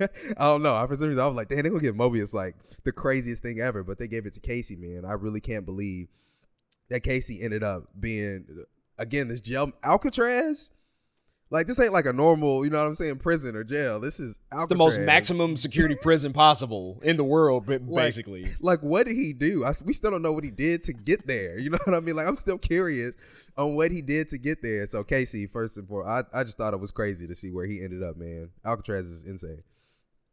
I 0.36 0.44
don't 0.44 0.62
know. 0.64 0.84
For 0.88 0.96
some 0.96 1.08
reason, 1.08 1.22
I 1.22 1.26
was 1.28 1.36
like, 1.36 1.48
damn, 1.48 1.62
they're 1.62 1.70
gonna 1.70 1.80
give 1.80 1.94
Mobius 1.94 2.34
like 2.34 2.56
the 2.82 2.92
craziest 2.92 3.42
thing 3.42 3.60
ever. 3.60 3.84
But 3.84 3.98
they 3.98 4.08
gave 4.08 4.26
it 4.26 4.32
to 4.34 4.40
Casey, 4.40 4.74
man. 4.74 5.04
I 5.04 5.12
really 5.12 5.40
can't 5.40 5.64
believe 5.64 6.08
that 6.88 7.04
Casey 7.04 7.40
ended 7.40 7.62
up 7.62 7.84
being 7.98 8.64
again 8.98 9.28
this 9.28 9.40
jail 9.40 9.72
Alcatraz 9.84 10.72
like 11.50 11.66
this 11.66 11.80
ain't 11.80 11.92
like 11.92 12.06
a 12.06 12.12
normal, 12.12 12.64
you 12.64 12.70
know 12.70 12.78
what 12.78 12.86
I'm 12.86 12.94
saying, 12.94 13.18
prison 13.18 13.56
or 13.56 13.64
jail. 13.64 13.98
This 13.98 14.20
is 14.20 14.38
Alcatraz. 14.52 14.62
It's 14.62 14.68
the 14.68 14.78
most 14.78 15.00
maximum 15.00 15.56
security 15.56 15.96
prison 16.00 16.32
possible 16.32 17.00
in 17.02 17.16
the 17.16 17.24
world, 17.24 17.66
basically. 17.66 18.44
Like, 18.44 18.60
like 18.60 18.80
what 18.80 19.06
did 19.06 19.16
he 19.16 19.32
do? 19.32 19.64
I, 19.64 19.72
we 19.84 19.92
still 19.92 20.12
don't 20.12 20.22
know 20.22 20.32
what 20.32 20.44
he 20.44 20.50
did 20.50 20.82
to 20.84 20.92
get 20.92 21.26
there. 21.26 21.58
You 21.58 21.70
know 21.70 21.78
what 21.84 21.96
I 21.96 22.00
mean? 22.00 22.16
Like 22.16 22.28
I'm 22.28 22.36
still 22.36 22.58
curious 22.58 23.16
on 23.56 23.74
what 23.74 23.90
he 23.90 24.00
did 24.00 24.28
to 24.28 24.38
get 24.38 24.62
there. 24.62 24.86
So 24.86 25.02
Casey, 25.02 25.46
first 25.46 25.76
and 25.76 25.88
foremost, 25.88 26.28
I, 26.32 26.40
I 26.40 26.44
just 26.44 26.56
thought 26.56 26.72
it 26.72 26.80
was 26.80 26.92
crazy 26.92 27.26
to 27.26 27.34
see 27.34 27.50
where 27.50 27.66
he 27.66 27.82
ended 27.82 28.02
up, 28.02 28.16
man. 28.16 28.50
Alcatraz 28.64 29.10
is 29.10 29.24
insane 29.24 29.62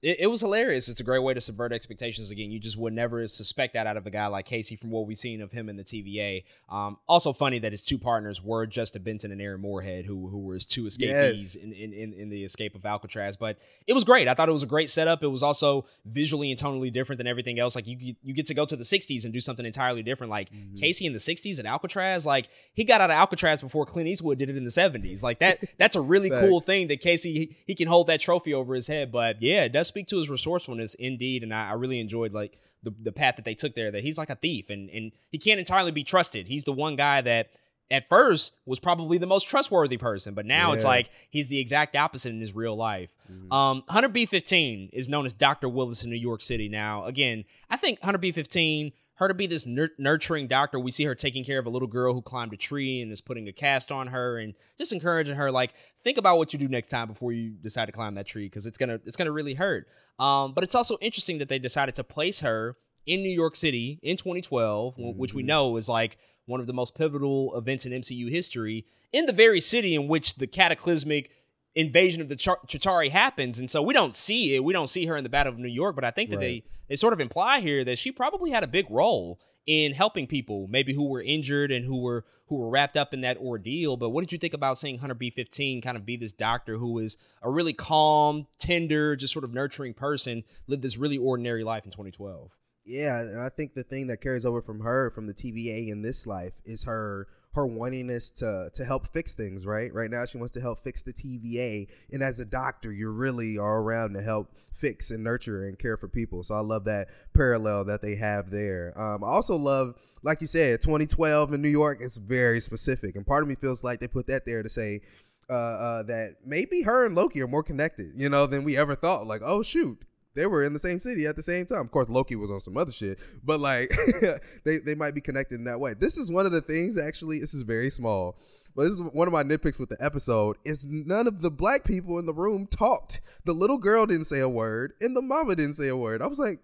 it, 0.01 0.17
it, 0.19 0.27
was 0.27 0.41
hilarious. 0.41 0.89
It's 0.89 0.99
a 0.99 1.03
great 1.03 1.23
way 1.23 1.33
to 1.33 1.41
subvert 1.41 1.73
expectations. 1.73 2.29
Again, 2.29 2.51
you 2.51 2.59
just 2.59 2.77
would 2.77 2.93
never 2.93 3.25
suspect 3.27 3.73
that 3.73 3.87
out 3.87 3.97
of 3.97 4.05
a 4.05 4.11
guy 4.11 4.27
like 4.27 4.45
Casey 4.45 4.75
from 4.75 4.91
what 4.91 5.07
we've 5.07 5.17
seen 5.17 5.41
of 5.41 5.51
him 5.51 5.69
in 5.69 5.75
the 5.75 5.83
TVA. 5.83 6.43
Um, 6.69 6.97
also 7.07 7.33
funny 7.33 7.57
that 7.59 7.71
his 7.71 7.81
two 7.81 7.97
partners 7.97 8.43
were 8.43 8.67
Justin 8.67 9.01
Benson 9.01 9.31
and 9.31 9.41
Aaron 9.41 9.61
Moorhead, 9.61 10.05
who 10.05 10.27
who 10.27 10.39
were 10.39 10.53
his 10.53 10.65
two 10.65 10.85
escapees 10.85 11.55
yes. 11.55 11.63
in, 11.63 11.73
in, 11.73 11.93
in, 11.93 12.13
in, 12.13 12.29
the 12.29 12.43
escape 12.43 12.75
of 12.75 12.85
Alcatraz. 12.85 13.37
But 13.37 13.57
it 13.87 13.93
was 13.93 14.03
great. 14.03 14.27
I 14.27 14.35
thought 14.35 14.49
it 14.49 14.53
was 14.53 14.63
a 14.63 14.67
great 14.67 14.91
setup. 14.91 15.23
It 15.23 15.27
was 15.27 15.41
also 15.41 15.85
visually 16.05 16.51
and 16.51 16.59
tonally 16.59 16.93
different 16.93 17.17
than 17.17 17.27
everything 17.27 17.57
else. 17.59 17.75
Like 17.75 17.87
you 17.87 18.15
you 18.23 18.33
get 18.33 18.45
to 18.47 18.53
go 18.53 18.65
to 18.65 18.75
the 18.75 18.83
'60s 18.83 19.23
and 19.23 19.33
do 19.33 19.41
something 19.41 19.65
entirely 19.65 20.03
different. 20.03 20.29
Like 20.29 20.51
mm-hmm. 20.51 20.75
Casey 20.75 21.07
in 21.07 21.13
the 21.13 21.19
'60s 21.19 21.57
at 21.57 21.65
Alcatraz, 21.65 22.23
like 22.23 22.49
he 22.73 22.83
got 22.83 23.01
out 23.01 23.09
of 23.09 23.15
Alcatraz 23.15 23.61
before 23.61 23.85
Clint 23.87 24.07
Eastwood 24.07 24.37
did 24.37 24.49
it 24.49 24.57
in 24.57 24.63
the 24.63 24.69
'70s. 24.69 25.23
Like 25.23 25.39
that 25.39 25.63
that's 25.79 25.95
a 25.95 26.01
really 26.01 26.29
cool 26.41 26.61
thing 26.61 26.87
that 26.89 27.01
Casey 27.01 27.33
he, 27.33 27.55
he 27.65 27.73
can 27.73 27.87
hold 27.87 28.05
that 28.07 28.19
trophy 28.19 28.53
over 28.53 28.75
his 28.75 28.85
head. 28.85 29.11
But 29.11 29.41
yeah, 29.41 29.63
it 29.63 29.71
does 29.71 29.86
speak 29.87 30.07
to 30.07 30.17
his 30.17 30.29
resourcefulness 30.29 30.93
indeed, 30.95 31.43
and 31.43 31.53
I, 31.53 31.69
I 31.69 31.73
really 31.73 31.99
enjoyed 31.99 32.33
like 32.33 32.59
the 32.83 32.93
the 33.01 33.11
path 33.11 33.35
that 33.37 33.45
they 33.45 33.55
took 33.55 33.75
there. 33.75 33.91
That 33.91 34.03
he's 34.03 34.17
like 34.17 34.29
a 34.29 34.35
thief, 34.35 34.69
and 34.69 34.89
and 34.89 35.11
he 35.29 35.37
can't 35.37 35.59
entirely 35.59 35.91
be 35.91 36.03
trusted. 36.03 36.47
He's 36.47 36.63
the 36.63 36.73
one 36.73 36.95
guy 36.95 37.21
that 37.21 37.51
at 37.89 38.09
first 38.09 38.55
was 38.65 38.79
probably 38.79 39.17
the 39.17 39.27
most 39.27 39.47
trustworthy 39.47 39.97
person, 39.97 40.33
but 40.33 40.45
now 40.45 40.69
yeah. 40.69 40.75
it's 40.75 40.83
like 40.83 41.09
he's 41.29 41.47
the 41.47 41.59
exact 41.59 41.95
opposite 41.95 42.29
in 42.29 42.41
his 42.41 42.53
real 42.53 42.75
life. 42.75 43.15
Mm-hmm. 43.31 43.51
Um, 43.51 43.83
Hunter 43.87 44.09
B15 44.09 44.89
is 44.91 45.07
known 45.07 45.25
as 45.25 45.33
Dr. 45.33 45.69
Willis 45.69 46.03
in 46.03 46.09
New 46.09 46.17
York 46.17 46.41
City. 46.41 46.67
Now, 46.67 47.05
again, 47.05 47.45
I 47.69 47.77
think 47.77 48.01
Hunter 48.01 48.19
B15 48.19 48.91
her 49.17 49.27
to 49.27 49.33
be 49.33 49.47
this 49.47 49.65
nur- 49.65 49.91
nurturing 49.97 50.47
doctor. 50.47 50.79
We 50.79 50.91
see 50.91 51.03
her 51.05 51.15
taking 51.15 51.43
care 51.43 51.57
of 51.57 51.65
a 51.65 51.69
little 51.69 51.87
girl 51.87 52.13
who 52.13 52.21
climbed 52.21 52.53
a 52.53 52.57
tree 52.57 53.01
and 53.01 53.11
is 53.11 53.21
putting 53.21 53.47
a 53.47 53.51
cast 53.51 53.91
on 53.91 54.07
her 54.07 54.37
and 54.37 54.53
just 54.77 54.93
encouraging 54.93 55.35
her 55.35 55.51
like 55.51 55.73
think 56.07 56.17
about 56.17 56.37
what 56.37 56.53
you 56.53 56.59
do 56.59 56.69
next 56.69 56.87
time 56.87 57.05
before 57.09 57.33
you 57.33 57.49
decide 57.61 57.87
to 57.87 57.91
climb 57.91 58.15
that 58.15 58.25
tree 58.25 58.45
because 58.45 58.65
it's 58.65 58.77
gonna 58.77 59.01
it's 59.05 59.17
gonna 59.17 59.31
really 59.31 59.55
hurt. 59.55 59.89
Um, 60.17 60.53
but 60.53 60.63
it's 60.63 60.73
also 60.73 60.97
interesting 61.01 61.37
that 61.39 61.49
they 61.49 61.59
decided 61.59 61.95
to 61.95 62.03
place 62.03 62.39
her 62.39 62.77
in 63.05 63.21
New 63.21 63.29
York 63.29 63.57
City 63.57 63.99
in 64.01 64.15
2012, 64.15 64.95
mm-hmm. 64.95 65.19
which 65.19 65.33
we 65.33 65.41
mm-hmm. 65.41 65.47
know 65.47 65.75
is 65.75 65.89
like 65.89 66.17
one 66.45 66.61
of 66.61 66.67
the 66.67 66.71
most 66.73 66.95
pivotal 66.95 67.53
events 67.57 67.85
in 67.85 67.91
MCU 67.91 68.29
history, 68.29 68.85
in 69.11 69.25
the 69.25 69.33
very 69.33 69.59
city 69.59 69.95
in 69.95 70.07
which 70.07 70.35
the 70.35 70.47
cataclysmic 70.47 71.29
invasion 71.75 72.21
of 72.21 72.29
the 72.29 72.37
Ch- 72.37 72.47
Chitauri 72.67 73.11
happens, 73.11 73.59
and 73.59 73.69
so 73.69 73.81
we 73.81 73.93
don't 73.93 74.15
see 74.15 74.55
it. 74.55 74.63
We 74.63 74.71
don't 74.71 74.89
see 74.89 75.07
her 75.07 75.17
in 75.17 75.25
the 75.25 75.29
Battle 75.29 75.51
of 75.51 75.59
New 75.59 75.67
York, 75.67 75.93
but 75.93 76.05
I 76.05 76.11
think 76.11 76.29
that 76.29 76.37
right. 76.37 76.63
they 76.63 76.63
they 76.87 76.95
sort 76.95 77.11
of 77.11 77.19
imply 77.19 77.59
here 77.59 77.83
that 77.83 77.97
she 77.99 78.13
probably 78.13 78.51
had 78.51 78.63
a 78.63 78.67
big 78.67 78.85
role 78.89 79.41
in 79.67 79.93
helping 79.93 80.25
people, 80.25 80.65
maybe 80.69 80.93
who 80.93 81.07
were 81.07 81.21
injured 81.21 81.71
and 81.71 81.85
who 81.85 82.01
were 82.01 82.25
who 82.47 82.55
were 82.55 82.69
wrapped 82.69 82.95
up 82.95 83.13
in 83.13 83.21
that 83.21 83.37
ordeal. 83.37 83.97
But 83.97 84.09
what 84.11 84.21
did 84.21 84.31
you 84.31 84.37
think 84.37 84.53
about 84.53 84.77
seeing 84.77 84.99
Hunter 84.99 85.15
B15 85.15 85.83
kind 85.83 85.97
of 85.97 86.05
be 86.05 86.15
this 86.15 86.31
doctor 86.31 86.77
who 86.77 86.97
is 86.99 87.17
a 87.43 87.51
really 87.51 87.73
calm, 87.73 88.47
tender, 88.57 89.17
just 89.17 89.33
sort 89.33 89.43
of 89.43 89.53
nurturing 89.53 89.93
person, 89.93 90.45
live 90.65 90.81
this 90.81 90.97
really 90.97 91.17
ordinary 91.17 91.65
life 91.65 91.83
in 91.83 91.91
2012? 91.91 92.57
Yeah, 92.85 93.19
and 93.19 93.41
I 93.41 93.49
think 93.49 93.73
the 93.73 93.83
thing 93.83 94.07
that 94.07 94.21
carries 94.21 94.45
over 94.45 94.61
from 94.61 94.79
her 94.79 95.11
from 95.11 95.27
the 95.27 95.33
TVA 95.33 95.89
in 95.89 96.03
this 96.03 96.25
life 96.25 96.61
is 96.63 96.85
her 96.85 97.27
her 97.57 97.67
wantingness 97.67 98.37
to 98.37 98.69
to 98.71 98.85
help 98.85 99.07
fix 99.07 99.33
things, 99.33 99.65
right? 99.65 99.91
Right 99.91 100.11
now 100.11 100.25
she 100.25 100.37
wants 100.37 100.53
to 100.53 100.61
help 100.61 100.77
fix 100.79 101.01
the 101.01 101.11
TVA. 101.11 101.89
And 102.11 102.21
as 102.21 102.39
a 102.39 102.45
doctor, 102.45 102.93
you 102.93 103.09
really 103.09 103.57
are 103.57 103.81
around 103.81 104.13
to 104.13 104.21
help 104.21 104.53
fix 104.71 105.09
and 105.09 105.23
nurture 105.23 105.65
and 105.65 105.77
care 105.77 105.97
for 105.97 106.07
people. 106.07 106.43
So 106.43 106.53
I 106.53 106.59
love 106.59 106.85
that 106.85 107.07
parallel 107.33 107.85
that 107.85 108.03
they 108.03 108.15
have 108.15 108.51
there. 108.51 108.93
Um, 108.95 109.23
I 109.23 109.27
also 109.27 109.55
love, 109.55 109.95
like 110.21 110.39
you 110.39 110.47
said, 110.47 110.81
2012 110.83 111.53
in 111.53 111.61
New 111.63 111.67
York, 111.67 111.97
it's 111.99 112.17
very 112.17 112.59
specific. 112.59 113.15
And 113.15 113.25
part 113.25 113.41
of 113.41 113.49
me 113.49 113.55
feels 113.55 113.83
like 113.83 113.99
they 113.99 114.07
put 114.07 114.27
that 114.27 114.45
there 114.45 114.61
to 114.61 114.69
say, 114.69 115.01
uh, 115.49 115.53
uh, 115.53 116.03
that 116.03 116.35
maybe 116.45 116.83
her 116.83 117.05
and 117.07 117.15
Loki 117.15 117.41
are 117.41 117.47
more 117.47 117.63
connected, 117.63 118.11
you 118.15 118.29
know, 118.29 118.45
than 118.45 118.63
we 118.63 118.77
ever 118.77 118.95
thought. 118.95 119.25
Like, 119.25 119.41
oh 119.43 119.63
shoot, 119.63 120.05
they 120.37 120.45
were 120.45 120.63
in 120.63 120.71
the 120.71 120.79
same 120.79 120.99
city 120.99 121.25
at 121.25 121.35
the 121.35 121.41
same 121.41 121.65
time. 121.65 121.81
Of 121.81 121.91
course, 121.91 122.09
Loki 122.09 122.35
was 122.35 122.51
on 122.51 122.61
some 122.61 122.77
other 122.77 122.91
shit, 122.91 123.19
but 123.43 123.59
like 123.59 123.91
they 124.63 124.77
they 124.77 124.93
might 124.93 125.15
be 125.15 125.19
connected 125.19 125.55
in 125.55 125.63
that 125.63 125.79
way. 125.79 125.95
This 125.95 126.15
is 126.15 126.31
one 126.31 126.45
of 126.45 126.51
the 126.51 126.61
things. 126.61 126.95
Actually, 126.95 127.39
this 127.39 127.55
is 127.55 127.63
very 127.63 127.89
small, 127.89 128.37
but 128.75 128.83
this 128.83 128.93
is 128.93 129.01
one 129.01 129.27
of 129.27 129.33
my 129.33 129.43
nitpicks 129.43 129.79
with 129.79 129.89
the 129.89 129.97
episode. 129.99 130.57
Is 130.63 130.85
none 130.87 131.25
of 131.25 131.41
the 131.41 131.49
black 131.49 131.83
people 131.83 132.19
in 132.19 132.27
the 132.27 132.35
room 132.35 132.67
talked. 132.67 133.19
The 133.45 133.53
little 133.53 133.79
girl 133.79 134.05
didn't 134.05 134.25
say 134.25 134.39
a 134.39 134.47
word, 134.47 134.93
and 135.01 135.17
the 135.17 135.23
mama 135.23 135.55
didn't 135.55 135.73
say 135.73 135.87
a 135.87 135.97
word. 135.97 136.21
I 136.21 136.27
was 136.27 136.39
like, 136.39 136.59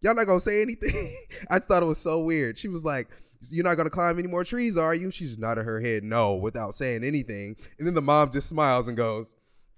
y'all 0.00 0.14
not 0.14 0.26
gonna 0.26 0.40
say 0.40 0.62
anything. 0.62 1.14
I 1.50 1.58
thought 1.58 1.82
it 1.82 1.86
was 1.86 1.98
so 1.98 2.20
weird. 2.20 2.58
She 2.58 2.68
was 2.68 2.84
like. 2.84 3.08
You're 3.50 3.64
not 3.64 3.76
gonna 3.76 3.90
climb 3.90 4.18
any 4.18 4.26
more 4.26 4.44
trees, 4.44 4.78
are 4.78 4.94
you? 4.94 5.10
She's 5.10 5.38
nodded 5.38 5.66
her 5.66 5.78
head 5.78 6.02
no 6.02 6.34
without 6.36 6.74
saying 6.74 7.04
anything. 7.04 7.54
And 7.78 7.86
then 7.86 7.94
the 7.94 8.00
mom 8.00 8.32
just 8.32 8.48
smiles 8.48 8.88
and 8.88 8.96
goes, 8.96 9.34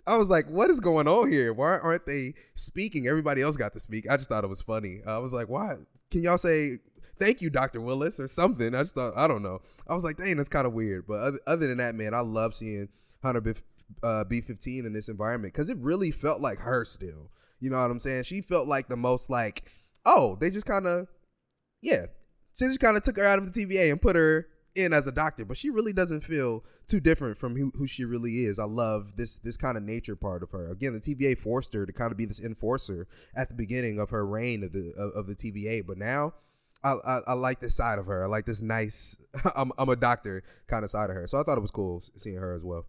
I 0.09 0.16
was 0.16 0.30
like, 0.30 0.48
what 0.48 0.70
is 0.70 0.80
going 0.80 1.06
on 1.06 1.30
here? 1.30 1.52
Why 1.52 1.78
aren't 1.78 2.06
they 2.06 2.32
speaking? 2.54 3.06
Everybody 3.06 3.42
else 3.42 3.59
got 3.59 3.74
to 3.74 3.78
speak. 3.78 4.11
I 4.11 4.16
just 4.16 4.30
thought 4.30 4.42
it 4.42 4.48
was 4.48 4.62
funny. 4.62 5.02
I 5.06 5.18
was 5.18 5.34
like, 5.34 5.50
why? 5.50 5.74
Can 6.11 6.22
y'all 6.22 6.38
say 6.38 6.78
thank 7.20 7.42
you, 7.42 7.50
Dr. 7.50 7.82
Willis, 7.82 8.18
or 8.18 8.26
something? 8.26 8.74
I 8.74 8.82
just 8.82 8.94
thought, 8.94 9.12
I 9.16 9.28
don't 9.28 9.42
know. 9.42 9.61
I 9.86 9.92
was 9.92 10.04
like, 10.04 10.16
dang, 10.16 10.38
that's 10.38 10.48
kind 10.48 10.66
of 10.66 10.72
weird. 10.72 11.06
But 11.06 11.34
other, 11.46 11.66
than 11.66 11.76
that, 11.76 11.94
man, 11.94 12.14
I 12.14 12.20
love 12.20 12.54
seeing 12.54 12.88
Hunter 13.22 13.42
B, 13.42 13.52
uh, 14.02 14.24
B15 14.30 14.86
in 14.86 14.94
this 14.94 15.11
environment 15.11 15.52
because 15.52 15.68
it 15.68 15.76
really 15.78 16.11
felt 16.11 16.40
like 16.40 16.59
her 16.61 16.86
still. 16.86 17.30
You 17.61 17.68
know 17.68 17.76
what 17.76 17.90
I'm 17.90 17.98
saying? 17.98 18.22
She 18.22 18.40
felt 18.40 18.66
like 18.66 18.88
the 18.88 18.96
most 18.96 19.28
like, 19.28 19.70
oh, 20.06 20.38
they 20.40 20.48
just 20.48 20.66
kind 20.66 20.86
of, 20.86 21.06
yeah, 21.82 22.06
she 22.59 22.64
just 22.64 22.80
kind 22.80 22.96
of 22.96 23.02
took 23.02 23.18
her 23.18 23.26
out 23.26 23.38
of 23.38 23.52
the 23.52 23.66
TVA 23.66 23.90
and 23.90 24.00
put 24.00 24.16
her 24.16 24.46
in 24.79 24.93
as 24.93 25.07
a 25.07 25.12
doctor, 25.12 25.45
but 25.45 25.57
she 25.57 25.70
really 25.70 25.93
doesn't 25.93 26.22
feel 26.22 26.64
too 26.87 27.01
different 27.01 27.37
from 27.37 27.57
who, 27.57 27.72
who 27.76 27.87
she 27.87 28.05
really 28.05 28.31
is. 28.45 28.59
I 28.59 28.64
love 28.64 29.16
this 29.16 29.39
this 29.39 29.57
kind 29.57 29.76
of 29.76 29.83
nature 29.83 30.16
part 30.16 30.43
of 30.43 30.51
her. 30.53 30.70
Again, 30.70 30.95
the 30.95 31.01
TVA 31.01 31.39
forced 31.39 31.74
her 31.74 31.85
to 31.85 31.93
kind 31.93 32.12
of 32.12 32.18
be 32.18 32.26
this 32.26 32.41
enforcer 32.41 33.09
at 33.35 33.49
the 33.49 33.55
beginning 33.55 33.99
of 33.99 34.11
her 34.11 34.26
reign 34.26 34.62
of 34.62 34.72
the 34.72 34.93
of, 34.97 35.12
of 35.12 35.26
the 35.26 35.35
TVA, 35.35 35.87
but 35.87 35.99
now 35.99 36.35
I, 36.85 36.95
I, 37.05 37.18
I 37.29 37.33
like 37.35 37.61
this 37.61 37.74
side 37.74 37.99
of 37.99 38.07
her. 38.07 38.22
I 38.22 38.26
like 38.26 38.47
this 38.47 38.62
nice 38.62 39.16
I'm 39.57 39.72
I'm 39.76 39.89
a 39.89 39.97
doctor 39.97 40.43
kind 40.66 40.85
of 40.85 40.91
side 40.91 41.11
of 41.11 41.16
her. 41.16 41.26
So 41.26 41.41
I 41.41 41.43
thought 41.43 41.59
it 41.59 41.62
was 41.62 41.70
cool 41.70 42.01
seeing 42.01 42.39
her 42.39 42.55
as 42.55 42.64
well. 42.64 42.87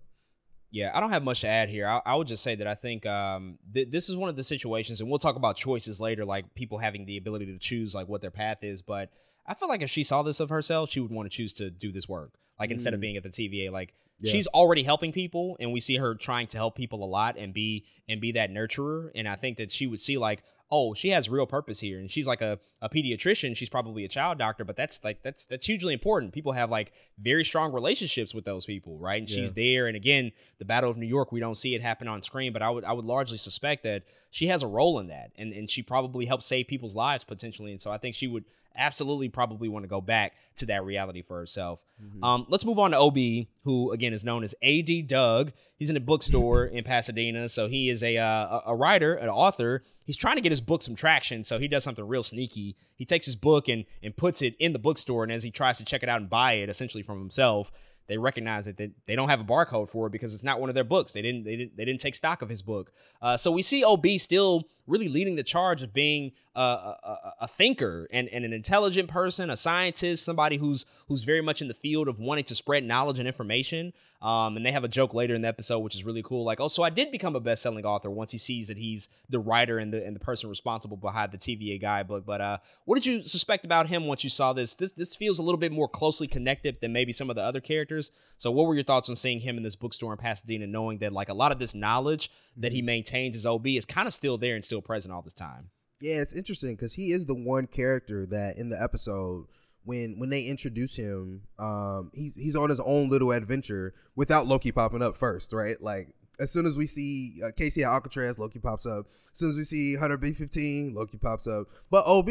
Yeah, 0.72 0.92
I 0.94 1.00
don't 1.00 1.10
have 1.10 1.24
much 1.24 1.42
to 1.42 1.48
add 1.48 1.70
here. 1.70 1.88
I, 1.88 2.00
I 2.06 2.16
would 2.16 2.28
just 2.28 2.44
say 2.44 2.54
that 2.54 2.68
I 2.68 2.76
think 2.76 3.04
um, 3.08 3.58
th- 3.74 3.90
this 3.90 4.08
is 4.08 4.16
one 4.16 4.30
of 4.30 4.36
the 4.36 4.44
situations, 4.44 5.02
and 5.02 5.10
we'll 5.10 5.18
talk 5.18 5.36
about 5.36 5.56
choices 5.56 6.00
later, 6.00 6.26
like 6.26 6.54
people 6.54 6.78
having 6.78 7.06
the 7.06 7.18
ability 7.18 7.48
to 7.48 7.58
choose 7.58 7.96
like 7.96 8.08
what 8.08 8.22
their 8.22 8.30
path 8.30 8.64
is. 8.64 8.84
But 8.84 9.10
I 9.50 9.56
feel 9.56 9.68
like 9.68 9.82
if 9.82 9.90
she 9.90 10.04
saw 10.04 10.22
this 10.22 10.40
of 10.40 10.50
herself, 10.50 10.92
she 10.92 11.00
would 11.00 11.12
want 11.12 11.30
to 11.30 11.36
choose 11.36 11.54
to 11.54 11.72
do 11.72 11.92
this 11.92 12.08
work. 12.08 12.34
Like 12.60 12.70
mm. 12.70 12.74
instead 12.74 12.94
of 12.94 13.00
mm. 13.00 13.02
being 13.02 13.18
at 13.18 13.24
the 13.24 13.30
TVA, 13.30 13.72
like 13.72 13.96
yeah. 14.20 14.32
she's 14.32 14.46
already 14.48 14.84
helping 14.84 15.12
people, 15.12 15.58
and 15.60 15.74
we 15.74 15.80
see 15.80 15.98
her 15.98 16.14
trying 16.14 16.46
to 16.48 16.58
help 16.58 16.76
people 16.76 17.04
a 17.04 17.10
lot 17.10 17.36
and 17.36 17.52
be 17.52 17.86
and 18.08 18.22
be 18.22 18.32
that 18.34 18.52
nurturer. 18.52 19.10
And 19.16 19.28
I 19.28 19.36
think 19.36 19.58
that 19.58 19.72
she 19.72 19.88
would 19.88 20.00
see 20.00 20.20
like, 20.20 20.44
oh, 20.72 20.94
she 20.94 21.10
has 21.10 21.30
real 21.30 21.48
purpose 21.48 21.80
here, 21.80 21.98
and 22.00 22.12
she's 22.12 22.28
like 22.28 22.42
a, 22.42 22.60
a 22.80 22.90
pediatrician. 22.90 23.58
She's 23.58 23.70
probably 23.70 24.06
a 24.06 24.08
child 24.08 24.38
doctor, 24.38 24.64
but 24.64 24.76
that's 24.76 25.04
like 25.04 25.24
that's 25.24 25.48
that's 25.48 25.66
hugely 25.66 25.94
important. 25.94 26.32
People 26.32 26.52
have 26.52 26.70
like 26.70 26.92
very 27.18 27.44
strong 27.44 27.74
relationships 27.74 28.36
with 28.36 28.46
those 28.46 28.68
people, 28.68 29.00
right? 29.00 29.22
And 29.22 29.30
she's 29.30 29.54
there. 29.54 29.88
And 29.88 29.96
again, 29.96 30.32
the 30.60 30.66
Battle 30.66 30.92
of 30.92 30.98
New 30.98 31.08
York, 31.08 31.32
we 31.32 31.40
don't 31.40 31.56
see 31.56 31.74
it 31.74 31.82
happen 31.82 32.08
on 32.08 32.22
screen, 32.22 32.54
but 32.54 32.62
I 32.62 32.70
would 32.70 32.84
I 32.84 32.92
would 32.92 33.06
largely 33.06 33.38
suspect 33.38 33.82
that 33.84 34.04
she 34.30 34.48
has 34.48 34.64
a 34.64 34.68
role 34.68 35.00
in 35.00 35.08
that, 35.08 35.32
and 35.38 35.54
and 35.54 35.70
she 35.70 35.82
probably 35.82 36.26
helped 36.26 36.44
save 36.44 36.68
people's 36.68 36.96
lives 36.96 37.24
potentially. 37.24 37.72
And 37.72 37.82
so 37.82 37.92
I 37.92 37.98
think 37.98 38.16
she 38.16 38.28
would 38.28 38.46
absolutely 38.76 39.30
probably 39.30 39.68
want 39.68 39.84
to 39.84 39.90
go 39.90 40.00
back 40.00 40.34
to 40.56 40.66
that 40.68 40.84
reality 40.84 41.22
for 41.22 41.38
herself. 41.38 41.86
Um, 42.24 42.46
let's 42.50 42.66
move 42.66 42.80
on 42.80 42.92
to 42.92 42.98
OB, 42.98 43.48
who 43.64 43.92
again 43.92 44.14
is 44.14 44.24
known 44.24 44.44
as 44.44 44.56
AD 44.64 45.08
Doug. 45.08 45.52
He's 45.78 45.90
in 45.90 45.98
a 45.98 46.02
bookstore 46.02 46.66
in 46.66 46.84
Pasadena, 46.84 47.50
so 47.50 47.68
he 47.68 47.90
is 47.90 48.04
a 48.04 48.18
uh, 48.18 48.26
a 48.26 48.62
a 48.68 48.76
writer, 48.76 49.16
an 49.16 49.30
author. 49.30 49.84
He's 50.04 50.18
trying 50.18 50.36
to 50.36 50.42
get 50.42 50.52
his 50.52 50.62
book 50.62 50.82
some 50.82 50.96
traction, 50.96 51.44
so 51.44 51.60
he 51.60 51.68
does 51.68 51.84
something 51.84 52.08
real 52.08 52.24
sneaky. 52.24 52.76
He 52.96 53.06
takes 53.06 53.26
his 53.26 53.36
book 53.36 53.68
and 53.68 53.86
and 54.02 54.16
puts 54.16 54.42
it 54.42 54.56
in 54.60 54.74
the 54.74 54.80
bookstore, 54.80 55.24
and 55.24 55.32
as 55.32 55.44
he 55.44 55.52
tries 55.52 55.78
to 55.78 55.86
check 55.86 56.04
it 56.04 56.10
out 56.10 56.22
and 56.22 56.30
buy 56.30 56.54
it, 56.54 56.70
essentially 56.70 57.04
from 57.04 57.20
himself, 57.20 57.72
they 58.10 58.18
recognize 58.18 58.66
that 58.66 58.76
they, 58.76 58.90
they 59.06 59.16
don't 59.16 59.30
have 59.30 59.40
a 59.40 59.46
barcode 59.46 59.88
for 59.88 60.08
it 60.08 60.10
because 60.10 60.34
it's 60.34 60.44
not 60.44 60.60
one 60.60 60.68
of 60.68 60.76
their 60.76 60.84
books. 60.84 61.14
They 61.14 61.22
didn't 61.22 61.46
they 61.46 61.56
didn't 61.56 61.78
they 61.78 61.86
didn't 61.86 62.02
take 62.02 62.16
stock 62.16 62.42
of 62.42 62.50
his 62.50 62.62
book. 62.62 62.92
Uh, 63.22 63.38
so 63.38 63.52
we 63.52 63.62
see 63.62 63.86
OB 63.86 64.06
still 64.18 64.68
really 64.90 65.08
leading 65.08 65.36
the 65.36 65.44
charge 65.44 65.82
of 65.84 65.94
being 65.94 66.32
a, 66.56 66.62
a, 66.62 67.34
a 67.42 67.48
thinker 67.48 68.08
and, 68.12 68.28
and 68.30 68.44
an 68.44 68.52
intelligent 68.52 69.08
person, 69.08 69.50
a 69.50 69.56
scientist, 69.56 70.26
somebody 70.26 70.58
who's 70.58 70.86
who's 71.08 71.22
very 71.22 71.42
much 71.42 71.62
in 71.62 71.68
the 71.68 71.74
field 71.74 72.08
of 72.08 72.20
wanting 72.20 72.44
to 72.46 72.56
spread 72.56 72.84
knowledge 72.84 73.20
and 73.20 73.28
information. 73.28 73.94
Um, 74.22 74.58
and 74.58 74.66
they 74.66 74.74
have 74.74 74.84
a 74.84 74.90
joke 74.90 75.14
later 75.14 75.34
in 75.34 75.44
the 75.44 75.48
episode, 75.48 75.80
which 75.80 75.96
is 75.96 76.04
really 76.04 76.22
cool. 76.22 76.44
Like, 76.44 76.60
oh, 76.60 76.68
so 76.68 76.84
I 76.84 76.90
did 76.90 77.10
become 77.10 77.38
a 77.38 77.40
best-selling 77.40 77.86
author 77.86 78.10
once 78.10 78.34
he 78.34 78.38
sees 78.38 78.68
that 78.68 78.78
he's 78.78 79.08
the 79.30 79.40
writer 79.40 79.78
and 79.78 79.94
the 79.94 80.06
and 80.06 80.14
the 80.14 80.20
person 80.20 80.50
responsible 80.50 80.98
behind 80.98 81.32
the 81.32 81.38
TVA 81.38 81.80
guidebook. 81.80 82.26
But 82.26 82.42
uh, 82.42 82.58
what 82.84 82.96
did 82.96 83.06
you 83.06 83.24
suspect 83.24 83.64
about 83.64 83.88
him 83.88 84.08
once 84.08 84.26
you 84.26 84.30
saw 84.30 84.52
this? 84.52 84.76
This 84.76 84.92
this 84.92 85.16
feels 85.16 85.40
a 85.40 85.44
little 85.44 85.60
bit 85.60 85.72
more 85.72 85.88
closely 85.88 86.28
connected 86.28 86.82
than 86.82 86.92
maybe 86.92 87.14
some 87.14 87.30
of 87.30 87.38
the 87.38 87.44
other 87.44 87.62
characters. 87.62 88.12
So, 88.38 88.52
what 88.52 88.68
were 88.68 88.76
your 88.76 88.84
thoughts 88.84 89.10
on 89.10 89.16
seeing 89.16 89.40
him 89.40 89.56
in 89.56 89.64
this 89.64 89.78
bookstore 89.78 90.12
in 90.12 90.18
Pasadena, 90.18 90.68
knowing 90.68 90.98
that 90.98 91.14
like 91.14 91.30
a 91.30 91.34
lot 91.34 91.54
of 91.54 91.60
this 91.60 91.74
knowledge 91.74 92.30
that 92.58 92.74
he 92.74 92.82
maintains 92.82 93.38
as 93.38 93.46
OB 93.46 93.68
is 93.68 93.86
kind 93.86 94.08
of 94.08 94.14
still 94.14 94.38
there 94.38 94.56
and 94.56 94.66
still 94.66 94.79
present 94.82 95.14
all 95.14 95.22
this 95.22 95.34
time? 95.34 95.70
Yeah, 96.02 96.22
it's 96.22 96.34
interesting 96.34 96.76
because 96.76 96.94
he 96.94 97.12
is 97.12 97.26
the 97.26 97.36
one 97.36 97.68
character 97.68 98.26
that 98.28 98.58
in 98.58 98.70
the 98.70 98.82
episode 98.82 99.48
when 99.84 100.16
when 100.18 100.30
they 100.30 100.44
introduce 100.44 100.96
him, 100.96 101.42
um, 101.58 102.12
he's 102.14 102.36
he's 102.36 102.56
on 102.56 102.70
his 102.70 102.80
own 102.80 103.10
little 103.10 103.32
adventure 103.32 103.94
without 104.16 104.48
Loki 104.48 104.72
popping 104.72 105.02
up 105.02 105.16
first, 105.16 105.52
right? 105.52 105.82
Like 105.82 106.14
as 106.40 106.52
soon 106.52 106.66
as 106.66 106.78
we 106.78 106.88
see 106.88 107.42
uh, 107.44 107.52
Casey 107.56 107.84
at 107.84 107.90
Alcatraz, 107.90 108.40
Loki 108.40 108.60
pops 108.60 108.86
up. 108.86 109.08
As 109.32 109.38
soon 109.38 109.50
as 109.50 109.58
we 109.58 109.64
see 109.64 109.96
Hunter 109.96 110.18
B 110.18 110.32
fifteen, 110.32 110.94
Loki 110.94 111.18
pops 111.18 111.48
up. 111.48 111.68
But 111.90 112.06
OB 112.06 112.30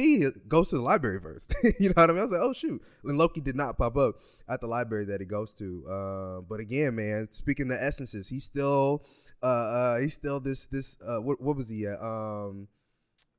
goes 0.48 0.70
to 0.70 0.76
the 0.76 0.82
library 0.82 1.20
first. 1.20 1.54
you 1.80 1.88
know 1.88 1.94
what 1.96 2.10
I 2.10 2.12
mean? 2.12 2.20
I 2.20 2.22
was 2.22 2.32
like, 2.32 2.42
oh 2.42 2.52
shoot, 2.52 2.82
and 3.04 3.18
Loki 3.18 3.40
did 3.40 3.56
not 3.56 3.76
pop 3.76 3.96
up 3.96 4.16
at 4.48 4.60
the 4.60 4.66
library 4.66 5.04
that 5.06 5.20
he 5.20 5.26
goes 5.26 5.52
to. 5.54 5.84
Uh, 5.86 6.40
but 6.42 6.60
again, 6.60 6.94
man, 6.96 7.28
speaking 7.30 7.70
of 7.70 7.78
essences, 7.78 8.28
he's 8.28 8.44
still 8.44 9.04
uh, 9.42 9.46
uh 9.46 9.98
he's 9.98 10.14
still 10.14 10.40
this 10.40 10.66
this 10.66 10.98
uh 11.06 11.20
what 11.20 11.40
what 11.40 11.56
was 11.56 11.68
he 11.68 11.86
at? 11.86 12.00
Um, 12.00 12.68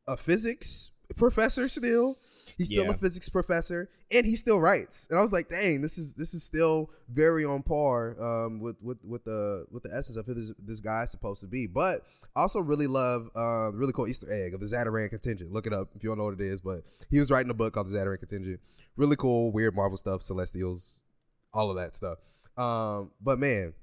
a 0.07 0.17
physics 0.17 0.91
professor 1.15 1.67
still. 1.67 2.17
He's 2.57 2.67
still 2.67 2.83
Yeah. 2.83 2.91
a 2.91 2.93
physics 2.93 3.29
professor, 3.29 3.87
and 4.11 4.25
he 4.25 4.35
still 4.35 4.59
writes. 4.59 5.07
And 5.09 5.17
I 5.17 5.21
was 5.21 5.31
like, 5.31 5.47
dang, 5.47 5.79
this 5.81 5.97
is 5.97 6.13
this 6.13 6.33
is 6.33 6.43
still 6.43 6.89
very 7.07 7.45
on 7.45 7.63
par 7.63 8.17
um, 8.21 8.59
with 8.59 8.75
with 8.81 8.97
with 9.03 9.23
the 9.23 9.65
with 9.71 9.83
the 9.83 9.95
essence 9.95 10.17
of 10.17 10.25
who 10.25 10.33
this 10.33 10.51
this 10.59 10.81
guy 10.81 11.03
is 11.03 11.11
supposed 11.11 11.39
to 11.41 11.47
be. 11.47 11.67
But 11.67 12.01
I 12.35 12.41
also 12.41 12.59
really 12.59 12.87
love 12.87 13.29
uh, 13.33 13.71
the 13.71 13.77
really 13.77 13.93
cool 13.93 14.07
Easter 14.07 14.27
egg 14.31 14.53
of 14.53 14.59
the 14.59 14.65
Zataran 14.65 15.09
contingent. 15.09 15.53
Look 15.53 15.67
it 15.67 15.73
up 15.73 15.89
if 15.95 16.03
you 16.03 16.09
don't 16.09 16.17
know 16.17 16.25
what 16.25 16.33
it 16.33 16.41
is. 16.41 16.59
But 16.59 16.83
he 17.09 17.17
was 17.17 17.31
writing 17.31 17.49
a 17.49 17.53
book 17.53 17.73
called 17.73 17.87
the 17.87 17.97
Zataran 17.97 18.19
contingent. 18.19 18.59
Really 18.97 19.15
cool, 19.15 19.53
weird 19.53 19.73
Marvel 19.73 19.95
stuff, 19.97 20.21
Celestials, 20.21 21.01
all 21.53 21.69
of 21.71 21.77
that 21.77 21.95
stuff. 21.95 22.17
Um, 22.57 23.11
but 23.21 23.39
man, 23.39 23.73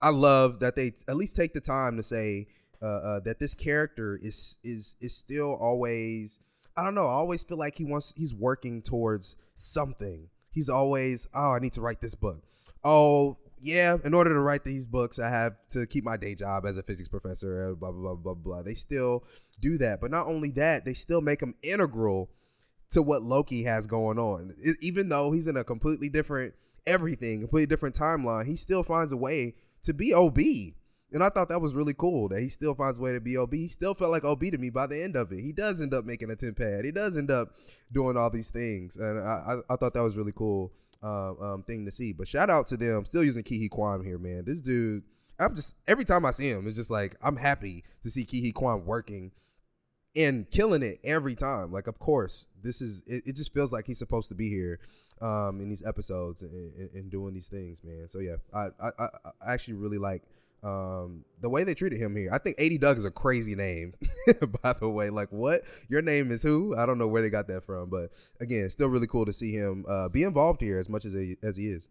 I 0.00 0.10
love 0.10 0.60
that 0.60 0.76
they 0.76 0.92
at 1.08 1.16
least 1.16 1.36
take 1.36 1.52
the 1.52 1.60
time 1.60 1.96
to 1.96 2.02
say 2.02 2.46
uh, 2.80 2.86
uh, 2.86 3.20
that 3.20 3.40
this 3.40 3.54
character 3.54 4.18
is 4.22 4.58
is 4.62 4.96
is 5.00 5.14
still 5.16 5.56
always 5.60 6.40
I 6.76 6.84
don't 6.84 6.94
know. 6.94 7.06
I 7.06 7.12
always 7.12 7.42
feel 7.42 7.58
like 7.58 7.76
he 7.76 7.84
wants 7.84 8.14
he's 8.16 8.34
working 8.34 8.82
towards 8.82 9.34
something. 9.54 10.28
He's 10.50 10.68
always 10.68 11.26
oh 11.34 11.52
I 11.52 11.58
need 11.58 11.72
to 11.74 11.80
write 11.80 12.00
this 12.00 12.14
book. 12.14 12.42
Oh 12.84 13.36
yeah, 13.60 13.96
in 14.04 14.14
order 14.14 14.30
to 14.30 14.38
write 14.38 14.62
these 14.62 14.86
books, 14.86 15.18
I 15.18 15.28
have 15.28 15.54
to 15.70 15.84
keep 15.86 16.04
my 16.04 16.16
day 16.16 16.36
job 16.36 16.64
as 16.64 16.78
a 16.78 16.82
physics 16.82 17.08
professor. 17.08 17.70
uh, 17.70 17.74
Blah 17.74 17.90
blah 17.90 18.14
blah 18.14 18.14
blah 18.14 18.34
blah. 18.34 18.62
They 18.62 18.74
still 18.74 19.24
do 19.60 19.76
that, 19.78 20.00
but 20.00 20.12
not 20.12 20.28
only 20.28 20.52
that, 20.52 20.84
they 20.84 20.94
still 20.94 21.20
make 21.20 21.42
him 21.42 21.54
integral 21.64 22.30
to 22.90 23.02
what 23.02 23.22
Loki 23.22 23.64
has 23.64 23.88
going 23.88 24.18
on. 24.18 24.54
E- 24.64 24.70
even 24.80 25.08
though 25.08 25.32
he's 25.32 25.48
in 25.48 25.56
a 25.56 25.64
completely 25.64 26.08
different 26.08 26.54
everything, 26.86 27.40
completely 27.40 27.66
different 27.66 27.96
timeline, 27.96 28.46
he 28.46 28.54
still 28.54 28.84
finds 28.84 29.12
a 29.12 29.16
way 29.16 29.54
to 29.82 29.94
be 29.94 30.14
OB. 30.14 30.38
And 31.10 31.22
I 31.22 31.30
thought 31.30 31.48
that 31.48 31.60
was 31.60 31.74
really 31.74 31.94
cool 31.94 32.28
that 32.28 32.40
he 32.40 32.50
still 32.50 32.74
finds 32.74 32.98
a 32.98 33.02
way 33.02 33.12
to 33.14 33.20
be 33.20 33.36
OB. 33.36 33.54
He 33.54 33.68
still 33.68 33.94
felt 33.94 34.10
like 34.10 34.24
OB 34.24 34.40
to 34.40 34.58
me 34.58 34.68
by 34.68 34.86
the 34.86 35.02
end 35.02 35.16
of 35.16 35.32
it. 35.32 35.40
He 35.40 35.52
does 35.52 35.80
end 35.80 35.94
up 35.94 36.04
making 36.04 36.30
a 36.30 36.34
TemPad. 36.34 36.84
He 36.84 36.92
does 36.92 37.16
end 37.16 37.30
up 37.30 37.54
doing 37.90 38.16
all 38.16 38.28
these 38.28 38.50
things. 38.50 38.96
And 38.98 39.18
I, 39.18 39.22
I, 39.22 39.74
I 39.74 39.76
thought 39.76 39.94
that 39.94 40.02
was 40.02 40.18
really 40.18 40.34
cool 40.36 40.72
um, 41.02 41.36
um, 41.40 41.62
thing 41.62 41.86
to 41.86 41.90
see. 41.90 42.12
But 42.12 42.28
shout 42.28 42.50
out 42.50 42.66
to 42.68 42.76
them. 42.76 43.06
Still 43.06 43.24
using 43.24 43.42
Ke 43.42 43.56
Huy 43.56 43.68
Quan 43.70 44.04
here, 44.04 44.18
man. 44.18 44.44
This 44.44 44.60
dude, 44.60 45.02
I'm 45.38 45.54
just, 45.54 45.76
every 45.86 46.04
time 46.04 46.26
I 46.26 46.30
see 46.30 46.50
him, 46.50 46.66
it's 46.66 46.76
just 46.76 46.90
like, 46.90 47.16
I'm 47.22 47.36
happy 47.36 47.84
to 48.02 48.10
see 48.10 48.24
Ke 48.24 48.42
Huy 48.42 48.52
Quan 48.52 48.84
working 48.84 49.32
and 50.14 50.50
killing 50.50 50.82
it 50.82 51.00
every 51.04 51.36
time. 51.36 51.72
Like, 51.72 51.86
of 51.86 51.98
course, 51.98 52.48
this 52.62 52.82
is 52.82 53.02
it, 53.06 53.22
it 53.26 53.36
just 53.36 53.54
feels 53.54 53.72
like 53.72 53.86
he's 53.86 53.98
supposed 53.98 54.28
to 54.28 54.34
be 54.34 54.50
here 54.50 54.80
um, 55.20 55.60
in 55.60 55.68
these 55.68 55.84
episodes 55.84 56.42
and, 56.42 56.90
and, 56.94 57.10
doing 57.10 57.34
these 57.34 57.48
things, 57.48 57.82
man. 57.82 58.08
So 58.08 58.20
yeah, 58.20 58.36
I 58.52 58.68
I, 58.80 58.90
I 58.98 59.08
I 59.46 59.52
actually 59.52 59.74
really 59.74 59.98
like 59.98 60.22
um, 60.62 61.24
the 61.40 61.48
way 61.48 61.64
they 61.64 61.74
treated 61.74 62.00
him 62.00 62.16
here. 62.16 62.30
I 62.32 62.38
think 62.38 62.56
80 62.58 62.78
Doug 62.78 62.96
is 62.96 63.04
a 63.04 63.10
crazy 63.10 63.54
name, 63.54 63.94
by 64.62 64.72
the 64.72 64.88
way. 64.88 65.10
Like, 65.10 65.30
what? 65.30 65.62
Your 65.88 66.02
name 66.02 66.30
is 66.30 66.42
who? 66.42 66.76
I 66.76 66.86
don't 66.86 66.98
know 66.98 67.06
where 67.06 67.22
they 67.22 67.30
got 67.30 67.46
that 67.48 67.64
from, 67.64 67.90
but 67.90 68.10
again, 68.40 68.68
still 68.70 68.88
really 68.88 69.06
cool 69.06 69.24
to 69.24 69.32
see 69.32 69.52
him 69.52 69.84
uh, 69.88 70.08
be 70.08 70.24
involved 70.24 70.60
here 70.60 70.78
as 70.78 70.88
much 70.88 71.04
as 71.04 71.14
he, 71.14 71.36
as 71.42 71.56
he 71.56 71.68
is. 71.68 71.88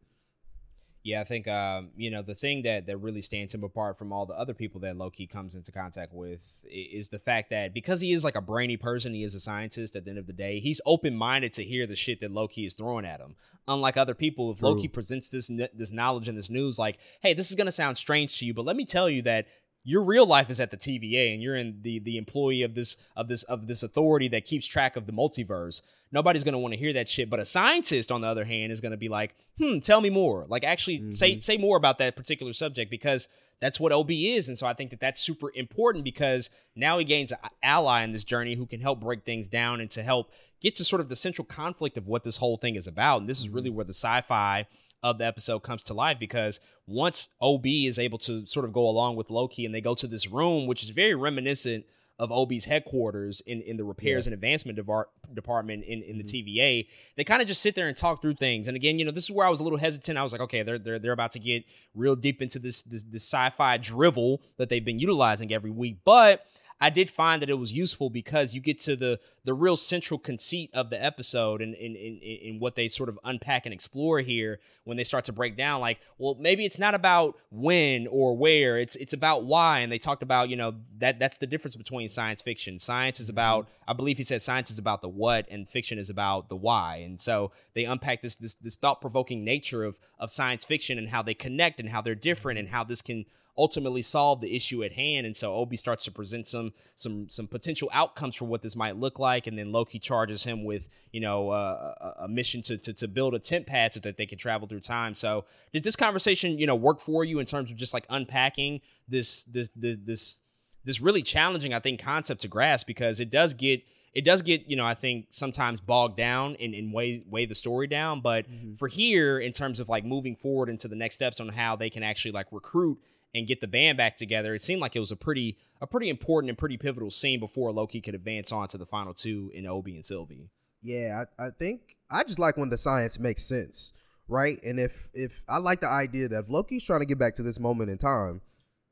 Yeah, 1.07 1.21
I 1.21 1.23
think 1.23 1.47
um, 1.47 1.91
you 1.95 2.11
know 2.11 2.21
the 2.21 2.35
thing 2.35 2.63
that 2.63 2.87
that 2.87 2.97
really 2.97 3.21
stands 3.21 3.55
him 3.55 3.63
apart 3.63 3.97
from 3.97 4.11
all 4.11 4.25
the 4.25 4.33
other 4.33 4.53
people 4.53 4.81
that 4.81 4.97
Loki 4.97 5.25
comes 5.25 5.55
into 5.55 5.71
contact 5.71 6.13
with 6.13 6.65
is 6.69 7.07
the 7.07 7.17
fact 7.17 7.49
that 7.51 7.73
because 7.73 8.01
he 8.01 8.11
is 8.11 8.25
like 8.25 8.35
a 8.35 8.41
brainy 8.41 8.75
person, 8.75 9.13
he 9.13 9.23
is 9.23 9.33
a 9.33 9.39
scientist. 9.39 9.95
At 9.95 10.03
the 10.03 10.09
end 10.09 10.19
of 10.19 10.27
the 10.27 10.33
day, 10.33 10.59
he's 10.59 10.81
open 10.85 11.15
minded 11.15 11.53
to 11.53 11.63
hear 11.63 11.87
the 11.87 11.95
shit 11.95 12.19
that 12.19 12.31
Loki 12.31 12.65
is 12.65 12.73
throwing 12.73 13.05
at 13.05 13.21
him. 13.21 13.37
Unlike 13.69 13.95
other 13.95 14.15
people, 14.15 14.51
if 14.51 14.57
True. 14.59 14.67
Loki 14.67 14.89
presents 14.89 15.29
this 15.29 15.49
this 15.73 15.93
knowledge 15.93 16.27
and 16.27 16.37
this 16.37 16.49
news, 16.49 16.77
like, 16.77 16.99
hey, 17.21 17.33
this 17.33 17.51
is 17.51 17.55
gonna 17.55 17.71
sound 17.71 17.97
strange 17.97 18.37
to 18.39 18.45
you, 18.45 18.53
but 18.53 18.65
let 18.65 18.75
me 18.75 18.83
tell 18.83 19.09
you 19.09 19.21
that 19.21 19.47
your 19.87 20.03
real 20.03 20.25
life 20.25 20.49
is 20.49 20.59
at 20.59 20.69
the 20.69 20.75
TVA 20.75 21.33
and 21.33 21.41
you're 21.41 21.55
in 21.55 21.79
the 21.81 21.99
the 21.99 22.17
employee 22.17 22.61
of 22.61 22.75
this 22.75 22.97
of 23.15 23.29
this 23.29 23.43
of 23.43 23.67
this 23.67 23.83
authority 23.83 24.27
that 24.27 24.43
keeps 24.43 24.67
track 24.67 24.97
of 24.97 25.07
the 25.07 25.13
multiverse. 25.13 25.81
Nobody's 26.11 26.43
gonna 26.43 26.59
want 26.59 26.73
to 26.73 26.79
hear 26.79 26.91
that 26.91 27.07
shit. 27.07 27.29
But 27.29 27.39
a 27.39 27.45
scientist, 27.45 28.11
on 28.11 28.19
the 28.19 28.27
other 28.27 28.43
hand, 28.43 28.73
is 28.73 28.81
gonna 28.81 28.97
be 28.97 29.07
like, 29.07 29.33
hmm, 29.57 29.79
tell 29.79 30.01
me 30.01 30.09
more. 30.09 30.45
Like 30.49 30.65
actually 30.65 31.13
say 31.13 31.39
say 31.39 31.57
more 31.57 31.77
about 31.77 31.99
that 31.99 32.17
particular 32.17 32.51
subject 32.51 32.91
because 32.91 33.29
that's 33.61 33.79
what 33.79 33.93
OB 33.93 34.11
is. 34.11 34.49
And 34.49 34.59
so 34.59 34.67
I 34.67 34.73
think 34.73 34.89
that 34.89 34.99
that's 34.99 35.21
super 35.21 35.53
important 35.55 36.03
because 36.03 36.49
now 36.75 36.97
he 36.97 37.05
gains 37.05 37.31
an 37.31 37.37
ally 37.63 38.03
in 38.03 38.11
this 38.11 38.25
journey 38.25 38.55
who 38.55 38.65
can 38.65 38.81
help 38.81 38.99
break 38.99 39.23
things 39.23 39.47
down 39.47 39.79
and 39.79 39.89
to 39.91 40.03
help 40.03 40.33
get 40.59 40.75
to 40.75 40.83
sort 40.83 40.99
of 40.99 41.07
the 41.07 41.15
central 41.15 41.45
conflict 41.45 41.97
of 41.97 42.07
what 42.07 42.25
this 42.25 42.37
whole 42.37 42.57
thing 42.57 42.75
is 42.75 42.87
about. 42.87 43.21
And 43.21 43.29
this 43.29 43.39
is 43.39 43.47
really 43.47 43.69
where 43.69 43.85
the 43.85 43.93
sci-fi 43.93 44.67
of 45.03 45.17
the 45.17 45.25
episode 45.25 45.59
comes 45.59 45.83
to 45.83 45.93
life 45.93 46.17
because 46.19 46.59
once 46.85 47.29
OB 47.41 47.65
is 47.65 47.99
able 47.99 48.17
to 48.19 48.45
sort 48.45 48.65
of 48.65 48.73
go 48.73 48.87
along 48.87 49.15
with 49.15 49.29
Loki 49.29 49.65
and 49.65 49.73
they 49.73 49.81
go 49.81 49.95
to 49.95 50.07
this 50.07 50.27
room, 50.27 50.67
which 50.67 50.83
is 50.83 50.89
very 50.89 51.15
reminiscent 51.15 51.85
of 52.19 52.31
OB's 52.31 52.65
headquarters 52.65 53.41
in, 53.41 53.61
in 53.61 53.77
the 53.77 53.83
repairs 53.83 54.25
and 54.25 54.33
advancement 54.33 54.75
devar- 54.75 55.09
department 55.33 55.83
in, 55.83 56.01
in 56.01 56.17
the 56.17 56.23
mm-hmm. 56.23 56.49
TVA, 56.49 56.87
they 57.15 57.23
kind 57.23 57.41
of 57.41 57.47
just 57.47 57.61
sit 57.61 57.75
there 57.75 57.87
and 57.87 57.95
talk 57.95 58.21
through 58.21 58.33
things. 58.33 58.67
And 58.67 58.75
again, 58.75 58.97
you 58.97 59.05
know, 59.05 59.11
this 59.11 59.25
is 59.25 59.31
where 59.31 59.45
I 59.45 59.49
was 59.49 59.59
a 59.59 59.63
little 59.63 59.77
hesitant. 59.77 60.17
I 60.17 60.23
was 60.23 60.31
like, 60.31 60.41
okay, 60.41 60.63
they're 60.63 60.79
they're, 60.79 60.97
they're 60.97 61.11
about 61.11 61.33
to 61.33 61.39
get 61.39 61.63
real 61.93 62.15
deep 62.15 62.41
into 62.41 62.57
this, 62.57 62.81
this 62.83 63.03
this 63.03 63.23
sci-fi 63.23 63.77
drivel 63.77 64.41
that 64.57 64.69
they've 64.69 64.83
been 64.83 64.99
utilizing 64.99 65.53
every 65.53 65.71
week, 65.71 65.97
but 66.03 66.43
I 66.79 66.89
did 66.89 67.09
find 67.09 67.41
that 67.41 67.49
it 67.49 67.57
was 67.57 67.73
useful 67.73 68.09
because 68.09 68.53
you 68.53 68.61
get 68.61 68.79
to 68.81 68.95
the 68.95 69.19
the 69.43 69.53
real 69.53 69.77
central 69.77 70.19
conceit 70.19 70.69
of 70.73 70.89
the 70.89 71.03
episode 71.03 71.61
and 71.61 71.73
in 71.73 71.95
in, 71.95 72.17
in, 72.17 72.37
in 72.53 72.59
what 72.59 72.75
they 72.75 72.87
sort 72.87 73.09
of 73.09 73.17
unpack 73.23 73.65
and 73.65 73.73
explore 73.73 74.19
here 74.19 74.59
when 74.83 74.97
they 74.97 75.03
start 75.03 75.25
to 75.25 75.33
break 75.33 75.57
down 75.57 75.81
like 75.81 75.99
well 76.17 76.35
maybe 76.39 76.65
it's 76.65 76.77
not 76.77 76.93
about 76.93 77.35
when 77.49 78.07
or 78.07 78.35
where 78.35 78.77
it's 78.77 78.95
it's 78.97 79.13
about 79.13 79.43
why 79.43 79.79
and 79.79 79.91
they 79.91 79.97
talked 79.97 80.21
about 80.21 80.49
you 80.49 80.55
know 80.55 80.75
that 80.97 81.19
that's 81.19 81.37
the 81.37 81.47
difference 81.47 81.75
between 81.75 82.07
science 82.09 82.41
fiction. 82.41 82.79
Science 82.79 83.19
is 83.19 83.29
about 83.29 83.65
mm-hmm. 83.65 83.91
I 83.91 83.93
believe 83.93 84.17
he 84.17 84.23
said 84.23 84.41
science 84.41 84.69
is 84.69 84.79
about 84.79 85.01
the 85.01 85.09
what 85.09 85.47
and 85.49 85.67
fiction 85.67 85.97
is 85.97 86.09
about 86.09 86.49
the 86.49 86.55
why 86.55 86.97
and 86.97 87.19
so 87.19 87.51
they 87.73 87.85
unpack 87.85 88.21
this 88.21 88.35
this 88.35 88.55
this 88.55 88.75
thought 88.75 89.01
provoking 89.01 89.43
nature 89.43 89.83
of 89.83 89.99
of 90.19 90.31
science 90.31 90.63
fiction 90.63 90.97
and 90.97 91.09
how 91.09 91.21
they 91.21 91.33
connect 91.33 91.79
and 91.79 91.89
how 91.89 92.01
they're 92.01 92.15
different 92.15 92.59
and 92.59 92.67
mm-hmm. 92.67 92.75
how 92.77 92.83
this 92.83 93.01
can 93.01 93.25
ultimately 93.57 94.01
solve 94.01 94.41
the 94.41 94.55
issue 94.55 94.83
at 94.83 94.93
hand. 94.93 95.25
And 95.25 95.35
so 95.35 95.55
OB 95.55 95.75
starts 95.75 96.03
to 96.05 96.11
present 96.11 96.47
some 96.47 96.73
some 96.95 97.29
some 97.29 97.47
potential 97.47 97.89
outcomes 97.93 98.35
for 98.35 98.45
what 98.45 98.61
this 98.61 98.75
might 98.75 98.97
look 98.97 99.19
like, 99.19 99.47
and 99.47 99.57
then 99.57 99.71
Loki 99.71 99.99
charges 99.99 100.43
him 100.43 100.63
with 100.63 100.89
you 101.11 101.19
know 101.19 101.49
uh, 101.49 101.93
a, 101.99 102.23
a 102.23 102.27
mission 102.27 102.61
to, 102.63 102.77
to 102.77 102.93
to 102.93 103.07
build 103.07 103.33
a 103.33 103.39
TemPad 103.39 103.93
so 103.93 103.99
that 104.01 104.17
they 104.17 104.25
can 104.25 104.37
travel 104.37 104.67
through 104.67 104.81
time. 104.81 105.15
So 105.15 105.45
did 105.73 105.83
this 105.83 105.95
conversation 105.95 106.57
you 106.57 106.67
know 106.67 106.75
work 106.75 106.99
for 106.99 107.23
you 107.23 107.39
in 107.39 107.45
terms 107.45 107.71
of 107.71 107.77
just 107.77 107.93
like 107.93 108.05
unpacking 108.09 108.81
this 109.07 109.43
this 109.45 109.69
this 109.75 109.97
this, 110.03 110.39
this 110.83 111.01
really 111.01 111.23
challenging 111.23 111.73
I 111.73 111.79
think 111.79 112.01
concept 112.01 112.41
to 112.41 112.47
grasp 112.47 112.87
because 112.87 113.19
it 113.19 113.29
does 113.29 113.53
get 113.53 113.83
it 114.13 114.25
does 114.25 114.41
get 114.41 114.67
you 114.67 114.75
know 114.75 114.85
i 114.85 114.95
think 114.95 115.27
sometimes 115.29 115.79
bogged 115.79 116.17
down 116.17 116.55
and, 116.59 116.73
and 116.73 116.91
weigh 116.91 117.23
weigh 117.29 117.45
the 117.45 117.53
story 117.53 117.85
down 117.85 118.19
but 118.19 118.49
mm-hmm. 118.49 118.73
for 118.73 118.87
here 118.87 119.37
in 119.37 119.51
terms 119.51 119.79
of 119.79 119.89
like 119.89 120.03
moving 120.03 120.35
forward 120.35 120.69
into 120.69 120.87
the 120.87 120.95
next 120.95 121.15
steps 121.15 121.39
on 121.39 121.49
how 121.49 121.75
they 121.75 121.89
can 121.89 122.01
actually 122.01 122.31
like 122.31 122.47
recruit 122.51 122.97
and 123.33 123.47
get 123.47 123.61
the 123.61 123.67
band 123.67 123.97
back 123.97 124.17
together 124.17 124.53
it 124.53 124.61
seemed 124.61 124.81
like 124.81 124.95
it 124.95 124.99
was 124.99 125.11
a 125.11 125.15
pretty 125.15 125.57
a 125.81 125.87
pretty 125.87 126.09
important 126.09 126.49
and 126.49 126.57
pretty 126.57 126.77
pivotal 126.77 127.11
scene 127.11 127.39
before 127.39 127.71
loki 127.71 128.01
could 128.01 128.15
advance 128.15 128.51
on 128.51 128.67
to 128.67 128.77
the 128.77 128.85
final 128.85 129.13
two 129.13 129.51
in 129.53 129.67
OB 129.67 129.87
and 129.87 130.05
sylvie 130.05 130.49
yeah 130.81 131.23
I, 131.39 131.47
I 131.47 131.49
think 131.51 131.97
i 132.09 132.23
just 132.23 132.39
like 132.39 132.57
when 132.57 132.69
the 132.69 132.77
science 132.77 133.19
makes 133.19 133.43
sense 133.43 133.93
right 134.27 134.61
and 134.63 134.79
if 134.79 135.09
if 135.13 135.43
i 135.47 135.57
like 135.57 135.81
the 135.81 135.89
idea 135.89 136.27
that 136.29 136.39
if 136.39 136.49
loki's 136.49 136.85
trying 136.85 137.01
to 137.01 137.05
get 137.05 137.19
back 137.19 137.35
to 137.35 137.43
this 137.43 137.59
moment 137.59 137.89
in 137.89 137.97
time 137.97 138.41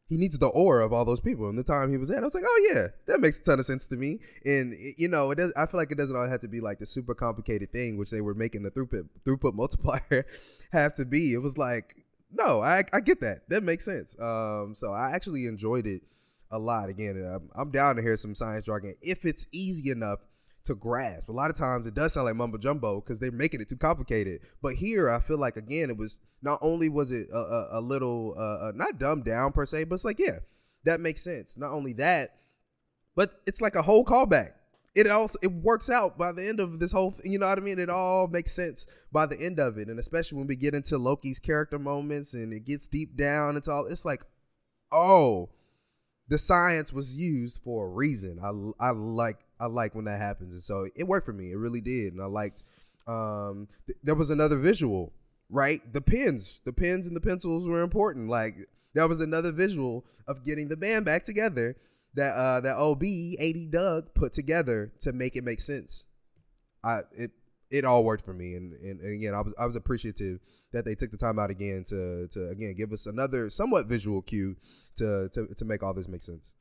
he 0.08 0.18
needs 0.18 0.38
the 0.38 0.48
aura 0.48 0.86
of 0.86 0.94
all 0.94 1.04
those 1.04 1.20
people. 1.20 1.50
And 1.50 1.58
the 1.58 1.64
time 1.64 1.90
he 1.90 1.98
was 1.98 2.12
at, 2.12 2.20
I 2.20 2.26
was 2.26 2.36
like, 2.36 2.44
oh 2.46 2.72
yeah, 2.72 2.88
that 3.08 3.22
makes 3.22 3.40
a 3.40 3.44
ton 3.44 3.60
of 3.60 3.66
sense 3.66 3.88
to 3.88 3.98
me. 3.98 4.20
And 4.46 4.74
it, 4.74 4.96
you 4.98 5.08
know, 5.08 5.32
it 5.32 5.36
does. 5.36 5.52
I 5.58 5.66
feel 5.66 5.80
like 5.80 5.92
it 5.92 5.98
doesn't 5.98 6.16
all 6.16 6.28
have 6.28 6.42
to 6.42 6.48
be 6.48 6.62
like 6.62 6.80
the 6.80 6.86
super 6.86 7.16
complicated 7.16 7.72
thing, 7.72 7.98
which 7.98 8.12
they 8.12 8.22
were 8.22 8.36
making 8.36 8.64
the 8.64 8.72
throughput 8.72 9.10
throughput 9.26 9.54
multiplier 9.56 10.26
have 10.72 10.94
to 10.96 11.06
be. 11.06 11.34
It 11.34 11.40
was 11.42 11.58
like, 11.58 12.05
no, 12.38 12.62
I 12.62 12.84
I 12.94 13.00
get 13.00 13.22
that. 13.22 13.50
That 13.50 13.64
makes 13.64 13.86
sense. 13.86 14.20
Um, 14.20 14.74
so 14.76 14.92
I 14.92 15.12
actually 15.12 15.48
enjoyed 15.48 15.88
it 15.88 16.02
a 16.52 16.60
lot. 16.60 16.90
Again, 16.90 17.16
I'm, 17.34 17.50
I'm 17.56 17.72
down 17.72 17.96
to 17.96 18.02
hear 18.02 18.18
some 18.18 18.36
science 18.36 18.66
jargon 18.66 18.96
if 19.02 19.26
it's 19.26 19.48
easy 19.52 19.90
enough 19.92 20.20
to 20.66 20.76
grasp. 20.76 21.30
A 21.30 21.32
lot 21.32 21.50
of 21.50 21.56
times 21.56 21.88
it 21.88 21.94
does 21.94 22.14
sound 22.14 22.26
like 22.26 22.36
mumbo 22.36 22.58
jumbo 22.58 22.96
because 23.00 23.20
they're 23.20 23.32
making 23.32 23.62
it 23.62 23.70
too 23.70 23.78
complicated. 23.78 24.42
But 24.62 24.74
here, 24.74 25.10
I 25.10 25.20
feel 25.20 25.38
like 25.38 25.58
again, 25.58 25.90
it 25.90 25.98
was 25.98 26.20
not 26.42 26.60
only 26.62 26.90
was 26.90 27.12
it 27.12 27.28
a, 27.32 27.38
a, 27.38 27.68
a 27.80 27.82
little 27.82 28.36
uh, 28.38 28.70
uh, 28.70 28.72
not 28.76 29.00
dumbed 29.00 29.26
down 29.26 29.52
per 29.52 29.66
se, 29.66 29.86
but 29.86 29.96
it's 29.96 30.06
like 30.06 30.20
yeah, 30.20 30.40
that 30.84 31.00
makes 31.00 31.24
sense. 31.24 31.58
Not 31.58 31.72
only 31.72 31.94
that, 31.94 32.36
but 33.16 33.42
it's 33.46 33.62
like 33.62 33.76
a 33.76 33.82
whole 33.82 34.04
callback. 34.04 34.52
It 34.96 35.08
also 35.08 35.38
it 35.42 35.52
works 35.52 35.90
out 35.90 36.18
by 36.18 36.32
the 36.32 36.48
end 36.48 36.62
of 36.62 36.80
this 36.80 36.94
whole 36.94 37.12
thing. 37.12 37.34
You 37.34 37.40
know 37.40 37.48
what 37.48 37.58
I 37.58 37.62
mean? 37.62 37.80
It 37.80 37.90
all 37.90 38.28
makes 38.28 38.54
sense 38.54 38.88
by 39.12 39.26
the 39.26 39.40
end 39.40 39.60
of 39.60 39.78
it, 39.78 39.90
and 39.90 40.00
especially 40.00 40.38
when 40.38 40.48
we 40.48 40.56
get 40.56 40.74
into 40.74 40.98
Loki's 40.98 41.40
character 41.40 41.78
moments 41.78 42.34
and 42.34 42.54
it 42.54 42.66
gets 42.66 42.88
deep 42.88 43.18
down. 43.18 43.58
It's 43.58 43.68
all 43.68 43.86
it's 43.88 44.06
like, 44.06 44.24
oh, 44.94 45.50
the 46.30 46.38
science 46.38 46.94
was 46.94 47.16
used 47.16 47.62
for 47.62 47.88
a 47.88 47.90
reason. 47.90 48.40
I, 48.42 48.88
I 48.88 48.92
like 48.92 49.40
I 49.60 49.68
like 49.68 49.96
when 49.96 50.06
that 50.06 50.20
happens, 50.20 50.54
and 50.54 50.64
so 50.64 50.86
it 50.96 51.08
worked 51.08 51.26
for 51.26 51.34
me. 51.34 51.52
It 51.52 51.58
really 51.58 51.82
did, 51.82 52.14
and 52.14 52.22
I 52.22 52.26
liked. 52.26 52.64
Um, 53.08 53.68
th- 53.86 54.00
there 54.02 54.16
was 54.16 54.32
another 54.32 54.58
visual, 54.58 55.14
right? 55.50 55.82
The 55.94 56.02
pens, 56.02 56.62
the 56.66 56.74
pens 56.74 57.06
and 57.06 57.16
the 57.16 57.22
pencils 57.22 57.68
were 57.68 57.82
important. 57.82 58.30
Like 58.30 58.56
that 58.96 59.10
was 59.10 59.20
another 59.20 59.52
visual 59.52 60.06
of 60.28 60.44
getting 60.44 60.70
the 60.70 60.78
band 60.78 61.06
back 61.06 61.24
together 61.24 61.76
that 62.16 62.32
uh 62.36 62.62
that 62.62 62.76
OB 62.78 63.04
eighty 63.04 63.68
Doug 63.70 64.14
put 64.14 64.34
together 64.34 64.92
to 65.00 65.14
make 65.14 65.36
it 65.36 65.44
make 65.44 65.60
sense. 65.60 66.06
I 66.84 67.02
it 67.12 67.32
it 67.72 67.86
all 67.86 68.04
worked 68.04 68.24
for 68.24 68.34
me, 68.34 68.56
and 68.56 68.74
and, 68.74 69.00
and 69.00 69.16
again 69.16 69.34
I 69.34 69.42
was 69.42 69.56
I 69.60 69.66
was 69.66 69.76
appreciative 69.76 70.40
that 70.74 70.86
they 70.86 70.96
took 70.96 71.12
the 71.12 71.18
time 71.18 71.40
out 71.40 71.50
again 71.50 71.84
to 71.88 72.28
to 72.30 72.50
again 72.50 72.76
give 72.78 72.92
us 72.92 73.06
another 73.06 73.50
somewhat 73.50 73.88
visual 73.88 74.22
cue 74.22 74.56
to 74.98 75.30
to 75.30 75.48
to 75.56 75.66
make 75.66 75.84
all 75.84 75.94
this 75.94 76.08
make 76.08 76.24
sense. 76.24 76.56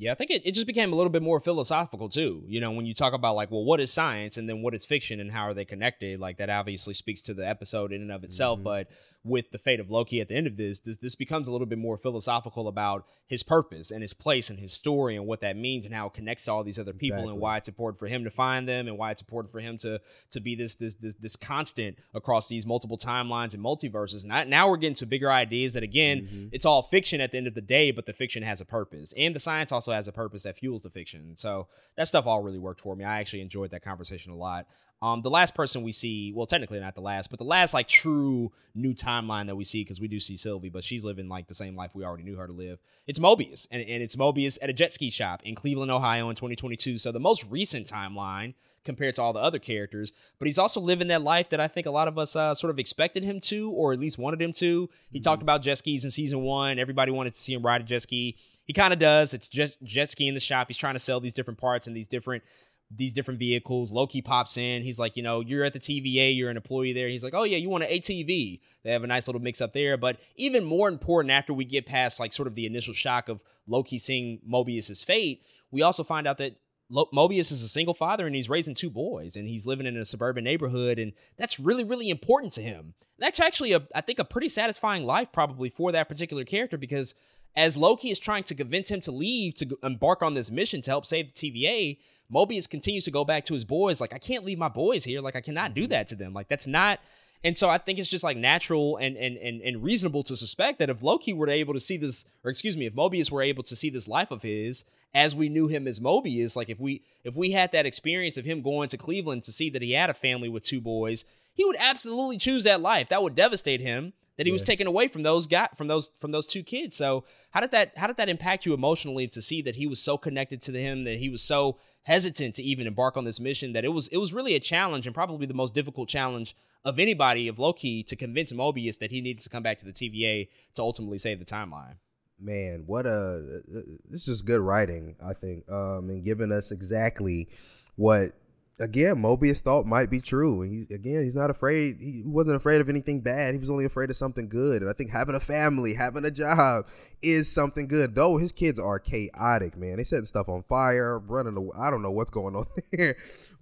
Yeah, 0.00 0.12
I 0.12 0.14
think 0.14 0.30
it, 0.30 0.46
it 0.46 0.52
just 0.52 0.66
became 0.66 0.94
a 0.94 0.96
little 0.96 1.10
bit 1.10 1.20
more 1.20 1.40
philosophical 1.40 2.08
too. 2.08 2.42
You 2.46 2.58
know, 2.58 2.70
when 2.70 2.86
you 2.86 2.94
talk 2.94 3.12
about 3.12 3.36
like, 3.36 3.50
well, 3.50 3.64
what 3.64 3.80
is 3.80 3.92
science 3.92 4.38
and 4.38 4.48
then 4.48 4.62
what 4.62 4.74
is 4.74 4.86
fiction 4.86 5.20
and 5.20 5.30
how 5.30 5.42
are 5.42 5.52
they 5.52 5.66
connected? 5.66 6.18
Like 6.18 6.38
that 6.38 6.48
obviously 6.48 6.94
speaks 6.94 7.20
to 7.22 7.34
the 7.34 7.46
episode 7.46 7.92
in 7.92 8.00
and 8.00 8.10
of 8.10 8.24
itself. 8.24 8.60
Mm-hmm. 8.60 8.64
But 8.64 8.88
with 9.22 9.50
the 9.50 9.58
fate 9.58 9.80
of 9.80 9.90
Loki 9.90 10.20
at 10.20 10.28
the 10.28 10.34
end 10.34 10.46
of 10.46 10.56
this, 10.56 10.80
this 10.80 10.96
this 10.96 11.14
becomes 11.14 11.46
a 11.46 11.52
little 11.52 11.66
bit 11.66 11.78
more 11.78 11.98
philosophical 11.98 12.68
about 12.68 13.04
his 13.26 13.42
purpose 13.42 13.90
and 13.90 14.00
his 14.02 14.14
place 14.14 14.48
and 14.48 14.58
his 14.58 14.72
story 14.72 15.14
and 15.14 15.26
what 15.26 15.40
that 15.40 15.56
means 15.56 15.84
and 15.84 15.94
how 15.94 16.06
it 16.06 16.14
connects 16.14 16.44
to 16.44 16.52
all 16.52 16.64
these 16.64 16.78
other 16.78 16.94
people 16.94 17.18
exactly. 17.18 17.32
and 17.32 17.40
why 17.40 17.58
it's 17.58 17.68
important 17.68 17.98
for 17.98 18.06
him 18.06 18.24
to 18.24 18.30
find 18.30 18.66
them 18.66 18.88
and 18.88 18.96
why 18.96 19.10
it's 19.10 19.20
important 19.20 19.52
for 19.52 19.60
him 19.60 19.76
to 19.76 20.00
to 20.30 20.40
be 20.40 20.54
this 20.54 20.76
this 20.76 20.94
this, 20.94 21.14
this 21.16 21.36
constant 21.36 21.98
across 22.14 22.48
these 22.48 22.64
multiple 22.64 22.96
timelines 22.96 23.52
and 23.52 23.62
multiverses. 23.62 24.24
And 24.28 24.48
now 24.48 24.70
we're 24.70 24.78
getting 24.78 24.94
to 24.96 25.06
bigger 25.06 25.30
ideas 25.30 25.74
that 25.74 25.82
again, 25.82 26.22
mm-hmm. 26.22 26.48
it's 26.52 26.64
all 26.64 26.82
fiction 26.82 27.20
at 27.20 27.32
the 27.32 27.38
end 27.38 27.46
of 27.46 27.54
the 27.54 27.60
day, 27.60 27.90
but 27.90 28.06
the 28.06 28.14
fiction 28.14 28.42
has 28.42 28.60
a 28.60 28.64
purpose 28.64 29.12
and 29.18 29.34
the 29.34 29.40
science 29.40 29.70
also 29.70 29.92
has 29.92 30.08
a 30.08 30.12
purpose 30.12 30.44
that 30.44 30.56
fuels 30.56 30.82
the 30.82 30.90
fiction. 30.90 31.36
So 31.36 31.68
that 31.96 32.08
stuff 32.08 32.26
all 32.26 32.42
really 32.42 32.58
worked 32.58 32.80
for 32.80 32.96
me. 32.96 33.04
I 33.04 33.20
actually 33.20 33.42
enjoyed 33.42 33.70
that 33.72 33.82
conversation 33.82 34.32
a 34.32 34.36
lot. 34.36 34.66
Um, 35.02 35.22
the 35.22 35.30
last 35.30 35.54
person 35.54 35.82
we 35.82 35.92
see, 35.92 36.32
well, 36.32 36.46
technically 36.46 36.78
not 36.78 36.94
the 36.94 37.00
last, 37.00 37.30
but 37.30 37.38
the 37.38 37.44
last 37.44 37.72
like 37.72 37.88
true 37.88 38.52
new 38.74 38.92
timeline 38.92 39.46
that 39.46 39.56
we 39.56 39.64
see, 39.64 39.82
because 39.82 40.00
we 40.00 40.08
do 40.08 40.20
see 40.20 40.36
Sylvie, 40.36 40.68
but 40.68 40.84
she's 40.84 41.04
living 41.04 41.28
like 41.28 41.46
the 41.46 41.54
same 41.54 41.74
life 41.74 41.94
we 41.94 42.04
already 42.04 42.22
knew 42.22 42.36
her 42.36 42.46
to 42.46 42.52
live. 42.52 42.78
It's 43.06 43.18
Mobius, 43.18 43.66
and, 43.70 43.80
and 43.80 44.02
it's 44.02 44.16
Mobius 44.16 44.58
at 44.60 44.68
a 44.68 44.74
jet 44.74 44.92
ski 44.92 45.08
shop 45.08 45.40
in 45.42 45.54
Cleveland, 45.54 45.90
Ohio 45.90 46.28
in 46.28 46.36
2022. 46.36 46.98
So 46.98 47.12
the 47.12 47.20
most 47.20 47.46
recent 47.48 47.86
timeline 47.86 48.54
compared 48.84 49.14
to 49.14 49.22
all 49.22 49.32
the 49.32 49.40
other 49.40 49.58
characters. 49.58 50.12
But 50.38 50.46
he's 50.46 50.58
also 50.58 50.80
living 50.80 51.08
that 51.08 51.22
life 51.22 51.48
that 51.50 51.60
I 51.60 51.68
think 51.68 51.86
a 51.86 51.90
lot 51.90 52.08
of 52.08 52.18
us 52.18 52.34
uh, 52.36 52.54
sort 52.54 52.70
of 52.70 52.78
expected 52.78 53.24
him 53.24 53.40
to, 53.42 53.70
or 53.70 53.92
at 53.92 54.00
least 54.00 54.18
wanted 54.18 54.40
him 54.40 54.52
to. 54.54 54.88
He 55.10 55.18
mm-hmm. 55.18 55.22
talked 55.22 55.42
about 55.42 55.62
jet 55.62 55.78
skis 55.78 56.04
in 56.04 56.10
season 56.10 56.40
one. 56.40 56.78
Everybody 56.78 57.12
wanted 57.12 57.34
to 57.34 57.40
see 57.40 57.52
him 57.52 57.64
ride 57.64 57.82
a 57.82 57.84
jet 57.84 58.02
ski. 58.02 58.36
He 58.64 58.72
kind 58.72 58.92
of 58.92 58.98
does. 58.98 59.34
It's 59.34 59.48
jet, 59.48 59.76
jet 59.82 60.10
ski 60.10 60.28
in 60.28 60.34
the 60.34 60.40
shop. 60.40 60.68
He's 60.68 60.76
trying 60.76 60.94
to 60.94 61.00
sell 61.00 61.20
these 61.20 61.34
different 61.34 61.58
parts 61.58 61.86
and 61.86 61.96
these 61.96 62.08
different 62.08 62.42
these 62.90 63.14
different 63.14 63.38
vehicles. 63.38 63.92
Loki 63.92 64.20
pops 64.20 64.56
in. 64.56 64.82
He's 64.82 64.98
like, 64.98 65.16
you 65.16 65.22
know, 65.22 65.40
you're 65.40 65.64
at 65.64 65.72
the 65.72 65.78
TVA, 65.78 66.36
you're 66.36 66.50
an 66.50 66.56
employee 66.56 66.92
there. 66.92 67.08
He's 67.08 67.22
like, 67.22 67.34
oh 67.34 67.44
yeah, 67.44 67.56
you 67.56 67.68
want 67.68 67.84
an 67.84 67.90
ATV? 67.90 68.60
They 68.82 68.92
have 68.92 69.04
a 69.04 69.06
nice 69.06 69.28
little 69.28 69.40
mix 69.40 69.60
up 69.60 69.72
there. 69.72 69.96
But 69.96 70.18
even 70.36 70.64
more 70.64 70.88
important, 70.88 71.30
after 71.30 71.52
we 71.52 71.64
get 71.64 71.86
past 71.86 72.18
like 72.18 72.32
sort 72.32 72.48
of 72.48 72.54
the 72.54 72.66
initial 72.66 72.94
shock 72.94 73.28
of 73.28 73.44
Loki 73.66 73.98
seeing 73.98 74.40
Mobius's 74.48 75.02
fate, 75.02 75.44
we 75.70 75.82
also 75.82 76.02
find 76.02 76.26
out 76.26 76.38
that 76.38 76.56
Lo- 76.88 77.08
Mobius 77.14 77.52
is 77.52 77.62
a 77.62 77.68
single 77.68 77.94
father 77.94 78.26
and 78.26 78.34
he's 78.34 78.48
raising 78.48 78.74
two 78.74 78.90
boys 78.90 79.36
and 79.36 79.48
he's 79.48 79.66
living 79.66 79.86
in 79.86 79.96
a 79.96 80.04
suburban 80.04 80.42
neighborhood 80.42 80.98
and 80.98 81.12
that's 81.36 81.60
really 81.60 81.84
really 81.84 82.10
important 82.10 82.52
to 82.54 82.62
him. 82.62 82.94
that's 83.16 83.38
actually 83.38 83.72
a 83.72 83.86
I 83.94 84.00
think 84.00 84.18
a 84.18 84.24
pretty 84.24 84.48
satisfying 84.48 85.04
life 85.04 85.30
probably 85.30 85.68
for 85.68 85.92
that 85.92 86.08
particular 86.08 86.42
character 86.42 86.76
because 86.76 87.14
as 87.56 87.76
Loki 87.76 88.10
is 88.10 88.18
trying 88.18 88.42
to 88.44 88.54
convince 88.54 88.90
him 88.90 89.00
to 89.02 89.12
leave 89.12 89.54
to 89.54 89.78
embark 89.82 90.22
on 90.22 90.34
this 90.34 90.50
mission 90.50 90.82
to 90.82 90.90
help 90.90 91.06
save 91.06 91.32
the 91.32 91.52
TVA, 91.52 91.98
Mobius 92.32 92.68
continues 92.68 93.04
to 93.04 93.10
go 93.10 93.24
back 93.24 93.44
to 93.46 93.54
his 93.54 93.64
boys. 93.64 94.00
Like, 94.00 94.14
I 94.14 94.18
can't 94.18 94.44
leave 94.44 94.58
my 94.58 94.68
boys 94.68 95.04
here. 95.04 95.20
Like, 95.20 95.36
I 95.36 95.40
cannot 95.40 95.74
do 95.74 95.82
mm-hmm. 95.82 95.90
that 95.90 96.08
to 96.08 96.14
them. 96.14 96.32
Like, 96.32 96.48
that's 96.48 96.66
not. 96.66 97.00
And 97.42 97.56
so 97.56 97.68
I 97.70 97.78
think 97.78 97.98
it's 97.98 98.10
just 98.10 98.22
like 98.22 98.36
natural 98.36 98.98
and, 98.98 99.16
and 99.16 99.38
and 99.38 99.62
and 99.62 99.82
reasonable 99.82 100.22
to 100.24 100.36
suspect 100.36 100.78
that 100.78 100.90
if 100.90 101.02
Loki 101.02 101.32
were 101.32 101.48
able 101.48 101.72
to 101.72 101.80
see 101.80 101.96
this, 101.96 102.26
or 102.44 102.50
excuse 102.50 102.76
me, 102.76 102.84
if 102.84 102.94
Mobius 102.94 103.30
were 103.30 103.40
able 103.40 103.62
to 103.62 103.74
see 103.74 103.88
this 103.88 104.06
life 104.06 104.30
of 104.30 104.42
his 104.42 104.84
as 105.14 105.34
we 105.34 105.48
knew 105.48 105.66
him 105.66 105.88
as 105.88 106.00
Mobius, 106.00 106.54
like 106.54 106.68
if 106.68 106.78
we 106.78 107.02
if 107.24 107.36
we 107.36 107.52
had 107.52 107.72
that 107.72 107.86
experience 107.86 108.36
of 108.36 108.44
him 108.44 108.60
going 108.60 108.90
to 108.90 108.98
Cleveland 108.98 109.44
to 109.44 109.52
see 109.52 109.70
that 109.70 109.80
he 109.80 109.92
had 109.92 110.10
a 110.10 110.14
family 110.14 110.50
with 110.50 110.64
two 110.64 110.82
boys, 110.82 111.24
he 111.54 111.64
would 111.64 111.76
absolutely 111.78 112.36
choose 112.36 112.64
that 112.64 112.82
life. 112.82 113.08
That 113.08 113.22
would 113.22 113.34
devastate 113.34 113.80
him 113.80 114.12
that 114.36 114.46
he 114.46 114.52
yeah. 114.52 114.54
was 114.54 114.62
taken 114.62 114.86
away 114.86 115.06
from 115.06 115.22
those 115.22 115.46
got 115.46 115.76
from 115.76 115.88
those 115.88 116.10
from 116.16 116.32
those 116.32 116.46
two 116.46 116.62
kids. 116.62 116.96
So 116.96 117.24
how 117.50 117.60
did 117.60 117.72
that 117.72 117.92
how 117.96 118.06
did 118.06 118.16
that 118.18 118.28
impact 118.28 118.66
you 118.66 118.74
emotionally 118.74 119.28
to 119.28 119.42
see 119.42 119.62
that 119.62 119.76
he 119.76 119.86
was 119.86 120.02
so 120.02 120.16
connected 120.16 120.62
to 120.62 120.72
him 120.72 121.04
that 121.04 121.18
he 121.18 121.28
was 121.28 121.42
so 121.42 121.78
hesitant 122.04 122.54
to 122.56 122.62
even 122.62 122.86
embark 122.86 123.16
on 123.16 123.24
this 123.24 123.40
mission 123.40 123.72
that 123.72 123.84
it 123.84 123.88
was 123.88 124.08
it 124.08 124.16
was 124.16 124.32
really 124.32 124.54
a 124.54 124.60
challenge 124.60 125.06
and 125.06 125.14
probably 125.14 125.46
the 125.46 125.54
most 125.54 125.74
difficult 125.74 126.08
challenge 126.08 126.56
of 126.84 126.98
anybody 126.98 127.46
of 127.48 127.58
Loki 127.58 128.02
to 128.04 128.16
convince 128.16 128.52
Mobius 128.52 128.98
that 128.98 129.10
he 129.10 129.20
needed 129.20 129.42
to 129.42 129.50
come 129.50 129.62
back 129.62 129.78
to 129.78 129.84
the 129.84 129.92
TVA 129.92 130.48
to 130.74 130.82
ultimately 130.82 131.18
save 131.18 131.38
the 131.38 131.44
timeline. 131.44 131.96
Man, 132.38 132.84
what 132.86 133.04
a 133.04 133.60
this 134.08 134.28
is 134.28 134.40
good 134.40 134.60
writing, 134.60 135.16
I 135.22 135.34
think, 135.34 135.70
um, 135.70 136.08
and 136.08 136.24
giving 136.24 136.52
us 136.52 136.72
exactly 136.72 137.48
what 137.96 138.32
again 138.80 139.16
Mobius 139.16 139.60
thought 139.60 139.86
might 139.86 140.10
be 140.10 140.20
true. 140.20 140.62
And 140.62 140.72
he 140.72 140.94
again, 140.94 141.22
he's 141.22 141.36
not 141.36 141.50
afraid. 141.50 141.98
He 142.00 142.22
wasn't 142.24 142.56
afraid 142.56 142.80
of 142.80 142.88
anything 142.88 143.20
bad. 143.20 143.54
He 143.54 143.60
was 143.60 143.70
only 143.70 143.84
afraid 143.84 144.10
of 144.10 144.16
something 144.16 144.48
good. 144.48 144.82
And 144.82 144.90
I 144.90 144.94
think 144.94 145.10
having 145.10 145.34
a 145.34 145.40
family, 145.40 145.94
having 145.94 146.24
a 146.24 146.30
job, 146.30 146.88
is 147.22 147.50
something 147.50 147.86
good. 147.86 148.14
Though 148.14 148.38
his 148.38 148.52
kids 148.52 148.78
are 148.78 148.98
chaotic, 148.98 149.76
man. 149.76 149.96
They 149.96 150.04
setting 150.04 150.24
stuff 150.24 150.48
on 150.48 150.62
fire, 150.64 151.18
running. 151.18 151.56
Away. 151.56 151.70
I 151.78 151.90
don't 151.90 152.02
know 152.02 152.10
what's 152.12 152.30
going 152.30 152.56
on 152.56 152.66
here, 152.96 153.16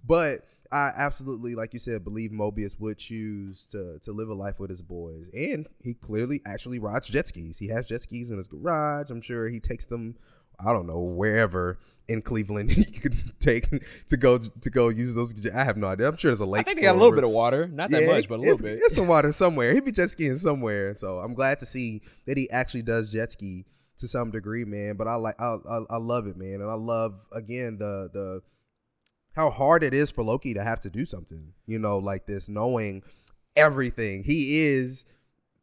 but. 0.05 0.39
I 0.71 0.91
absolutely, 0.95 1.55
like 1.55 1.73
you 1.73 1.79
said, 1.79 2.03
believe 2.03 2.29
Mobius 2.29 2.79
would 2.79 2.99
choose 2.99 3.65
to 3.71 3.97
to 4.03 4.11
live 4.11 4.29
a 4.29 4.35
life 4.35 4.59
with 4.59 4.69
his 4.69 4.83
boys, 4.83 5.27
and 5.33 5.65
he 5.83 5.95
clearly 5.95 6.41
actually 6.45 6.77
rides 6.77 7.07
jet 7.07 7.27
skis. 7.27 7.57
He 7.57 7.69
has 7.69 7.87
jet 7.87 8.01
skis 8.01 8.29
in 8.29 8.37
his 8.37 8.47
garage. 8.47 9.09
I'm 9.09 9.19
sure 9.19 9.49
he 9.49 9.59
takes 9.59 9.87
them 9.87 10.13
I 10.63 10.73
don't 10.73 10.87
know 10.87 10.99
wherever 10.99 11.79
in 12.09 12.21
Cleveland 12.21 12.75
you 12.77 12.99
could 12.99 13.13
take 13.39 13.65
to 14.07 14.17
go 14.17 14.37
to 14.39 14.69
go 14.69 14.89
use 14.89 15.15
those. 15.15 15.33
I 15.49 15.63
have 15.63 15.77
no 15.77 15.87
idea. 15.87 16.07
I'm 16.07 16.17
sure 16.17 16.31
there's 16.31 16.41
a 16.41 16.45
lake. 16.45 16.61
I 16.61 16.63
think 16.63 16.77
they 16.79 16.83
got 16.83 16.95
a 16.95 16.99
little 16.99 17.15
bit 17.15 17.23
of 17.23 17.29
water, 17.29 17.67
not 17.67 17.89
that 17.91 18.01
Yeah, 18.01 18.07
much, 18.11 18.27
but 18.27 18.35
a 18.35 18.41
little 18.41 18.53
it's, 18.53 18.61
bit. 18.61 18.79
It's 18.81 18.95
some 18.95 19.07
water 19.07 19.31
somewhere. 19.31 19.73
He'd 19.73 19.85
be 19.85 19.91
jet 19.91 20.09
skiing 20.09 20.35
somewhere. 20.35 20.93
So 20.95 21.19
I'm 21.19 21.33
glad 21.33 21.59
to 21.59 21.65
see 21.65 22.01
that 22.25 22.37
he 22.37 22.49
actually 22.49 22.81
does 22.81 23.11
jet 23.11 23.31
ski 23.31 23.65
to 23.97 24.07
some 24.07 24.31
degree, 24.31 24.65
man. 24.65 24.95
But 24.97 25.07
I 25.07 25.15
like 25.15 25.35
I 25.39 25.57
I, 25.69 25.79
I 25.91 25.97
love 25.97 26.27
it, 26.27 26.35
man, 26.35 26.61
and 26.61 26.69
I 26.69 26.75
love 26.75 27.27
again 27.31 27.77
the 27.77 28.09
the 28.11 28.41
how 29.33 29.49
hard 29.49 29.83
it 29.83 29.93
is 29.93 30.11
for 30.11 30.23
Loki 30.23 30.53
to 30.55 30.63
have 30.63 30.79
to 30.81 30.89
do 30.89 31.05
something, 31.05 31.53
you 31.65 31.79
know, 31.79 31.99
like 31.99 32.25
this, 32.25 32.49
knowing 32.49 33.03
everything. 33.55 34.23
He 34.23 34.65
is 34.65 35.05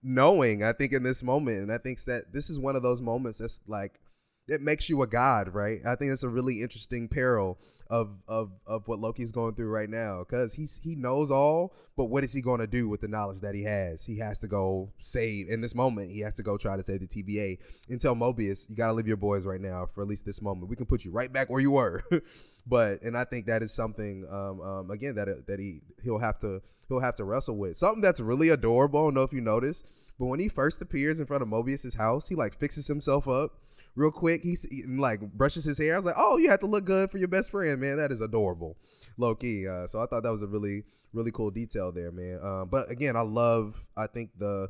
knowing, 0.03 0.63
I 0.63 0.73
think, 0.73 0.93
in 0.93 1.03
this 1.03 1.23
moment. 1.23 1.59
And 1.63 1.73
I 1.73 1.79
think 1.79 2.01
that 2.05 2.33
this 2.33 2.49
is 2.49 2.59
one 2.61 2.77
of 2.77 2.83
those 2.83 3.03
moments 3.03 3.39
that's 3.39 3.61
like 3.67 4.01
it 4.49 4.61
makes 4.61 4.89
you 4.89 5.03
a 5.03 5.07
god, 5.07 5.53
right? 5.55 5.81
I 5.87 5.97
think 5.97 6.13
it's 6.13 6.23
a 6.23 6.29
really 6.29 6.63
interesting 6.63 7.09
peril 7.09 7.59
of 7.89 8.11
of 8.27 8.51
of 8.67 8.87
what 8.89 8.99
Loki's 8.99 9.31
going 9.33 9.55
through 9.55 9.69
right 9.69 9.89
now 9.89 10.21
because 10.21 10.55
he's 10.55 10.81
he 10.83 10.95
knows 10.95 11.31
all, 11.31 11.75
but 11.97 12.07
what 12.07 12.25
is 12.25 12.33
he 12.33 12.41
going 12.41 12.61
to 12.61 12.67
do 12.67 12.89
with 12.89 13.01
the 13.01 13.09
knowledge 13.09 13.41
that 13.41 13.55
he 13.55 13.63
has? 13.65 14.05
He 14.05 14.19
has 14.19 14.41
to 14.41 14.49
go 14.49 14.93
save 14.99 15.49
in 15.49 15.61
this 15.61 15.75
moment. 15.75 16.11
He 16.11 16.21
has 16.21 16.35
to 16.35 16.43
go 16.43 16.57
try 16.57 16.77
to 16.77 16.83
save 16.83 17.01
the 17.01 17.07
TVA 17.07 17.59
and 17.89 18.01
tell 18.01 18.15
Mobius, 18.15 18.69
you 18.69 18.77
got 18.77 18.89
to 18.89 18.93
leave 18.93 19.09
your 19.09 19.17
boys 19.17 19.47
right 19.47 19.61
now 19.61 19.87
for 19.87 20.03
at 20.03 20.09
least 20.09 20.25
this 20.25 20.43
moment. 20.43 20.69
We 20.69 20.77
can 20.77 20.87
put 20.87 21.05
you 21.05 21.11
right 21.11 21.33
back 21.33 21.51
where 21.51 21.61
you 21.61 21.73
were, 21.73 22.05
but 22.67 23.03
and 23.03 23.17
I 23.17 23.25
think 23.25 23.47
that 23.47 23.63
is 23.63 23.73
something 23.73 24.27
um, 24.31 24.61
um 24.61 24.91
again 24.91 25.17
that 25.17 25.29
that 25.47 25.59
he 25.59 25.81
he'll 26.03 26.19
have 26.19 26.39
to 26.41 26.61
he'll 26.89 27.01
have 27.01 27.17
to 27.17 27.25
wrestle 27.25 27.57
with 27.57 27.77
something 27.77 28.01
that's 28.01 28.21
really 28.21 28.51
adorable. 28.51 29.01
I 29.01 29.05
don't 29.05 29.15
know 29.15 29.23
if 29.23 29.33
you 29.33 29.41
noticed, 29.41 29.91
but 30.19 30.27
when 30.27 30.39
he 30.39 30.49
first 30.49 30.81
appears 30.83 31.19
in 31.19 31.27
front 31.27 31.43
of 31.43 31.49
Mobius's 31.49 31.95
house, 31.95 32.29
he 32.29 32.37
like 32.37 32.55
fixes 32.55 32.87
himself 32.87 33.27
up 33.27 33.53
real 33.97 34.13
quick. 34.13 34.43
He's 34.43 34.63
he, 34.71 34.85
like 34.87 35.21
brushes 35.33 35.65
his 35.65 35.79
hair. 35.79 35.95
I 35.95 35.97
was 35.97 36.07
like, 36.07 36.15
oh, 36.17 36.37
you 36.37 36.51
have 36.51 36.61
to 36.61 36.67
look 36.67 36.85
good 36.85 37.11
for 37.11 37.19
your 37.19 37.29
best 37.29 37.51
friend, 37.51 37.81
man. 37.81 37.97
That 37.97 38.13
is 38.13 38.21
adorable, 38.21 38.77
low 39.17 39.35
key. 39.35 39.67
Uh, 39.67 39.87
so 39.87 40.01
I 40.01 40.07
thought 40.07 40.23
that 40.23 40.31
was 40.31 40.43
a 40.43 40.49
really 40.49 40.85
really 41.13 41.33
cool 41.33 41.51
detail 41.51 41.91
there, 41.91 42.13
man. 42.13 42.39
Um, 42.43 42.69
but 42.71 42.91
again, 42.91 43.17
I 43.17 43.23
love. 43.23 43.89
I 43.97 44.07
think 44.07 44.31
the 44.39 44.69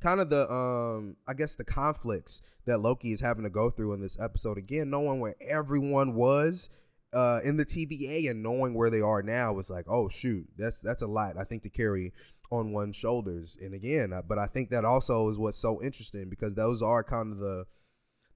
kind 0.00 0.20
of 0.20 0.28
the 0.30 0.50
um 0.52 1.16
I 1.28 1.34
guess 1.34 1.54
the 1.54 1.64
conflicts 1.64 2.42
that 2.66 2.78
Loki 2.78 3.12
is 3.12 3.20
having 3.20 3.44
to 3.44 3.50
go 3.50 3.70
through 3.70 3.92
in 3.92 4.00
this 4.00 4.18
episode. 4.20 4.58
Again, 4.58 4.90
knowing 4.90 5.20
where 5.20 5.36
everyone 5.48 6.14
was 6.14 6.70
uh, 7.12 7.40
in 7.44 7.56
the 7.56 7.64
TVA 7.64 8.30
and 8.30 8.42
knowing 8.42 8.74
where 8.74 8.90
they 8.90 9.00
are 9.00 9.22
now 9.22 9.52
was 9.52 9.70
like, 9.70 9.84
oh 9.88 10.08
shoot, 10.08 10.46
that's 10.56 10.80
that's 10.80 11.02
a 11.02 11.06
lot. 11.06 11.36
I 11.38 11.44
think 11.44 11.62
to 11.62 11.70
carry 11.70 12.12
on 12.50 12.72
one's 12.72 12.96
shoulders. 12.96 13.56
And 13.60 13.74
again, 13.74 14.12
uh, 14.12 14.22
but 14.26 14.38
I 14.38 14.46
think 14.46 14.70
that 14.70 14.84
also 14.84 15.28
is 15.28 15.38
what's 15.38 15.58
so 15.58 15.82
interesting 15.82 16.28
because 16.28 16.54
those 16.54 16.82
are 16.82 17.04
kind 17.04 17.32
of 17.32 17.38
the 17.38 17.64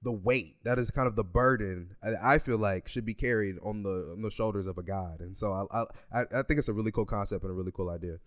the 0.03 0.11
weight 0.11 0.57
that 0.63 0.77
is 0.77 0.91
kind 0.91 1.07
of 1.07 1.15
the 1.15 1.23
burden 1.23 1.95
I, 2.23 2.37
feel 2.37 2.57
like 2.57 2.87
should 2.87 3.05
be 3.05 3.13
carried 3.13 3.55
on 3.63 3.83
the 3.83 4.11
on 4.13 4.21
the 4.21 4.29
shoulders 4.29 4.67
of 4.67 4.77
a 4.77 4.83
god. 4.83 5.21
And 5.21 5.35
so 5.35 5.51
I 5.51 5.81
I 6.13 6.21
I 6.21 6.43
think 6.43 6.59
it's 6.59 6.69
a 6.69 6.73
really 6.73 6.91
cool 6.91 7.05
concept 7.05 7.43
and 7.43 7.51
a 7.51 7.53
really 7.53 7.71
cool 7.71 7.89
idea. 7.89 8.17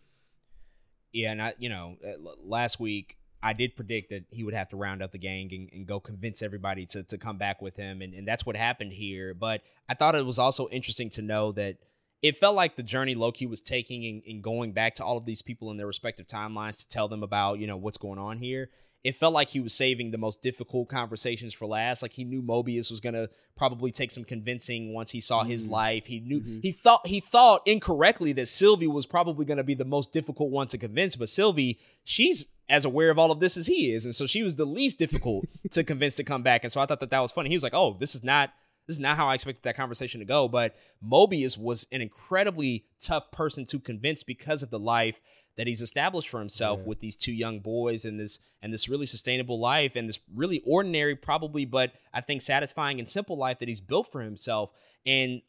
Yeah, 1.12 1.32
and 1.32 1.42
I, 1.42 1.54
you 1.58 1.68
know, 1.68 1.96
uh, 2.04 2.12
last 2.44 2.78
week 2.78 3.16
I 3.42 3.52
did 3.52 3.74
predict 3.74 4.10
that 4.10 4.24
he 4.30 4.44
would 4.44 4.54
have 4.54 4.68
to 4.70 4.76
round 4.76 5.02
up 5.02 5.12
the 5.12 5.18
gang 5.18 5.50
and, 5.52 5.70
and 5.72 5.86
go 5.86 5.98
convince 5.98 6.42
everybody 6.42 6.86
to, 6.86 7.02
to 7.04 7.18
come 7.18 7.38
back 7.38 7.62
with 7.62 7.76
him, 7.76 8.02
and, 8.02 8.14
and 8.14 8.28
that's 8.28 8.44
what 8.44 8.56
happened 8.56 8.92
here. 8.92 9.34
But 9.34 9.62
I 9.88 9.94
thought 9.94 10.14
it 10.14 10.26
was 10.26 10.38
also 10.38 10.68
interesting 10.68 11.10
to 11.10 11.22
know 11.22 11.52
that 11.52 11.78
it 12.22 12.36
felt 12.36 12.54
like 12.54 12.76
the 12.76 12.82
journey 12.82 13.14
Loki 13.14 13.46
was 13.46 13.60
taking 13.60 14.04
and, 14.04 14.22
and 14.26 14.42
going 14.42 14.72
back 14.72 14.96
to 14.96 15.04
all 15.04 15.16
of 15.16 15.24
these 15.24 15.40
people 15.40 15.70
in 15.70 15.78
their 15.78 15.86
respective 15.86 16.26
timelines 16.26 16.78
to 16.80 16.88
tell 16.88 17.08
them 17.08 17.22
about, 17.22 17.58
you 17.58 17.66
know, 17.66 17.78
what's 17.78 17.96
going 17.96 18.18
on 18.18 18.38
here. 18.38 18.70
It 19.02 19.16
felt 19.16 19.32
like 19.32 19.48
he 19.48 19.60
was 19.60 19.72
saving 19.72 20.10
the 20.10 20.18
most 20.18 20.42
difficult 20.42 20.88
conversations 20.90 21.54
for 21.54 21.66
last. 21.66 22.02
Like 22.02 22.12
he 22.12 22.24
knew 22.24 22.42
Mobius 22.42 22.90
was 22.90 23.00
gonna 23.00 23.28
probably 23.56 23.90
take 23.90 24.10
some 24.10 24.24
convincing 24.24 24.92
once 24.92 25.10
he 25.10 25.20
saw 25.20 25.42
his 25.42 25.64
mm-hmm. 25.64 25.72
life. 25.72 26.06
He 26.06 26.20
knew 26.20 26.40
mm-hmm. 26.40 26.60
he 26.60 26.72
thought 26.72 27.06
he 27.06 27.20
thought 27.20 27.62
incorrectly 27.66 28.32
that 28.34 28.48
Sylvie 28.48 28.86
was 28.86 29.06
probably 29.06 29.46
gonna 29.46 29.64
be 29.64 29.74
the 29.74 29.86
most 29.86 30.12
difficult 30.12 30.50
one 30.50 30.66
to 30.68 30.78
convince, 30.78 31.16
but 31.16 31.30
Sylvie, 31.30 31.78
she's 32.04 32.46
as 32.68 32.84
aware 32.84 33.10
of 33.10 33.18
all 33.18 33.32
of 33.32 33.40
this 33.40 33.56
as 33.56 33.66
he 33.66 33.90
is, 33.90 34.04
and 34.04 34.14
so 34.14 34.26
she 34.26 34.42
was 34.42 34.56
the 34.56 34.66
least 34.66 34.98
difficult 34.98 35.46
to 35.72 35.82
convince 35.82 36.14
to 36.16 36.24
come 36.24 36.42
back. 36.42 36.62
And 36.62 36.72
so 36.72 36.80
I 36.80 36.86
thought 36.86 37.00
that 37.00 37.10
that 37.10 37.20
was 37.20 37.32
funny. 37.32 37.48
He 37.48 37.56
was 37.56 37.64
like, 37.64 37.74
"Oh, 37.74 37.96
this 37.98 38.14
is 38.14 38.22
not 38.22 38.50
this 38.86 38.96
is 38.96 39.00
not 39.00 39.16
how 39.16 39.28
I 39.28 39.34
expected 39.34 39.62
that 39.62 39.76
conversation 39.76 40.20
to 40.20 40.26
go." 40.26 40.46
But 40.46 40.76
Mobius 41.02 41.56
was 41.56 41.86
an 41.90 42.02
incredibly 42.02 42.84
tough 43.00 43.30
person 43.30 43.64
to 43.66 43.78
convince 43.78 44.22
because 44.22 44.62
of 44.62 44.68
the 44.68 44.78
life 44.78 45.20
that 45.60 45.66
he's 45.66 45.82
established 45.82 46.30
for 46.30 46.38
himself 46.38 46.86
with 46.86 47.00
these 47.00 47.16
two 47.16 47.34
young 47.34 47.60
boys 47.60 48.06
and 48.06 48.18
this 48.18 48.40
and 48.62 48.72
this 48.72 48.88
really 48.88 49.04
sustainable 49.04 49.60
life 49.60 49.94
and 49.94 50.08
this 50.08 50.18
really 50.34 50.62
ordinary 50.64 51.14
probably 51.14 51.66
but 51.66 51.92
I 52.14 52.22
think 52.22 52.40
satisfying 52.40 52.98
and 52.98 53.10
simple 53.10 53.36
life 53.36 53.58
that 53.58 53.68
he's 53.68 53.82
built 53.82 54.10
for 54.10 54.22
himself 54.22 54.72
and 55.04 55.42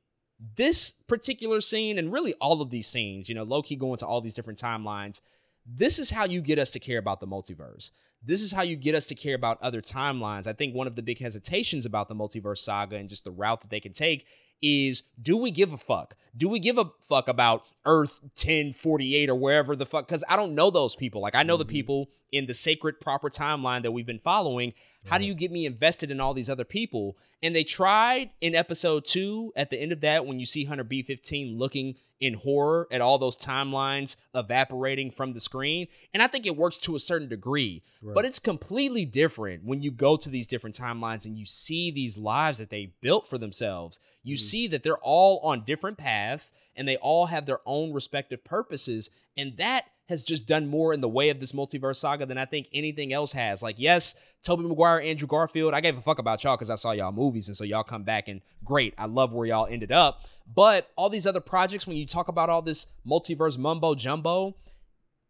this 0.58 0.92
particular 0.92 1.62
scene 1.62 1.98
and 1.98 2.12
really 2.12 2.34
all 2.42 2.62
of 2.62 2.72
these 2.72 2.88
scenes, 2.88 3.30
you 3.30 3.36
know, 3.36 3.44
Loki 3.44 3.78
going 3.78 4.00
to 4.00 4.06
all 4.06 4.20
these 4.20 4.34
different 4.34 4.60
timelines, 4.60 5.22
this 5.66 5.98
is 5.98 6.10
how 6.10 6.26
you 6.26 6.42
get 6.42 6.60
us 6.60 6.72
to 6.72 6.80
care 6.80 7.00
about 7.00 7.22
the 7.22 7.28
multiverse. 7.28 7.92
This 8.22 8.42
is 8.42 8.52
how 8.52 8.64
you 8.64 8.76
get 8.76 8.96
us 8.96 9.06
to 9.06 9.16
care 9.16 9.36
about 9.36 9.64
other 9.64 9.82
timelines. 9.82 10.46
I 10.46 10.52
think 10.52 10.76
one 10.76 10.88
of 10.88 10.98
the 10.98 11.04
big 11.04 11.20
hesitations 11.20 11.86
about 11.86 12.10
the 12.10 12.16
multiverse 12.16 12.58
saga 12.58 12.98
and 12.98 13.08
just 13.08 13.24
the 13.24 13.32
route 13.32 13.62
that 13.62 13.70
they 13.70 13.80
can 13.80 13.94
take 13.94 14.26
is 14.62 15.04
do 15.22 15.38
we 15.38 15.52
give 15.52 15.74
a 15.74 15.78
fuck? 15.78 16.16
Do 16.36 16.48
we 16.48 16.60
give 16.60 16.78
a 16.78 16.92
fuck 17.02 17.28
about 17.28 17.64
Earth 17.86 18.20
1048 18.22 19.30
or 19.30 19.36
wherever 19.36 19.76
the 19.76 19.86
fuck? 19.86 20.08
Because 20.08 20.24
I 20.30 20.36
don't 20.36 20.56
know 20.56 20.70
those 20.70 20.96
people. 20.96 21.22
Like, 21.22 21.36
I 21.36 21.44
know 21.44 21.58
the 21.58 21.66
mm-hmm. 21.66 21.72
people 21.72 22.10
in 22.32 22.46
the 22.46 22.54
sacred, 22.54 23.02
proper 23.02 23.30
timeline 23.30 23.84
that 23.84 23.92
we've 23.92 24.06
been 24.06 24.20
following. 24.20 24.74
How 25.06 25.18
do 25.18 25.24
mm-hmm. 25.24 25.30
you 25.30 25.36
get 25.36 25.52
me 25.52 25.66
invested 25.66 26.12
in 26.12 26.20
all 26.20 26.34
these 26.34 26.50
other 26.50 26.66
people? 26.66 27.18
And 27.44 27.56
they 27.56 27.64
tried 27.64 28.32
in 28.40 28.54
episode 28.54 29.06
two, 29.06 29.52
at 29.56 29.70
the 29.70 29.80
end 29.80 29.92
of 29.92 30.02
that, 30.02 30.26
when 30.26 30.40
you 30.40 30.46
see 30.46 30.66
Hunter 30.66 30.84
B15 30.84 31.58
looking 31.58 31.96
in 32.20 32.36
horror 32.36 32.88
at 32.92 33.02
all 33.02 33.18
those 33.18 33.36
timelines 33.36 34.16
evaporating 34.36 35.10
from 35.10 35.34
the 35.34 35.40
screen. 35.40 35.88
And 36.14 36.22
I 36.22 36.28
think 36.28 36.46
it 36.46 36.56
works 36.56 36.78
to 36.80 36.96
a 36.96 37.00
certain 37.00 37.28
degree, 37.28 37.82
but 38.04 38.26
it's 38.26 38.38
completely 38.38 39.06
different 39.06 39.66
when 39.66 39.82
you 39.82 39.90
go 39.90 40.16
to 40.18 40.30
these 40.30 40.46
different 40.46 40.78
timelines 40.78 41.26
and 41.26 41.36
you 41.36 41.48
see 41.48 41.90
these 41.90 42.20
lives 42.20 42.60
that 42.60 42.70
they 42.70 42.94
built 43.02 43.28
for 43.28 43.40
themselves. 43.40 44.00
You 44.24 44.36
mm-hmm. 44.36 44.42
see 44.42 44.68
that 44.68 44.84
they're 44.84 45.00
all 45.00 45.40
on 45.40 45.66
different 45.66 45.98
paths 45.98 46.54
and 46.76 46.88
they 46.88 46.98
all 46.98 47.26
have 47.26 47.48
their 47.48 47.62
own 47.66 47.92
respective 47.92 48.44
purposes. 48.46 49.10
And 49.36 49.58
that 49.58 49.86
has 50.12 50.24
just 50.24 50.48
done 50.48 50.68
more 50.68 50.94
in 50.94 51.02
the 51.02 51.10
way 51.10 51.30
of 51.30 51.40
this 51.40 51.52
multiverse 51.52 51.96
saga 51.98 52.26
than 52.26 52.38
I 52.38 52.46
think 52.46 52.68
anything 52.72 53.12
else 53.12 53.32
has. 53.34 53.64
Like, 53.64 53.76
yes, 53.80 54.16
Tobey 54.44 54.64
Maguire, 54.64 55.02
Andrew 55.02 55.28
Garfield, 55.28 55.74
I 55.74 55.82
gave 55.82 55.98
a 55.98 56.02
fuck 56.02 56.20
about 56.20 56.44
y'all 56.44 56.56
because 56.56 56.70
I 56.70 56.76
saw 56.76 56.92
y'all 56.92 57.12
movies, 57.12 57.48
and 57.48 57.58
so 57.58 57.64
y'all 57.64 57.84
come 57.84 58.04
back 58.04 58.28
and 58.28 58.42
great. 58.64 58.94
I 58.98 59.06
love 59.06 59.34
where 59.34 59.48
y'all 59.48 59.68
ended 59.68 59.92
up. 59.92 60.22
But 60.54 60.92
all 60.96 61.10
these 61.10 61.26
other 61.26 61.40
projects, 61.40 61.88
when 61.88 61.98
you 61.98 62.06
talk 62.06 62.28
about 62.28 62.50
all 62.50 62.62
this 62.62 62.88
multiverse 63.08 63.58
mumbo 63.58 63.96
jumbo, 63.96 64.56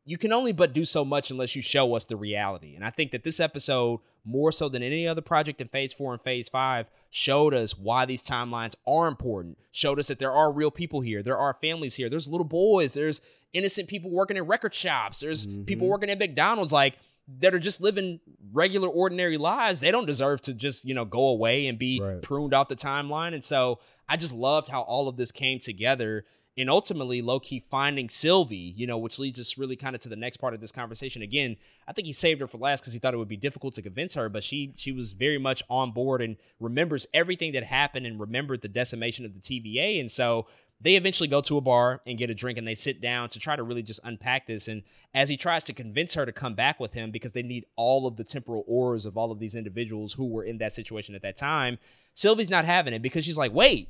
you 0.03 0.17
can 0.17 0.33
only 0.33 0.51
but 0.51 0.73
do 0.73 0.85
so 0.85 1.05
much 1.05 1.29
unless 1.29 1.55
you 1.55 1.61
show 1.61 1.95
us 1.95 2.05
the 2.05 2.15
reality. 2.15 2.75
And 2.75 2.83
I 2.83 2.89
think 2.89 3.11
that 3.11 3.23
this 3.23 3.39
episode, 3.39 3.99
more 4.23 4.51
so 4.51 4.67
than 4.67 4.83
any 4.83 5.07
other 5.07 5.21
project 5.21 5.61
in 5.61 5.67
Phase 5.67 5.93
4 5.93 6.13
and 6.13 6.21
Phase 6.21 6.49
5, 6.49 6.89
showed 7.09 7.53
us 7.53 7.77
why 7.77 8.05
these 8.05 8.23
timelines 8.23 8.73
are 8.87 9.07
important. 9.07 9.57
Showed 9.71 9.99
us 9.99 10.07
that 10.07 10.19
there 10.19 10.31
are 10.31 10.51
real 10.51 10.71
people 10.71 11.01
here. 11.01 11.21
There 11.21 11.37
are 11.37 11.53
families 11.53 11.95
here. 11.95 12.09
There's 12.09 12.27
little 12.27 12.45
boys. 12.45 12.93
There's 12.93 13.21
innocent 13.53 13.87
people 13.87 14.09
working 14.09 14.37
in 14.37 14.43
record 14.43 14.73
shops. 14.73 15.19
There's 15.19 15.45
people 15.45 15.85
mm-hmm. 15.85 15.91
working 15.91 16.09
at 16.09 16.19
McDonald's 16.19 16.73
like 16.73 16.97
that 17.39 17.53
are 17.53 17.59
just 17.59 17.79
living 17.79 18.19
regular 18.51 18.89
ordinary 18.89 19.37
lives. 19.37 19.81
They 19.81 19.91
don't 19.91 20.05
deserve 20.05 20.41
to 20.43 20.53
just, 20.53 20.85
you 20.85 20.95
know, 20.95 21.05
go 21.05 21.27
away 21.27 21.67
and 21.67 21.77
be 21.77 22.01
Right. 22.01 22.21
pruned 22.21 22.53
off 22.53 22.67
the 22.67 22.75
timeline. 22.75 23.33
And 23.33 23.43
so 23.43 23.79
I 24.09 24.17
just 24.17 24.33
loved 24.33 24.69
how 24.69 24.81
all 24.81 25.07
of 25.07 25.17
this 25.17 25.31
came 25.31 25.59
together 25.59 26.25
and 26.57 26.69
ultimately 26.69 27.21
Loki 27.21 27.59
finding 27.59 28.09
Sylvie, 28.09 28.73
you 28.75 28.85
know, 28.85 28.97
which 28.97 29.19
leads 29.19 29.39
us 29.39 29.57
really 29.57 29.75
kind 29.75 29.95
of 29.95 30.01
to 30.01 30.09
the 30.09 30.15
next 30.15 30.37
part 30.37 30.53
of 30.53 30.59
this 30.59 30.71
conversation. 30.71 31.21
Again, 31.21 31.55
I 31.87 31.93
think 31.93 32.05
he 32.05 32.13
saved 32.13 32.41
her 32.41 32.47
for 32.47 32.57
last 32.57 32.81
because 32.81 32.93
he 32.93 32.99
thought 32.99 33.13
it 33.13 33.17
would 33.17 33.27
be 33.27 33.37
difficult 33.37 33.73
to 33.75 33.81
convince 33.81 34.15
her, 34.15 34.27
but 34.27 34.43
she 34.43 34.73
she 34.75 34.91
was 34.91 35.13
very 35.13 35.37
much 35.37 35.63
on 35.69 35.91
board 35.91 36.21
and 36.21 36.37
remembers 36.59 37.07
everything 37.13 37.53
that 37.53 37.63
happened 37.63 38.05
and 38.05 38.19
remembered 38.19 38.61
the 38.61 38.67
decimation 38.67 39.25
of 39.25 39.33
the 39.33 39.39
TVA. 39.39 39.99
And 39.99 40.11
so 40.11 40.47
they 40.81 40.95
eventually 40.95 41.29
go 41.29 41.41
to 41.41 41.57
a 41.57 41.61
bar 41.61 42.01
and 42.07 42.17
get 42.17 42.29
a 42.29 42.35
drink 42.35 42.57
and 42.57 42.67
they 42.67 42.75
sit 42.75 43.01
down 43.01 43.29
to 43.29 43.39
try 43.39 43.55
to 43.55 43.63
really 43.63 43.83
just 43.83 43.99
unpack 44.03 44.47
this. 44.47 44.67
And 44.67 44.81
as 45.13 45.29
he 45.29 45.37
tries 45.37 45.63
to 45.65 45.73
convince 45.73 46.15
her 46.15 46.25
to 46.25 46.31
come 46.31 46.55
back 46.55 46.79
with 46.79 46.93
him 46.93 47.11
because 47.11 47.33
they 47.33 47.43
need 47.43 47.65
all 47.75 48.07
of 48.07 48.15
the 48.15 48.23
temporal 48.23 48.65
auras 48.67 49.05
of 49.05 49.15
all 49.15 49.31
of 49.31 49.39
these 49.39 49.55
individuals 49.55 50.13
who 50.13 50.25
were 50.25 50.43
in 50.43 50.57
that 50.57 50.73
situation 50.73 51.13
at 51.13 51.21
that 51.21 51.37
time, 51.37 51.77
Sylvie's 52.13 52.49
not 52.49 52.65
having 52.65 52.93
it 52.93 53.01
because 53.01 53.23
she's 53.23 53.37
like, 53.37 53.53
wait, 53.53 53.89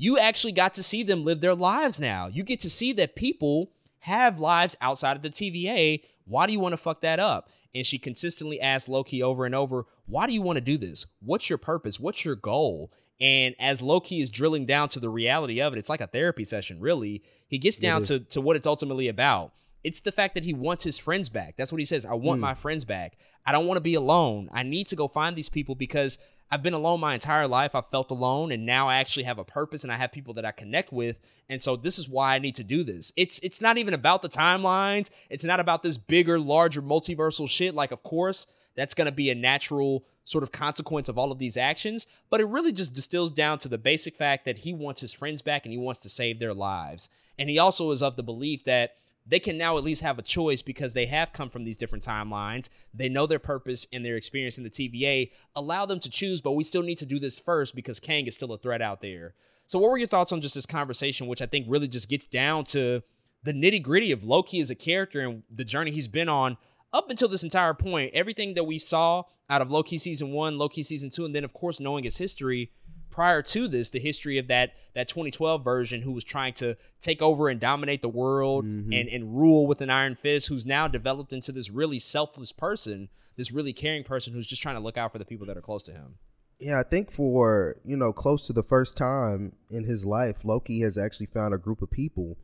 you 0.00 0.16
actually 0.16 0.52
got 0.52 0.74
to 0.74 0.82
see 0.82 1.02
them 1.02 1.24
live 1.24 1.40
their 1.40 1.56
lives 1.56 1.98
now. 1.98 2.28
You 2.28 2.44
get 2.44 2.60
to 2.60 2.70
see 2.70 2.92
that 2.94 3.16
people 3.16 3.72
have 4.00 4.38
lives 4.38 4.76
outside 4.80 5.16
of 5.16 5.22
the 5.22 5.28
TVA. 5.28 6.02
Why 6.24 6.46
do 6.46 6.52
you 6.52 6.60
want 6.60 6.72
to 6.72 6.76
fuck 6.76 7.00
that 7.00 7.18
up? 7.18 7.50
And 7.74 7.84
she 7.84 7.98
consistently 7.98 8.60
asks 8.60 8.88
Loki 8.88 9.22
over 9.22 9.44
and 9.44 9.56
over, 9.56 9.86
why 10.06 10.28
do 10.28 10.32
you 10.32 10.40
want 10.40 10.56
to 10.56 10.60
do 10.60 10.78
this? 10.78 11.04
What's 11.20 11.50
your 11.50 11.58
purpose? 11.58 11.98
What's 11.98 12.24
your 12.24 12.36
goal? 12.36 12.92
And 13.20 13.56
as 13.58 13.82
Loki 13.82 14.20
is 14.20 14.30
drilling 14.30 14.66
down 14.66 14.88
to 14.90 15.00
the 15.00 15.10
reality 15.10 15.60
of 15.60 15.72
it, 15.72 15.78
it's 15.80 15.88
like 15.88 16.00
a 16.00 16.06
therapy 16.06 16.44
session, 16.44 16.78
really. 16.78 17.24
He 17.48 17.58
gets 17.58 17.76
down 17.76 18.04
to, 18.04 18.20
to 18.20 18.40
what 18.40 18.54
it's 18.54 18.68
ultimately 18.68 19.08
about. 19.08 19.52
It's 19.82 20.00
the 20.00 20.12
fact 20.12 20.34
that 20.34 20.44
he 20.44 20.54
wants 20.54 20.84
his 20.84 20.98
friends 20.98 21.28
back. 21.28 21.56
That's 21.56 21.72
what 21.72 21.80
he 21.80 21.84
says. 21.84 22.06
I 22.06 22.14
want 22.14 22.38
hmm. 22.38 22.42
my 22.42 22.54
friends 22.54 22.84
back. 22.84 23.18
I 23.44 23.50
don't 23.50 23.66
want 23.66 23.78
to 23.78 23.82
be 23.82 23.94
alone. 23.94 24.48
I 24.52 24.62
need 24.62 24.86
to 24.88 24.96
go 24.96 25.08
find 25.08 25.34
these 25.34 25.48
people 25.48 25.74
because 25.74 26.18
I've 26.50 26.62
been 26.62 26.74
alone 26.74 27.00
my 27.00 27.14
entire 27.14 27.46
life. 27.46 27.74
I 27.74 27.82
felt 27.82 28.10
alone 28.10 28.52
and 28.52 28.64
now 28.64 28.88
I 28.88 28.96
actually 28.96 29.24
have 29.24 29.38
a 29.38 29.44
purpose 29.44 29.84
and 29.84 29.92
I 29.92 29.96
have 29.96 30.12
people 30.12 30.34
that 30.34 30.46
I 30.46 30.50
connect 30.50 30.92
with. 30.92 31.20
And 31.48 31.62
so 31.62 31.76
this 31.76 31.98
is 31.98 32.08
why 32.08 32.34
I 32.34 32.38
need 32.38 32.56
to 32.56 32.64
do 32.64 32.84
this. 32.84 33.12
It's 33.16 33.38
it's 33.40 33.60
not 33.60 33.78
even 33.78 33.94
about 33.94 34.22
the 34.22 34.28
timelines. 34.28 35.10
It's 35.28 35.44
not 35.44 35.60
about 35.60 35.82
this 35.82 35.98
bigger, 35.98 36.38
larger 36.38 36.80
multiversal 36.80 37.48
shit. 37.48 37.74
Like 37.74 37.92
of 37.92 38.02
course, 38.02 38.46
that's 38.76 38.94
going 38.94 39.06
to 39.06 39.12
be 39.12 39.30
a 39.30 39.34
natural 39.34 40.04
sort 40.24 40.44
of 40.44 40.52
consequence 40.52 41.08
of 41.08 41.18
all 41.18 41.32
of 41.32 41.38
these 41.38 41.56
actions, 41.56 42.06
but 42.30 42.40
it 42.40 42.44
really 42.44 42.72
just 42.72 42.94
distills 42.94 43.30
down 43.30 43.58
to 43.58 43.68
the 43.68 43.78
basic 43.78 44.14
fact 44.14 44.44
that 44.44 44.58
he 44.58 44.74
wants 44.74 45.00
his 45.00 45.12
friends 45.12 45.42
back 45.42 45.64
and 45.64 45.72
he 45.72 45.78
wants 45.78 46.00
to 46.00 46.08
save 46.08 46.38
their 46.38 46.54
lives. 46.54 47.08
And 47.38 47.48
he 47.48 47.58
also 47.58 47.90
is 47.90 48.02
of 48.02 48.16
the 48.16 48.22
belief 48.22 48.64
that 48.64 48.96
they 49.28 49.38
can 49.38 49.58
now 49.58 49.76
at 49.76 49.84
least 49.84 50.00
have 50.00 50.18
a 50.18 50.22
choice 50.22 50.62
because 50.62 50.94
they 50.94 51.06
have 51.06 51.34
come 51.34 51.50
from 51.50 51.64
these 51.64 51.76
different 51.76 52.04
timelines. 52.04 52.70
They 52.94 53.10
know 53.10 53.26
their 53.26 53.38
purpose 53.38 53.86
and 53.92 54.04
their 54.04 54.16
experience 54.16 54.56
in 54.56 54.64
the 54.64 54.70
TVA. 54.70 55.30
Allow 55.54 55.84
them 55.84 56.00
to 56.00 56.10
choose, 56.10 56.40
but 56.40 56.52
we 56.52 56.64
still 56.64 56.82
need 56.82 56.98
to 56.98 57.06
do 57.06 57.18
this 57.18 57.38
first 57.38 57.74
because 57.74 58.00
Kang 58.00 58.26
is 58.26 58.34
still 58.34 58.52
a 58.52 58.58
threat 58.58 58.80
out 58.80 59.02
there. 59.02 59.34
So, 59.66 59.78
what 59.78 59.90
were 59.90 59.98
your 59.98 60.08
thoughts 60.08 60.32
on 60.32 60.40
just 60.40 60.54
this 60.54 60.64
conversation, 60.64 61.26
which 61.26 61.42
I 61.42 61.46
think 61.46 61.66
really 61.68 61.88
just 61.88 62.08
gets 62.08 62.26
down 62.26 62.64
to 62.66 63.02
the 63.42 63.52
nitty 63.52 63.82
gritty 63.82 64.12
of 64.12 64.24
Loki 64.24 64.60
as 64.60 64.70
a 64.70 64.74
character 64.74 65.20
and 65.20 65.42
the 65.54 65.64
journey 65.64 65.90
he's 65.90 66.08
been 66.08 66.30
on 66.30 66.56
up 66.94 67.10
until 67.10 67.28
this 67.28 67.42
entire 67.42 67.74
point? 67.74 68.12
Everything 68.14 68.54
that 68.54 68.64
we 68.64 68.78
saw 68.78 69.24
out 69.50 69.60
of 69.60 69.70
Loki 69.70 69.98
season 69.98 70.30
one, 70.30 70.56
Loki 70.56 70.82
season 70.82 71.10
two, 71.10 71.26
and 71.26 71.34
then, 71.34 71.44
of 71.44 71.52
course, 71.52 71.80
knowing 71.80 72.04
his 72.04 72.16
history 72.16 72.72
prior 73.18 73.42
to 73.42 73.66
this, 73.66 73.90
the 73.90 73.98
history 73.98 74.38
of 74.38 74.46
that 74.46 74.74
that 74.94 75.08
2012 75.08 75.64
version 75.64 76.02
who 76.02 76.12
was 76.12 76.22
trying 76.22 76.52
to 76.52 76.76
take 77.00 77.20
over 77.20 77.48
and 77.48 77.58
dominate 77.58 78.00
the 78.00 78.08
world 78.08 78.64
Mm-hmm. 78.64 78.92
and, 78.92 79.08
and 79.08 79.36
rule 79.36 79.66
with 79.66 79.80
an 79.80 79.90
iron 79.90 80.14
fist, 80.14 80.46
who's 80.46 80.64
now 80.64 80.86
developed 80.86 81.32
into 81.32 81.50
this 81.50 81.68
really 81.68 81.98
selfless 81.98 82.52
person, 82.52 83.08
this 83.36 83.50
really 83.50 83.72
caring 83.72 84.04
person 84.04 84.32
who's 84.32 84.46
just 84.46 84.62
trying 84.62 84.76
to 84.76 84.80
look 84.80 84.96
out 84.96 85.10
for 85.10 85.18
the 85.18 85.24
people 85.24 85.48
that 85.48 85.56
are 85.56 85.60
close 85.60 85.82
to 85.82 85.92
him. 85.92 86.14
Yeah, 86.60 86.78
I 86.78 86.84
think 86.84 87.10
for, 87.10 87.80
you 87.84 87.96
know, 87.96 88.12
close 88.12 88.46
to 88.46 88.52
the 88.52 88.62
first 88.62 88.96
time 88.96 89.52
in 89.68 89.82
his 89.82 90.06
life, 90.06 90.44
Loki 90.44 90.80
has 90.82 90.96
actually 90.96 91.26
found 91.26 91.52
a 91.52 91.58
group 91.58 91.82
of 91.82 91.90
people 91.90 92.38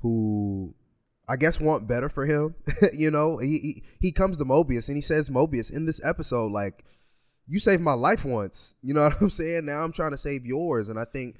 who 0.00 0.74
I 1.28 1.36
guess 1.36 1.60
want 1.60 1.86
better 1.86 2.08
for 2.08 2.24
him. 2.24 2.54
you 2.94 3.10
know, 3.10 3.36
he, 3.36 3.58
he 3.58 3.82
he 4.00 4.12
comes 4.12 4.38
to 4.38 4.46
Mobius 4.46 4.88
and 4.88 4.96
he 4.96 5.02
says 5.02 5.28
Mobius 5.28 5.70
in 5.70 5.84
this 5.84 6.00
episode 6.02 6.52
like 6.52 6.84
you 7.50 7.58
saved 7.58 7.82
my 7.82 7.92
life 7.92 8.24
once. 8.24 8.76
You 8.82 8.94
know 8.94 9.02
what 9.02 9.20
I'm 9.20 9.30
saying? 9.30 9.66
Now 9.66 9.82
I'm 9.84 9.92
trying 9.92 10.12
to 10.12 10.16
save 10.16 10.46
yours 10.46 10.88
and 10.88 10.98
I 10.98 11.04
think 11.04 11.36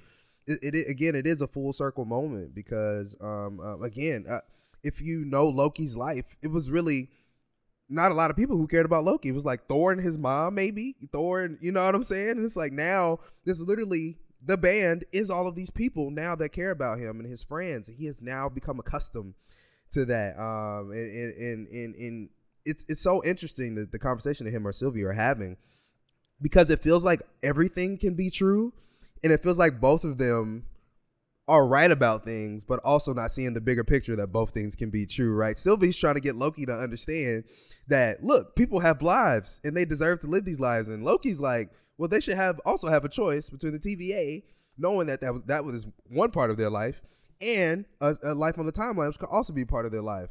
it, 0.47 0.59
it 0.63 0.91
again 0.91 1.15
it 1.15 1.27
is 1.27 1.41
a 1.41 1.47
full 1.47 1.73
circle 1.73 2.05
moment 2.05 2.55
because 2.55 3.17
um 3.21 3.61
uh, 3.61 3.79
again, 3.81 4.27
uh, 4.29 4.41
if 4.83 5.01
you 5.01 5.25
know 5.25 5.47
Loki's 5.49 5.97
life, 5.97 6.37
it 6.43 6.49
was 6.49 6.71
really 6.71 7.09
not 7.89 8.13
a 8.13 8.15
lot 8.15 8.31
of 8.31 8.37
people 8.37 8.57
who 8.57 8.67
cared 8.67 8.87
about 8.87 9.05
Loki. 9.05 9.29
It 9.29 9.35
was 9.35 9.45
like 9.45 9.67
Thor 9.69 9.93
and 9.93 10.01
his 10.01 10.17
mom, 10.17 10.55
maybe 10.55 10.97
Thor, 11.13 11.43
and 11.43 11.59
you 11.61 11.73
know 11.73 11.85
what 11.85 11.95
I'm 11.95 12.05
saying. 12.05 12.31
And 12.31 12.45
it's 12.45 12.57
like 12.57 12.73
now 12.73 13.19
this 13.45 13.61
literally 13.61 14.17
the 14.45 14.57
band 14.57 15.05
is 15.13 15.31
all 15.31 15.47
of 15.47 15.55
these 15.55 15.71
people 15.71 16.11
now 16.11 16.35
that 16.37 16.51
care 16.51 16.71
about 16.71 16.99
him 16.99 17.21
and 17.21 17.29
his 17.29 17.43
friends. 17.45 17.89
and 17.89 17.99
He 17.99 18.07
has 18.07 18.23
now 18.23 18.49
become 18.49 18.79
accustomed 18.79 19.35
to 19.93 20.05
that. 20.07 20.39
Um, 20.39 20.91
and 20.93 21.11
and 21.11 21.39
and, 21.39 21.69
and, 21.69 21.95
and 21.95 22.31
it's 22.65 22.85
it's 22.89 23.03
so 23.03 23.23
interesting 23.25 23.75
that 23.75 23.93
the 23.93 23.99
conversation 23.99 24.47
that 24.47 24.53
him 24.53 24.67
or 24.67 24.73
Sylvia 24.73 25.09
are 25.09 25.13
having 25.13 25.57
because 26.43 26.71
it 26.71 26.81
feels 26.81 27.05
like 27.05 27.23
everything 27.43 27.99
can 27.99 28.15
be 28.15 28.31
true, 28.31 28.73
and 29.23 29.33
it 29.33 29.43
feels 29.43 29.59
like 29.59 29.81
both 29.81 30.05
of 30.05 30.19
them 30.19 30.65
are 31.51 31.67
right 31.67 31.91
about 31.91 32.25
things, 32.25 32.65
but 32.65 32.81
also 32.85 33.13
not 33.13 33.33
seeing 33.33 33.53
the 33.53 33.61
bigger 33.61 33.83
picture 33.83 34.15
that 34.15 34.29
both 34.29 34.51
things 34.51 34.77
can 34.77 34.89
be 34.89 35.05
true, 35.05 35.35
right? 35.35 35.59
Sylvie's 35.59 35.97
trying 35.97 36.15
to 36.15 36.21
get 36.21 36.37
Loki 36.37 36.65
to 36.65 36.73
understand 36.73 37.43
that 37.89 38.23
look, 38.23 38.55
people 38.55 38.79
have 38.79 39.03
lives 39.03 39.61
and 39.65 39.77
they 39.77 39.85
deserve 39.85 40.21
to 40.21 40.29
live 40.29 40.45
these 40.45 40.61
lives, 40.61 40.89
and 40.89 41.05
Loki's 41.05 41.41
like, 41.41 41.71
well, 41.99 42.09
they 42.09 42.21
should 42.21 42.37
have 42.37 42.61
also 42.65 42.89
have 42.89 43.05
a 43.05 43.09
choice 43.09 43.51
between 43.51 43.73
the 43.73 43.79
TVA, 43.79 44.45
knowing 44.79 45.09
that 45.09 45.21
that 45.21 45.33
was 45.33 45.43
that 45.47 45.65
was 45.65 45.87
one 46.09 46.31
part 46.31 46.51
of 46.51 46.57
their 46.57 46.71
life, 46.71 47.03
and 47.41 47.85
a, 48.01 48.17
a 48.23 48.33
life 48.33 48.59
on 48.59 48.67
the 48.67 48.73
timeline 48.73 49.09
which 49.09 49.19
could 49.19 49.29
also 49.31 49.53
be 49.53 49.65
part 49.65 49.87
of 49.87 49.93
their 49.93 50.03
life. 50.03 50.31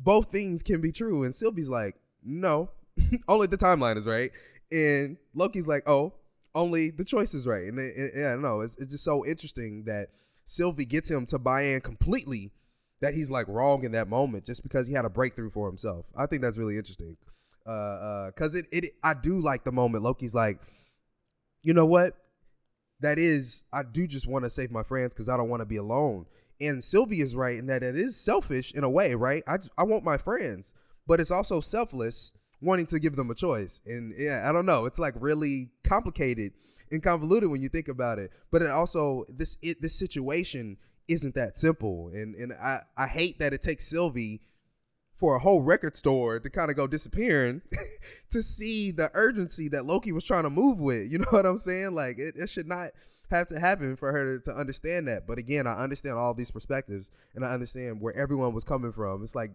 Both 0.00 0.30
things 0.30 0.62
can 0.62 0.80
be 0.80 0.92
true, 0.92 1.22
and 1.22 1.34
Sylvie's 1.34 1.70
like, 1.70 1.94
no, 2.24 2.70
only 3.28 3.46
the 3.46 3.56
timeline 3.56 3.96
is 3.96 4.06
right, 4.06 4.32
and 4.70 5.16
Loki's 5.34 5.68
like, 5.68 5.88
oh, 5.88 6.14
only 6.54 6.90
the 6.90 7.04
choice 7.04 7.34
is 7.34 7.46
right, 7.46 7.64
and, 7.64 7.78
and, 7.78 8.10
and 8.14 8.26
I 8.26 8.32
don't 8.32 8.42
know, 8.42 8.60
it's, 8.60 8.76
it's 8.78 8.92
just 8.92 9.04
so 9.04 9.24
interesting 9.26 9.84
that 9.86 10.08
Sylvie 10.44 10.86
gets 10.86 11.10
him 11.10 11.26
to 11.26 11.38
buy 11.38 11.62
in 11.62 11.80
completely 11.80 12.52
that 13.00 13.14
he's 13.14 13.30
like 13.30 13.46
wrong 13.48 13.84
in 13.84 13.92
that 13.92 14.08
moment 14.08 14.44
just 14.44 14.62
because 14.62 14.88
he 14.88 14.94
had 14.94 15.04
a 15.04 15.10
breakthrough 15.10 15.50
for 15.50 15.68
himself. 15.68 16.06
I 16.16 16.26
think 16.26 16.42
that's 16.42 16.58
really 16.58 16.76
interesting. 16.76 17.16
Uh, 17.66 17.70
uh, 17.70 18.30
cause 18.32 18.54
it, 18.54 18.66
it, 18.72 18.86
I 19.04 19.14
do 19.14 19.40
like 19.40 19.64
the 19.64 19.72
moment 19.72 20.02
Loki's 20.02 20.34
like, 20.34 20.60
you 21.62 21.74
know 21.74 21.86
what? 21.86 22.14
That 23.00 23.18
is, 23.18 23.64
I 23.72 23.82
do 23.82 24.06
just 24.06 24.26
want 24.26 24.44
to 24.44 24.50
save 24.50 24.70
my 24.70 24.82
friends 24.82 25.14
because 25.14 25.28
I 25.28 25.36
don't 25.36 25.50
want 25.50 25.60
to 25.60 25.66
be 25.66 25.76
alone. 25.76 26.26
And 26.60 26.82
Sylvie 26.82 27.20
is 27.20 27.36
right 27.36 27.56
in 27.56 27.66
that 27.66 27.82
it 27.82 27.94
is 27.94 28.16
selfish 28.16 28.72
in 28.72 28.82
a 28.82 28.90
way, 28.90 29.14
right? 29.14 29.44
I 29.46 29.58
just, 29.58 29.70
I 29.78 29.84
want 29.84 30.02
my 30.02 30.16
friends, 30.16 30.74
but 31.06 31.20
it's 31.20 31.30
also 31.30 31.60
selfless 31.60 32.32
wanting 32.60 32.86
to 32.86 32.98
give 32.98 33.16
them 33.16 33.30
a 33.30 33.34
choice. 33.34 33.80
And 33.86 34.14
yeah, 34.16 34.46
I 34.48 34.52
don't 34.52 34.66
know. 34.66 34.86
It's 34.86 34.98
like 34.98 35.14
really 35.18 35.70
complicated 35.84 36.52
and 36.90 37.02
convoluted 37.02 37.50
when 37.50 37.62
you 37.62 37.68
think 37.68 37.88
about 37.88 38.18
it. 38.18 38.32
But 38.50 38.62
it 38.62 38.70
also 38.70 39.24
this 39.28 39.58
it, 39.62 39.80
this 39.80 39.94
situation 39.94 40.76
isn't 41.08 41.34
that 41.34 41.58
simple. 41.58 42.10
And 42.12 42.34
and 42.34 42.52
I 42.52 42.80
I 42.96 43.06
hate 43.06 43.38
that 43.38 43.52
it 43.52 43.62
takes 43.62 43.84
Sylvie 43.84 44.40
for 45.14 45.34
a 45.34 45.40
whole 45.40 45.62
record 45.62 45.96
store 45.96 46.38
to 46.38 46.48
kind 46.48 46.70
of 46.70 46.76
go 46.76 46.86
disappearing 46.86 47.60
to 48.30 48.40
see 48.40 48.92
the 48.92 49.10
urgency 49.14 49.68
that 49.68 49.84
Loki 49.84 50.12
was 50.12 50.22
trying 50.22 50.44
to 50.44 50.50
move 50.50 50.78
with. 50.78 51.10
You 51.10 51.18
know 51.18 51.26
what 51.30 51.46
I'm 51.46 51.58
saying? 51.58 51.92
Like 51.92 52.18
it, 52.18 52.34
it 52.36 52.48
should 52.48 52.68
not 52.68 52.90
have 53.30 53.46
to 53.48 53.60
happen 53.60 53.96
for 53.96 54.12
her 54.12 54.38
to, 54.38 54.44
to 54.44 54.56
understand 54.56 55.08
that. 55.08 55.26
But 55.26 55.38
again, 55.38 55.66
I 55.66 55.82
understand 55.82 56.16
all 56.16 56.34
these 56.34 56.50
perspectives 56.50 57.10
and 57.34 57.44
I 57.44 57.52
understand 57.52 58.00
where 58.00 58.14
everyone 58.14 58.54
was 58.54 58.64
coming 58.64 58.92
from. 58.92 59.22
It's 59.22 59.34
like 59.34 59.50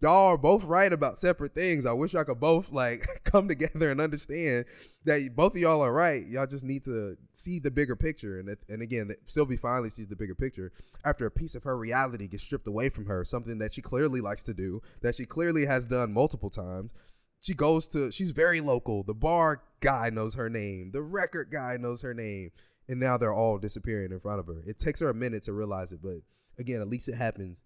y'all 0.00 0.28
are 0.28 0.38
both 0.38 0.64
right 0.64 0.92
about 0.92 1.18
separate 1.18 1.54
things. 1.54 1.86
I 1.86 1.92
wish 1.92 2.14
I 2.14 2.24
could 2.24 2.40
both 2.40 2.70
like 2.72 3.06
come 3.24 3.48
together 3.48 3.90
and 3.90 4.00
understand 4.00 4.66
that 5.04 5.30
both 5.34 5.54
of 5.54 5.60
y'all 5.60 5.82
are 5.82 5.92
right. 5.92 6.26
Y'all 6.26 6.46
just 6.46 6.64
need 6.64 6.84
to 6.84 7.16
see 7.32 7.58
the 7.58 7.70
bigger 7.70 7.96
picture. 7.96 8.38
And 8.38 8.56
and 8.68 8.82
again, 8.82 9.10
Sylvie 9.24 9.56
finally 9.56 9.90
sees 9.90 10.08
the 10.08 10.16
bigger 10.16 10.34
picture 10.34 10.72
after 11.04 11.26
a 11.26 11.30
piece 11.30 11.54
of 11.54 11.62
her 11.64 11.76
reality 11.76 12.28
gets 12.28 12.44
stripped 12.44 12.66
away 12.66 12.88
from 12.88 13.06
her, 13.06 13.24
something 13.24 13.58
that 13.58 13.72
she 13.72 13.82
clearly 13.82 14.20
likes 14.20 14.42
to 14.44 14.54
do, 14.54 14.80
that 15.02 15.14
she 15.14 15.24
clearly 15.24 15.66
has 15.66 15.86
done 15.86 16.12
multiple 16.12 16.50
times. 16.50 16.92
She 17.40 17.54
goes 17.54 17.88
to 17.88 18.10
she's 18.10 18.32
very 18.32 18.60
local. 18.60 19.02
The 19.02 19.14
bar 19.14 19.62
guy 19.80 20.10
knows 20.10 20.34
her 20.34 20.50
name. 20.50 20.90
The 20.92 21.02
record 21.02 21.50
guy 21.50 21.76
knows 21.78 22.02
her 22.02 22.14
name. 22.14 22.50
And 22.88 23.00
now 23.00 23.16
they're 23.16 23.34
all 23.34 23.58
disappearing 23.58 24.12
in 24.12 24.20
front 24.20 24.38
of 24.38 24.46
her. 24.46 24.62
It 24.64 24.78
takes 24.78 25.00
her 25.00 25.10
a 25.10 25.14
minute 25.14 25.42
to 25.44 25.52
realize 25.52 25.92
it, 25.92 25.98
but 26.00 26.18
again, 26.56 26.80
at 26.80 26.88
least 26.88 27.08
it 27.08 27.16
happens 27.16 27.64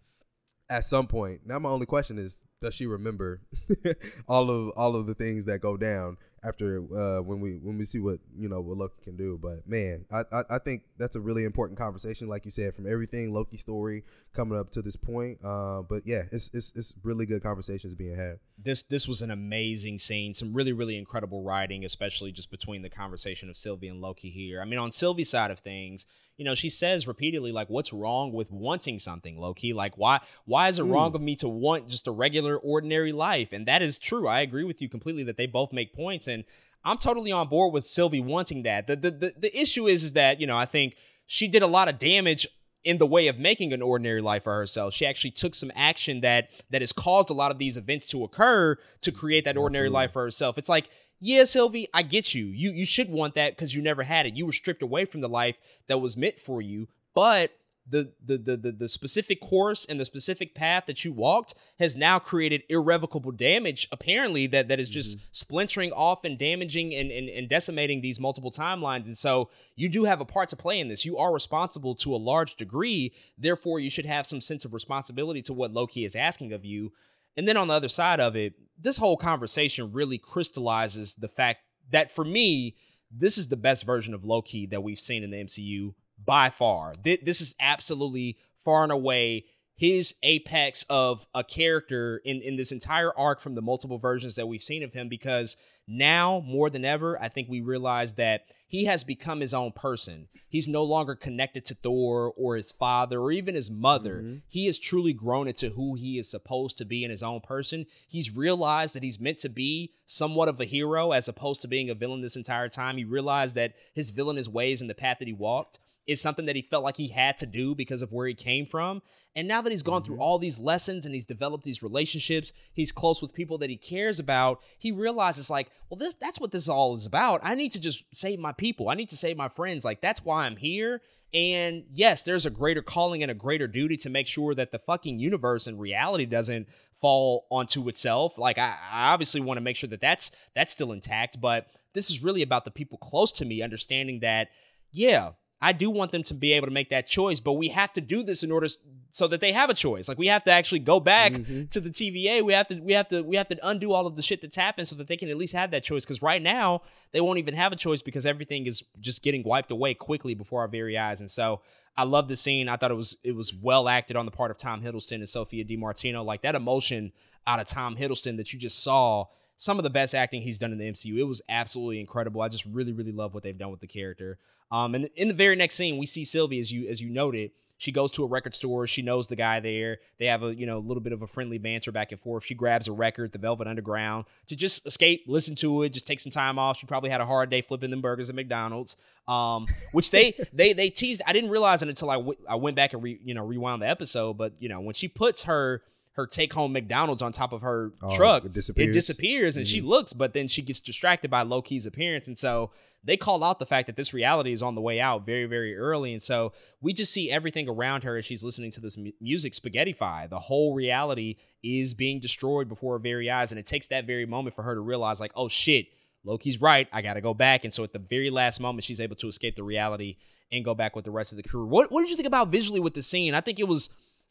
at 0.71 0.85
some 0.85 1.07
point. 1.07 1.41
Now 1.45 1.59
my 1.59 1.69
only 1.69 1.85
question 1.85 2.17
is, 2.17 2.45
does 2.63 2.75
she 2.75 2.87
remember 2.87 3.43
all 4.29 4.49
of 4.51 4.73
all 4.77 4.95
of 4.97 5.07
the 5.07 5.15
things 5.15 5.45
that 5.47 5.59
go 5.61 5.77
down 5.77 6.17
after 6.45 6.79
uh, 6.97 7.21
when 7.21 7.41
we 7.41 7.59
when 7.59 7.77
we 7.77 7.85
see 7.85 7.99
what 7.99 8.21
you 8.39 8.49
know 8.49 8.61
what 8.61 8.77
Loki 8.77 9.03
can 9.03 9.17
do? 9.17 9.39
But 9.43 9.67
man, 9.67 10.05
I, 10.13 10.21
I 10.33 10.43
I 10.51 10.59
think 10.59 10.85
that's 10.97 11.17
a 11.17 11.21
really 11.21 11.45
important 11.45 11.79
conversation, 11.79 12.29
like 12.29 12.45
you 12.45 12.51
said, 12.51 12.75
from 12.75 12.91
everything 12.91 13.33
Loki 13.33 13.57
story 13.57 14.05
coming 14.33 14.59
up 14.59 14.71
to 14.71 14.83
this 14.83 14.97
point. 14.97 15.39
Uh, 15.45 15.83
but 15.83 16.03
yeah, 16.07 16.23
it's 16.31 16.51
it's 16.55 16.73
it's 16.77 16.95
really 17.03 17.27
good 17.27 17.43
conversations 17.43 17.95
being 17.95 18.17
had. 18.17 18.39
This 18.63 18.83
this 18.83 19.09
was 19.09 19.23
an 19.23 19.31
amazing 19.31 19.99
scene. 19.99 20.35
Some 20.35 20.53
really 20.53 20.73
really 20.73 20.97
incredible 20.99 21.43
writing, 21.43 21.85
especially 21.85 22.33
just 22.33 22.51
between 22.51 22.83
the 22.83 22.91
conversation 22.91 23.49
of 23.49 23.57
Sylvie 23.57 23.89
and 23.89 24.01
Loki 24.01 24.31
here. 24.31 24.61
I 24.61 24.65
mean, 24.65 24.79
on 24.79 24.93
Sylvie's 24.93 25.31
side 25.31 25.51
of 25.51 25.59
things, 25.59 26.07
you 26.37 26.45
know, 26.45 26.55
she 26.55 26.69
says 26.69 27.07
repeatedly 27.07 27.53
like, 27.53 27.69
"What's 27.69 27.93
wrong 27.93 28.33
with 28.33 28.51
wanting 28.51 28.99
something, 28.99 29.39
Loki? 29.39 29.73
Like, 29.73 29.97
why 29.97 30.21
why 30.45 30.69
is 30.69 30.79
it 30.79 30.85
hmm. 30.85 30.93
wrong 30.93 31.15
of 31.15 31.21
me 31.21 31.37
to 31.37 31.49
want 31.49 31.89
just 31.89 32.07
a 32.07 32.13
regular 32.13 32.57
ordinary 32.57 33.13
life?" 33.13 33.53
And 33.53 33.67
that 33.67 33.83
is 33.83 33.99
true. 33.99 34.27
I 34.27 34.41
agree 34.41 34.65
with 34.65 34.81
you 34.81 34.89
completely 34.89 35.23
that 35.25 35.37
they 35.37 35.47
both 35.47 35.73
make 35.73 35.95
points, 35.95 36.29
and 36.29 36.45
I'm 36.85 36.99
totally 36.99 37.33
on 37.33 37.49
board 37.49 37.73
with 37.73 37.87
Sylvie 37.87 38.21
wanting 38.21 38.63
that. 38.65 38.87
The 38.87 38.97
the 38.97 39.11
the, 39.11 39.35
the 39.39 39.61
issue 39.61 39.87
is, 39.87 40.05
is 40.05 40.13
that 40.15 40.41
you 40.41 40.47
know 40.47 40.57
I 40.57 40.67
think 40.67 40.97
she 41.27 41.47
did 41.47 41.63
a 41.63 41.67
lot 41.67 41.89
of 41.89 41.99
damage 41.99 42.47
in 42.85 42.99
the 42.99 43.07
way 43.07 43.29
of 43.29 43.39
making 43.39 43.73
an 43.73 43.83
ordinary 43.83 44.23
life 44.23 44.45
for 44.45 44.55
herself. 44.55 44.95
She 44.95 45.07
actually 45.07 45.33
took 45.33 45.55
some 45.55 45.71
action 45.75 46.21
that 46.23 46.51
that 46.71 46.83
has 46.83 46.93
caused 46.93 47.31
a 47.31 47.35
lot 47.35 47.51
of 47.51 47.59
these 47.59 47.77
events 47.77 48.07
to 48.09 48.25
occur 48.25 48.77
to 49.03 49.13
create 49.13 49.45
that 49.45 49.57
ordinary 49.57 49.89
life 49.89 50.13
for 50.13 50.23
herself. 50.23 50.57
It's 50.59 50.69
like, 50.69 50.89
yeah, 51.21 51.45
Sylvie, 51.45 51.89
I 51.93 52.03
get 52.03 52.35
you. 52.35 52.47
You 52.47 52.71
you 52.71 52.87
should 52.87 53.11
want 53.11 53.35
that 53.35 53.57
because 53.57 53.75
you 53.75 53.83
never 53.83 54.03
had 54.05 54.27
it. 54.27 54.35
You 54.35 54.47
were 54.47 54.53
stripped 54.53 54.83
away 54.83 55.05
from 55.05 55.21
the 55.21 55.29
life 55.29 55.57
that 55.87 55.99
was 55.99 56.17
meant 56.17 56.39
for 56.39 56.63
you. 56.63 56.89
But 57.15 57.53
the 57.91 58.13
the 58.25 58.39
the 58.39 58.57
the, 58.57 58.73
the 58.73 58.89
specific 58.89 59.41
course 59.41 59.85
and 59.85 60.01
the 60.01 60.05
specific 60.05 60.55
path 60.55 60.85
that 60.87 61.05
you 61.05 61.13
walked 61.13 61.55
has 61.79 61.97
now 61.97 62.19
created 62.19 62.63
irrevocable 62.69 63.33
damage 63.33 63.89
apparently 63.93 64.47
that 64.47 64.69
that 64.69 64.81
is 64.81 64.89
just 64.89 65.17
mm-hmm. 65.17 65.27
splintering 65.33 65.93
off 65.93 66.25
and 66.25 66.39
damaging 66.39 66.95
and, 66.95 67.11
and 67.11 67.29
and 67.29 67.49
decimating 67.49 68.01
these 68.01 68.21
multiple 68.21 68.53
timelines. 68.53 69.05
And 69.05 69.19
so 69.19 69.51
you 69.77 69.89
do 69.89 70.05
have 70.05 70.21
a 70.21 70.25
part 70.25 70.49
to 70.51 70.57
play 70.57 70.81
in 70.81 70.89
this. 70.89 71.05
You 71.05 71.19
are 71.19 71.33
responsible 71.33 71.95
to 71.97 72.15
a 72.15 72.17
large 72.17 72.57
degree. 72.57 73.13
Therefore 73.37 73.81
you 73.81 73.91
should 73.91 74.07
have 74.07 74.27
some 74.27 74.41
sense 74.41 74.65
of 74.65 74.73
responsibility 74.73 75.43
to 75.43 75.53
what 75.53 75.73
loki 75.73 76.05
is 76.05 76.17
asking 76.17 76.53
of 76.53 76.65
you. 76.65 76.93
And 77.37 77.47
then 77.49 77.57
on 77.57 77.69
the 77.69 77.75
other 77.75 77.89
side 77.89 78.21
of 78.21 78.37
it 78.37 78.55
this 78.83 78.99
whole 78.99 79.17
conversation 79.17 79.93
really 79.93 80.17
crystallizes 80.17 81.15
the 81.15 81.29
fact 81.29 81.61
that 81.91 82.11
for 82.11 82.25
me 82.25 82.77
this 83.11 83.37
is 83.37 83.49
the 83.49 83.57
best 83.57 83.85
version 83.85 84.15
of 84.15 84.25
Loki 84.25 84.67
that 84.67 84.83
we've 84.83 84.99
seen 84.99 85.25
in 85.25 85.31
the 85.31 85.45
MCU 85.45 85.95
by 86.31 86.49
far. 86.49 86.95
This 87.03 87.41
is 87.41 87.57
absolutely 87.59 88.39
far 88.65 88.85
and 88.85 88.93
away 88.93 89.47
his 89.75 90.15
apex 90.23 90.85
of 90.89 91.27
a 91.35 91.43
character 91.43 92.21
in, 92.25 92.41
in 92.41 92.55
this 92.55 92.71
entire 92.71 93.13
arc 93.19 93.41
from 93.41 93.57
the 93.57 93.63
multiple 93.63 93.99
versions 93.99 94.37
that 94.37 94.47
we've 94.47 94.63
seen 94.63 94.85
of 94.85 94.93
him 94.93 95.09
because 95.09 95.57
now 95.89 96.41
more 96.47 96.71
than 96.71 96.85
ever, 96.85 97.21
I 97.21 97.27
think 97.27 97.49
we 97.49 97.61
realize 97.61 98.13
that 98.13 98.43
he 98.69 98.85
has 98.85 99.03
become 99.03 99.41
his 99.41 99.53
own 99.53 99.73
person. 99.73 100.29
He's 100.49 100.69
no 100.69 100.85
longer 100.85 101.17
connected 101.17 101.67
to 101.67 101.75
Thor 101.75 102.33
or 102.37 102.55
his 102.55 102.71
father 102.71 103.19
or 103.19 103.33
even 103.33 103.57
his 103.57 103.71
mother. 103.71 104.19
Mm-hmm. 104.19 104.37
He 104.47 104.67
has 104.67 104.79
truly 104.79 105.13
grown 105.13 105.49
into 105.49 105.71
who 105.71 105.97
he 105.97 106.17
is 106.17 106.31
supposed 106.31 106.79
to 106.79 106.85
be 106.85 107.03
in 107.03 107.11
his 107.11 107.25
own 107.25 107.41
person. 107.41 107.87
He's 108.07 108.37
realized 108.37 108.95
that 108.95 109.03
he's 109.03 109.19
meant 109.19 109.39
to 109.39 109.49
be 109.49 109.95
somewhat 110.07 110.49
of 110.49 110.61
a 110.61 110.65
hero 110.65 111.11
as 111.11 111.27
opposed 111.27 111.61
to 111.63 111.69
being 111.69 111.91
a 111.91 111.95
villain 111.95 112.21
this 112.21 112.37
entire 112.37 112.69
time. 112.69 112.99
He 112.99 113.05
realized 113.05 113.57
that 113.57 113.73
his 113.95 114.11
villainous 114.11 114.47
ways 114.47 114.81
and 114.81 114.89
the 114.89 114.95
path 114.95 115.19
that 115.19 115.27
he 115.27 115.35
walked 115.35 115.81
is 116.07 116.21
something 116.21 116.47
that 116.47 116.57
he 116.57 116.63
felt 116.63 116.85
like 116.85 116.97
he 116.97 117.09
had 117.09 117.39
to 117.39 117.47
do 117.47 117.75
because 117.75 118.03
of 118.03 118.13
where 118.13 118.27
he 118.27 118.35
came 118.35 118.67
from. 118.67 119.03
And 119.37 119.47
now 119.47 119.63
that 119.63 119.71
he's 119.71 119.83
gone 119.83 120.03
mm-hmm. 120.03 120.15
through 120.15 120.21
all 120.21 120.39
these 120.39 120.59
lessons 120.59 121.07
and 121.07 121.15
he's 121.15 121.25
developed 121.25 121.65
these 121.65 121.83
relationships, 121.83 122.53
he's 122.73 122.91
close 122.91 123.23
with 123.23 123.35
people 123.35 123.59
that 123.59 123.71
he 123.71 123.77
cares 123.77 124.19
about, 124.19 124.61
he 124.79 124.91
realizes 124.91 125.51
like, 125.51 125.71
well, 125.89 125.99
this 125.99 126.15
that's 126.15 126.41
what 126.41 126.51
this 126.51 126.69
all 126.69 126.95
is 126.95 127.07
about. 127.07 127.41
I 127.43 127.55
need 127.55 127.73
to 127.73 127.81
just 127.81 128.05
save 128.13 128.41
my 128.41 128.53
people. 128.53 128.89
I 128.89 128.95
need 128.95 129.11
to 129.11 129.17
save 129.17 129.37
my 129.37 129.49
friends. 129.49 129.85
Like 129.85 130.01
that's 130.01 130.25
why 130.25 130.47
I'm 130.47 130.57
here. 130.57 131.01
And 131.33 131.85
yes, 131.93 132.23
there's 132.23 132.45
a 132.45 132.51
greater 132.51 132.83
calling 132.83 133.23
and 133.23 133.31
a 133.31 133.37
greater 133.37 133.69
duty 133.69 133.97
to 133.99 134.11
make 134.11 134.27
sure 134.27 134.53
that 134.55 134.73
the 134.73 134.81
fucking 134.81 135.21
universe 135.21 135.69
and 135.69 135.79
reality 135.79 136.27
doesn't 136.27 136.69
fall 136.93 137.47
onto 137.51 137.89
itself. 137.89 138.37
Like 138.37 138.59
I, 138.59 138.75
I 138.91 139.13
obviously 139.13 139.41
want 139.41 139.59
to 139.59 139.63
make 139.63 139.77
sure 139.77 139.89
that 139.91 140.01
that's 140.01 140.33
that's 140.57 140.73
still 140.73 140.91
intact, 140.91 141.41
but 141.41 141.69
this 141.93 142.11
is 142.11 142.23
really 142.23 142.43
about 142.43 142.65
the 142.65 142.71
people 142.73 142.99
close 142.99 143.31
to 143.33 143.45
me 143.45 143.63
understanding 143.63 144.21
that 144.21 144.49
yeah, 144.93 145.31
I 145.61 145.73
do 145.73 145.91
want 145.91 146.13
them 146.13 146.23
to 146.25 146.35
be 146.35 146.53
able 146.53 146.67
to 146.67 146.73
make 146.73 146.89
that 146.89 147.07
choice, 147.07 147.41
but 147.41 147.55
we 147.55 147.69
have 147.69 147.93
to 147.93 148.01
do 148.01 148.23
this 148.23 148.43
in 148.43 148.51
order 148.51 148.69
so 149.11 149.27
that 149.27 149.41
they 149.41 149.53
have 149.53 149.71
a 149.71 149.75
choice. 149.75 150.09
Like 150.09 150.19
we 150.19 150.29
have 150.29 150.45
to 150.45 150.51
actually 150.51 150.79
go 150.79 151.01
back 151.01 151.33
mm-hmm. 151.33 151.65
to 151.67 151.81
the 151.81 151.91
TVA. 151.91 152.43
We 152.43 152.53
have 152.53 152.69
to 152.69 152.77
we 152.77 152.93
have 152.93 153.09
to 153.09 153.23
we 153.23 153.37
have 153.37 153.49
to 153.49 153.59
undo 153.63 153.93
all 153.93 154.07
of 154.07 154.17
the 154.17 154.23
shit 154.23 154.41
that's 154.41 154.57
happened 154.57 154.89
so 154.89 154.97
that 154.97 155.09
they 155.09 155.17
can 155.17 155.29
at 155.29 155.37
least 155.37 155.53
have 155.53 155.71
that 155.73 155.85
choice. 155.85 156.05
Because 156.05 156.23
right 156.23 156.41
now 156.41 156.83
they 157.13 157.21
won't 157.21 157.39
even 157.39 157.55
have 157.55 157.73
a 157.73 157.77
choice 157.77 158.03
because 158.03 158.25
everything 158.25 158.67
is 158.67 158.83
just 159.01 159.23
getting 159.23 159.43
wiped 159.43 159.71
away 159.71 159.95
quickly 159.95 160.35
before 160.35 160.61
our 160.61 160.69
very 160.69 160.97
eyes. 160.97 161.21
And 161.21 161.31
so 161.31 161.61
I 161.97 162.05
love 162.05 162.29
the 162.29 162.37
scene. 162.37 162.69
I 162.69 162.77
thought 162.77 162.91
it 162.91 162.97
was 162.97 163.17
it 163.25 163.35
was 163.35 163.53
well 163.53 163.89
acted 163.89 164.17
on 164.17 164.25
the 164.25 164.33
part 164.33 164.51
of 164.51 164.59
Tom 164.59 164.81
Hiddleston 164.81 165.17
and 165.17 165.29
Sophia 165.29 165.65
Di 165.65 165.77
Martino. 165.77 166.23
Like 166.23 166.43
that 166.43 166.55
emotion 166.55 167.13
out 167.47 167.61
of 167.61 167.67
Tom 167.67 167.97
Hiddleston 167.97 168.37
that 168.37 168.53
you 168.53 168.59
just 168.59 168.83
saw 168.83 169.27
some 169.61 169.79
of 169.79 169.83
the 169.83 169.91
best 169.91 170.15
acting 170.15 170.41
he's 170.41 170.57
done 170.57 170.73
in 170.73 170.79
the 170.79 170.91
MCU. 170.91 171.19
It 171.19 171.25
was 171.25 171.43
absolutely 171.47 172.01
incredible. 172.01 172.41
I 172.41 172.49
just 172.49 172.65
really, 172.65 172.95
really 172.95 173.13
love 173.13 173.35
what 173.35 173.43
they've 173.43 173.57
done 173.57 173.71
with 173.71 173.81
the 173.81 173.87
character. 173.87 174.39
Um, 174.73 174.95
and 174.95 175.11
in 175.17 175.29
the 175.29 175.35
very 175.35 175.55
next 175.55 175.75
scene, 175.75 175.99
we 175.99 176.07
see 176.07 176.25
Sylvie, 176.25 176.59
as 176.61 176.73
you 176.73 176.89
as 176.89 177.03
you 177.03 177.11
noted, 177.11 177.51
she 177.77 177.93
goes 177.93 178.11
to 178.13 178.25
a 178.25 178.27
record 178.27 178.55
store. 178.55 178.87
She 178.87 179.03
knows 179.03 179.27
the 179.27 179.37
guy 179.37 179.61
there. 179.61 179.99
They 180.19 180.27
have 180.27 180.43
a 180.43 180.55
you 180.55 180.65
know 180.65 180.79
little 180.79 181.03
bit 181.03 181.13
of 181.13 181.21
a 181.21 181.27
friendly 181.27 181.59
banter 181.59 181.93
back 181.93 182.11
and 182.11 182.19
forth. 182.19 182.43
She 182.43 182.55
grabs 182.55 182.89
a 182.89 182.93
record, 182.93 183.33
The 183.33 183.39
Velvet 183.39 183.67
Underground, 183.67 184.25
to 184.47 184.57
just 184.57 184.87
escape, 184.87 185.25
listen 185.27 185.57
to 185.57 185.83
it, 185.83 185.93
just 185.93 186.07
take 186.07 186.21
some 186.21 186.33
time 186.33 186.59
off. 186.59 186.79
She 186.79 186.87
probably 186.87 187.11
had 187.11 187.21
a 187.21 187.27
hard 187.27 187.51
day 187.51 187.61
flipping 187.61 187.91
them 187.91 188.01
burgers 188.01 188.31
at 188.31 188.35
McDonald's, 188.37 188.97
um, 189.29 189.67
which 189.93 190.11
they 190.11 190.33
they 190.55 190.73
they 190.73 190.89
teased. 190.89 191.21
I 191.27 191.35
didn't 191.35 191.51
realize 191.51 191.83
it 191.83 191.91
until 191.91 192.09
I, 192.09 192.17
w- 192.17 192.39
I 192.49 192.55
went 192.55 192.77
back 192.77 192.95
and 192.95 193.03
re, 193.03 193.21
you 193.23 193.35
know 193.35 193.45
rewound 193.45 193.83
the 193.83 193.89
episode. 193.89 194.39
But 194.39 194.55
you 194.59 194.71
know 194.71 194.81
when 194.81 194.95
she 194.95 195.09
puts 195.09 195.43
her 195.43 195.83
her 196.13 196.27
take 196.27 196.53
home 196.53 196.73
McDonald's 196.73 197.23
on 197.23 197.33
top 197.33 197.53
of 197.53 197.63
her 197.63 197.93
oh, 198.03 198.17
truck. 198.17 198.45
It 198.45 198.53
disappears. 198.53 198.89
It 198.89 198.93
disappears 198.93 199.57
and 199.57 199.65
mm-hmm. 199.65 199.75
she 199.75 199.81
looks, 199.81 200.13
but 200.13 200.33
then 200.33 200.49
she 200.49 200.63
gets 200.63 200.81
distracted 200.81 201.31
by 201.31 201.43
Loki's 201.43 201.87
appearance. 201.87 202.27
And 202.27 202.39
so 202.39 202.73
they 203.03 203.17
call 203.17 203.43
out 203.45 203.59
the 203.59 203.67
fact 203.67 203.87
that 203.87 203.97
this 203.97 204.13
reality 204.13 204.53
is 204.53 204.63
on 204.63 204.75
the 204.75 204.81
way 204.81 205.01
out 205.01 205.25
very, 205.25 205.47
very 205.47 205.77
early. 205.77 206.13
And 206.13 206.23
so 206.23 206.53
we 206.81 206.93
just 206.93 207.13
see 207.13 207.31
everything 207.31 207.69
around 207.69 208.05
her 208.05 208.17
as 208.17 208.25
she's 208.25 208.45
listening 208.45 208.71
to 208.73 208.81
this 208.81 208.99
music 209.21 209.55
spaghettify. 209.55 210.29
The 210.29 210.41
whole 210.41 210.75
reality 210.75 211.37
is 211.63 211.95
being 211.95 212.21
destroyed 212.21 212.69
before 212.69 212.95
her 212.95 212.99
very 212.99 213.31
eyes. 213.31 213.53
And 213.53 213.59
it 213.59 213.67
takes 213.67 213.87
that 213.89 214.07
very 214.07 214.27
moment 214.27 214.55
for 214.55 214.63
her 214.65 214.75
to 214.75 214.81
realize, 214.81 215.21
like, 215.21 215.33
oh 215.37 215.49
shit, 215.49 215.87
Loki's 216.25 216.61
right. 216.61 216.89
I 216.93 217.01
got 217.03 217.15
to 217.15 217.21
go 217.21 217.33
back. 217.33 217.65
And 217.65 217.73
so 217.73 217.85
at 217.85 217.93
the 217.93 217.99
very 217.99 218.31
last 218.31 218.61
moment, 218.61 218.85
she's 218.85 219.01
able 219.01 219.17
to 219.17 219.29
escape 219.29 219.57
the 219.57 219.63
reality 219.63 220.17
and 220.53 220.65
go 220.65 220.75
back 220.75 220.97
with 220.97 221.05
the 221.05 221.11
rest 221.11 221.33
of 221.33 221.37
the 221.37 221.49
crew. 221.49 221.65
What, 221.67 221.91
what 221.93 222.03
did 222.03 222.11
you 222.11 222.17
think 222.17 222.27
about 222.27 222.49
visually 222.49 222.81
with 222.81 222.95
the 222.95 223.03
scene? 223.03 223.35
I 223.35 223.41
think 223.41 223.61
it 223.61 223.69
was 223.69 223.89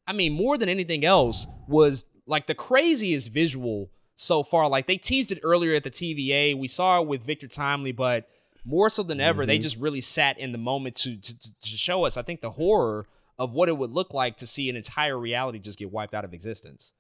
I 0.10 0.14
mean, 0.14 0.34
more 0.34 0.58
than 0.58 0.70
anything 0.70 1.06
else, 1.06 1.46
was 1.68 2.06
like 2.26 2.48
the 2.48 2.56
craziest 2.56 3.30
visual 3.30 3.92
so 4.16 4.42
far. 4.42 4.68
Like 4.68 4.88
they 4.88 4.98
teased 4.98 5.32
it 5.32 5.40
earlier 5.44 5.76
at 5.76 5.84
the 5.84 5.92
TVA. 5.92 6.58
We 6.58 6.68
saw 6.68 7.00
it 7.00 7.08
with 7.08 7.24
Victor 7.24 7.48
Timely, 7.48 7.92
but 7.92 8.28
more 8.66 8.90
so 8.90 9.04
than 9.04 9.22
ever, 9.22 9.44
mm-hmm. 9.44 9.50
they 9.50 9.60
just 9.60 9.78
really 9.78 10.02
sat 10.02 10.40
in 10.40 10.52
the 10.52 10.58
moment 10.58 10.96
to, 10.98 11.16
to 11.16 11.40
to 11.40 11.52
show 11.62 12.06
us. 12.06 12.18
I 12.18 12.24
think 12.24 12.42
the 12.42 12.50
horror 12.50 13.06
of 13.38 13.54
what 13.54 13.70
it 13.70 13.78
would 13.78 13.92
look 13.92 14.12
like 14.12 14.38
to 14.38 14.48
see 14.48 14.68
an 14.68 14.76
entire 14.76 15.18
reality 15.18 15.60
just 15.60 15.78
get 15.78 15.92
wiped 15.92 16.16
out 16.16 16.26
of 16.26 16.34
existence. 16.34 16.92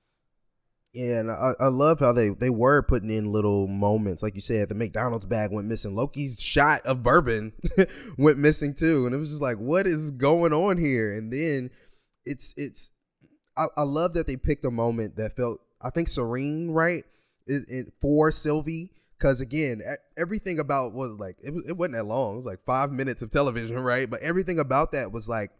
Yeah, 0.93 1.19
and 1.19 1.31
I, 1.31 1.53
I 1.59 1.67
love 1.69 1.99
how 1.99 2.13
they 2.13 2.29
they 2.29 2.51
were 2.51 2.83
putting 2.83 3.09
in 3.09 3.25
little 3.25 3.67
moments, 3.67 4.21
like 4.21 4.35
you 4.35 4.41
said. 4.41 4.69
The 4.69 4.75
McDonald's 4.75 5.25
bag 5.25 5.51
went 5.51 5.67
missing. 5.67 5.95
Loki's 5.95 6.39
shot 6.39 6.85
of 6.85 7.01
bourbon 7.01 7.53
went 8.19 8.37
missing 8.37 8.75
too, 8.75 9.07
and 9.07 9.15
it 9.15 9.17
was 9.17 9.29
just 9.29 9.41
like, 9.41 9.57
what 9.57 9.87
is 9.87 10.11
going 10.11 10.53
on 10.53 10.77
here? 10.77 11.11
And 11.11 11.33
then 11.33 11.71
it's 12.23 12.53
it's 12.55 12.91
I, 13.59 13.67
I 13.77 13.83
love 13.83 14.13
that 14.13 14.25
they 14.25 14.37
picked 14.37 14.65
a 14.65 14.71
moment 14.71 15.17
that 15.17 15.35
felt 15.35 15.59
I 15.81 15.89
think 15.89 16.07
serene, 16.07 16.71
right? 16.71 17.03
It, 17.45 17.65
it, 17.67 17.93
for 17.99 18.31
Sylvie, 18.31 18.91
because 19.17 19.41
again, 19.41 19.81
everything 20.17 20.59
about 20.59 20.93
was 20.93 21.17
like 21.19 21.35
it, 21.41 21.53
it 21.67 21.77
wasn't 21.77 21.95
that 21.95 22.05
long. 22.05 22.33
It 22.33 22.37
was 22.37 22.45
like 22.45 22.63
five 22.65 22.91
minutes 22.91 23.21
of 23.21 23.31
television, 23.31 23.79
right? 23.81 24.09
But 24.09 24.21
everything 24.21 24.59
about 24.59 24.93
that 24.93 25.11
was 25.11 25.27
like 25.27 25.51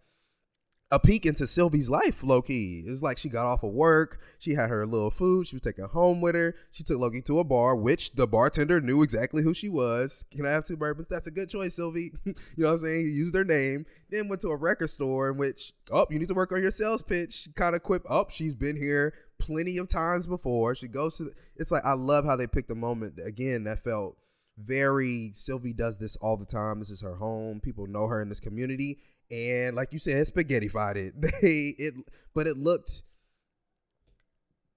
a 0.91 0.99
peek 0.99 1.25
into 1.25 1.45
Sylvie's 1.45 1.89
life, 1.89 2.23
Loki. 2.23 2.83
It's 2.85 3.03
like 3.03 3.19
she 3.19 3.29
got 3.29 3.45
off 3.45 3.61
of 3.63 3.71
work, 3.71 4.19
she 4.39 4.55
had 4.55 4.69
her 4.69 4.87
little 4.87 5.11
food, 5.11 5.47
she 5.47 5.55
was 5.55 5.61
taking 5.61 5.85
home 5.85 6.19
with 6.19 6.33
her. 6.33 6.55
She 6.71 6.83
took 6.83 6.97
Loki 6.97 7.21
to 7.23 7.39
a 7.39 7.43
bar, 7.43 7.75
which 7.75 8.13
the 8.13 8.25
bartender 8.25 8.81
knew 8.81 9.03
exactly 9.03 9.43
who 9.43 9.53
she 9.53 9.69
was. 9.69 10.25
Can 10.31 10.47
I 10.47 10.51
have 10.51 10.63
two 10.63 10.77
bourbons? 10.77 11.07
That's 11.07 11.27
a 11.27 11.31
good 11.31 11.49
choice, 11.49 11.75
Sylvie. 11.75 12.11
you 12.25 12.33
know 12.57 12.67
what 12.67 12.73
I'm 12.73 12.79
saying? 12.79 13.05
He 13.05 13.11
used 13.11 13.35
their 13.35 13.43
name. 13.43 13.85
Then 14.09 14.29
went 14.29 14.41
to 14.41 14.49
a 14.49 14.55
record 14.55 14.89
store 14.89 15.29
in 15.29 15.37
which, 15.37 15.73
oh, 15.91 16.07
you 16.09 16.17
need 16.17 16.27
to 16.29 16.33
work 16.33 16.51
on 16.51 16.61
your 16.61 16.71
sales 16.71 17.03
pitch. 17.03 17.47
Kind 17.55 17.75
of 17.75 17.83
quip, 17.83 18.03
oh, 18.09 18.25
she's 18.29 18.55
been 18.55 18.75
here 18.75 19.13
plenty 19.37 19.77
of 19.77 19.89
times 19.89 20.25
before. 20.25 20.73
She 20.73 20.87
goes 20.87 21.17
to, 21.17 21.25
the, 21.25 21.31
it's 21.55 21.71
like, 21.71 21.85
I 21.85 21.93
love 21.93 22.25
how 22.25 22.35
they 22.35 22.47
picked 22.47 22.71
a 22.71 22.75
moment, 22.75 23.19
again, 23.23 23.65
that 23.65 23.79
felt 23.79 24.17
very 24.57 25.31
Sylvie 25.33 25.71
does 25.71 25.97
this 25.97 26.15
all 26.17 26.35
the 26.35 26.45
time. 26.45 26.79
This 26.79 26.89
is 26.89 27.01
her 27.01 27.15
home. 27.15 27.61
People 27.61 27.87
know 27.87 28.07
her 28.07 28.21
in 28.21 28.27
this 28.27 28.41
community 28.41 28.99
and 29.31 29.75
like 29.75 29.93
you 29.93 29.99
said, 29.99 30.25
spaghettified 30.27 30.95
it. 30.95 31.13
They 31.41 31.75
it, 31.77 31.93
but 32.33 32.47
it 32.47 32.57
looked. 32.57 33.03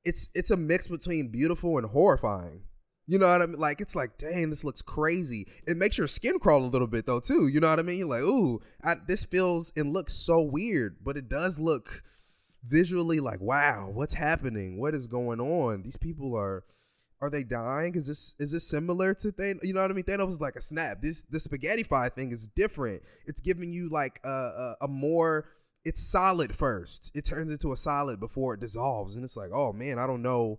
It's 0.05 0.29
it's 0.35 0.51
a 0.51 0.57
mix 0.57 0.89
between 0.89 1.29
beautiful 1.29 1.79
and 1.79 1.87
horrifying. 1.87 2.63
You 3.07 3.19
know 3.19 3.27
what 3.27 3.43
I 3.43 3.47
mean? 3.47 3.59
Like 3.59 3.81
it's 3.81 3.97
like, 3.97 4.17
dang, 4.19 4.51
this 4.51 4.65
looks 4.65 4.81
crazy. 4.81 5.47
It 5.67 5.77
makes 5.77 5.99
your 5.99 6.07
skin 6.07 6.39
crawl 6.39 6.65
a 6.65 6.67
little 6.67 6.87
bit 6.87 7.07
though 7.07 7.21
too. 7.21 7.49
You 7.49 7.61
know 7.61 7.69
what 7.69 7.79
I 7.79 7.83
mean? 7.83 7.99
You're 7.99 8.09
like, 8.09 8.23
ooh, 8.23 8.61
I, 8.83 8.97
this 9.07 9.25
feels 9.25 9.73
and 9.77 9.93
looks 9.93 10.15
so 10.15 10.41
weird, 10.43 10.97
but 11.03 11.17
it 11.17 11.29
does 11.29 11.59
look 11.59 12.03
visually 12.65 13.21
like, 13.21 13.41
wow, 13.41 13.91
what's 13.93 14.15
happening? 14.15 14.79
What 14.79 14.95
is 14.95 15.09
going 15.09 15.41
on? 15.41 15.83
These 15.83 15.97
people 15.97 16.37
are 16.37 16.65
are 17.23 17.31
they 17.31 17.45
dying? 17.45 17.95
Is 17.95 18.09
this 18.09 18.35
is 18.41 18.51
this 18.51 18.69
similar 18.69 19.15
to 19.15 19.29
Thanos? 19.29 19.61
You 19.63 19.73
know 19.73 19.81
what 19.81 19.93
I 19.93 19.95
mean? 19.95 20.05
Thanos 20.05 20.29
is 20.29 20.41
like 20.41 20.57
a 20.57 20.61
snap. 20.61 21.01
This 21.01 21.23
the 21.23 21.39
spaghettify 21.39 22.13
thing 22.13 22.33
is 22.33 22.49
different. 22.49 23.03
It's 23.27 23.41
giving 23.41 23.73
you 23.73 23.89
like 23.89 24.21
a, 24.25 24.29
a, 24.29 24.77
a 24.83 24.89
more. 24.89 25.47
It's 25.85 26.03
solid 26.03 26.55
first. 26.55 27.11
It 27.15 27.25
turns 27.25 27.51
into 27.51 27.73
a 27.73 27.77
solid 27.77 28.21
before 28.21 28.55
it 28.55 28.61
dissolves, 28.61 29.15
and 29.15 29.25
it's 29.25 29.37
like, 29.37 29.51
oh 29.55 29.73
man, 29.73 30.01
I 30.01 30.07
don't 30.07 30.23
know 30.23 30.59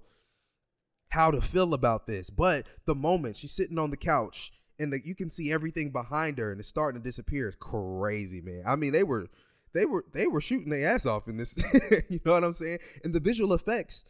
how 1.10 1.32
to 1.32 1.42
feel 1.42 1.74
about 1.74 2.08
this. 2.08 2.30
But 2.30 2.68
the 2.86 2.96
moment 2.96 3.38
she's 3.38 3.52
sitting 3.52 3.78
on 3.78 3.92
the 3.92 3.98
couch 3.98 4.52
and 4.80 4.92
the, 4.92 5.00
you 5.04 5.16
can 5.16 5.30
see 5.30 5.52
everything 5.52 5.92
behind 5.92 6.40
her 6.40 6.52
and 6.52 6.60
it's 6.60 6.70
starting 6.70 7.02
to 7.02 7.06
disappear 7.06 7.50
is 7.50 7.56
crazy, 7.56 8.42
man. 8.42 8.64
I 8.66 8.78
mean, 8.78 8.94
they 8.94 9.04
were 9.04 9.28
they 9.74 9.86
were 9.86 10.06
they 10.14 10.28
were 10.28 10.42
shooting 10.42 10.70
their 10.70 10.94
ass 10.94 11.06
off 11.06 11.28
in 11.28 11.36
this. 11.36 11.62
you 12.10 12.22
know 12.26 12.34
what 12.34 12.44
I'm 12.46 12.54
saying? 12.54 12.80
And 13.04 13.14
the 13.14 13.20
visual 13.20 13.54
effects 13.54 14.06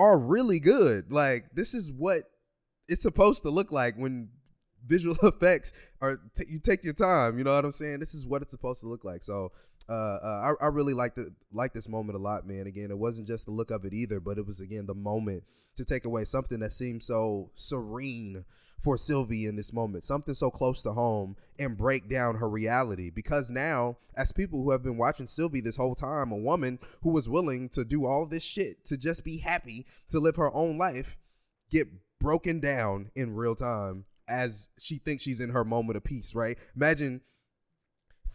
are 0.00 0.18
really 0.18 0.58
good. 0.58 1.12
Like 1.12 1.50
this 1.54 1.74
is 1.74 1.92
what 1.92 2.22
it's 2.88 3.02
supposed 3.02 3.42
to 3.42 3.50
look 3.50 3.70
like 3.70 3.96
when 3.96 4.30
visual 4.86 5.14
effects 5.22 5.72
are 6.00 6.18
t- 6.34 6.46
you 6.48 6.58
take 6.58 6.82
your 6.82 6.94
time. 6.94 7.36
You 7.36 7.44
know 7.44 7.54
what 7.54 7.64
I'm 7.66 7.72
saying? 7.72 8.00
This 8.00 8.14
is 8.14 8.26
what 8.26 8.40
it's 8.40 8.50
supposed 8.50 8.80
to 8.80 8.88
look 8.88 9.04
like. 9.04 9.22
So 9.22 9.52
uh, 9.90 10.18
uh, 10.22 10.54
I, 10.60 10.66
I 10.66 10.68
really 10.68 10.94
like 10.94 11.16
the 11.16 11.34
like 11.52 11.72
this 11.72 11.88
moment 11.88 12.16
a 12.16 12.22
lot, 12.22 12.46
man. 12.46 12.68
Again, 12.68 12.92
it 12.92 12.98
wasn't 12.98 13.26
just 13.26 13.46
the 13.46 13.50
look 13.50 13.72
of 13.72 13.84
it 13.84 13.92
either, 13.92 14.20
but 14.20 14.38
it 14.38 14.46
was 14.46 14.60
again 14.60 14.86
the 14.86 14.94
moment 14.94 15.42
to 15.76 15.84
take 15.84 16.04
away 16.04 16.24
something 16.24 16.60
that 16.60 16.72
seemed 16.72 17.02
so 17.02 17.50
serene 17.54 18.44
for 18.80 18.96
Sylvie 18.96 19.46
in 19.46 19.56
this 19.56 19.72
moment, 19.72 20.04
something 20.04 20.32
so 20.32 20.48
close 20.48 20.80
to 20.82 20.92
home, 20.92 21.36
and 21.58 21.76
break 21.76 22.08
down 22.08 22.36
her 22.36 22.48
reality. 22.48 23.10
Because 23.10 23.50
now, 23.50 23.96
as 24.16 24.30
people 24.30 24.62
who 24.62 24.70
have 24.70 24.82
been 24.84 24.96
watching 24.96 25.26
Sylvie 25.26 25.60
this 25.60 25.76
whole 25.76 25.96
time, 25.96 26.30
a 26.30 26.36
woman 26.36 26.78
who 27.02 27.10
was 27.10 27.28
willing 27.28 27.68
to 27.70 27.84
do 27.84 28.06
all 28.06 28.26
this 28.26 28.44
shit 28.44 28.84
to 28.84 28.96
just 28.96 29.24
be 29.24 29.38
happy 29.38 29.86
to 30.10 30.20
live 30.20 30.36
her 30.36 30.54
own 30.54 30.78
life, 30.78 31.18
get 31.68 31.88
broken 32.20 32.60
down 32.60 33.10
in 33.16 33.34
real 33.34 33.56
time 33.56 34.04
as 34.28 34.70
she 34.78 34.98
thinks 34.98 35.24
she's 35.24 35.40
in 35.40 35.50
her 35.50 35.64
moment 35.64 35.96
of 35.96 36.04
peace, 36.04 36.34
right? 36.34 36.56
Imagine 36.76 37.22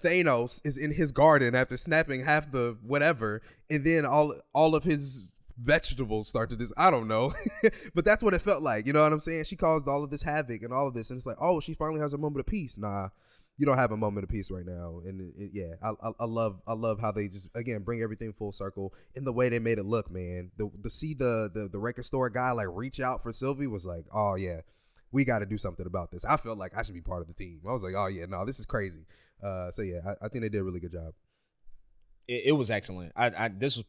Thanos 0.03 0.61
is 0.65 0.77
in 0.77 0.91
his 0.91 1.11
garden 1.11 1.55
after 1.55 1.77
snapping 1.77 2.23
half 2.23 2.51
the 2.51 2.77
whatever, 2.81 3.41
and 3.69 3.85
then 3.85 4.05
all 4.05 4.33
all 4.53 4.75
of 4.75 4.83
his 4.83 5.33
vegetables 5.57 6.27
start 6.27 6.49
to 6.49 6.57
just 6.57 6.73
I 6.77 6.91
don't 6.91 7.07
know, 7.07 7.33
but 7.93 8.05
that's 8.05 8.23
what 8.23 8.33
it 8.33 8.41
felt 8.41 8.61
like. 8.61 8.85
You 8.87 8.93
know 8.93 9.03
what 9.03 9.13
I'm 9.13 9.19
saying? 9.19 9.45
She 9.45 9.55
caused 9.55 9.87
all 9.87 10.03
of 10.03 10.11
this 10.11 10.21
havoc 10.21 10.63
and 10.63 10.73
all 10.73 10.87
of 10.87 10.93
this, 10.93 11.09
and 11.09 11.17
it's 11.17 11.25
like, 11.25 11.37
oh, 11.39 11.59
she 11.59 11.73
finally 11.73 12.01
has 12.01 12.13
a 12.13 12.17
moment 12.17 12.41
of 12.41 12.45
peace. 12.45 12.77
Nah, 12.77 13.09
you 13.57 13.65
don't 13.65 13.77
have 13.77 13.91
a 13.91 13.97
moment 13.97 14.23
of 14.23 14.29
peace 14.29 14.51
right 14.51 14.65
now. 14.65 15.01
And 15.05 15.21
it, 15.21 15.33
it, 15.37 15.49
yeah, 15.53 15.75
I, 15.81 15.91
I, 16.03 16.11
I 16.19 16.25
love 16.25 16.61
I 16.67 16.73
love 16.73 16.99
how 16.99 17.11
they 17.11 17.27
just 17.27 17.49
again 17.55 17.83
bring 17.83 18.01
everything 18.01 18.33
full 18.33 18.51
circle 18.51 18.93
in 19.15 19.23
the 19.23 19.33
way 19.33 19.49
they 19.49 19.59
made 19.59 19.77
it 19.77 19.85
look, 19.85 20.11
man. 20.11 20.51
The 20.57 20.69
to 20.83 20.89
see 20.89 21.13
the 21.13 21.49
the 21.53 21.69
the 21.71 21.79
record 21.79 22.03
store 22.05 22.29
guy 22.29 22.51
like 22.51 22.67
reach 22.71 22.99
out 22.99 23.23
for 23.23 23.31
Sylvie 23.31 23.67
was 23.67 23.85
like, 23.85 24.05
oh 24.13 24.35
yeah. 24.35 24.61
We 25.11 25.23
got 25.23 25.39
to 25.39 25.45
do 25.45 25.57
something 25.57 25.85
about 25.85 26.11
this. 26.11 26.25
I 26.25 26.35
felt 26.35 26.57
like 26.57 26.75
I 26.75 26.81
should 26.81 26.95
be 26.95 26.99
part 26.99 27.21
of 27.21 27.27
the 27.27 27.33
team. 27.33 27.61
I 27.65 27.71
was 27.71 27.85
like, 27.85 27.93
"Oh 27.95 28.07
yeah, 28.07 28.25
no, 28.25 28.43
this 28.43 28.59
is 28.59 28.65
crazy." 28.65 29.05
Uh, 29.43 29.69
so 29.71 29.81
yeah, 29.81 29.99
I, 30.05 30.25
I 30.25 30.27
think 30.29 30.43
they 30.43 30.49
did 30.49 30.59
a 30.59 30.63
really 30.63 30.79
good 30.79 30.91
job. 30.91 31.13
It, 32.27 32.43
it 32.47 32.51
was 32.53 32.71
excellent. 32.71 33.11
I, 33.15 33.31
I 33.37 33.47
this 33.49 33.77
was 33.77 33.85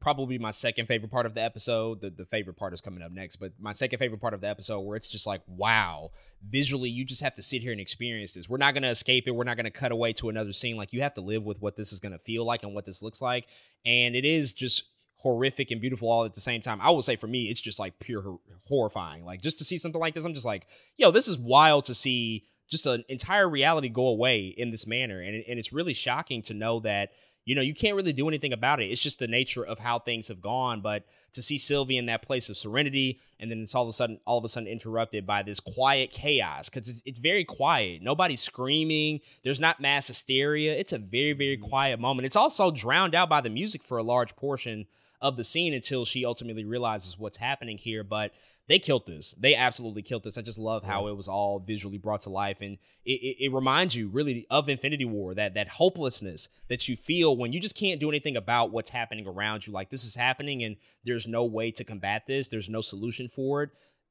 probably 0.00 0.38
my 0.38 0.50
second 0.52 0.86
favorite 0.86 1.10
part 1.10 1.26
of 1.26 1.34
the 1.34 1.42
episode. 1.42 2.00
The, 2.00 2.10
the 2.10 2.24
favorite 2.24 2.56
part 2.56 2.72
is 2.72 2.80
coming 2.80 3.02
up 3.02 3.10
next, 3.10 3.36
but 3.36 3.52
my 3.58 3.72
second 3.72 3.98
favorite 3.98 4.20
part 4.20 4.34
of 4.34 4.40
the 4.40 4.48
episode 4.48 4.80
where 4.80 4.96
it's 4.96 5.08
just 5.08 5.26
like, 5.26 5.42
wow, 5.46 6.10
visually, 6.48 6.88
you 6.88 7.04
just 7.04 7.22
have 7.22 7.34
to 7.34 7.42
sit 7.42 7.62
here 7.62 7.72
and 7.72 7.80
experience 7.80 8.34
this. 8.34 8.48
We're 8.48 8.58
not 8.58 8.74
going 8.74 8.84
to 8.84 8.90
escape 8.90 9.26
it. 9.26 9.32
We're 9.32 9.44
not 9.44 9.56
going 9.56 9.64
to 9.64 9.70
cut 9.70 9.92
away 9.92 10.12
to 10.14 10.28
another 10.28 10.52
scene. 10.52 10.76
Like, 10.76 10.92
you 10.92 11.02
have 11.02 11.14
to 11.14 11.20
live 11.20 11.44
with 11.44 11.60
what 11.60 11.76
this 11.76 11.92
is 11.92 12.00
going 12.00 12.12
to 12.12 12.18
feel 12.18 12.44
like 12.44 12.62
and 12.62 12.74
what 12.74 12.84
this 12.84 13.02
looks 13.02 13.20
like. 13.20 13.46
And 13.84 14.14
it 14.14 14.24
is 14.24 14.52
just 14.52 14.84
horrific 15.16 15.72
and 15.72 15.80
beautiful 15.80 16.08
all 16.08 16.24
at 16.24 16.34
the 16.34 16.40
same 16.40 16.60
time. 16.60 16.80
I 16.80 16.90
would 16.90 17.02
say 17.02 17.16
for 17.16 17.26
me, 17.26 17.46
it's 17.46 17.60
just 17.60 17.80
like 17.80 17.98
pure 17.98 18.38
horrifying. 18.68 19.24
Like, 19.24 19.42
just 19.42 19.58
to 19.58 19.64
see 19.64 19.78
something 19.78 20.00
like 20.00 20.14
this, 20.14 20.24
I'm 20.24 20.34
just 20.34 20.46
like, 20.46 20.68
yo, 20.96 21.10
this 21.10 21.26
is 21.26 21.36
wild 21.36 21.86
to 21.86 21.94
see 21.94 22.44
just 22.68 22.86
an 22.86 23.04
entire 23.08 23.48
reality 23.48 23.88
go 23.88 24.06
away 24.06 24.46
in 24.46 24.70
this 24.70 24.86
manner. 24.86 25.20
And, 25.20 25.44
and 25.48 25.58
it's 25.58 25.72
really 25.72 25.94
shocking 25.94 26.42
to 26.42 26.54
know 26.54 26.80
that 26.80 27.10
you 27.48 27.54
know, 27.54 27.62
you 27.62 27.72
can't 27.72 27.96
really 27.96 28.12
do 28.12 28.28
anything 28.28 28.52
about 28.52 28.78
it. 28.78 28.90
It's 28.90 29.02
just 29.02 29.18
the 29.18 29.26
nature 29.26 29.64
of 29.64 29.78
how 29.78 29.98
things 29.98 30.28
have 30.28 30.42
gone. 30.42 30.82
But 30.82 31.04
to 31.32 31.40
see 31.40 31.56
Sylvie 31.56 31.96
in 31.96 32.04
that 32.04 32.20
place 32.20 32.50
of 32.50 32.58
serenity, 32.58 33.20
and 33.40 33.50
then 33.50 33.60
it's 33.60 33.74
all 33.74 33.84
of 33.84 33.88
a 33.88 33.94
sudden, 33.94 34.20
all 34.26 34.36
of 34.36 34.44
a 34.44 34.50
sudden 34.50 34.68
interrupted 34.68 35.26
by 35.26 35.42
this 35.42 35.58
quiet 35.58 36.10
chaos 36.10 36.68
because 36.68 36.90
it's, 36.90 37.02
it's 37.06 37.18
very 37.18 37.44
quiet. 37.44 38.02
Nobody's 38.02 38.42
screaming. 38.42 39.20
There's 39.44 39.60
not 39.60 39.80
mass 39.80 40.08
hysteria. 40.08 40.76
It's 40.76 40.92
a 40.92 40.98
very, 40.98 41.32
very 41.32 41.56
mm-hmm. 41.56 41.70
quiet 41.70 41.98
moment. 41.98 42.26
It's 42.26 42.36
also 42.36 42.70
drowned 42.70 43.14
out 43.14 43.30
by 43.30 43.40
the 43.40 43.48
music 43.48 43.82
for 43.82 43.96
a 43.96 44.02
large 44.02 44.36
portion 44.36 44.84
of 45.22 45.38
the 45.38 45.44
scene 45.44 45.72
until 45.72 46.04
she 46.04 46.26
ultimately 46.26 46.66
realizes 46.66 47.18
what's 47.18 47.38
happening 47.38 47.78
here. 47.78 48.04
But 48.04 48.32
they 48.68 48.78
killed 48.78 49.06
this. 49.06 49.32
They 49.32 49.54
absolutely 49.54 50.02
killed 50.02 50.24
this. 50.24 50.36
I 50.36 50.42
just 50.42 50.58
love 50.58 50.84
how 50.84 51.08
it 51.08 51.16
was 51.16 51.26
all 51.26 51.58
visually 51.58 51.96
brought 51.96 52.22
to 52.22 52.30
life, 52.30 52.60
and 52.60 52.76
it, 53.04 53.12
it, 53.12 53.44
it, 53.46 53.52
reminds 53.52 53.96
you 53.96 54.08
really 54.08 54.46
of 54.50 54.68
Infinity 54.68 55.06
War 55.06 55.34
that 55.34 55.54
that 55.54 55.68
hopelessness 55.68 56.50
that 56.68 56.86
you 56.86 56.94
feel 56.94 57.34
when 57.34 57.52
you 57.54 57.60
just 57.60 57.76
can't 57.76 57.98
do 57.98 58.10
anything 58.10 58.36
about 58.36 58.70
what's 58.70 58.90
happening 58.90 59.26
around 59.26 59.66
you. 59.66 59.72
Like 59.72 59.88
this 59.88 60.04
is 60.04 60.14
happening, 60.14 60.62
and 60.62 60.76
there's 61.02 61.26
no 61.26 61.44
way 61.44 61.70
to 61.72 61.82
combat 61.82 62.26
this. 62.26 62.50
There's 62.50 62.68
no 62.68 62.82
solution 62.82 63.26
for 63.26 63.62
it. 63.62 63.70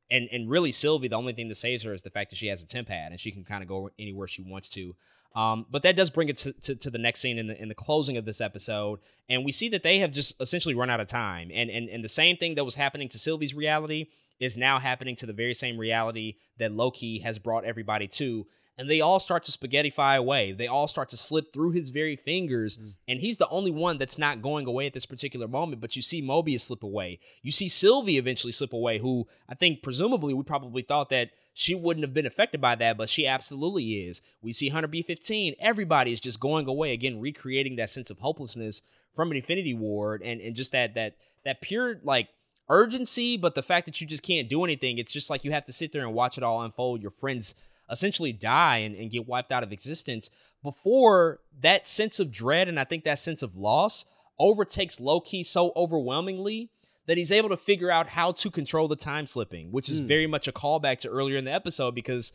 And 0.10 0.28
and 0.32 0.50
really, 0.50 0.72
Sylvie, 0.72 1.08
the 1.08 1.16
only 1.16 1.34
thing 1.34 1.50
that 1.50 1.56
saves 1.56 1.84
her 1.84 1.94
is 1.94 2.02
the 2.02 2.10
fact 2.10 2.32
that 2.32 2.38
she 2.38 2.48
has 2.48 2.64
a 2.64 2.66
TemPad 2.66 3.12
and 3.12 3.20
she 3.20 3.32
can 3.32 3.44
kind 3.44 3.62
of 3.62 3.70
go 3.70 3.92
anywhere 4.00 4.28
she 4.28 4.42
wants 4.42 4.70
to. 4.70 4.96
Um, 5.36 5.68
but 5.70 5.84
that 5.84 5.96
does 5.96 6.10
bring 6.10 6.30
it 6.30 6.38
to, 6.38 6.54
to, 6.54 6.76
to, 6.76 6.90
the 6.90 6.98
next 6.98 7.20
scene 7.20 7.38
in 7.38 7.46
the 7.46 7.62
in 7.62 7.70
the 7.70 7.76
closing 7.76 8.18
of 8.18 8.26
this 8.26 8.42
episode, 8.42 9.00
and 9.30 9.46
we 9.46 9.52
see 9.52 9.70
that 9.70 9.84
they 9.84 10.00
have 10.00 10.12
just 10.12 10.42
essentially 10.42 10.74
run 10.74 10.90
out 10.90 11.00
of 11.00 11.08
time. 11.08 11.52
And 11.54 11.70
and 11.70 11.88
and 11.90 12.04
the 12.04 12.10
same 12.10 12.38
thing 12.38 12.56
that 12.56 12.64
was 12.66 12.74
happening 12.74 13.08
to 13.10 13.20
Sylvie's 13.20 13.54
reality 13.54 14.08
is 14.40 14.58
now 14.58 14.80
happening 14.80 15.16
to 15.18 15.26
the 15.26 15.34
very 15.34 15.54
same 15.54 15.78
reality 15.78 16.36
that 16.58 16.72
Loki 16.72 17.20
has 17.20 17.40
brought 17.40 17.66
everybody 17.66 18.08
to. 18.08 18.48
And 18.80 18.88
they 18.88 19.02
all 19.02 19.20
start 19.20 19.44
to 19.46 19.52
spaghettify 19.52 20.18
away. 20.18 20.52
They 20.52 20.68
all 20.68 20.88
start 20.88 21.10
to 21.10 21.18
slip 21.18 21.52
through 21.52 21.72
his 21.72 21.90
very 21.90 22.16
fingers. 22.16 22.78
Mm. 22.78 22.94
And 23.08 23.20
he's 23.20 23.38
the 23.38 23.50
only 23.50 23.72
one 23.72 23.98
that's 23.98 24.20
not 24.20 24.44
going 24.44 24.68
away 24.68 24.86
at 24.86 24.94
this 24.94 25.08
particular 25.08 25.48
moment. 25.48 25.82
But 25.82 25.96
you 25.96 26.04
see 26.04 26.22
Mobius 26.22 26.62
slip 26.62 26.84
away. 26.84 27.20
You 27.42 27.52
see 27.52 27.68
Sylvie 27.68 28.20
eventually 28.20 28.52
slip 28.52 28.74
away, 28.74 29.00
who 29.00 29.28
I 29.50 29.56
think 29.56 29.82
presumably 29.82 30.36
we 30.36 30.44
probably 30.44 30.84
thought 30.84 31.10
that 31.10 31.32
she 31.56 31.74
wouldn't 31.74 32.04
have 32.04 32.14
been 32.14 32.28
affected 32.28 32.62
by 32.62 32.76
that, 32.76 32.98
but 32.98 33.10
she 33.10 33.26
absolutely 33.26 34.06
is. 34.06 34.22
We 34.44 34.52
see 34.52 34.70
Hunter 34.70 34.88
B15. 34.88 35.56
Everybody 35.60 36.14
is 36.14 36.20
just 36.20 36.40
going 36.40 36.68
away 36.68 36.94
again, 36.94 37.20
recreating 37.20 37.78
that 37.78 37.90
sense 37.90 38.12
of 38.12 38.20
hopelessness 38.20 38.84
from 39.16 39.32
an 39.32 39.38
Infinity 39.38 39.74
War 39.74 40.20
and, 40.24 40.40
and 40.40 40.56
just 40.56 40.72
that 40.74 40.94
that 40.94 41.16
that 41.44 41.62
pure 41.62 42.00
like 42.04 42.30
urgency, 42.70 43.38
but 43.38 43.56
the 43.56 43.64
fact 43.64 43.86
that 43.86 44.02
you 44.02 44.08
just 44.08 44.24
can't 44.24 44.50
do 44.50 44.64
anything, 44.64 44.98
it's 44.98 45.14
just 45.14 45.30
like 45.30 45.44
you 45.44 45.52
have 45.52 45.66
to 45.66 45.74
sit 45.74 45.92
there 45.92 46.04
and 46.04 46.14
watch 46.14 46.38
it 46.38 46.44
all 46.44 46.62
unfold. 46.62 47.02
Your 47.02 47.12
friends 47.12 47.56
essentially 47.90 48.34
die 48.34 48.78
and, 48.78 48.96
and 48.96 49.12
get 49.12 49.28
wiped 49.28 49.52
out 49.52 49.64
of 49.64 49.72
existence 49.72 50.30
before 50.64 51.40
that 51.62 51.88
sense 51.88 52.20
of 52.20 52.32
dread 52.32 52.68
and 52.68 52.80
I 52.80 52.84
think 52.84 53.04
that 53.04 53.20
sense 53.20 53.42
of 53.42 53.56
loss 53.56 54.06
overtakes 54.40 55.00
Loki 55.00 55.44
so 55.44 55.72
overwhelmingly 55.76 56.70
that 57.06 57.18
he's 57.18 57.32
able 57.32 57.50
to 57.50 57.58
figure 57.58 57.90
out 57.90 58.10
how 58.10 58.34
to 58.34 58.52
control 58.52 58.88
the 58.88 58.96
time 58.96 59.26
slipping, 59.26 59.72
which 59.72 59.90
is 59.90 60.02
mm. 60.02 60.06
very 60.06 60.28
much 60.28 60.48
a 60.48 60.52
callback 60.52 61.00
to 61.00 61.10
earlier 61.10 61.38
in 61.38 61.46
the 61.46 61.54
episode 61.54 61.96
because 61.96 62.34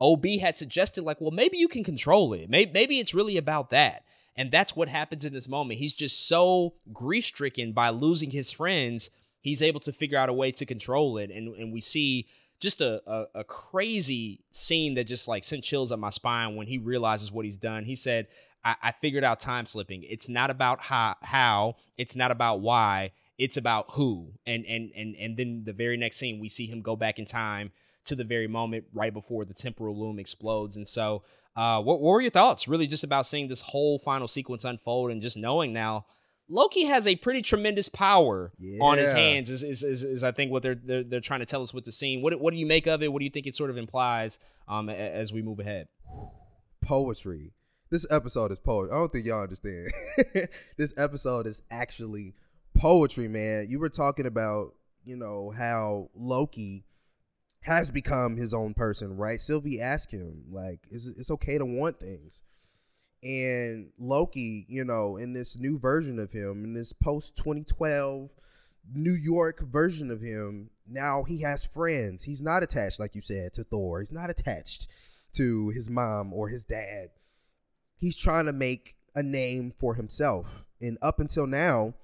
OB 0.00 0.26
had 0.40 0.56
suggested, 0.56 1.04
like, 1.04 1.20
well, 1.20 1.30
maybe 1.30 1.58
you 1.58 1.68
can 1.68 1.84
control 1.84 2.32
it. 2.32 2.50
Maybe, 2.50 2.72
maybe 2.72 2.98
it's 2.98 3.14
really 3.14 3.36
about 3.36 3.70
that. 3.70 4.04
And 4.36 4.50
that's 4.50 4.74
what 4.74 4.88
happens 4.88 5.24
in 5.24 5.32
this 5.32 5.48
moment. 5.48 5.78
He's 5.78 5.92
just 5.92 6.26
so 6.26 6.74
grief 6.92 7.24
stricken 7.24 7.72
by 7.72 7.90
losing 7.90 8.30
his 8.30 8.50
friends 8.50 9.10
he's 9.40 9.62
able 9.62 9.80
to 9.80 9.92
figure 9.92 10.18
out 10.18 10.28
a 10.28 10.32
way 10.32 10.52
to 10.52 10.66
control 10.66 11.18
it. 11.18 11.30
And 11.30 11.54
and 11.56 11.72
we 11.72 11.80
see 11.80 12.26
just 12.60 12.80
a, 12.80 13.02
a, 13.10 13.26
a, 13.36 13.44
crazy 13.44 14.44
scene 14.52 14.94
that 14.94 15.04
just 15.04 15.26
like 15.26 15.42
sent 15.42 15.64
chills 15.64 15.90
up 15.90 15.98
my 15.98 16.10
spine 16.10 16.56
when 16.56 16.66
he 16.66 16.76
realizes 16.76 17.32
what 17.32 17.46
he's 17.46 17.56
done. 17.56 17.84
He 17.84 17.94
said, 17.94 18.28
I, 18.62 18.76
I 18.82 18.92
figured 18.92 19.24
out 19.24 19.40
time 19.40 19.64
slipping. 19.64 20.02
It's 20.02 20.28
not 20.28 20.50
about 20.50 20.80
how, 20.80 21.16
how, 21.22 21.76
it's 21.96 22.14
not 22.14 22.30
about 22.30 22.60
why, 22.60 23.12
it's 23.38 23.56
about 23.56 23.86
who. 23.92 24.32
And 24.46 24.64
and 24.66 24.92
and 24.94 25.16
and 25.16 25.36
then 25.36 25.62
the 25.64 25.72
very 25.72 25.96
next 25.96 26.18
scene 26.18 26.38
we 26.38 26.48
see 26.48 26.66
him 26.66 26.82
go 26.82 26.96
back 26.96 27.18
in 27.18 27.24
time 27.24 27.72
to 28.04 28.14
the 28.14 28.24
very 28.24 28.46
moment 28.46 28.84
right 28.92 29.12
before 29.12 29.44
the 29.44 29.54
temporal 29.54 29.98
loom 29.98 30.18
explodes. 30.18 30.76
And 30.76 30.86
so 30.86 31.22
uh 31.56 31.80
what, 31.80 32.00
what 32.00 32.10
were 32.12 32.20
your 32.20 32.30
thoughts 32.30 32.68
really 32.68 32.86
just 32.86 33.04
about 33.04 33.24
seeing 33.24 33.48
this 33.48 33.62
whole 33.62 33.98
final 33.98 34.28
sequence 34.28 34.64
unfold 34.64 35.10
and 35.10 35.22
just 35.22 35.38
knowing 35.38 35.72
now 35.72 36.04
Loki 36.50 36.84
has 36.84 37.06
a 37.06 37.14
pretty 37.14 37.42
tremendous 37.42 37.88
power 37.88 38.52
yeah. 38.58 38.82
on 38.82 38.98
his 38.98 39.12
hands. 39.12 39.48
Is, 39.48 39.62
is, 39.62 39.84
is, 39.84 40.02
is, 40.02 40.24
I 40.24 40.32
think 40.32 40.50
what 40.50 40.62
they're, 40.62 40.74
they're 40.74 41.04
they're 41.04 41.20
trying 41.20 41.40
to 41.40 41.46
tell 41.46 41.62
us 41.62 41.72
with 41.72 41.84
the 41.84 41.92
scene. 41.92 42.22
What 42.22 42.38
what 42.40 42.52
do 42.52 42.58
you 42.58 42.66
make 42.66 42.88
of 42.88 43.02
it? 43.02 43.12
What 43.12 43.20
do 43.20 43.24
you 43.24 43.30
think 43.30 43.46
it 43.46 43.54
sort 43.54 43.70
of 43.70 43.76
implies 43.76 44.40
um, 44.66 44.88
as 44.90 45.32
we 45.32 45.42
move 45.42 45.60
ahead? 45.60 45.86
Poetry. 46.82 47.52
This 47.90 48.06
episode 48.10 48.50
is 48.50 48.58
poetry. 48.58 48.92
I 48.92 48.98
don't 48.98 49.12
think 49.12 49.26
y'all 49.26 49.42
understand. 49.42 49.92
this 50.76 50.92
episode 50.96 51.46
is 51.46 51.62
actually 51.70 52.34
poetry, 52.76 53.28
man. 53.28 53.66
You 53.68 53.78
were 53.78 53.88
talking 53.88 54.26
about 54.26 54.74
you 55.04 55.16
know 55.16 55.52
how 55.56 56.10
Loki 56.14 56.84
has 57.60 57.90
become 57.90 58.36
his 58.36 58.52
own 58.52 58.74
person, 58.74 59.16
right? 59.16 59.40
Sylvie 59.40 59.80
asked 59.80 60.10
him 60.10 60.44
like, 60.50 60.80
"Is 60.90 61.06
it's 61.06 61.30
okay 61.30 61.58
to 61.58 61.64
want 61.64 62.00
things?" 62.00 62.42
And 63.22 63.90
Loki, 63.98 64.66
you 64.68 64.84
know, 64.84 65.16
in 65.16 65.32
this 65.32 65.58
new 65.58 65.78
version 65.78 66.18
of 66.18 66.32
him, 66.32 66.64
in 66.64 66.74
this 66.74 66.92
post 66.92 67.36
2012 67.36 68.30
New 68.92 69.12
York 69.12 69.60
version 69.60 70.10
of 70.10 70.20
him, 70.20 70.70
now 70.88 71.22
he 71.22 71.42
has 71.42 71.64
friends. 71.64 72.22
He's 72.22 72.42
not 72.42 72.62
attached, 72.62 72.98
like 72.98 73.14
you 73.14 73.20
said, 73.20 73.52
to 73.54 73.64
Thor. 73.64 74.00
He's 74.00 74.12
not 74.12 74.30
attached 74.30 74.88
to 75.32 75.68
his 75.70 75.88
mom 75.88 76.32
or 76.32 76.48
his 76.48 76.64
dad. 76.64 77.08
He's 77.98 78.16
trying 78.16 78.46
to 78.46 78.52
make 78.52 78.96
a 79.14 79.22
name 79.22 79.70
for 79.70 79.94
himself. 79.94 80.66
And 80.80 80.98
up 81.02 81.20
until 81.20 81.46
now, 81.46 81.94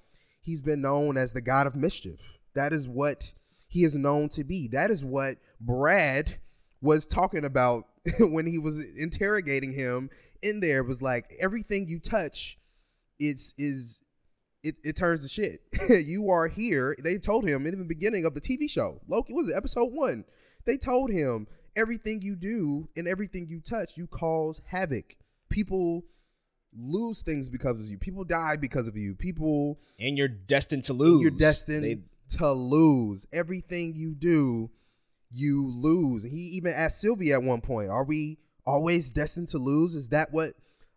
he's 0.41 0.61
been 0.61 0.81
known 0.81 1.17
as 1.17 1.33
the 1.33 1.41
god 1.41 1.67
of 1.67 1.75
mischief. 1.75 2.37
That 2.53 2.73
is 2.73 2.87
what 2.87 3.33
he 3.67 3.83
is 3.83 3.97
known 3.97 4.29
to 4.29 4.43
be. 4.43 4.67
That 4.69 4.91
is 4.91 5.03
what 5.03 5.37
Brad 5.59 6.37
was 6.81 7.07
talking 7.07 7.43
about 7.43 7.85
when 8.19 8.45
he 8.45 8.57
was 8.57 8.85
interrogating 8.95 9.73
him 9.73 10.09
in 10.41 10.59
there 10.59 10.83
was 10.83 11.01
like 11.01 11.35
everything 11.39 11.87
you 11.87 11.99
touch 11.99 12.57
it's 13.19 13.53
is 13.57 14.03
it, 14.63 14.75
it 14.83 14.95
turns 14.95 15.23
to 15.23 15.29
shit. 15.29 15.61
you 16.05 16.29
are 16.29 16.47
here. 16.47 16.95
They 17.01 17.17
told 17.17 17.47
him 17.47 17.65
in 17.65 17.77
the 17.77 17.85
beginning 17.85 18.25
of 18.25 18.33
the 18.33 18.41
TV 18.41 18.69
show. 18.69 18.99
Loki 19.07 19.33
was 19.33 19.49
it 19.49 19.55
episode 19.55 19.93
one. 19.93 20.25
They 20.65 20.77
told 20.77 21.11
him 21.11 21.47
everything 21.75 22.21
you 22.21 22.35
do 22.35 22.89
and 22.97 23.07
everything 23.07 23.47
you 23.47 23.61
touch, 23.61 23.97
you 23.97 24.07
cause 24.07 24.61
havoc. 24.65 25.15
People 25.49 26.03
lose 26.77 27.21
things 27.21 27.49
because 27.49 27.79
of 27.79 27.89
you. 27.89 27.97
People 27.97 28.23
die 28.23 28.57
because 28.59 28.87
of 28.87 28.97
you. 28.97 29.15
People 29.15 29.79
and 29.99 30.17
you're 30.17 30.27
destined 30.27 30.83
to 30.85 30.93
lose. 30.93 31.21
You're 31.21 31.31
destined 31.31 31.83
they... 31.83 32.37
to 32.37 32.51
lose. 32.51 33.25
Everything 33.31 33.95
you 33.95 34.15
do, 34.15 34.69
you 35.31 35.71
lose. 35.71 36.23
He 36.23 36.57
even 36.57 36.73
asked 36.73 36.99
Sylvie 36.99 37.31
at 37.31 37.41
one 37.41 37.61
point, 37.61 37.89
"Are 37.89 38.03
we 38.03 38.37
always 38.67 39.11
destined 39.11 39.49
to 39.49 39.57
lose? 39.57 39.95
Is 39.95 40.09
that 40.09 40.31
what 40.31 40.51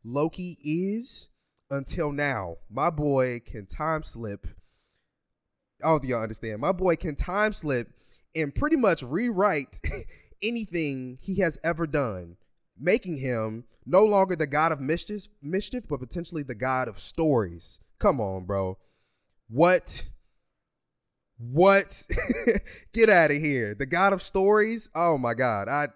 Loki 0.04 0.58
is? 0.62 1.28
Until 1.70 2.10
now, 2.10 2.56
my 2.68 2.90
boy 2.90 3.40
can 3.46 3.64
time 3.64 4.02
slip. 4.02 4.44
Oh, 5.84 6.00
do 6.00 6.08
y'all 6.08 6.22
understand? 6.22 6.60
My 6.60 6.72
boy 6.72 6.96
can 6.96 7.14
time 7.14 7.52
slip 7.52 7.88
and 8.34 8.52
pretty 8.52 8.76
much 8.76 9.04
rewrite 9.04 9.80
anything 10.42 11.18
he 11.20 11.38
has 11.40 11.58
ever 11.62 11.86
done, 11.86 12.36
making 12.76 13.18
him 13.18 13.64
no 13.86 14.04
longer 14.04 14.34
the 14.34 14.48
god 14.48 14.72
of 14.72 14.80
mischief, 14.80 15.28
mischief, 15.40 15.84
but 15.88 16.00
potentially 16.00 16.42
the 16.42 16.56
god 16.56 16.88
of 16.88 16.98
stories. 16.98 17.80
Come 18.00 18.20
on, 18.20 18.46
bro. 18.46 18.78
What? 19.48 20.08
What? 21.38 22.06
Get 22.92 23.08
out 23.08 23.30
of 23.30 23.36
here. 23.36 23.74
The 23.74 23.86
god 23.86 24.12
of 24.12 24.22
stories? 24.22 24.90
Oh 24.94 25.16
my 25.18 25.34
god. 25.34 25.68
I 25.68 25.88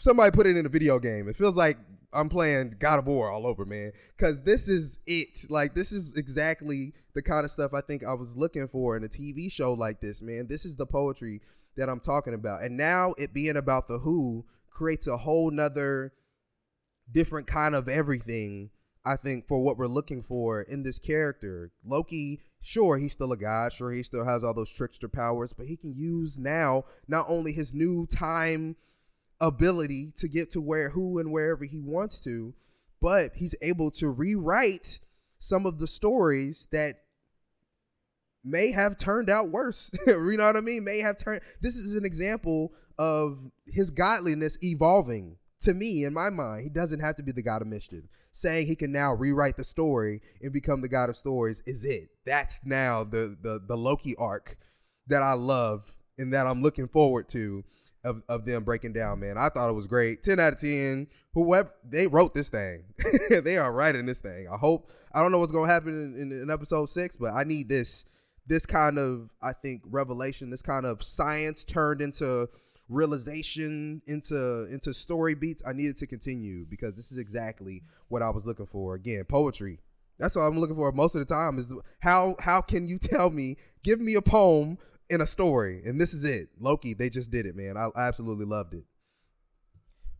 somebody 0.00 0.30
put 0.30 0.46
it 0.46 0.56
in 0.56 0.66
a 0.66 0.70
video 0.70 0.98
game. 0.98 1.28
It 1.28 1.36
feels 1.36 1.56
like 1.56 1.78
I'm 2.12 2.28
playing 2.28 2.74
God 2.78 2.98
of 2.98 3.06
War 3.06 3.30
all 3.30 3.46
over, 3.46 3.64
man. 3.64 3.92
Cause 4.18 4.42
this 4.42 4.68
is 4.68 4.98
it. 5.06 5.46
Like 5.48 5.74
this 5.74 5.92
is 5.92 6.16
exactly 6.16 6.92
the 7.14 7.22
kind 7.22 7.44
of 7.44 7.50
stuff 7.50 7.72
I 7.74 7.80
think 7.80 8.04
I 8.04 8.14
was 8.14 8.36
looking 8.36 8.66
for 8.66 8.96
in 8.96 9.04
a 9.04 9.08
TV 9.08 9.50
show 9.50 9.74
like 9.74 10.00
this, 10.00 10.22
man. 10.22 10.46
This 10.48 10.64
is 10.64 10.76
the 10.76 10.86
poetry 10.86 11.40
that 11.76 11.88
I'm 11.88 12.00
talking 12.00 12.34
about. 12.34 12.62
And 12.62 12.76
now 12.76 13.14
it 13.16 13.32
being 13.32 13.56
about 13.56 13.86
the 13.86 13.98
who 13.98 14.44
creates 14.70 15.06
a 15.06 15.16
whole 15.16 15.50
nother 15.50 16.12
different 17.12 17.46
kind 17.46 17.74
of 17.74 17.88
everything, 17.88 18.70
I 19.04 19.16
think, 19.16 19.46
for 19.46 19.62
what 19.62 19.78
we're 19.78 19.86
looking 19.86 20.22
for 20.22 20.62
in 20.62 20.82
this 20.82 20.98
character. 20.98 21.72
Loki, 21.84 22.40
sure, 22.60 22.98
he's 22.98 23.12
still 23.12 23.32
a 23.32 23.36
god, 23.36 23.72
sure, 23.72 23.92
he 23.92 24.02
still 24.02 24.24
has 24.24 24.42
all 24.42 24.54
those 24.54 24.72
trickster 24.72 25.08
powers, 25.08 25.52
but 25.52 25.66
he 25.66 25.76
can 25.76 25.94
use 25.94 26.38
now 26.38 26.84
not 27.08 27.26
only 27.28 27.52
his 27.52 27.74
new 27.74 28.06
time 28.06 28.76
ability 29.40 30.12
to 30.16 30.28
get 30.28 30.50
to 30.52 30.60
where 30.60 30.90
who 30.90 31.18
and 31.18 31.32
wherever 31.32 31.64
he 31.64 31.80
wants 31.80 32.20
to, 32.20 32.54
but 33.00 33.32
he's 33.36 33.54
able 33.62 33.90
to 33.92 34.10
rewrite 34.10 35.00
some 35.38 35.66
of 35.66 35.78
the 35.78 35.86
stories 35.86 36.68
that 36.72 36.96
may 38.44 38.70
have 38.70 38.96
turned 38.96 39.30
out 39.30 39.48
worse. 39.48 39.94
you 40.06 40.36
know 40.36 40.46
what 40.46 40.56
I 40.56 40.60
mean? 40.60 40.84
May 40.84 40.98
have 40.98 41.16
turned 41.16 41.40
this 41.60 41.76
is 41.76 41.96
an 41.96 42.04
example 42.04 42.72
of 42.98 43.50
his 43.66 43.90
godliness 43.90 44.58
evolving 44.62 45.36
to 45.60 45.74
me 45.74 46.04
in 46.04 46.12
my 46.12 46.30
mind. 46.30 46.64
He 46.64 46.70
doesn't 46.70 47.00
have 47.00 47.16
to 47.16 47.22
be 47.22 47.32
the 47.32 47.42
god 47.42 47.62
of 47.62 47.68
mischief. 47.68 48.04
Saying 48.32 48.66
he 48.66 48.76
can 48.76 48.92
now 48.92 49.14
rewrite 49.14 49.56
the 49.56 49.64
story 49.64 50.20
and 50.40 50.52
become 50.52 50.82
the 50.82 50.88
god 50.88 51.08
of 51.08 51.16
stories 51.16 51.62
is 51.66 51.84
it. 51.84 52.10
That's 52.24 52.64
now 52.64 53.04
the 53.04 53.36
the 53.40 53.60
the 53.66 53.76
Loki 53.76 54.14
arc 54.16 54.56
that 55.08 55.22
I 55.22 55.32
love 55.32 55.96
and 56.18 56.32
that 56.34 56.46
I'm 56.46 56.62
looking 56.62 56.88
forward 56.88 57.28
to 57.30 57.64
of, 58.04 58.22
of 58.28 58.44
them 58.44 58.64
breaking 58.64 58.92
down, 58.92 59.20
man. 59.20 59.36
I 59.36 59.48
thought 59.48 59.70
it 59.70 59.74
was 59.74 59.86
great. 59.86 60.22
10 60.22 60.40
out 60.40 60.54
of 60.54 60.60
10. 60.60 61.06
Whoever 61.34 61.70
they 61.84 62.06
wrote 62.06 62.34
this 62.34 62.48
thing. 62.48 62.84
they 63.30 63.58
are 63.58 63.72
writing 63.72 64.06
this 64.06 64.20
thing. 64.20 64.46
I 64.50 64.56
hope 64.56 64.90
I 65.12 65.22
don't 65.22 65.32
know 65.32 65.38
what's 65.38 65.52
gonna 65.52 65.70
happen 65.70 66.14
in, 66.16 66.32
in, 66.32 66.42
in 66.42 66.50
episode 66.50 66.88
six, 66.88 67.16
but 67.16 67.32
I 67.32 67.44
need 67.44 67.68
this 67.68 68.06
this 68.46 68.66
kind 68.66 68.98
of 68.98 69.30
I 69.42 69.52
think 69.52 69.82
revelation, 69.86 70.50
this 70.50 70.62
kind 70.62 70.86
of 70.86 71.02
science 71.02 71.64
turned 71.64 72.00
into 72.00 72.48
realization 72.88 74.02
into 74.06 74.66
into 74.72 74.92
story 74.92 75.34
beats. 75.34 75.62
I 75.66 75.72
needed 75.72 75.96
to 75.98 76.06
continue 76.06 76.66
because 76.68 76.96
this 76.96 77.12
is 77.12 77.18
exactly 77.18 77.82
what 78.08 78.22
I 78.22 78.30
was 78.30 78.46
looking 78.46 78.66
for. 78.66 78.94
Again, 78.94 79.24
poetry. 79.28 79.78
That's 80.18 80.36
all 80.36 80.46
I'm 80.46 80.58
looking 80.58 80.76
for 80.76 80.92
most 80.92 81.14
of 81.14 81.26
the 81.26 81.32
time 81.32 81.58
is 81.58 81.72
how 82.00 82.34
how 82.40 82.60
can 82.60 82.88
you 82.88 82.98
tell 82.98 83.30
me, 83.30 83.56
give 83.84 84.00
me 84.00 84.14
a 84.14 84.22
poem 84.22 84.78
in 85.10 85.20
a 85.20 85.26
story, 85.26 85.82
and 85.84 86.00
this 86.00 86.14
is 86.14 86.24
it. 86.24 86.48
Loki, 86.58 86.94
they 86.94 87.10
just 87.10 87.30
did 87.30 87.46
it, 87.46 87.56
man. 87.56 87.76
I, 87.76 87.88
I 87.96 88.08
absolutely 88.08 88.46
loved 88.46 88.74
it. 88.74 88.84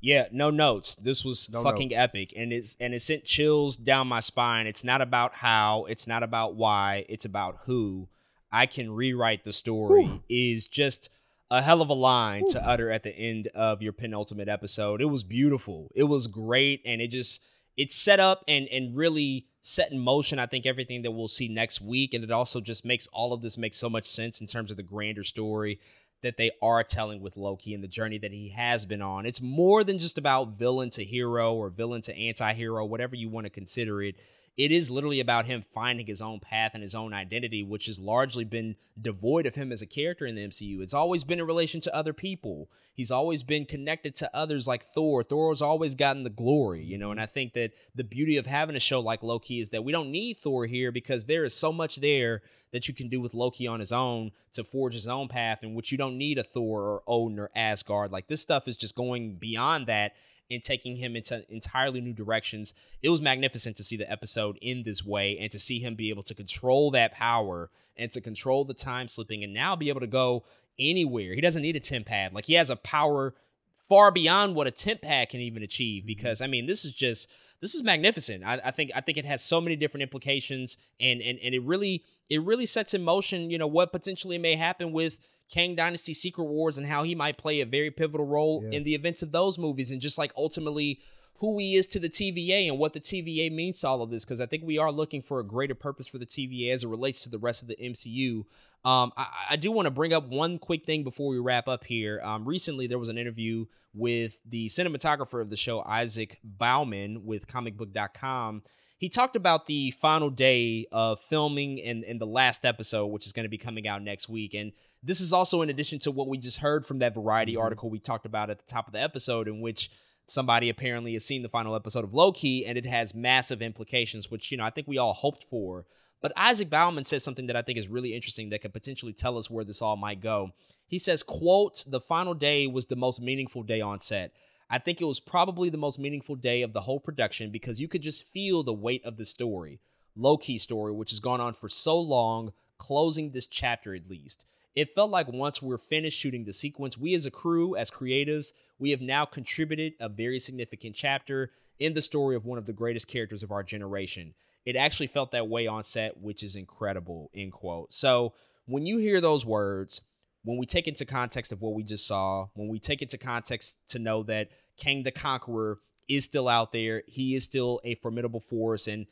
Yeah, 0.01 0.29
no 0.33 0.51
notes. 0.51 0.95
This 0.95 1.25
was 1.25 1.51
no 1.51 1.63
fucking 1.63 1.89
notes. 1.89 2.01
epic, 2.01 2.33
and 2.37 2.53
it's 2.53 2.77
and 2.81 2.95
it 2.95 3.03
sent 3.03 3.25
chills 3.25 3.77
down 3.77 4.09
my 4.09 4.21
spine. 4.21 4.67
It's 4.67 4.83
not 4.83 5.03
about 5.03 5.35
how, 5.35 5.85
it's 5.85 6.07
not 6.07 6.23
about 6.23 6.55
why, 6.55 7.05
it's 7.09 7.25
about 7.25 7.59
who. 7.65 8.09
I 8.53 8.67
can 8.67 8.91
rewrite 8.91 9.45
the 9.45 9.53
story 9.53 10.05
Ooh. 10.05 10.23
is 10.29 10.67
just 10.67 11.09
a 11.51 11.63
hell 11.63 11.83
of 11.83 11.89
a 11.89 11.95
line 11.95 12.45
Ooh. 12.45 12.53
to 12.53 12.67
utter 12.67 12.91
at 12.91 13.03
the 13.03 13.15
end 13.15 13.49
of 13.55 13.83
your 13.83 13.93
penultimate 13.93 14.49
episode. 14.49 15.01
It 15.01 15.07
was 15.07 15.23
beautiful. 15.23 15.91
It 15.95 16.05
was 16.05 16.27
great, 16.27 16.81
and 16.85 17.01
it 17.01 17.09
just 17.09 17.43
it 17.81 17.91
set 17.91 18.21
up 18.21 18.45
and 18.47 18.69
and 18.69 18.95
really 18.95 19.47
set 19.63 19.91
in 19.91 19.99
motion, 19.99 20.39
I 20.39 20.47
think, 20.47 20.67
everything 20.67 21.03
that 21.03 21.11
we'll 21.11 21.29
see 21.29 21.49
next 21.49 21.81
week. 21.81 22.15
And 22.15 22.23
it 22.25 22.31
also 22.31 22.61
just 22.61 22.85
makes 22.85 23.07
all 23.09 23.33
of 23.33 23.43
this 23.43 23.59
make 23.59 23.75
so 23.75 23.91
much 23.91 24.07
sense 24.07 24.41
in 24.41 24.47
terms 24.47 24.71
of 24.71 24.77
the 24.77 24.83
grander 24.83 25.25
story 25.25 25.81
that 26.23 26.37
they 26.37 26.51
are 26.61 26.85
telling 26.85 27.23
with 27.23 27.39
Loki 27.39 27.73
and 27.73 27.83
the 27.83 27.89
journey 27.89 28.19
that 28.19 28.33
he 28.33 28.51
has 28.51 28.85
been 28.85 29.01
on. 29.01 29.25
It's 29.25 29.41
more 29.41 29.83
than 29.85 29.99
just 29.99 30.19
about 30.19 30.59
villain 30.59 30.91
to 30.91 31.05
hero 31.05 31.55
or 31.55 31.71
villain 31.71 32.03
to 32.03 32.17
anti 32.17 32.53
hero, 32.53 32.85
whatever 32.85 33.17
you 33.17 33.31
want 33.31 33.47
to 33.47 33.51
consider 33.51 34.03
it 34.03 34.17
it 34.61 34.71
is 34.71 34.91
literally 34.91 35.21
about 35.21 35.47
him 35.47 35.63
finding 35.73 36.07
his 36.07 36.21
own 36.21 36.39
path 36.39 36.73
and 36.75 36.83
his 36.83 36.95
own 36.95 37.15
identity, 37.15 37.63
which 37.63 37.87
has 37.87 37.99
largely 37.99 38.45
been 38.45 38.77
devoid 39.01 39.47
of 39.47 39.55
him 39.55 39.73
as 39.73 39.81
a 39.81 39.87
character 39.87 40.27
in 40.27 40.35
the 40.35 40.47
MCU. 40.47 40.83
It's 40.83 40.93
always 40.93 41.25
been 41.25 41.41
in 41.41 41.47
relation 41.47 41.81
to 41.81 41.97
other 41.97 42.13
people. 42.13 42.69
He's 42.93 43.11
always 43.11 43.43
been 43.43 43.65
connected 43.65 44.15
to 44.17 44.37
others 44.37 44.69
like 44.69 44.85
Thor. 44.85 45.23
Thor 45.23 45.51
has 45.51 45.63
always 45.63 45.95
gotten 45.95 46.25
the 46.25 46.29
glory, 46.29 46.85
you 46.85 46.99
know, 46.99 47.11
and 47.11 47.19
I 47.19 47.25
mm-hmm. 47.25 47.33
think 47.33 47.53
that 47.55 47.73
the 47.95 48.05
beauty 48.05 48.37
of 48.37 48.45
having 48.45 48.77
a 48.77 48.81
show 48.81 49.01
like 49.01 49.23
Loki 49.23 49.61
is 49.61 49.71
that 49.71 49.83
we 49.83 49.93
don't 49.93 50.11
need 50.11 50.37
Thor 50.37 50.67
here 50.67 50.93
because 50.93 51.25
there 51.25 51.45
is 51.45 51.55
so 51.55 51.73
much 51.73 51.97
there 51.97 52.43
that 52.73 52.87
you 52.87 52.93
can 52.93 53.09
do 53.09 53.19
with 53.19 53.33
Loki 53.33 53.67
on 53.67 53.81
his 53.81 53.93
own 53.93 54.31
to 54.53 54.63
forge 54.63 54.93
his 54.93 55.09
own 55.09 55.29
path, 55.29 55.61
in 55.63 55.73
which 55.73 55.91
you 55.91 55.97
don't 55.97 56.19
need 56.19 56.37
a 56.37 56.45
Thor 56.45 56.83
or 56.83 57.03
Odin 57.07 57.39
or 57.39 57.49
Asgard. 57.57 58.13
Like 58.13 58.29
this 58.29 58.43
stuff 58.43 58.69
is 58.69 58.77
just 58.77 58.95
going 58.95 59.37
beyond 59.37 59.87
that 59.87 60.13
and 60.51 60.63
taking 60.63 60.97
him 60.97 61.17
into 61.17 61.45
entirely 61.49 62.01
new 62.01 62.13
directions. 62.13 62.75
It 63.03 63.09
was 63.09 63.21
magnificent 63.21 63.77
to 63.77 63.85
see 63.85 63.97
the 63.97 64.11
episode 64.11 64.59
in 64.61 64.83
this 64.83 65.05
way 65.05 65.39
and 65.39 65.51
to 65.53 65.59
see 65.59 65.79
him 65.79 65.95
be 65.95 66.11
able 66.11 66.25
to 66.25 66.35
control 66.35 66.91
that 66.91 67.13
power 67.13 67.71
and 67.97 68.11
to 68.13 68.21
control 68.21 68.65
the 68.65 68.75
time 68.75 69.09
slipping 69.09 69.45
and 69.45 69.55
now 69.55 69.77
be 69.77 69.89
able 69.89 70.01
to 70.01 70.07
go 70.07 70.45
anywhere. 70.79 71.35
He 71.35 71.41
doesn't 71.41 71.63
need 71.63 71.77
a 71.77 71.81
TemPad. 71.81 72.33
Like 72.33 72.47
he 72.47 72.55
has 72.55 72.71
a 72.71 72.77
power 72.77 73.35
far 73.77 74.13
beyond 74.13 74.55
what 74.55 74.67
a 74.67 74.71
TemPad 74.71 75.31
can 75.31 75.41
even 75.41 75.63
achieve 75.63 76.03
mm-hmm. 76.03 76.09
because 76.09 76.41
I 76.41 76.47
mean 76.47 76.67
this 76.67 76.85
is 76.85 76.95
just 76.95 77.31
this 77.61 77.75
is 77.75 77.83
magnificent. 77.83 78.45
I, 78.45 78.61
I, 78.65 78.71
think 78.71 78.91
I 78.95 79.01
think 79.01 79.19
it 79.19 79.27
has 79.27 79.43
so 79.43 79.61
many 79.61 79.77
different 79.77 80.03
implications 80.03 80.79
and 80.99 81.21
and 81.21 81.39
and 81.43 81.55
it 81.55 81.63
really 81.63 82.05
it 82.31 82.43
really 82.43 82.67
sets 82.67 82.95
in 82.95 83.03
motion, 83.03 83.51
you 83.51 83.59
know, 83.59 83.67
what 83.67 83.93
potentially 83.93 84.39
may 84.39 84.55
happen 84.55 84.93
with 84.93 85.19
Kang 85.51 85.75
Dynasty 85.75 86.15
Secret 86.15 86.45
Wars 86.45 86.79
and 86.79 86.87
how 86.87 87.03
he 87.03 87.15
might 87.15 87.39
play 87.39 87.61
a 87.61 87.67
very 87.67 87.91
pivotal 87.91 88.27
role 88.27 88.63
yeah. 88.65 88.79
in 88.79 88.85
the 88.85 88.95
events 88.95 89.23
of 89.23 89.33
those 89.33 89.59
movies 89.59 89.91
and 89.91 90.01
just 90.01 90.19
like 90.19 90.33
ultimately 90.37 91.01
who 91.41 91.59
he 91.59 91.75
is 91.75 91.87
to 91.87 91.99
the 91.99 92.09
TVA 92.09 92.69
and 92.69 92.79
what 92.79 92.93
the 92.93 93.01
TVA 93.01 93.51
means 93.51 93.81
to 93.81 93.89
all 93.89 94.03
of 94.03 94.11
this 94.11 94.25
because 94.25 94.41
I 94.41 94.47
think 94.47 94.63
we 94.65 94.79
are 94.79 94.93
looking 94.93 95.23
for 95.23 95.41
a 95.41 95.45
greater 95.45 95.75
purpose 95.75 96.07
for 96.07 96.19
the 96.19 96.27
TVA 96.27 96.73
as 96.73 96.85
it 96.85 96.89
relates 96.89 97.23
to 97.25 97.31
the 97.31 97.39
rest 97.39 97.63
of 97.63 97.69
the 97.69 97.77
MCU. 97.77 98.45
Um, 98.85 99.13
I, 99.17 99.27
I, 99.51 99.57
do 99.57 99.71
want 99.71 99.87
to 99.87 99.91
bring 99.91 100.15
up 100.15 100.29
one 100.29 100.59
quick 100.59 100.87
thing 100.87 101.05
before 101.05 101.29
we 101.29 101.39
wrap 101.39 101.69
up 101.69 101.85
here. 101.85 102.21
Um, 102.23 102.47
recently, 102.47 102.87
there 102.87 102.99
was 102.99 103.11
an 103.11 103.19
interview 103.19 103.67
with 103.93 104.39
the 104.47 104.69
cinematographer 104.69 105.43
of 105.43 105.51
the 105.51 105.57
show, 105.57 105.83
Isaac 105.83 106.39
Bauman, 106.43 107.27
with 107.27 107.47
comicbook.com. 107.47 108.63
He 108.97 109.11
talked 109.11 109.37
about 109.37 109.67
the 109.67 109.91
final 109.93 110.31
day 110.31 110.87
of 110.93 111.21
filming 111.21 111.81
and, 111.83 112.05
and 112.05 112.21
the 112.21 112.27
last 112.27 112.65
episode, 112.65 113.07
which 113.07 113.27
is 113.27 113.33
going 113.33 113.45
to 113.45 113.51
be 113.51 113.59
coming 113.59 113.87
out 113.87 114.03
next 114.03 114.29
week. 114.31 114.55
And 114.55 114.73
this 115.03 115.21
is 115.21 115.33
also 115.33 115.63
in 115.63 115.71
addition 115.71 115.99
to 116.01 116.11
what 116.11 116.29
we 116.29 116.39
just 116.39 116.59
heard 116.59 116.85
from 116.85 116.99
that 116.99 117.15
Variety 117.15 117.53
mm-hmm. 117.53 117.63
article 117.63 117.91
we 117.91 117.99
talked 117.99 118.27
about 118.27 118.51
at 118.51 118.59
the 118.59 118.67
top 118.67 118.87
of 118.87 118.93
the 118.93 119.01
episode, 119.01 119.49
in 119.49 119.61
which 119.61 119.91
somebody 120.27 120.69
apparently 120.69 121.15
has 121.15 121.25
seen 121.25 121.43
the 121.43 121.49
final 121.49 121.75
episode 121.75 122.05
of 122.05 122.15
Loki 122.15 122.65
and 122.65 122.79
it 122.79 122.87
has 122.87 123.15
massive 123.15 123.63
implications, 123.63 124.31
which, 124.31 124.53
you 124.53 124.59
know, 124.59 124.65
I 124.65 124.71
think 124.71 124.87
we 124.87 124.99
all 124.99 125.13
hoped 125.13 125.43
for. 125.43 125.87
But 126.23 126.33
Isaac 126.37 126.69
Bauman 126.69 127.07
said 127.07 127.23
something 127.23 127.47
that 127.47 127.57
I 127.57 127.63
think 127.63 127.79
is 127.79 127.89
really 127.89 128.15
interesting 128.15 128.51
that 128.51 128.61
could 128.61 128.75
potentially 128.75 129.13
tell 129.13 129.39
us 129.39 129.51
where 129.51 129.65
this 129.65 129.81
all 129.81 129.97
might 129.97 130.21
go. 130.21 130.51
He 130.87 130.99
says, 130.99 131.23
quote, 131.23 131.85
the 131.87 132.01
final 132.01 132.35
day 132.35 132.67
was 132.67 132.87
the 132.87 132.97
most 132.97 133.23
meaningful 133.23 133.63
day 133.63 133.81
on 133.81 134.01
set. 134.01 134.33
I 134.69 134.79
think 134.79 135.01
it 135.01 135.07
was 135.07 135.19
probably 135.19 135.71
the 135.71 135.79
most 135.79 135.99
meaningful 135.99 136.37
day 136.37 136.63
of 136.63 136.73
the 136.73 136.83
whole 136.83 137.01
production 137.01 137.51
because 137.51 137.81
you 137.81 137.89
could 137.89 138.03
just 138.03 138.25
feel 138.25 138.63
the 138.63 138.73
weight 138.73 139.05
of 139.05 139.17
the 139.17 139.25
story. 139.25 139.81
Loki 140.15 140.59
story, 140.59 140.93
which 140.93 141.11
has 141.11 141.21
gone 141.21 141.41
on 141.41 141.55
for 141.55 141.69
so 141.69 141.99
long, 141.99 142.53
closing 142.79 143.31
this 143.31 143.47
chapter 143.47 143.95
at 143.95 144.09
least. 144.09 144.47
It 144.77 144.95
felt 144.95 145.11
like 145.11 145.29
once 145.29 145.61
we're 145.61 145.79
finished 145.79 146.19
shooting 146.19 146.45
the 146.45 146.53
sequence, 146.53 146.97
we 146.97 147.15
as 147.15 147.27
a 147.27 147.31
crew, 147.31 147.75
as 147.75 147.91
creatives, 147.91 148.53
we 148.79 148.91
have 148.91 149.01
now 149.01 149.25
contributed 149.25 149.95
a 150.01 150.09
very 150.09 150.39
significant 150.39 150.95
chapter 150.95 151.51
in 151.79 151.95
the 151.95 152.03
story 152.03 152.37
of 152.37 152.45
one 152.45 152.59
of 152.59 152.67
the 152.67 152.73
greatest 152.73 153.09
characters 153.09 153.43
of 153.43 153.51
our 153.51 153.63
generation. 153.63 154.35
It 154.65 154.77
actually 154.77 155.09
felt 155.09 155.33
that 155.33 155.49
way 155.49 155.67
on 155.67 155.83
set, 155.83 156.19
which 156.19 156.43
is 156.43 156.55
incredible, 156.55 157.31
end 157.35 157.53
quote. 157.53 157.93
So 157.93 158.35
when 158.67 158.87
you 158.87 158.99
hear 158.99 159.21
those 159.21 159.45
words, 159.45 160.03
when 160.45 160.57
we 160.57 160.67
take 160.67 160.87
into 160.87 161.05
context 161.05 161.53
of 161.53 161.63
what 161.63 161.75
we 161.75 161.83
just 161.83 162.07
saw, 162.07 162.49
when 162.55 162.69
we 162.69 162.79
take 162.79 163.03
into 163.03 163.19
context 163.19 163.77
to 163.89 163.99
know 163.99 164.23
that 164.25 164.51
Kang 164.77 165.03
the 165.03 165.11
Conqueror 165.11 165.81
is 166.09 166.25
still 166.25 166.49
out 166.49 166.73
there, 166.73 167.03
he 167.07 167.35
is 167.35 167.45
still 167.45 167.81
a 167.85 167.95
formidable 167.97 168.41
force, 168.41 168.87
and 168.87 169.07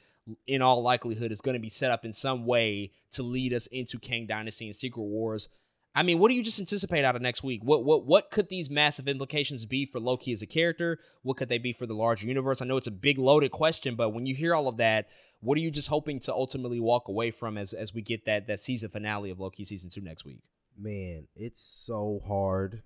in 0.47 0.63
all 0.63 0.83
likelihood 0.83 1.33
is 1.33 1.41
going 1.41 1.55
to 1.55 1.61
be 1.61 1.69
set 1.69 1.91
up 1.91 2.05
in 2.05 2.13
some 2.13 2.47
way 2.47 2.93
to 3.13 3.23
lead 3.23 3.53
us 3.53 3.67
into 3.69 3.99
Kang 3.99 4.27
Dynasty 4.27 4.67
and 4.67 4.77
Secret 4.77 5.03
Wars. 5.03 5.49
I 5.95 6.03
mean, 6.03 6.19
what 6.19 6.29
do 6.29 6.35
you 6.35 6.45
just 6.45 6.61
anticipate 6.61 7.05
out 7.05 7.17
of 7.17 7.23
next 7.23 7.43
week? 7.43 7.63
What 7.65 7.85
what 7.85 8.07
what 8.07 8.31
could 8.31 8.49
these 8.49 8.71
massive 8.71 9.09
implications 9.09 9.67
be 9.67 9.85
for 9.85 9.99
Loki 9.99 10.33
as 10.33 10.43
a 10.43 10.47
character? 10.47 10.99
What 11.23 11.37
could 11.37 11.49
they 11.49 11.59
be 11.59 11.73
for 11.73 11.87
the 11.87 11.95
larger 11.95 12.27
universe? 12.27 12.63
I 12.63 12.67
know 12.67 12.77
it's 12.77 12.87
a 12.87 12.93
big 12.93 13.19
loaded 13.19 13.51
question, 13.51 13.97
but 13.97 14.11
when 14.11 14.27
you 14.27 14.35
hear 14.35 14.55
all 14.55 14.69
of 14.69 14.77
that, 14.77 15.09
what 15.41 15.57
are 15.59 15.61
you 15.61 15.71
just 15.71 15.89
hoping 15.89 16.21
to 16.21 16.33
ultimately 16.33 16.79
walk 16.79 17.09
away 17.09 17.31
from 17.31 17.59
as 17.59 17.73
as 17.73 17.95
we 17.95 18.03
get 18.03 18.27
that 18.27 18.47
that 18.47 18.61
season 18.61 18.91
finale 18.91 19.31
of 19.31 19.41
Loki 19.41 19.65
season 19.65 19.91
2 19.91 20.01
next 20.01 20.25
week? 20.25 20.41
Man, 20.77 21.27
it's 21.35 21.61
so 21.61 22.21
hard 22.27 22.83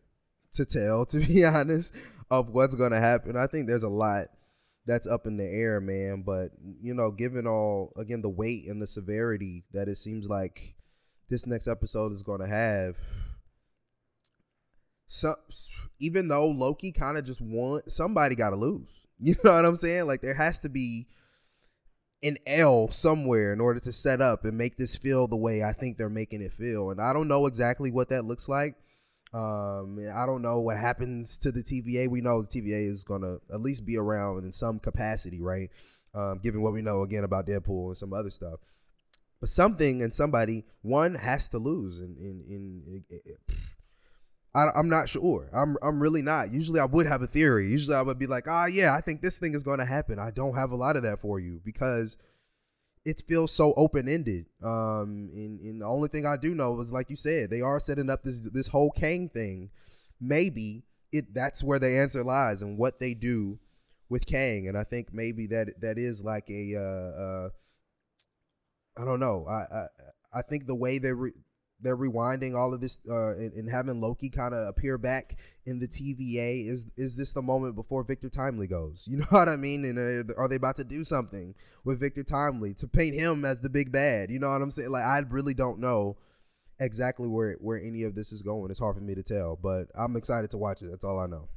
to 0.53 0.65
tell, 0.65 1.05
to 1.07 1.19
be 1.19 1.45
honest, 1.45 1.95
of 2.31 2.49
what's 2.49 2.75
gonna 2.75 3.01
happen. 3.01 3.37
I 3.37 3.47
think 3.47 3.67
there's 3.67 3.83
a 3.83 3.91
lot 3.91 4.29
that's 4.87 5.07
up 5.07 5.27
in 5.27 5.37
the 5.37 5.45
air, 5.45 5.81
man. 5.81 6.23
But 6.23 6.51
you 6.81 6.95
know, 6.95 7.11
given 7.11 7.47
all 7.47 7.93
again 7.97 8.23
the 8.23 8.31
weight 8.31 8.67
and 8.67 8.81
the 8.81 8.87
severity 8.87 9.65
that 9.73 9.89
it 9.89 9.97
seems 9.97 10.29
like 10.29 10.75
this 11.29 11.47
next 11.47 11.69
episode 11.69 12.13
is 12.13 12.23
gonna 12.23 12.49
have, 12.49 12.97
so 15.09 15.35
even 16.01 16.29
though 16.29 16.49
Loki 16.49 16.91
kind 16.91 17.19
of 17.19 17.25
just 17.25 17.41
won, 17.41 17.83
somebody 17.89 18.35
got 18.35 18.51
to 18.51 18.57
lose. 18.57 18.99
You 19.25 19.37
know 19.45 19.53
what 19.53 19.65
I'm 19.65 19.77
saying? 19.77 20.07
Like 20.07 20.21
there 20.21 20.35
has 20.35 20.59
to 20.61 20.69
be 20.69 21.07
an 22.25 22.39
L 22.45 22.89
somewhere 22.89 23.53
in 23.53 23.61
order 23.61 23.79
to 23.79 23.93
set 23.93 24.21
up 24.21 24.45
and 24.45 24.59
make 24.59 24.77
this 24.77 24.97
feel 24.97 25.29
the 25.29 25.37
way 25.37 25.63
I 25.63 25.73
think 25.73 25.97
they're 25.97 26.09
making 26.09 26.43
it 26.43 26.53
feel. 26.53 26.91
And 26.91 27.01
I 27.01 27.13
don't 27.13 27.29
know 27.29 27.47
exactly 27.47 27.93
what 27.93 28.09
that 28.09 28.25
looks 28.25 28.49
like. 28.49 28.75
Um, 29.35 29.99
I 30.15 30.27
don't 30.27 30.43
know 30.43 30.61
what 30.61 30.77
happens 30.77 31.39
to 31.39 31.51
the 31.51 31.63
TVA. 31.63 32.09
We 32.09 32.21
know 32.21 32.43
the 32.43 32.49
TVA 32.49 32.89
is 32.89 33.05
going 33.05 33.23
to 33.23 33.39
at 33.53 33.61
least 33.61 33.87
be 33.87 33.97
around 33.97 34.45
in 34.45 34.53
some 34.53 34.79
capacity, 34.79 35.41
right? 35.41 35.71
Um, 36.15 36.41
given 36.43 36.61
what 36.61 36.75
we 36.75 36.83
know 36.83 37.03
again 37.03 37.25
about 37.25 37.47
Deadpool 37.47 37.87
and 37.89 37.97
some 37.97 38.13
other 38.13 38.31
stuff. 38.31 38.61
But 39.41 39.49
something 39.49 40.03
and 40.03 40.15
somebody, 40.15 40.65
one 40.83 41.15
has 41.15 41.49
to 41.49 41.59
lose. 41.59 41.99
And 41.99 42.17
in, 42.19 42.45
in, 42.47 43.05
in, 43.11 43.37
I, 44.55 44.79
am 44.79 44.89
not 44.89 45.09
sure. 45.09 45.49
I'm 45.53 45.77
I'm 45.83 46.01
really 46.01 46.23
not. 46.23 46.53
Usually 46.53 46.79
I 46.79 46.85
would 46.85 47.07
have 47.07 47.23
a 47.23 47.27
theory. 47.27 47.69
Usually 47.69 47.97
I 47.97 48.03
would 48.03 48.19
be 48.19 48.27
like, 48.27 48.47
ah, 48.49 48.67
yeah, 48.67 48.95
I 48.95 49.01
think 49.01 49.23
this 49.23 49.39
thing 49.39 49.55
is 49.55 49.63
going 49.63 49.79
to 49.79 49.87
happen. 49.87 50.19
I 50.19 50.31
don't 50.31 50.55
have 50.55 50.71
a 50.73 50.77
lot 50.77 50.97
of 50.97 51.03
that 51.05 51.21
for 51.21 51.41
you 51.41 51.61
because 51.65 52.19
it 53.05 53.23
feels 53.27 53.53
so 53.53 53.75
open 53.77 54.09
ended. 54.09 54.47
Um, 54.63 55.31
and, 55.35 55.61
and 55.61 55.81
the 55.81 55.87
only 55.87 56.09
thing 56.09 56.27
I 56.27 56.37
do 56.37 56.55
know 56.55 56.79
is, 56.81 56.93
like 56.93 57.11
you 57.11 57.17
said, 57.17 57.51
they 57.51 57.61
are 57.61 57.81
setting 57.81 58.11
up 58.11 58.23
this 58.23 58.49
this 58.51 58.69
whole 58.69 58.91
Kang 58.91 59.29
thing. 59.29 59.71
Maybe 60.21 60.85
it 61.11 61.35
that's 61.35 61.65
where 61.65 61.79
the 61.79 61.99
answer 61.99 62.23
lies 62.23 62.63
and 62.63 62.79
what 62.79 63.01
they 63.01 63.15
do 63.15 63.59
with 64.09 64.27
Kang. 64.27 64.69
And 64.69 64.79
I 64.79 64.85
think 64.85 65.13
maybe 65.13 65.47
that 65.49 65.81
that 65.81 65.99
is 65.99 66.23
like 66.23 66.49
a 66.51 66.77
uh, 66.77 67.21
uh 67.23 67.49
I 68.97 69.05
don't 69.05 69.21
know. 69.21 69.47
I 69.49 69.53
I, 69.75 69.87
I 70.35 70.43
think 70.43 70.67
the 70.67 70.75
way 70.75 70.99
they 70.99 71.13
re- 71.13 71.33
they're 71.83 71.97
rewinding 71.97 72.55
all 72.57 72.73
of 72.73 72.81
this 72.81 72.99
uh, 73.11 73.35
and, 73.35 73.53
and 73.53 73.71
having 73.71 74.01
Loki 74.01 74.31
kind 74.31 74.55
of 74.55 74.69
appear 74.69 74.99
back 74.99 75.37
in 75.67 75.79
the 75.79 75.89
TVA. 75.89 76.69
Is 76.69 76.87
is 76.97 77.17
this 77.17 77.33
the 77.33 77.43
moment 77.43 77.75
before 77.75 78.05
Victor 78.05 78.29
Timely 78.29 78.67
goes? 78.67 79.09
You 79.13 79.19
know 79.19 79.27
what 79.29 79.49
I 79.49 79.57
mean? 79.57 79.85
And 79.85 80.31
uh, 80.31 80.35
are 80.39 80.49
they 80.49 80.57
about 80.57 80.77
to 80.77 80.85
do 80.85 81.05
something 81.05 81.55
with 81.85 82.01
Victor 82.01 82.23
Timely 82.23 82.73
to 82.75 82.89
paint 82.89 83.15
him 83.15 83.45
as 83.45 83.61
the 83.61 83.69
big 83.69 83.93
bad? 83.93 84.31
You 84.31 84.39
know 84.39 84.51
what 84.51 84.63
I'm 84.63 84.71
saying? 84.71 84.91
Like 84.91 85.05
I 85.05 85.23
really 85.29 85.55
don't 85.55 85.79
know 85.79 86.17
exactly 86.81 87.29
where 87.29 87.57
where 87.61 87.79
any 87.79 88.05
of 88.05 88.15
this 88.15 88.33
is 88.33 88.43
going. 88.43 88.71
It's 88.71 88.81
hard 88.81 88.97
for 88.97 89.03
me 89.03 89.15
to 89.15 89.23
tell, 89.23 89.59
but 89.63 89.85
I'm 89.95 90.17
excited 90.17 90.51
to 90.53 90.59
watch 90.59 90.83
it. 90.83 90.91
That's 90.91 91.05
all 91.05 91.19
I 91.19 91.27
know. 91.27 91.49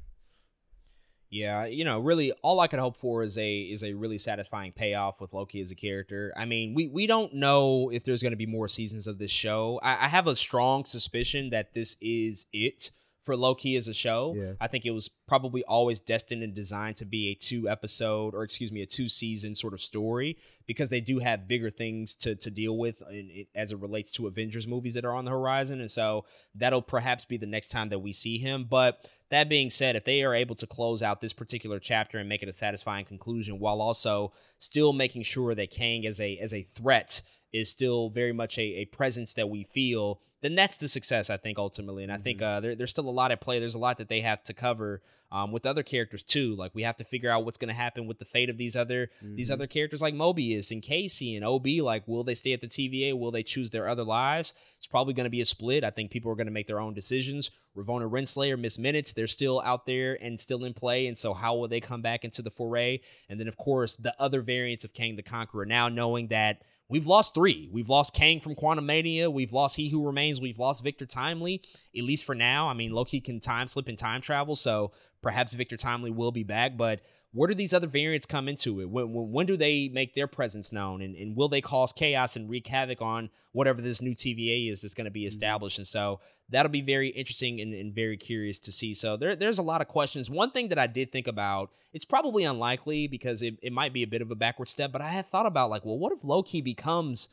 Yeah, 1.30 1.66
you 1.66 1.84
know, 1.84 2.00
really, 2.00 2.32
all 2.44 2.60
I 2.60 2.68
could 2.68 2.80
hope 2.80 2.98
for 2.98 3.24
is 3.24 3.38
a 3.38 3.60
is 3.60 3.84
a 3.84 3.94
really 3.94 4.18
satisfying 4.18 4.72
payoff 4.72 5.20
with 5.20 5.34
Loki 5.34 5.60
as 5.60 5.72
a 5.72 5.76
character. 5.76 6.34
I 6.38 6.46
mean, 6.46 6.74
we 6.74 6.88
we 6.88 7.08
don't 7.08 7.34
know 7.34 7.90
if 7.92 8.04
there's 8.04 8.22
going 8.22 8.32
to 8.32 8.38
be 8.38 8.46
more 8.46 8.68
seasons 8.68 9.08
of 9.08 9.18
this 9.18 9.32
show. 9.32 9.80
I, 9.84 10.06
I, 10.06 10.08
have 10.08 10.28
a 10.28 10.36
strong 10.36 10.86
suspicion 10.86 11.50
that 11.50 11.74
this 11.74 11.98
is 12.00 12.46
it 12.54 12.92
for 13.26 13.36
Loki 13.36 13.76
as 13.76 13.88
a 13.88 13.94
show. 13.94 14.34
Yeah. 14.36 14.54
I 14.62 14.68
think 14.68 14.86
it 14.86 14.92
was 14.92 15.10
probably 15.28 15.64
always 15.64 16.00
destined 16.00 16.44
and 16.44 16.54
designed 16.54 16.98
to 16.98 17.06
be 17.06 17.30
a 17.30 17.36
two 17.36 17.68
episode 17.68 18.36
or 18.36 18.44
excuse 18.44 18.72
me, 18.72 18.84
a 18.84 18.86
two 18.86 19.10
season 19.10 19.56
sort 19.56 19.74
of 19.74 19.82
story 19.82 20.38
because 20.68 20.90
they 20.90 21.02
do 21.02 21.20
have 21.20 21.48
bigger 21.48 21.72
things 21.72 22.14
to 22.16 22.36
to 22.36 22.52
deal 22.52 22.78
with 22.78 23.02
in, 23.10 23.30
in, 23.32 23.46
as 23.56 23.72
it 23.72 23.80
relates 23.80 24.12
to 24.12 24.28
Avengers 24.28 24.68
movies 24.68 24.94
that 24.94 25.06
are 25.06 25.14
on 25.14 25.26
the 25.26 25.32
horizon, 25.32 25.82
and 25.82 25.92
so 25.92 26.26
that'll 26.54 26.82
perhaps 26.82 27.26
be 27.26 27.38
the 27.38 27.46
next 27.48 27.70
time 27.70 27.90
that 27.90 28.00
we 28.00 28.14
see 28.14 28.38
him, 28.38 28.66
but 28.70 29.10
that 29.30 29.50
being 29.50 29.72
said, 29.72 29.96
if 29.96 30.04
they 30.04 30.24
are 30.24 30.36
able 30.36 30.56
to 30.56 30.68
close 30.68 31.02
out 31.02 31.20
this 31.20 31.34
particular 31.34 31.80
chapter 31.80 32.20
and 32.20 32.30
make 32.30 32.44
it 32.44 32.50
a 32.50 32.54
satisfying 32.54 33.06
conclusion 33.06 33.58
while 33.58 33.82
also 33.82 34.32
still 34.60 34.94
making 34.94 35.24
sure 35.24 35.56
that 35.56 35.72
Kang 35.72 36.06
as 36.06 36.22
a 36.22 36.38
as 36.38 36.54
a 36.54 36.62
threat 36.62 37.22
is 37.56 37.70
still 37.70 38.10
very 38.10 38.34
much 38.34 38.58
a, 38.58 38.62
a 38.62 38.86
presence 38.86 39.34
that 39.36 39.50
we 39.50 39.64
feel, 39.64 40.20
then 40.42 40.56
that's 40.56 40.78
the 40.78 40.88
success, 40.88 41.30
I 41.30 41.38
think, 41.38 41.58
ultimately. 41.58 42.04
And 42.04 42.12
I 42.12 42.18
think 42.18 42.40
mm-hmm. 42.40 42.58
uh, 42.58 42.60
there, 42.60 42.76
there's 42.76 42.92
still 42.92 43.08
a 43.08 43.12
lot 43.12 43.32
at 43.32 43.42
play. 43.42 43.60
There's 43.60 43.76
a 43.76 43.80
lot 43.80 43.98
that 43.98 44.10
they 44.10 44.22
have 44.22 44.44
to 44.44 44.54
cover 44.54 45.02
um, 45.32 45.52
with 45.52 45.66
other 45.66 45.82
characters 45.82 46.22
too. 46.22 46.56
Like 46.56 46.76
we 46.76 46.84
have 46.84 46.98
to 46.98 47.04
figure 47.04 47.32
out 47.32 47.46
what's 47.46 47.58
going 47.58 47.70
to 47.70 47.76
happen 47.76 48.06
with 48.06 48.20
the 48.20 48.26
fate 48.26 48.50
of 48.50 48.58
these 48.58 48.76
other 48.76 49.10
mm-hmm. 49.24 49.36
these 49.36 49.50
other 49.50 49.66
characters 49.66 50.02
like 50.02 50.14
Mobius 50.14 50.72
and 50.72 50.84
Casey 50.84 51.36
and 51.36 51.44
OB. 51.44 51.68
Like, 51.82 52.08
will 52.08 52.24
they 52.24 52.36
stay 52.36 52.54
at 52.54 52.62
the 52.62 52.68
TVA? 52.68 53.18
Will 53.18 53.32
they 53.32 53.44
choose 53.44 53.72
their 53.72 53.90
other 53.90 54.04
lives? 54.04 54.54
It's 54.78 54.88
probably 54.88 55.14
going 55.14 55.26
to 55.26 55.32
be 55.32 55.42
a 55.42 55.46
split. 55.46 55.84
I 55.84 55.90
think 55.90 56.12
people 56.12 56.32
are 56.32 56.36
going 56.36 56.48
to 56.48 56.54
make 56.54 56.68
their 56.68 56.80
own 56.80 56.94
decisions. 56.94 57.50
Ravonna 57.76 58.10
Renslayer, 58.10 58.58
Miss 58.58 58.78
Minutes, 58.78 59.14
they're 59.14 59.28
still 59.28 59.62
out 59.66 59.86
there 59.86 60.18
and 60.22 60.40
still 60.40 60.64
in 60.64 60.74
play. 60.74 61.08
And 61.08 61.18
so, 61.18 61.34
how 61.34 61.56
will 61.56 61.68
they 61.68 61.82
come 61.82 62.02
back 62.02 62.24
into 62.24 62.42
the 62.42 62.52
foray? 62.52 63.00
And 63.28 63.40
then, 63.40 63.48
of 63.48 63.58
course, 63.58 63.96
the 63.96 64.14
other 64.20 64.42
variants 64.42 64.84
of 64.86 64.94
Kang 64.94 65.16
the 65.16 65.24
Conqueror. 65.24 65.66
Now 65.66 65.90
knowing 65.90 66.28
that 66.28 66.62
We've 66.88 67.08
lost 67.08 67.34
three. 67.34 67.68
We've 67.72 67.90
lost 67.90 68.14
Kang 68.14 68.40
from 68.40 68.56
Quantumania. 68.56 69.32
We've 69.32 69.54
lost 69.54 69.76
He 69.76 69.90
Who 69.90 70.06
Remains. 70.06 70.40
We've 70.40 70.60
lost 70.60 70.84
Victor 70.84 71.08
Timely, 71.08 71.64
at 71.98 72.04
least 72.04 72.24
for 72.24 72.36
now. 72.36 72.70
I 72.70 72.74
mean, 72.74 72.92
Loki 72.92 73.20
can 73.20 73.40
time 73.40 73.68
slip 73.68 73.88
and 73.88 73.98
time 73.98 74.22
travel, 74.22 74.56
so 74.56 74.92
perhaps 75.22 75.52
Victor 75.52 75.78
Timely 75.78 76.12
will 76.12 76.32
be 76.32 76.44
back. 76.44 76.78
But 76.78 77.02
where 77.36 77.50
do 77.50 77.54
these 77.54 77.74
other 77.74 77.86
variants 77.86 78.26
come 78.26 78.48
into 78.48 78.80
it? 78.80 78.90
When, 78.90 79.14
when, 79.14 79.30
when 79.30 79.46
do 79.46 79.58
they 79.58 79.90
make 79.90 80.16
their 80.16 80.26
presence 80.26 80.72
known? 80.72 81.02
And, 81.02 81.16
and, 81.18 81.36
will 81.36 81.50
they 81.50 81.60
cause 81.60 81.92
chaos 81.92 82.38
and 82.38 82.50
wreak 82.50 82.66
havoc 82.68 83.02
on 83.02 83.30
whatever 83.52 83.82
this 83.82 84.02
new 84.02 84.16
TVA 84.16 84.72
is 84.72 84.82
that's 84.82 84.94
going 84.94 85.06
to 85.06 85.12
be 85.12 85.24
mm-hmm. 85.24 85.28
established? 85.28 85.78
And 85.78 85.86
so 85.86 86.22
that'll 86.48 86.72
be 86.72 86.80
very 86.80 87.10
interesting 87.10 87.60
and, 87.60 87.74
and, 87.74 87.94
very 87.94 88.16
curious 88.16 88.58
to 88.60 88.72
see. 88.72 88.94
So 88.94 89.18
there, 89.18 89.36
there's 89.36 89.58
a 89.58 89.64
lot 89.64 89.82
of 89.82 89.90
questions. 89.90 90.30
One 90.30 90.52
thing 90.52 90.70
that 90.70 90.80
I 90.80 90.88
did 90.88 91.12
think 91.12 91.28
about, 91.28 91.72
it's 91.92 92.06
probably 92.06 92.46
unlikely 92.46 93.08
because 93.08 93.42
it, 93.42 93.60
it 93.62 93.74
might 93.74 93.92
be 93.92 94.04
a 94.04 94.08
bit 94.08 94.22
of 94.22 94.32
a 94.32 94.36
backward 94.36 94.70
step, 94.70 94.94
but 94.94 95.02
I 95.02 95.10
had 95.10 95.26
thought 95.26 95.46
about 95.46 95.70
like, 95.70 95.84
well, 95.84 96.00
what 96.00 96.14
if 96.14 96.24
Loki 96.24 96.62
becomes 96.62 97.28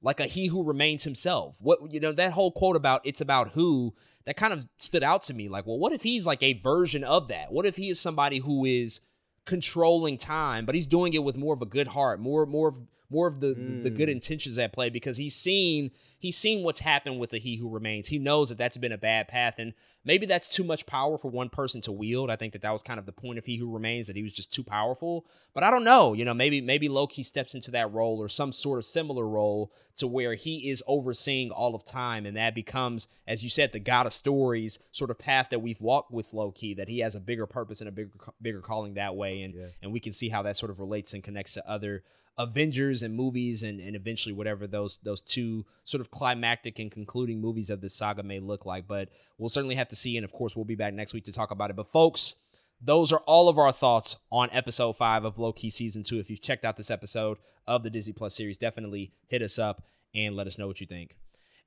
like 0.00 0.18
a 0.18 0.24
he 0.24 0.46
who 0.46 0.64
remains 0.64 1.04
himself? 1.04 1.58
What, 1.60 1.92
you 1.92 2.00
know, 2.00 2.12
that 2.12 2.32
whole 2.32 2.52
quote 2.52 2.76
about 2.76 3.02
it's 3.04 3.20
about 3.20 3.50
who 3.50 3.94
that 4.24 4.38
kind 4.38 4.54
of 4.54 4.66
stood 4.78 5.04
out 5.04 5.24
to 5.24 5.34
me. 5.34 5.50
Like, 5.50 5.66
well, 5.66 5.78
what 5.78 5.92
if 5.92 6.02
he's 6.02 6.24
like 6.24 6.42
a 6.42 6.54
version 6.54 7.04
of 7.04 7.28
that? 7.28 7.52
What 7.52 7.66
if 7.66 7.76
he 7.76 7.90
is 7.90 8.00
somebody 8.00 8.38
who 8.38 8.64
is 8.64 9.02
controlling 9.46 10.18
time, 10.18 10.66
but 10.66 10.74
he's 10.74 10.86
doing 10.86 11.14
it 11.14 11.24
with 11.24 11.36
more 11.36 11.54
of 11.54 11.62
a 11.62 11.66
good 11.66 11.88
heart, 11.88 12.20
more 12.20 12.44
more 12.44 12.68
of 12.68 12.82
more 13.08 13.26
of 13.26 13.40
the 13.40 13.54
mm. 13.54 13.82
the 13.82 13.90
good 13.90 14.08
mm. 14.08 14.12
intentions 14.12 14.58
at 14.58 14.72
play 14.72 14.90
because 14.90 15.16
he's 15.16 15.34
seen 15.34 15.90
he's 16.18 16.36
seen 16.36 16.62
what's 16.62 16.80
happened 16.80 17.18
with 17.18 17.30
the 17.30 17.38
He 17.38 17.56
Who 17.56 17.70
Remains. 17.70 18.08
He 18.08 18.18
knows 18.18 18.50
that 18.50 18.58
that's 18.58 18.76
been 18.76 18.92
a 18.92 18.98
bad 18.98 19.28
path, 19.28 19.54
and 19.58 19.72
maybe 20.06 20.24
that's 20.24 20.48
too 20.48 20.64
much 20.64 20.86
power 20.86 21.18
for 21.18 21.30
one 21.30 21.50
person 21.50 21.82
to 21.82 21.92
wield. 21.92 22.30
I 22.30 22.36
think 22.36 22.54
that 22.54 22.62
that 22.62 22.72
was 22.72 22.82
kind 22.82 22.98
of 22.98 23.04
the 23.04 23.12
point 23.12 23.38
of 23.38 23.44
He 23.44 23.56
Who 23.56 23.70
Remains 23.70 24.06
that 24.06 24.16
he 24.16 24.22
was 24.22 24.32
just 24.32 24.52
too 24.52 24.64
powerful. 24.64 25.26
But 25.52 25.64
I 25.64 25.70
don't 25.70 25.84
know. 25.84 26.14
You 26.14 26.24
know, 26.24 26.32
maybe 26.32 26.60
maybe 26.62 26.88
Loki 26.88 27.22
steps 27.22 27.54
into 27.54 27.70
that 27.72 27.92
role 27.92 28.18
or 28.18 28.28
some 28.28 28.52
sort 28.52 28.78
of 28.78 28.84
similar 28.84 29.28
role 29.28 29.72
to 29.96 30.06
where 30.06 30.34
he 30.34 30.70
is 30.70 30.82
overseeing 30.86 31.50
all 31.50 31.74
of 31.74 31.84
time, 31.84 32.24
and 32.24 32.36
that 32.36 32.54
becomes, 32.54 33.08
as 33.26 33.42
you 33.42 33.50
said, 33.50 33.72
the 33.72 33.80
God 33.80 34.06
of 34.06 34.12
Stories 34.12 34.78
sort 34.92 35.10
of 35.10 35.18
path 35.18 35.48
that 35.50 35.60
we've 35.60 35.80
walked 35.80 36.12
with 36.12 36.32
Loki. 36.32 36.72
That 36.72 36.88
he 36.88 37.00
has 37.00 37.14
a 37.14 37.20
bigger 37.20 37.46
purpose 37.46 37.80
and 37.80 37.88
a 37.88 37.92
bigger 37.92 38.12
bigger 38.40 38.60
calling 38.60 38.94
that 38.94 39.16
way, 39.16 39.42
and 39.42 39.54
yeah. 39.54 39.66
and 39.82 39.92
we 39.92 40.00
can 40.00 40.12
see 40.12 40.28
how 40.28 40.42
that 40.42 40.56
sort 40.56 40.70
of 40.70 40.78
relates 40.78 41.12
and 41.12 41.22
connects 41.22 41.54
to 41.54 41.68
other 41.68 42.04
Avengers 42.38 43.02
and 43.02 43.14
movies 43.14 43.62
and, 43.62 43.80
and 43.80 43.96
eventually 43.96 44.34
whatever 44.34 44.66
those 44.66 44.98
those 44.98 45.20
two 45.20 45.64
sort 45.84 46.00
of 46.00 46.10
climactic 46.10 46.78
and 46.78 46.90
concluding 46.90 47.40
movies 47.40 47.70
of 47.70 47.80
this 47.80 47.94
saga 47.94 48.22
may 48.22 48.40
look 48.40 48.66
like. 48.66 48.86
But 48.86 49.08
we'll 49.38 49.48
certainly 49.48 49.76
have 49.76 49.88
to 49.88 49.96
see, 49.96 50.16
and 50.16 50.24
of 50.24 50.32
course 50.32 50.54
we'll 50.54 50.64
be 50.64 50.74
back 50.74 50.94
next 50.94 51.14
week 51.14 51.24
to 51.24 51.32
talk 51.32 51.50
about 51.50 51.70
it. 51.70 51.76
But 51.76 51.88
folks, 51.88 52.34
those 52.80 53.12
are 53.12 53.22
all 53.26 53.48
of 53.48 53.58
our 53.58 53.72
thoughts 53.72 54.16
on 54.30 54.50
episode 54.52 54.96
five 54.96 55.24
of 55.24 55.38
Loki 55.38 55.70
season 55.70 56.02
two. 56.02 56.18
If 56.18 56.28
you've 56.28 56.42
checked 56.42 56.64
out 56.64 56.76
this 56.76 56.90
episode 56.90 57.38
of 57.66 57.82
the 57.82 57.90
Disney 57.90 58.12
Plus 58.12 58.34
series, 58.34 58.58
definitely 58.58 59.12
hit 59.28 59.42
us 59.42 59.58
up 59.58 59.82
and 60.14 60.36
let 60.36 60.46
us 60.46 60.58
know 60.58 60.66
what 60.66 60.80
you 60.80 60.86
think. 60.86 61.16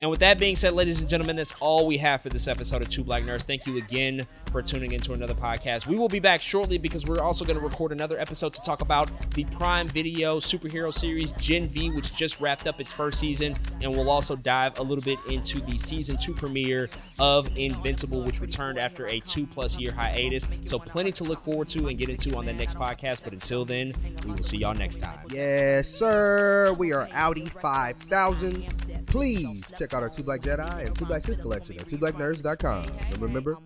And 0.01 0.09
with 0.09 0.21
that 0.21 0.39
being 0.39 0.55
said, 0.55 0.75
ladies 0.75 1.01
and 1.01 1.09
gentlemen, 1.09 1.35
that's 1.35 1.53
all 1.59 1.85
we 1.85 1.97
have 1.97 2.21
for 2.21 2.29
this 2.29 2.47
episode 2.47 2.81
of 2.81 2.87
Two 2.87 3.03
Black 3.03 3.23
Nerds. 3.23 3.43
Thank 3.43 3.67
you 3.67 3.77
again 3.77 4.25
for 4.49 4.61
tuning 4.61 4.93
into 4.93 5.11
another 5.11 5.33
podcast. 5.33 5.87
We 5.87 5.97
will 5.97 6.07
be 6.07 6.21
back 6.21 6.41
shortly 6.41 6.77
because 6.77 7.05
we're 7.05 7.19
also 7.19 7.43
going 7.43 7.59
to 7.59 7.61
record 7.61 7.91
another 7.91 8.17
episode 8.17 8.53
to 8.53 8.61
talk 8.61 8.79
about 8.79 9.11
the 9.31 9.43
Prime 9.43 9.89
Video 9.89 10.39
superhero 10.39 10.93
series 10.93 11.33
Gen 11.33 11.67
V, 11.67 11.89
which 11.89 12.13
just 12.15 12.39
wrapped 12.39 12.65
up 12.65 12.79
its 12.79 12.93
first 12.93 13.19
season. 13.19 13.57
And 13.81 13.91
we'll 13.91 14.09
also 14.09 14.37
dive 14.37 14.79
a 14.79 14.81
little 14.81 15.03
bit 15.03 15.19
into 15.29 15.59
the 15.59 15.77
season 15.77 16.15
two 16.15 16.33
premiere 16.33 16.89
of 17.19 17.49
Invincible, 17.57 18.23
which 18.23 18.39
returned 18.39 18.79
after 18.79 19.05
a 19.07 19.19
two 19.19 19.45
plus 19.45 19.77
year 19.77 19.91
hiatus. 19.91 20.47
So, 20.63 20.79
plenty 20.79 21.11
to 21.11 21.25
look 21.25 21.39
forward 21.39 21.67
to 21.69 21.89
and 21.89 21.97
get 21.97 22.07
into 22.07 22.37
on 22.37 22.45
the 22.45 22.53
next 22.53 22.77
podcast. 22.77 23.25
But 23.25 23.33
until 23.33 23.65
then, 23.65 23.93
we 24.23 24.31
will 24.31 24.43
see 24.43 24.59
y'all 24.59 24.73
next 24.73 25.01
time. 25.01 25.19
Yes, 25.29 25.89
sir. 25.89 26.73
We 26.79 26.93
are 26.93 27.09
Audi 27.11 27.47
5000 27.47 28.88
Please 29.09 29.63
check 29.77 29.93
out 29.93 30.03
our 30.03 30.09
Two 30.09 30.23
Black 30.23 30.41
Jedi 30.41 30.85
and 30.85 30.95
Two 30.95 31.05
Black 31.05 31.21
Sith 31.21 31.41
collection 31.41 31.79
at 31.79 31.87
twoblacknerds.com. 31.87 32.85
And 32.85 33.21
remember, 33.21 33.57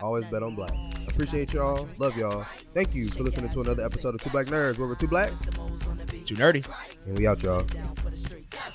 always 0.00 0.24
bet 0.26 0.42
on 0.42 0.54
black. 0.54 0.72
Appreciate 1.08 1.52
y'all. 1.54 1.88
Love 1.98 2.16
y'all. 2.16 2.44
Thank 2.74 2.94
you 2.94 3.08
for 3.10 3.22
listening 3.22 3.50
to 3.50 3.60
another 3.60 3.84
episode 3.84 4.14
of 4.14 4.20
Two 4.20 4.30
Black 4.30 4.46
Nerds 4.46 4.78
where 4.78 4.86
we're 4.86 4.94
two 4.94 5.08
black, 5.08 5.30
too 5.38 6.34
nerdy. 6.36 6.66
And 7.06 7.18
we 7.18 7.26
out, 7.26 7.42
y'all. 7.42 7.64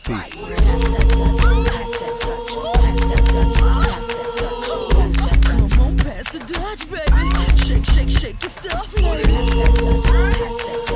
Peace. 0.04 0.36
Dutch, 6.48 6.90
baby. 6.92 7.56
Shake, 7.66 7.86
shake, 7.86 8.10
shake 8.10 8.42
your 8.44 8.50
stuff, 8.50 8.94
ladies. 9.00 10.95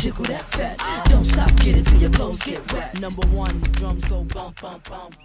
jiggle 0.00 0.24
that 0.26 0.44
fat. 0.52 0.78
Don't 1.10 1.24
stop, 1.24 1.54
get 1.56 1.76
it 1.76 1.86
till 1.86 2.00
your 2.00 2.10
clothes 2.10 2.42
get 2.42 2.72
wet. 2.72 3.00
Number 3.00 3.26
one, 3.28 3.60
drums 3.72 4.04
go 4.06 4.22
bump, 4.24 4.60
bump, 4.60 4.88
bump. 4.88 5.16